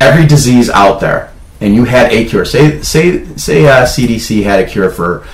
every 0.00 0.26
disease 0.26 0.70
out 0.70 1.00
there, 1.00 1.32
and 1.60 1.74
you 1.74 1.84
had 1.84 2.12
a 2.12 2.24
cure, 2.24 2.44
say 2.44 2.80
say 2.82 3.24
say 3.36 3.66
uh, 3.66 3.84
CDC 3.84 4.44
had 4.44 4.60
a 4.60 4.66
cure 4.68 4.90
for 4.90 5.26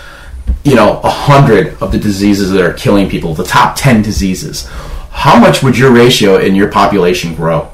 you 0.64 0.76
know 0.76 1.00
a 1.00 1.10
hundred 1.10 1.76
of 1.82 1.92
the 1.92 1.98
diseases 1.98 2.50
that 2.52 2.64
are 2.64 2.72
killing 2.72 3.10
people, 3.10 3.34
the 3.34 3.44
top 3.44 3.76
ten 3.76 4.00
diseases, 4.00 4.66
how 5.20 5.38
much 5.38 5.62
would 5.62 5.76
your 5.76 5.92
ratio 5.92 6.38
in 6.38 6.54
your 6.54 6.70
population 6.70 7.34
grow? 7.34 7.70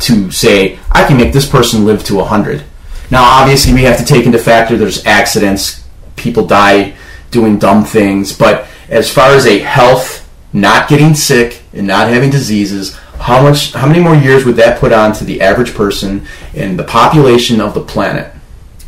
to 0.00 0.30
say 0.30 0.78
I 0.90 1.06
can 1.06 1.16
make 1.16 1.32
this 1.32 1.48
person 1.48 1.84
live 1.84 2.02
to 2.04 2.16
100. 2.16 2.64
Now, 3.10 3.22
obviously, 3.22 3.72
we 3.72 3.82
have 3.82 3.98
to 3.98 4.04
take 4.04 4.26
into 4.26 4.38
factor 4.38 4.76
there's 4.76 5.04
accidents, 5.04 5.86
people 6.16 6.46
die 6.46 6.96
doing 7.30 7.58
dumb 7.58 7.84
things, 7.84 8.36
but 8.36 8.66
as 8.88 9.12
far 9.12 9.30
as 9.30 9.46
a 9.46 9.58
health, 9.58 10.28
not 10.52 10.88
getting 10.88 11.14
sick 11.14 11.62
and 11.72 11.86
not 11.86 12.08
having 12.08 12.30
diseases, 12.30 12.96
how 13.18 13.42
much, 13.42 13.72
how 13.72 13.86
many 13.86 14.00
more 14.00 14.14
years 14.14 14.44
would 14.44 14.56
that 14.56 14.80
put 14.80 14.92
on 14.92 15.12
to 15.12 15.24
the 15.24 15.40
average 15.40 15.74
person 15.74 16.26
and 16.54 16.78
the 16.78 16.84
population 16.84 17.60
of 17.60 17.74
the 17.74 17.80
planet? 17.80 18.32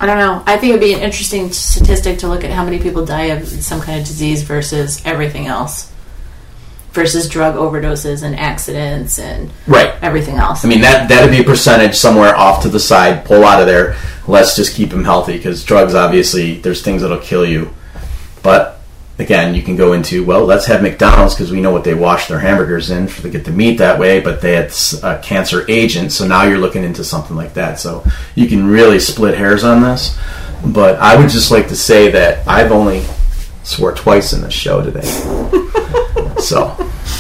I 0.01 0.07
don't 0.07 0.19
know. 0.19 0.43
I 0.47 0.57
think 0.57 0.71
it 0.71 0.73
would 0.73 0.81
be 0.81 0.95
an 0.95 1.01
interesting 1.01 1.53
statistic 1.53 2.19
to 2.21 2.29
look 2.29 2.43
at 2.43 2.51
how 2.51 2.65
many 2.65 2.81
people 2.81 3.05
die 3.05 3.27
of 3.27 3.47
some 3.47 3.81
kind 3.81 4.01
of 4.01 4.07
disease 4.07 4.43
versus 4.43 5.01
everything 5.05 5.47
else, 5.47 5.92
versus 6.93 7.29
drug 7.29 7.55
overdoses 7.55 8.23
and 8.23 8.39
accidents 8.39 9.19
and 9.19 9.51
Right. 9.67 9.93
everything 10.03 10.37
else. 10.37 10.65
I 10.65 10.69
mean, 10.69 10.83
that 10.83 11.09
that'd 11.09 11.31
be 11.31 11.41
a 11.41 11.45
percentage 11.45 11.95
somewhere 11.95 12.37
off 12.37 12.63
to 12.63 12.69
the 12.69 12.81
side. 12.81 13.25
Pull 13.25 13.45
out 13.45 13.61
of 13.61 13.67
there. 13.67 13.97
Let's 14.27 14.55
just 14.55 14.75
keep 14.75 14.91
them 14.91 15.05
healthy 15.05 15.37
because 15.37 15.65
drugs, 15.65 15.95
obviously, 15.95 16.59
there's 16.59 16.83
things 16.83 17.03
that'll 17.03 17.19
kill 17.19 17.45
you. 17.47 17.71
But 18.43 18.81
again, 19.19 19.55
you 19.55 19.63
can 19.63 19.77
go 19.77 19.93
into 19.93 20.25
well, 20.25 20.45
let's 20.45 20.67
have 20.67 20.83
McDonald's 20.83 21.35
because 21.35 21.51
we 21.51 21.61
know 21.61 21.71
what 21.71 21.85
they 21.85 21.95
wash 21.95 22.29
their 22.29 22.41
hamburgers 22.41 22.91
in 22.91 23.09
for 23.09 23.23
to 23.23 23.31
get 23.31 23.45
the 23.45 23.51
meat 23.53 23.79
that 23.79 23.99
way. 23.99 24.21
But 24.21 24.41
that's 24.43 25.03
a 25.03 25.19
cancer 25.23 25.65
agent, 25.69 26.13
so 26.13 26.27
now 26.27 26.43
you're 26.45 26.59
looking 26.59 26.85
into 26.85 27.05
something 27.05 27.37
like 27.37 27.55
that. 27.55 27.81
So 27.81 28.05
you 28.35 28.49
can 28.49 28.67
really 28.67 28.99
split 29.01 29.37
hairs 29.37 29.65
on 29.65 29.83
this. 29.83 30.19
But 30.65 30.99
I 31.01 31.17
would 31.17 31.31
just 31.31 31.51
like 31.51 31.69
to 31.69 31.77
say 31.77 32.11
that 32.13 32.47
I've 32.47 32.71
only 32.71 33.03
swore 33.63 33.93
twice 33.93 34.33
in 34.33 34.41
the 34.43 34.51
show 34.51 34.83
today. 34.83 35.03
so 36.41 36.69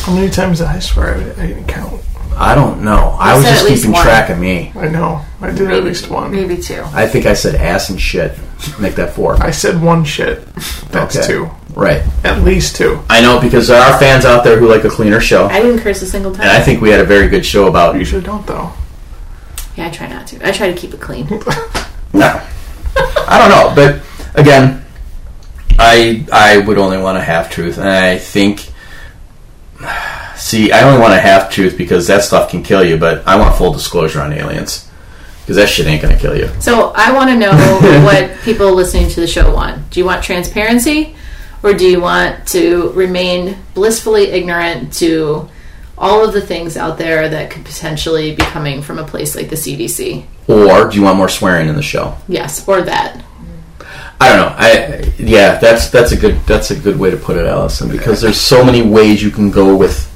How 0.05 0.14
many 0.14 0.31
times 0.31 0.59
did 0.59 0.66
I 0.69 0.78
swear? 0.78 1.14
I, 1.14 1.43
I 1.43 1.47
didn't 1.48 1.66
count. 1.69 2.01
I 2.36 2.55
don't 2.55 2.82
know. 2.82 3.16
I 3.20 3.35
was 3.35 3.44
said 3.44 3.51
just 3.52 3.64
at 3.64 3.70
least 3.70 3.82
keeping 3.82 3.93
one. 3.93 4.02
track 4.05 4.31
of 4.31 4.39
me. 4.39 4.73
I 4.74 4.89
know. 4.89 5.23
I 5.40 5.51
did 5.51 5.70
at 5.70 5.85
least 5.85 6.10
one. 6.10 6.32
Maybe 6.32 6.56
two. 6.56 6.82
I 6.86 7.06
think 7.06 7.27
I 7.27 7.35
said 7.35 7.55
ass 7.56 7.90
and 7.90 8.01
shit. 8.01 8.32
Make 8.81 8.94
that 8.97 9.12
four. 9.14 9.35
I 9.43 9.51
said 9.51 9.81
one 9.82 10.05
shit. 10.05 10.44
That's 10.90 11.16
Okay. 11.16 11.27
two. 11.27 11.51
Right. 11.74 12.02
At 12.24 12.43
least 12.43 12.77
two. 12.77 13.01
I 13.09 13.20
know 13.20 13.39
because 13.40 13.69
there 13.69 13.81
are 13.81 13.98
fans 13.98 14.24
out 14.24 14.44
there 14.44 14.59
who 14.59 14.66
like 14.69 14.85
a 14.85 14.89
cleaner 14.90 15.20
show. 15.20 15.47
I 15.47 15.60
didn't 15.60 15.81
curse 15.81 16.01
a 16.02 16.06
single 16.06 16.32
time. 16.32 16.43
And 16.43 16.51
I 16.51 16.60
think 16.62 16.81
we 16.81 16.90
had 16.90 17.01
a 17.01 17.05
very 17.05 17.28
good 17.28 17.44
show 17.47 17.66
about. 17.69 17.94
You 17.94 18.01
usually 18.01 18.23
don't, 18.23 18.47
though. 18.47 18.73
yeah, 19.77 19.86
I 19.86 19.90
try 19.90 20.09
not 20.09 20.27
to. 20.28 20.47
I 20.48 20.52
try 20.52 20.73
to 20.73 20.78
keep 20.78 20.94
it 20.94 21.01
clean. 21.01 21.28
No. 22.14 22.43
I 22.97 23.39
don't 23.39 23.48
know. 23.48 23.73
But 23.74 24.02
again, 24.39 24.81
I 25.82 26.24
I 26.32 26.59
would 26.59 26.78
only 26.78 26.98
want 26.98 27.18
a 27.18 27.20
half 27.20 27.50
truth. 27.50 27.78
And 27.78 27.88
I 27.88 28.18
think. 28.18 28.70
See, 30.36 30.72
I 30.72 30.82
only 30.82 31.00
want 31.00 31.12
a 31.12 31.20
half 31.20 31.50
truth 31.52 31.78
because 31.78 32.06
that 32.09 32.24
stuff 32.24 32.50
can 32.50 32.62
kill 32.62 32.84
you, 32.84 32.96
but 32.96 33.26
I 33.28 33.36
want 33.36 33.54
full 33.56 33.72
disclosure 33.72 34.20
on 34.20 34.32
aliens. 34.32 34.88
Because 35.40 35.56
that 35.56 35.68
shit 35.68 35.86
ain't 35.86 36.02
going 36.02 36.14
to 36.14 36.20
kill 36.20 36.36
you. 36.36 36.48
So 36.60 36.92
I 36.96 37.12
want 37.12 37.30
to 37.30 37.36
know 37.36 37.50
what 38.04 38.40
people 38.42 38.72
listening 38.72 39.09
to 39.10 39.20
the 39.20 39.26
show 39.26 39.52
want. 39.54 39.90
Do 39.90 40.00
you 40.00 40.06
want 40.06 40.22
transparency, 40.22 41.16
or 41.62 41.74
do 41.74 41.86
you 41.86 42.00
want 42.00 42.46
to 42.48 42.90
remain 42.92 43.56
blissfully 43.74 44.30
ignorant 44.30 44.92
to 44.94 45.48
all 45.98 46.24
of 46.24 46.32
the 46.32 46.40
things 46.40 46.76
out 46.76 46.98
there 46.98 47.28
that 47.28 47.50
could 47.50 47.64
potentially 47.64 48.34
be 48.34 48.42
coming 48.44 48.82
from 48.82 48.98
a 48.98 49.04
place 49.04 49.36
like 49.36 49.48
the 49.48 49.56
CDC? 49.56 50.26
Or 50.48 50.88
do 50.88 50.96
you 50.96 51.02
want 51.02 51.18
more 51.18 51.28
swearing 51.28 51.68
in 51.68 51.76
the 51.76 51.82
show? 51.82 52.16
Yes, 52.26 52.66
or 52.66 52.82
that. 52.82 53.24
I 54.23 54.28
don't 54.28 54.39
know. 54.39 54.55
I 54.57 55.12
yeah, 55.19 55.59
that's 55.59 55.90
that's 55.90 56.12
a 56.12 56.16
good 56.16 56.39
that's 56.47 56.70
a 56.70 56.78
good 56.78 56.99
way 56.99 57.11
to 57.11 57.16
put 57.16 57.36
it, 57.36 57.47
Allison. 57.47 57.90
Because 57.90 58.20
there's 58.20 58.40
so 58.40 58.65
many 58.65 58.81
ways 58.81 59.20
you 59.20 59.31
can 59.31 59.51
go 59.51 59.77
with 59.77 60.09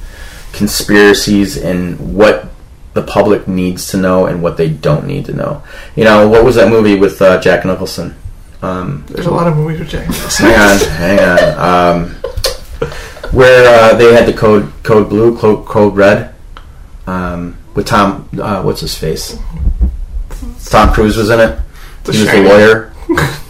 conspiracies 0.53 1.57
and 1.57 2.15
what 2.15 2.49
the 2.93 3.03
public 3.03 3.49
needs 3.49 3.87
to 3.91 3.97
know 3.97 4.25
and 4.25 4.41
what 4.41 4.55
they 4.55 4.69
don't 4.69 5.05
need 5.05 5.25
to 5.25 5.33
know. 5.33 5.61
You 5.95 6.05
know, 6.05 6.27
what 6.29 6.45
was 6.45 6.55
that 6.55 6.69
movie 6.69 6.97
with 6.97 7.21
uh, 7.21 7.41
Jack 7.41 7.65
Nicholson? 7.65 8.15
Um, 8.61 9.05
There's 9.09 9.27
a 9.27 9.31
lot 9.31 9.47
of 9.47 9.57
movies 9.57 9.79
with 9.79 9.89
Jack 9.89 10.07
Nicholson. 10.07 10.45
hang 10.45 10.59
on, 10.59 10.77
hang 10.87 11.19
on. 11.19 11.99
Um, 11.99 12.09
where 13.31 13.67
uh, 13.67 13.97
they 13.97 14.13
had 14.13 14.25
the 14.25 14.33
code 14.33 14.71
code 14.83 15.09
blue, 15.09 15.37
code, 15.37 15.65
code 15.65 15.95
red, 15.97 16.33
um, 17.07 17.57
with 17.75 17.87
Tom. 17.87 18.29
Uh, 18.41 18.61
what's 18.63 18.79
his 18.79 18.97
face? 18.97 19.37
Tom 20.69 20.93
Cruise 20.93 21.17
was 21.17 21.29
in 21.29 21.41
it. 21.41 21.59
The 22.05 22.13
he 22.13 22.19
was 22.19 22.31
the 22.31 22.41
lawyer. 22.41 22.93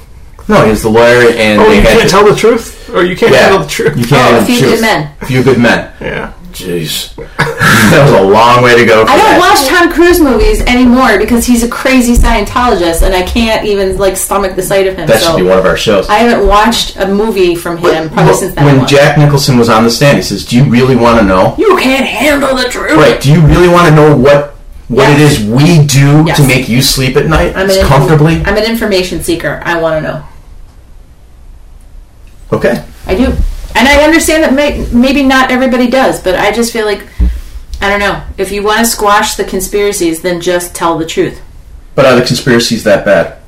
no, 0.47 0.63
he 0.63 0.69
was 0.71 0.81
the 0.83 0.89
lawyer, 0.89 1.29
and 1.35 1.59
Oh, 1.61 1.67
they 1.69 1.75
you 1.75 1.81
had 1.81 1.89
can't 1.97 2.01
to- 2.03 2.09
tell 2.09 2.25
the 2.25 2.35
truth, 2.35 2.89
or 2.93 3.03
you 3.03 3.15
can't 3.15 3.31
Yeah. 3.33 3.49
tell 3.49 3.59
the 3.59 3.67
truth. 3.67 3.97
You 3.97 4.05
can't. 4.05 4.35
Oh, 4.35 4.39
a 4.41 4.45
few 4.45 4.59
truth. 4.59 4.71
good 4.75 4.81
men. 4.81 5.09
A 5.21 5.25
few 5.25 5.43
good 5.43 5.57
men. 5.59 5.89
Yeah. 6.01 6.29
Jeez, 6.53 7.13
that 7.37 8.01
was 8.03 8.11
a 8.13 8.21
long 8.23 8.63
way 8.63 8.75
to 8.75 8.83
go. 8.83 9.05
For 9.05 9.11
I 9.11 9.17
don't 9.17 9.25
that. 9.25 9.39
watch 9.39 9.67
Tom 9.67 9.91
Cruise 9.93 10.19
movies 10.19 10.59
anymore 10.61 11.19
because 11.19 11.45
he's 11.45 11.61
a 11.61 11.67
crazy 11.67 12.15
Scientologist, 12.15 13.03
and 13.03 13.13
I 13.13 13.21
can't 13.21 13.63
even 13.65 13.97
like 13.97 14.17
stomach 14.17 14.55
the 14.55 14.63
sight 14.63 14.87
of 14.87 14.95
him. 14.95 15.05
That 15.07 15.21
so 15.21 15.31
should 15.31 15.37
be 15.37 15.43
one 15.47 15.59
of 15.59 15.65
our 15.67 15.77
shows. 15.77 16.09
I 16.09 16.15
haven't 16.15 16.47
watched 16.47 16.95
a 16.95 17.07
movie 17.07 17.53
from 17.53 17.77
him 17.77 18.07
probably 18.09 18.23
Well, 18.25 18.33
since 18.33 18.55
that 18.55 18.65
when 18.65 18.79
one. 18.79 18.87
Jack 18.87 19.19
Nicholson 19.19 19.59
was 19.59 19.69
on 19.69 19.83
the 19.83 19.91
stand, 19.91 20.17
he 20.17 20.23
says, 20.23 20.45
"Do 20.45 20.55
you 20.57 20.63
really 20.63 20.95
want 20.95 21.19
to 21.19 21.25
know? 21.25 21.53
you 21.59 21.77
can't 21.77 22.05
handle 22.07 22.55
the 22.55 22.69
truth. 22.69 22.93
Right? 22.93 23.21
Do 23.21 23.31
you 23.31 23.41
really 23.41 23.67
want 23.67 23.89
to 23.89 23.93
know 23.93 24.15
what 24.15 24.55
what 24.87 25.07
it 25.11 25.19
Yes. 25.19 25.33
is 25.41 25.45
we 25.45 25.85
do 25.85 26.23
Yes. 26.25 26.37
to 26.37 26.43
make 26.47 26.67
you 26.67 26.81
sleep 26.81 27.15
at 27.17 27.27
night 27.27 27.53
I'm 27.55 27.69
an, 27.69 27.85
comfortably?" 27.85 28.41
I'm 28.45 28.57
an 28.57 28.63
information 28.63 29.21
seeker. 29.23 29.61
I 29.63 29.79
want 29.79 29.97
to 30.03 30.09
know. 30.11 30.23
Okay. 32.51 32.83
I 33.05 33.15
do, 33.15 33.25
and 33.75 33.87
I 33.87 34.03
understand 34.03 34.43
that 34.43 34.53
may, 34.53 34.87
maybe 34.93 35.23
not 35.23 35.51
everybody 35.51 35.89
does, 35.89 36.21
but 36.21 36.35
I 36.35 36.51
just 36.51 36.71
feel 36.73 36.85
like 36.85 37.07
I 37.81 37.89
don't 37.89 37.99
know. 37.99 38.23
If 38.37 38.51
you 38.51 38.63
want 38.63 38.79
to 38.79 38.85
squash 38.85 39.35
the 39.35 39.43
conspiracies, 39.43 40.21
then 40.21 40.41
just 40.41 40.73
tell 40.73 40.97
the 40.97 41.05
truth. 41.05 41.41
But 41.95 42.05
are 42.05 42.15
the 42.15 42.25
conspiracies 42.25 42.83
that 42.83 43.05
bad? 43.05 43.39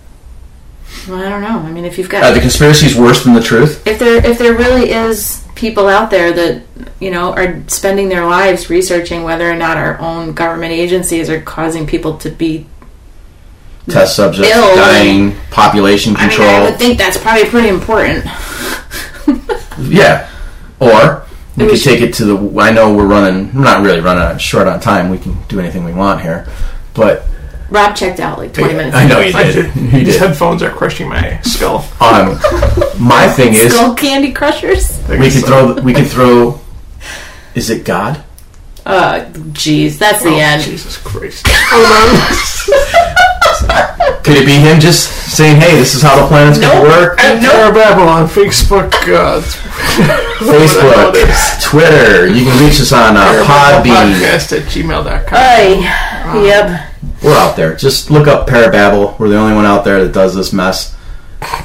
Well, 1.08 1.24
I 1.24 1.30
don't 1.30 1.42
know. 1.42 1.60
I 1.60 1.72
mean, 1.72 1.86
if 1.86 1.98
you've 1.98 2.10
got 2.10 2.24
Are 2.24 2.34
the 2.34 2.40
conspiracies 2.40 2.96
worse 2.96 3.24
than 3.24 3.34
the 3.34 3.42
truth? 3.42 3.86
if 3.88 4.00
there 4.00 4.24
if 4.26 4.38
there 4.38 4.54
really 4.56 4.92
is 4.92 5.46
people 5.56 5.88
out 5.88 6.10
there 6.10 6.32
that 6.32 6.64
you 7.00 7.12
know 7.12 7.34
are 7.34 7.62
spending 7.68 8.10
their 8.10 8.26
lives 8.26 8.70
researching 8.70 9.24
whether 9.24 9.50
or 9.50 9.56
not 9.56 9.78
our 9.78 10.00
own 10.00 10.34
government 10.34 10.72
agencies 10.72 11.30
are 11.30 11.42
causing 11.42 11.86
people 11.86 12.18
to 12.18 12.30
be 12.30 12.66
Test 13.88 14.16
subjects 14.16 14.52
Ill. 14.56 14.76
dying, 14.76 15.36
population 15.52 16.14
control. 16.16 16.48
I 16.48 16.50
mean, 16.50 16.58
control. 16.58 16.66
I 16.68 16.70
would 16.70 16.80
think 16.80 16.98
that's 16.98 17.18
probably 17.18 17.46
pretty 17.46 17.70
important. 17.70 18.26
Yeah. 19.80 20.30
Or 20.80 21.26
we 21.58 21.66
We 21.66 21.72
could 21.72 21.82
take 21.84 22.02
it 22.02 22.14
to 22.16 22.26
the. 22.26 22.60
I 22.62 22.72
know 22.72 22.94
we're 22.94 23.08
running, 23.08 23.54
we're 23.54 23.64
not 23.64 23.84
really 23.84 24.00
running 24.00 24.24
out- 24.24 24.42
short 24.42 24.68
on 24.68 24.80
time. 24.80 25.10
We 25.10 25.18
can 25.18 25.38
do 25.48 25.60
anything 25.60 25.84
we 25.84 25.94
want 25.94 26.22
here, 26.22 26.48
but 26.94 27.26
Rob 27.70 27.96
checked 27.96 28.20
out 28.20 28.38
like 28.38 28.54
20 28.54 28.74
minutes 28.74 28.96
I 28.96 29.08
know 29.08 29.20
ago. 29.20 29.30
he 29.30 29.34
I 29.34 29.44
did. 29.44 29.56
did. 29.56 29.72
He 29.74 30.00
These 30.04 30.14
did. 30.14 30.22
headphones 30.22 30.64
are 30.64 30.72
crushing 30.72 31.10
my 31.10 31.40
skull. 31.42 31.86
Um, 32.02 32.40
my 33.00 33.28
thing 33.28 33.54
is, 33.54 33.74
Skullcandy 33.78 34.34
Crushers? 34.36 35.00
we 35.10 35.30
could 35.30 35.46
throw. 35.46 35.74
We 35.82 35.94
could 35.94 36.08
throw. 36.08 36.60
Is 37.56 37.70
it 37.70 37.84
God? 37.86 38.24
Uh, 38.90 39.26
jeez, 39.54 39.98
that's 39.98 40.22
the 40.24 40.30
Oh, 40.30 40.38
end. 40.38 40.64
Jesus 40.64 40.98
Christ. 40.98 41.46
Hold 41.50 41.86
Could 44.24 44.38
it 44.38 44.46
be 44.46 44.54
him 44.54 44.80
just 44.80 45.10
saying, 45.36 45.60
"Hey, 45.60 45.76
this 45.76 45.96
is 45.96 46.02
how 46.02 46.16
the 46.22 46.28
planet's 46.28 46.60
Nope. 46.60 46.74
gonna 46.74 46.90
work"? 46.90 47.20
on. 47.20 47.26
At 47.26 47.42
Parababble 47.42 48.08
on 48.08 48.28
Facebook. 48.28 48.94
Uh, 49.08 49.42
Facebook, 50.40 50.84
Whatever 50.84 51.18
it 51.18 51.30
is. 51.30 51.64
Twitter. 51.64 52.28
You 52.28 52.46
can 52.46 52.60
reach 52.64 52.80
us 52.82 52.92
on 52.92 53.18
uh, 53.18 53.44
Parababble 53.44 53.84
Podbean. 53.84 54.14
Podcast 54.14 54.58
at 54.58 54.64
gmail.com. 54.68 55.40
Ay, 55.40 56.44
yep. 56.46 56.86
We're 57.24 57.34
out 57.36 57.56
there. 57.56 57.76
Just 57.76 58.10
look 58.12 58.28
up 58.28 58.48
Parababble. 58.48 59.18
We're 59.20 59.30
the 59.30 59.38
only 59.38 59.56
one 59.56 59.66
out 59.66 59.84
there 59.86 60.04
that 60.04 60.14
does 60.14 60.36
this 60.36 60.54
mess. 60.54 60.96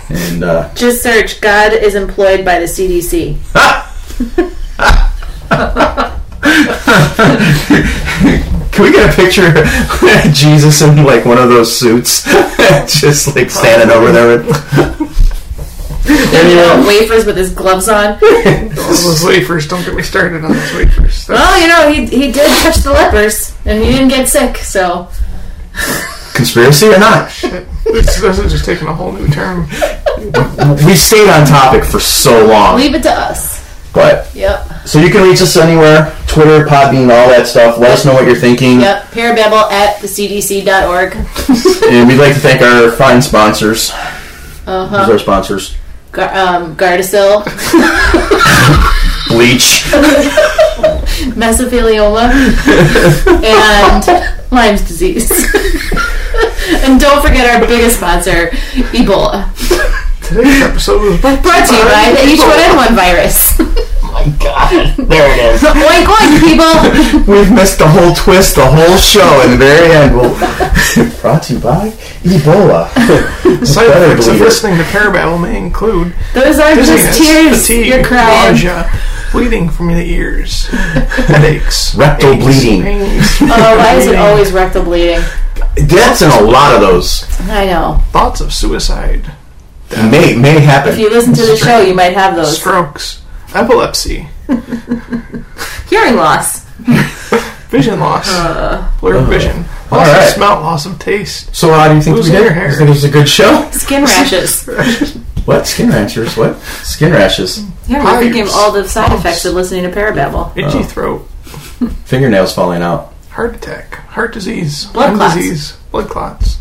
And 0.08 0.44
uh, 0.44 0.68
Just 0.74 1.02
search 1.02 1.40
God 1.40 1.72
is 1.72 1.94
employed 1.94 2.44
by 2.44 2.60
the 2.60 2.66
CDC. 2.66 3.36
can 8.72 8.82
we 8.84 8.90
get 8.92 9.12
a 9.12 9.16
picture 9.16 9.48
of 9.48 10.32
Jesus 10.34 10.82
in 10.82 11.04
like 11.04 11.24
one 11.24 11.38
of 11.38 11.48
those 11.48 11.76
suits, 11.76 12.24
just 13.00 13.34
like 13.36 13.50
standing 13.50 13.90
over 13.90 14.12
there? 14.12 14.42
You 16.06 16.56
know, 16.56 16.84
wafers 16.86 17.24
with 17.24 17.36
his 17.36 17.50
gloves 17.54 17.88
on. 17.88 18.18
Those 18.20 19.24
wafers, 19.24 19.66
don't 19.66 19.82
get 19.86 19.94
me 19.94 20.02
started 20.02 20.44
on 20.44 20.52
those 20.52 20.74
wafers. 20.74 21.26
That's- 21.26 21.28
Well, 21.28 21.60
you 21.62 21.66
know, 21.68 21.88
he, 21.90 22.04
he 22.26 22.30
did 22.30 22.46
touch 22.62 22.76
the 22.76 22.90
lepers, 22.92 23.56
and 23.64 23.82
he 23.82 23.90
didn't 23.92 24.08
get 24.08 24.28
sick, 24.28 24.58
so. 24.58 25.08
Conspiracy 26.34 26.88
or 26.88 26.98
not? 26.98 27.30
Shit. 27.30 27.66
This, 27.84 28.20
this 28.20 28.38
is 28.38 28.52
just 28.52 28.66
taking 28.66 28.86
a 28.86 28.92
whole 28.94 29.12
new 29.12 29.26
turn. 29.28 29.62
We 30.86 30.94
stayed 30.94 31.28
on 31.30 31.46
topic 31.46 31.84
for 31.84 32.00
so 32.00 32.46
long, 32.48 32.76
Leave 32.76 32.94
it 32.94 33.02
to 33.04 33.10
us. 33.10 33.64
but 33.94 34.28
Yep. 34.34 34.66
So 34.84 35.00
you 35.00 35.10
can 35.10 35.22
reach 35.28 35.40
us 35.42 35.56
anywhere: 35.56 36.16
Twitter, 36.26 36.64
Podbean, 36.66 37.04
all 37.10 37.28
that 37.28 37.46
stuff. 37.46 37.78
Let 37.78 37.90
us 37.92 38.04
know 38.04 38.12
what 38.14 38.26
you're 38.26 38.36
thinking, 38.36 38.80
Yep. 38.80 39.02
Parababble 39.12 39.70
at 39.72 39.96
thecdc.org. 39.96 41.14
and 41.92 42.08
we'd 42.08 42.18
like 42.18 42.34
to 42.34 42.40
thank 42.40 42.60
our 42.62 42.90
fine 42.92 43.20
sponsors. 43.22 43.90
Uh 44.66 44.86
Who's 44.88 45.06
huh. 45.06 45.12
our 45.12 45.18
sponsors? 45.18 45.76
Gar- 46.12 46.32
um, 46.34 46.76
Gardasil, 46.76 47.44
Bleach. 49.28 49.82
mesothelioma, 51.34 52.30
and 53.42 54.32
Lyme's 54.52 54.82
disease. 54.86 55.30
and 56.84 57.00
don't 57.00 57.22
forget 57.22 57.46
our 57.60 57.66
biggest 57.66 57.96
sponsor, 57.96 58.48
Ebola. 58.92 59.48
Today's 60.22 60.62
episode 60.62 61.00
was 61.02 61.20
brought 61.20 61.42
Brought 61.42 61.68
to 61.68 61.74
you 61.76 61.84
by 61.84 62.12
the 62.12 62.18
H1N1 62.32 62.94
virus. 62.94 63.58
My 64.14 64.24
God, 64.38 64.96
there 64.96 65.28
it 65.28 65.54
is. 65.54 65.60
oink 65.62 66.06
oink, 66.06 66.40
people! 66.40 67.32
We've 67.34 67.52
missed 67.52 67.78
the 67.78 67.88
whole 67.88 68.14
twist, 68.14 68.54
the 68.56 68.66
whole 68.66 68.96
show, 68.96 69.42
and 69.42 69.52
the 69.54 69.56
very 69.58 69.90
end. 69.92 70.16
We'll 70.16 70.30
brought 71.20 71.42
to 71.44 71.54
you 71.54 71.58
by 71.60 71.90
Ebola. 72.22 72.88
Side 73.66 73.86
effects 73.88 74.26
of 74.28 74.40
listening 74.40 74.76
to 74.78 74.84
Parababble 74.84 75.40
may 75.42 75.58
include 75.58 76.14
Those 76.34 76.58
aren't 76.58 76.78
just 76.84 77.18
tears. 77.18 77.60
fatigue, 77.66 77.86
You're 77.86 78.04
crying. 78.04 78.52
nausea, 78.52 78.90
bleeding 79.32 79.68
from 79.68 79.88
the 79.88 80.04
ears, 80.04 80.66
headaches, 80.68 81.94
Rectal 81.94 82.32
aches, 82.32 82.44
bleeding. 82.44 82.82
pains, 82.82 83.26
Oh, 83.42 83.76
why 83.78 83.94
is 83.96 84.06
it 84.06 84.16
always 84.16 84.52
rectal 84.52 84.84
bleeding? 84.84 85.20
That's 85.76 86.22
in 86.22 86.30
a 86.30 86.40
lot 86.40 86.74
of 86.74 86.80
those. 86.80 87.24
I 87.48 87.66
know. 87.66 88.00
thoughts 88.12 88.40
of 88.40 88.52
suicide, 88.52 89.30
May 90.10 90.34
may 90.36 90.60
happen. 90.60 90.92
If 90.92 90.98
you 90.98 91.10
listen 91.10 91.34
to 91.34 91.42
the 91.46 91.56
show, 91.56 91.80
you 91.80 91.94
might 91.94 92.14
have 92.14 92.34
those. 92.36 92.56
strokes, 92.58 93.22
epilepsy, 93.54 94.28
Hearing 95.88 96.16
loss. 96.16 96.64
vision 97.70 97.98
loss, 98.00 98.28
blurred 99.00 99.26
vision, 99.28 99.56
loss 99.90 99.92
Uh, 99.92 99.96
All 99.96 99.98
right. 100.00 100.22
of 100.28 100.34
smell, 100.34 100.60
loss 100.60 100.86
of 100.86 100.98
taste. 100.98 101.54
so 101.54 101.72
how 101.72 101.88
do 101.88 101.94
you 101.94 102.02
think 102.02 102.16
Losing 102.16 102.32
we 102.34 102.38
did? 102.38 102.44
your 102.46 102.54
hair. 102.54 102.70
You 102.70 102.76
think 102.76 102.88
it 102.88 102.92
was 102.92 103.04
a 103.04 103.10
good 103.10 103.28
show? 103.28 103.68
Skin 103.72 104.02
rashes. 104.04 104.66
What 105.44 105.66
skin 105.66 105.90
rashes? 105.90 106.36
What 106.36 106.58
skin 106.60 107.12
rashes? 107.12 107.64
Yeah, 107.86 108.02
we're 108.04 108.20
thinking 108.20 108.42
of 108.42 108.46
Pipes. 108.48 108.56
all 108.58 108.72
the 108.72 108.88
side 108.88 109.08
Pumps. 109.08 109.20
effects 109.24 109.44
of 109.44 109.54
listening 109.54 109.82
to 109.84 109.90
Parababble. 109.90 110.56
Itchy 110.56 110.78
Oh. 110.78 110.82
throat, 110.82 111.20
Fingernails 112.06 112.54
falling 112.54 112.82
out. 112.82 113.12
heart 113.30 113.56
attack, 113.56 113.94
heart 114.08 114.32
disease, 114.32 114.86
Blood 114.86 115.16
clots. 115.16 115.34
disease, 115.34 115.72
blood 115.90 116.08
clots. 116.08 116.58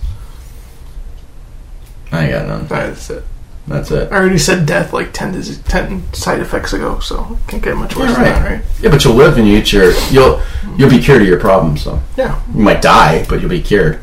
I 2.11 2.23
ain't 2.25 2.31
got 2.33 2.47
none. 2.47 2.67
That's 2.67 3.09
it. 3.09 3.23
That's 3.67 3.91
it. 3.91 4.11
I 4.11 4.15
already 4.17 4.37
said 4.37 4.65
death 4.65 4.91
like 4.91 5.13
10, 5.13 5.31
dis- 5.33 5.57
10 5.59 6.13
side 6.13 6.41
effects 6.41 6.73
ago, 6.73 6.99
so 6.99 7.37
can't 7.47 7.63
get 7.63 7.77
much 7.77 7.95
worse 7.95 8.09
Yeah, 8.09 8.15
than 8.15 8.23
that, 8.25 8.41
right. 8.43 8.51
right? 8.57 8.65
Yeah, 8.81 8.89
but 8.89 9.03
you'll 9.05 9.13
live 9.15 9.37
and 9.37 9.47
you 9.47 9.57
eat 9.57 9.71
your 9.71 9.91
you'll 10.11 10.41
you'll 10.77 10.89
be 10.89 10.99
cured 10.99 11.21
of 11.21 11.27
your 11.27 11.39
problems. 11.39 11.83
So 11.83 12.01
Yeah. 12.17 12.41
you 12.53 12.61
might 12.61 12.81
die, 12.81 13.25
but 13.29 13.39
you'll 13.39 13.49
be 13.49 13.61
cured. 13.61 13.99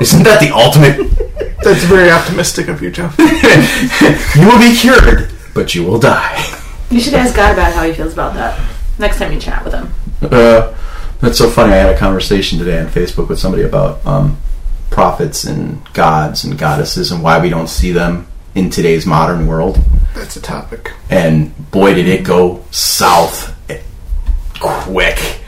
Isn't 0.00 0.24
that 0.24 0.40
the 0.40 0.50
ultimate? 0.54 0.96
That's 1.62 1.84
very 1.84 2.10
optimistic 2.10 2.68
of 2.68 2.82
you, 2.82 2.90
Jeff. 2.90 3.16
You 4.36 4.46
will 4.48 4.58
be 4.58 4.74
cured, 4.76 5.30
but 5.54 5.74
you 5.74 5.84
will 5.84 5.98
die. 5.98 6.44
You 6.90 7.00
should 7.00 7.14
ask 7.14 7.34
God 7.34 7.52
about 7.52 7.72
how 7.72 7.84
he 7.84 7.92
feels 7.92 8.12
about 8.12 8.34
that 8.34 8.58
next 8.98 9.18
time 9.18 9.32
you 9.32 9.40
chat 9.40 9.64
with 9.64 9.74
him. 9.74 9.92
Uh, 10.22 10.74
that's 11.20 11.38
so 11.38 11.48
funny. 11.50 11.72
I 11.72 11.76
had 11.76 11.94
a 11.94 11.98
conversation 11.98 12.58
today 12.58 12.78
on 12.80 12.86
Facebook 12.88 13.28
with 13.28 13.38
somebody 13.38 13.62
about 13.64 14.04
um, 14.06 14.38
prophets 14.90 15.44
and 15.44 15.80
gods 15.94 16.44
and 16.44 16.58
goddesses 16.58 17.10
and 17.10 17.22
why 17.22 17.40
we 17.40 17.48
don't 17.48 17.68
see 17.68 17.90
them 17.92 18.26
in 18.56 18.70
today's 18.70 19.06
modern 19.06 19.46
world. 19.46 19.78
That's 20.14 20.34
a 20.36 20.40
topic. 20.40 20.92
And 21.10 21.70
boy, 21.70 21.94
did 21.94 22.08
it 22.08 22.24
go 22.24 22.64
south 22.70 23.54
quick. 24.58 25.40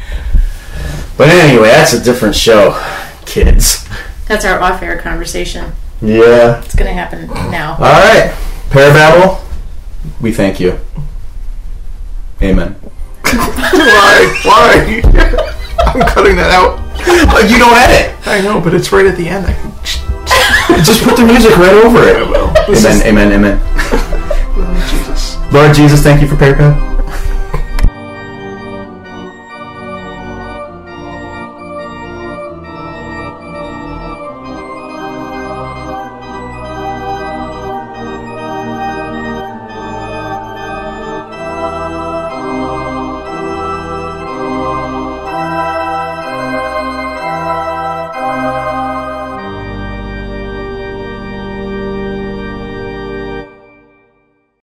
But 1.17 1.31
anyway, 1.31 1.69
that's 1.69 1.95
a 1.95 2.03
different 2.03 2.37
show, 2.37 2.81
kids. 3.27 3.89
That's 4.27 4.45
our 4.45 4.61
off-air 4.61 4.99
conversation. 4.99 5.73
Yeah. 6.01 6.63
It's 6.63 6.75
gonna 6.75 6.93
happen 6.93 7.27
now. 7.51 7.73
All 7.73 7.79
right, 7.79 8.31
Parababble, 8.69 9.43
we 10.21 10.33
thank 10.33 10.61
you. 10.61 10.79
Amen. 12.41 12.75
Why? 13.25 14.41
Why? 14.45 15.03
I'm 15.79 16.01
cutting 16.09 16.37
that 16.37 16.51
out. 16.53 16.79
But 17.33 17.51
you 17.51 17.59
don't 17.59 17.75
edit. 17.75 18.15
I 18.27 18.41
know, 18.43 18.61
but 18.61 18.75
it's 18.75 18.93
right 18.93 19.07
at 19.07 19.17
the 19.17 19.29
end. 19.29 19.47
I 19.47 19.55
can. 19.55 20.85
Just 20.85 21.03
put 21.03 21.17
the 21.17 21.25
music 21.25 21.57
right 21.57 21.75
over 21.85 22.03
it. 22.05 22.38
Amen. 22.69 23.03
Amen. 23.07 23.33
Amen. 23.33 24.89
Jesus. 24.91 25.39
Lord 25.53 25.75
Jesus, 25.75 26.03
thank 26.03 26.21
you 26.21 26.29
for 26.29 26.37
Parababble. 26.37 26.88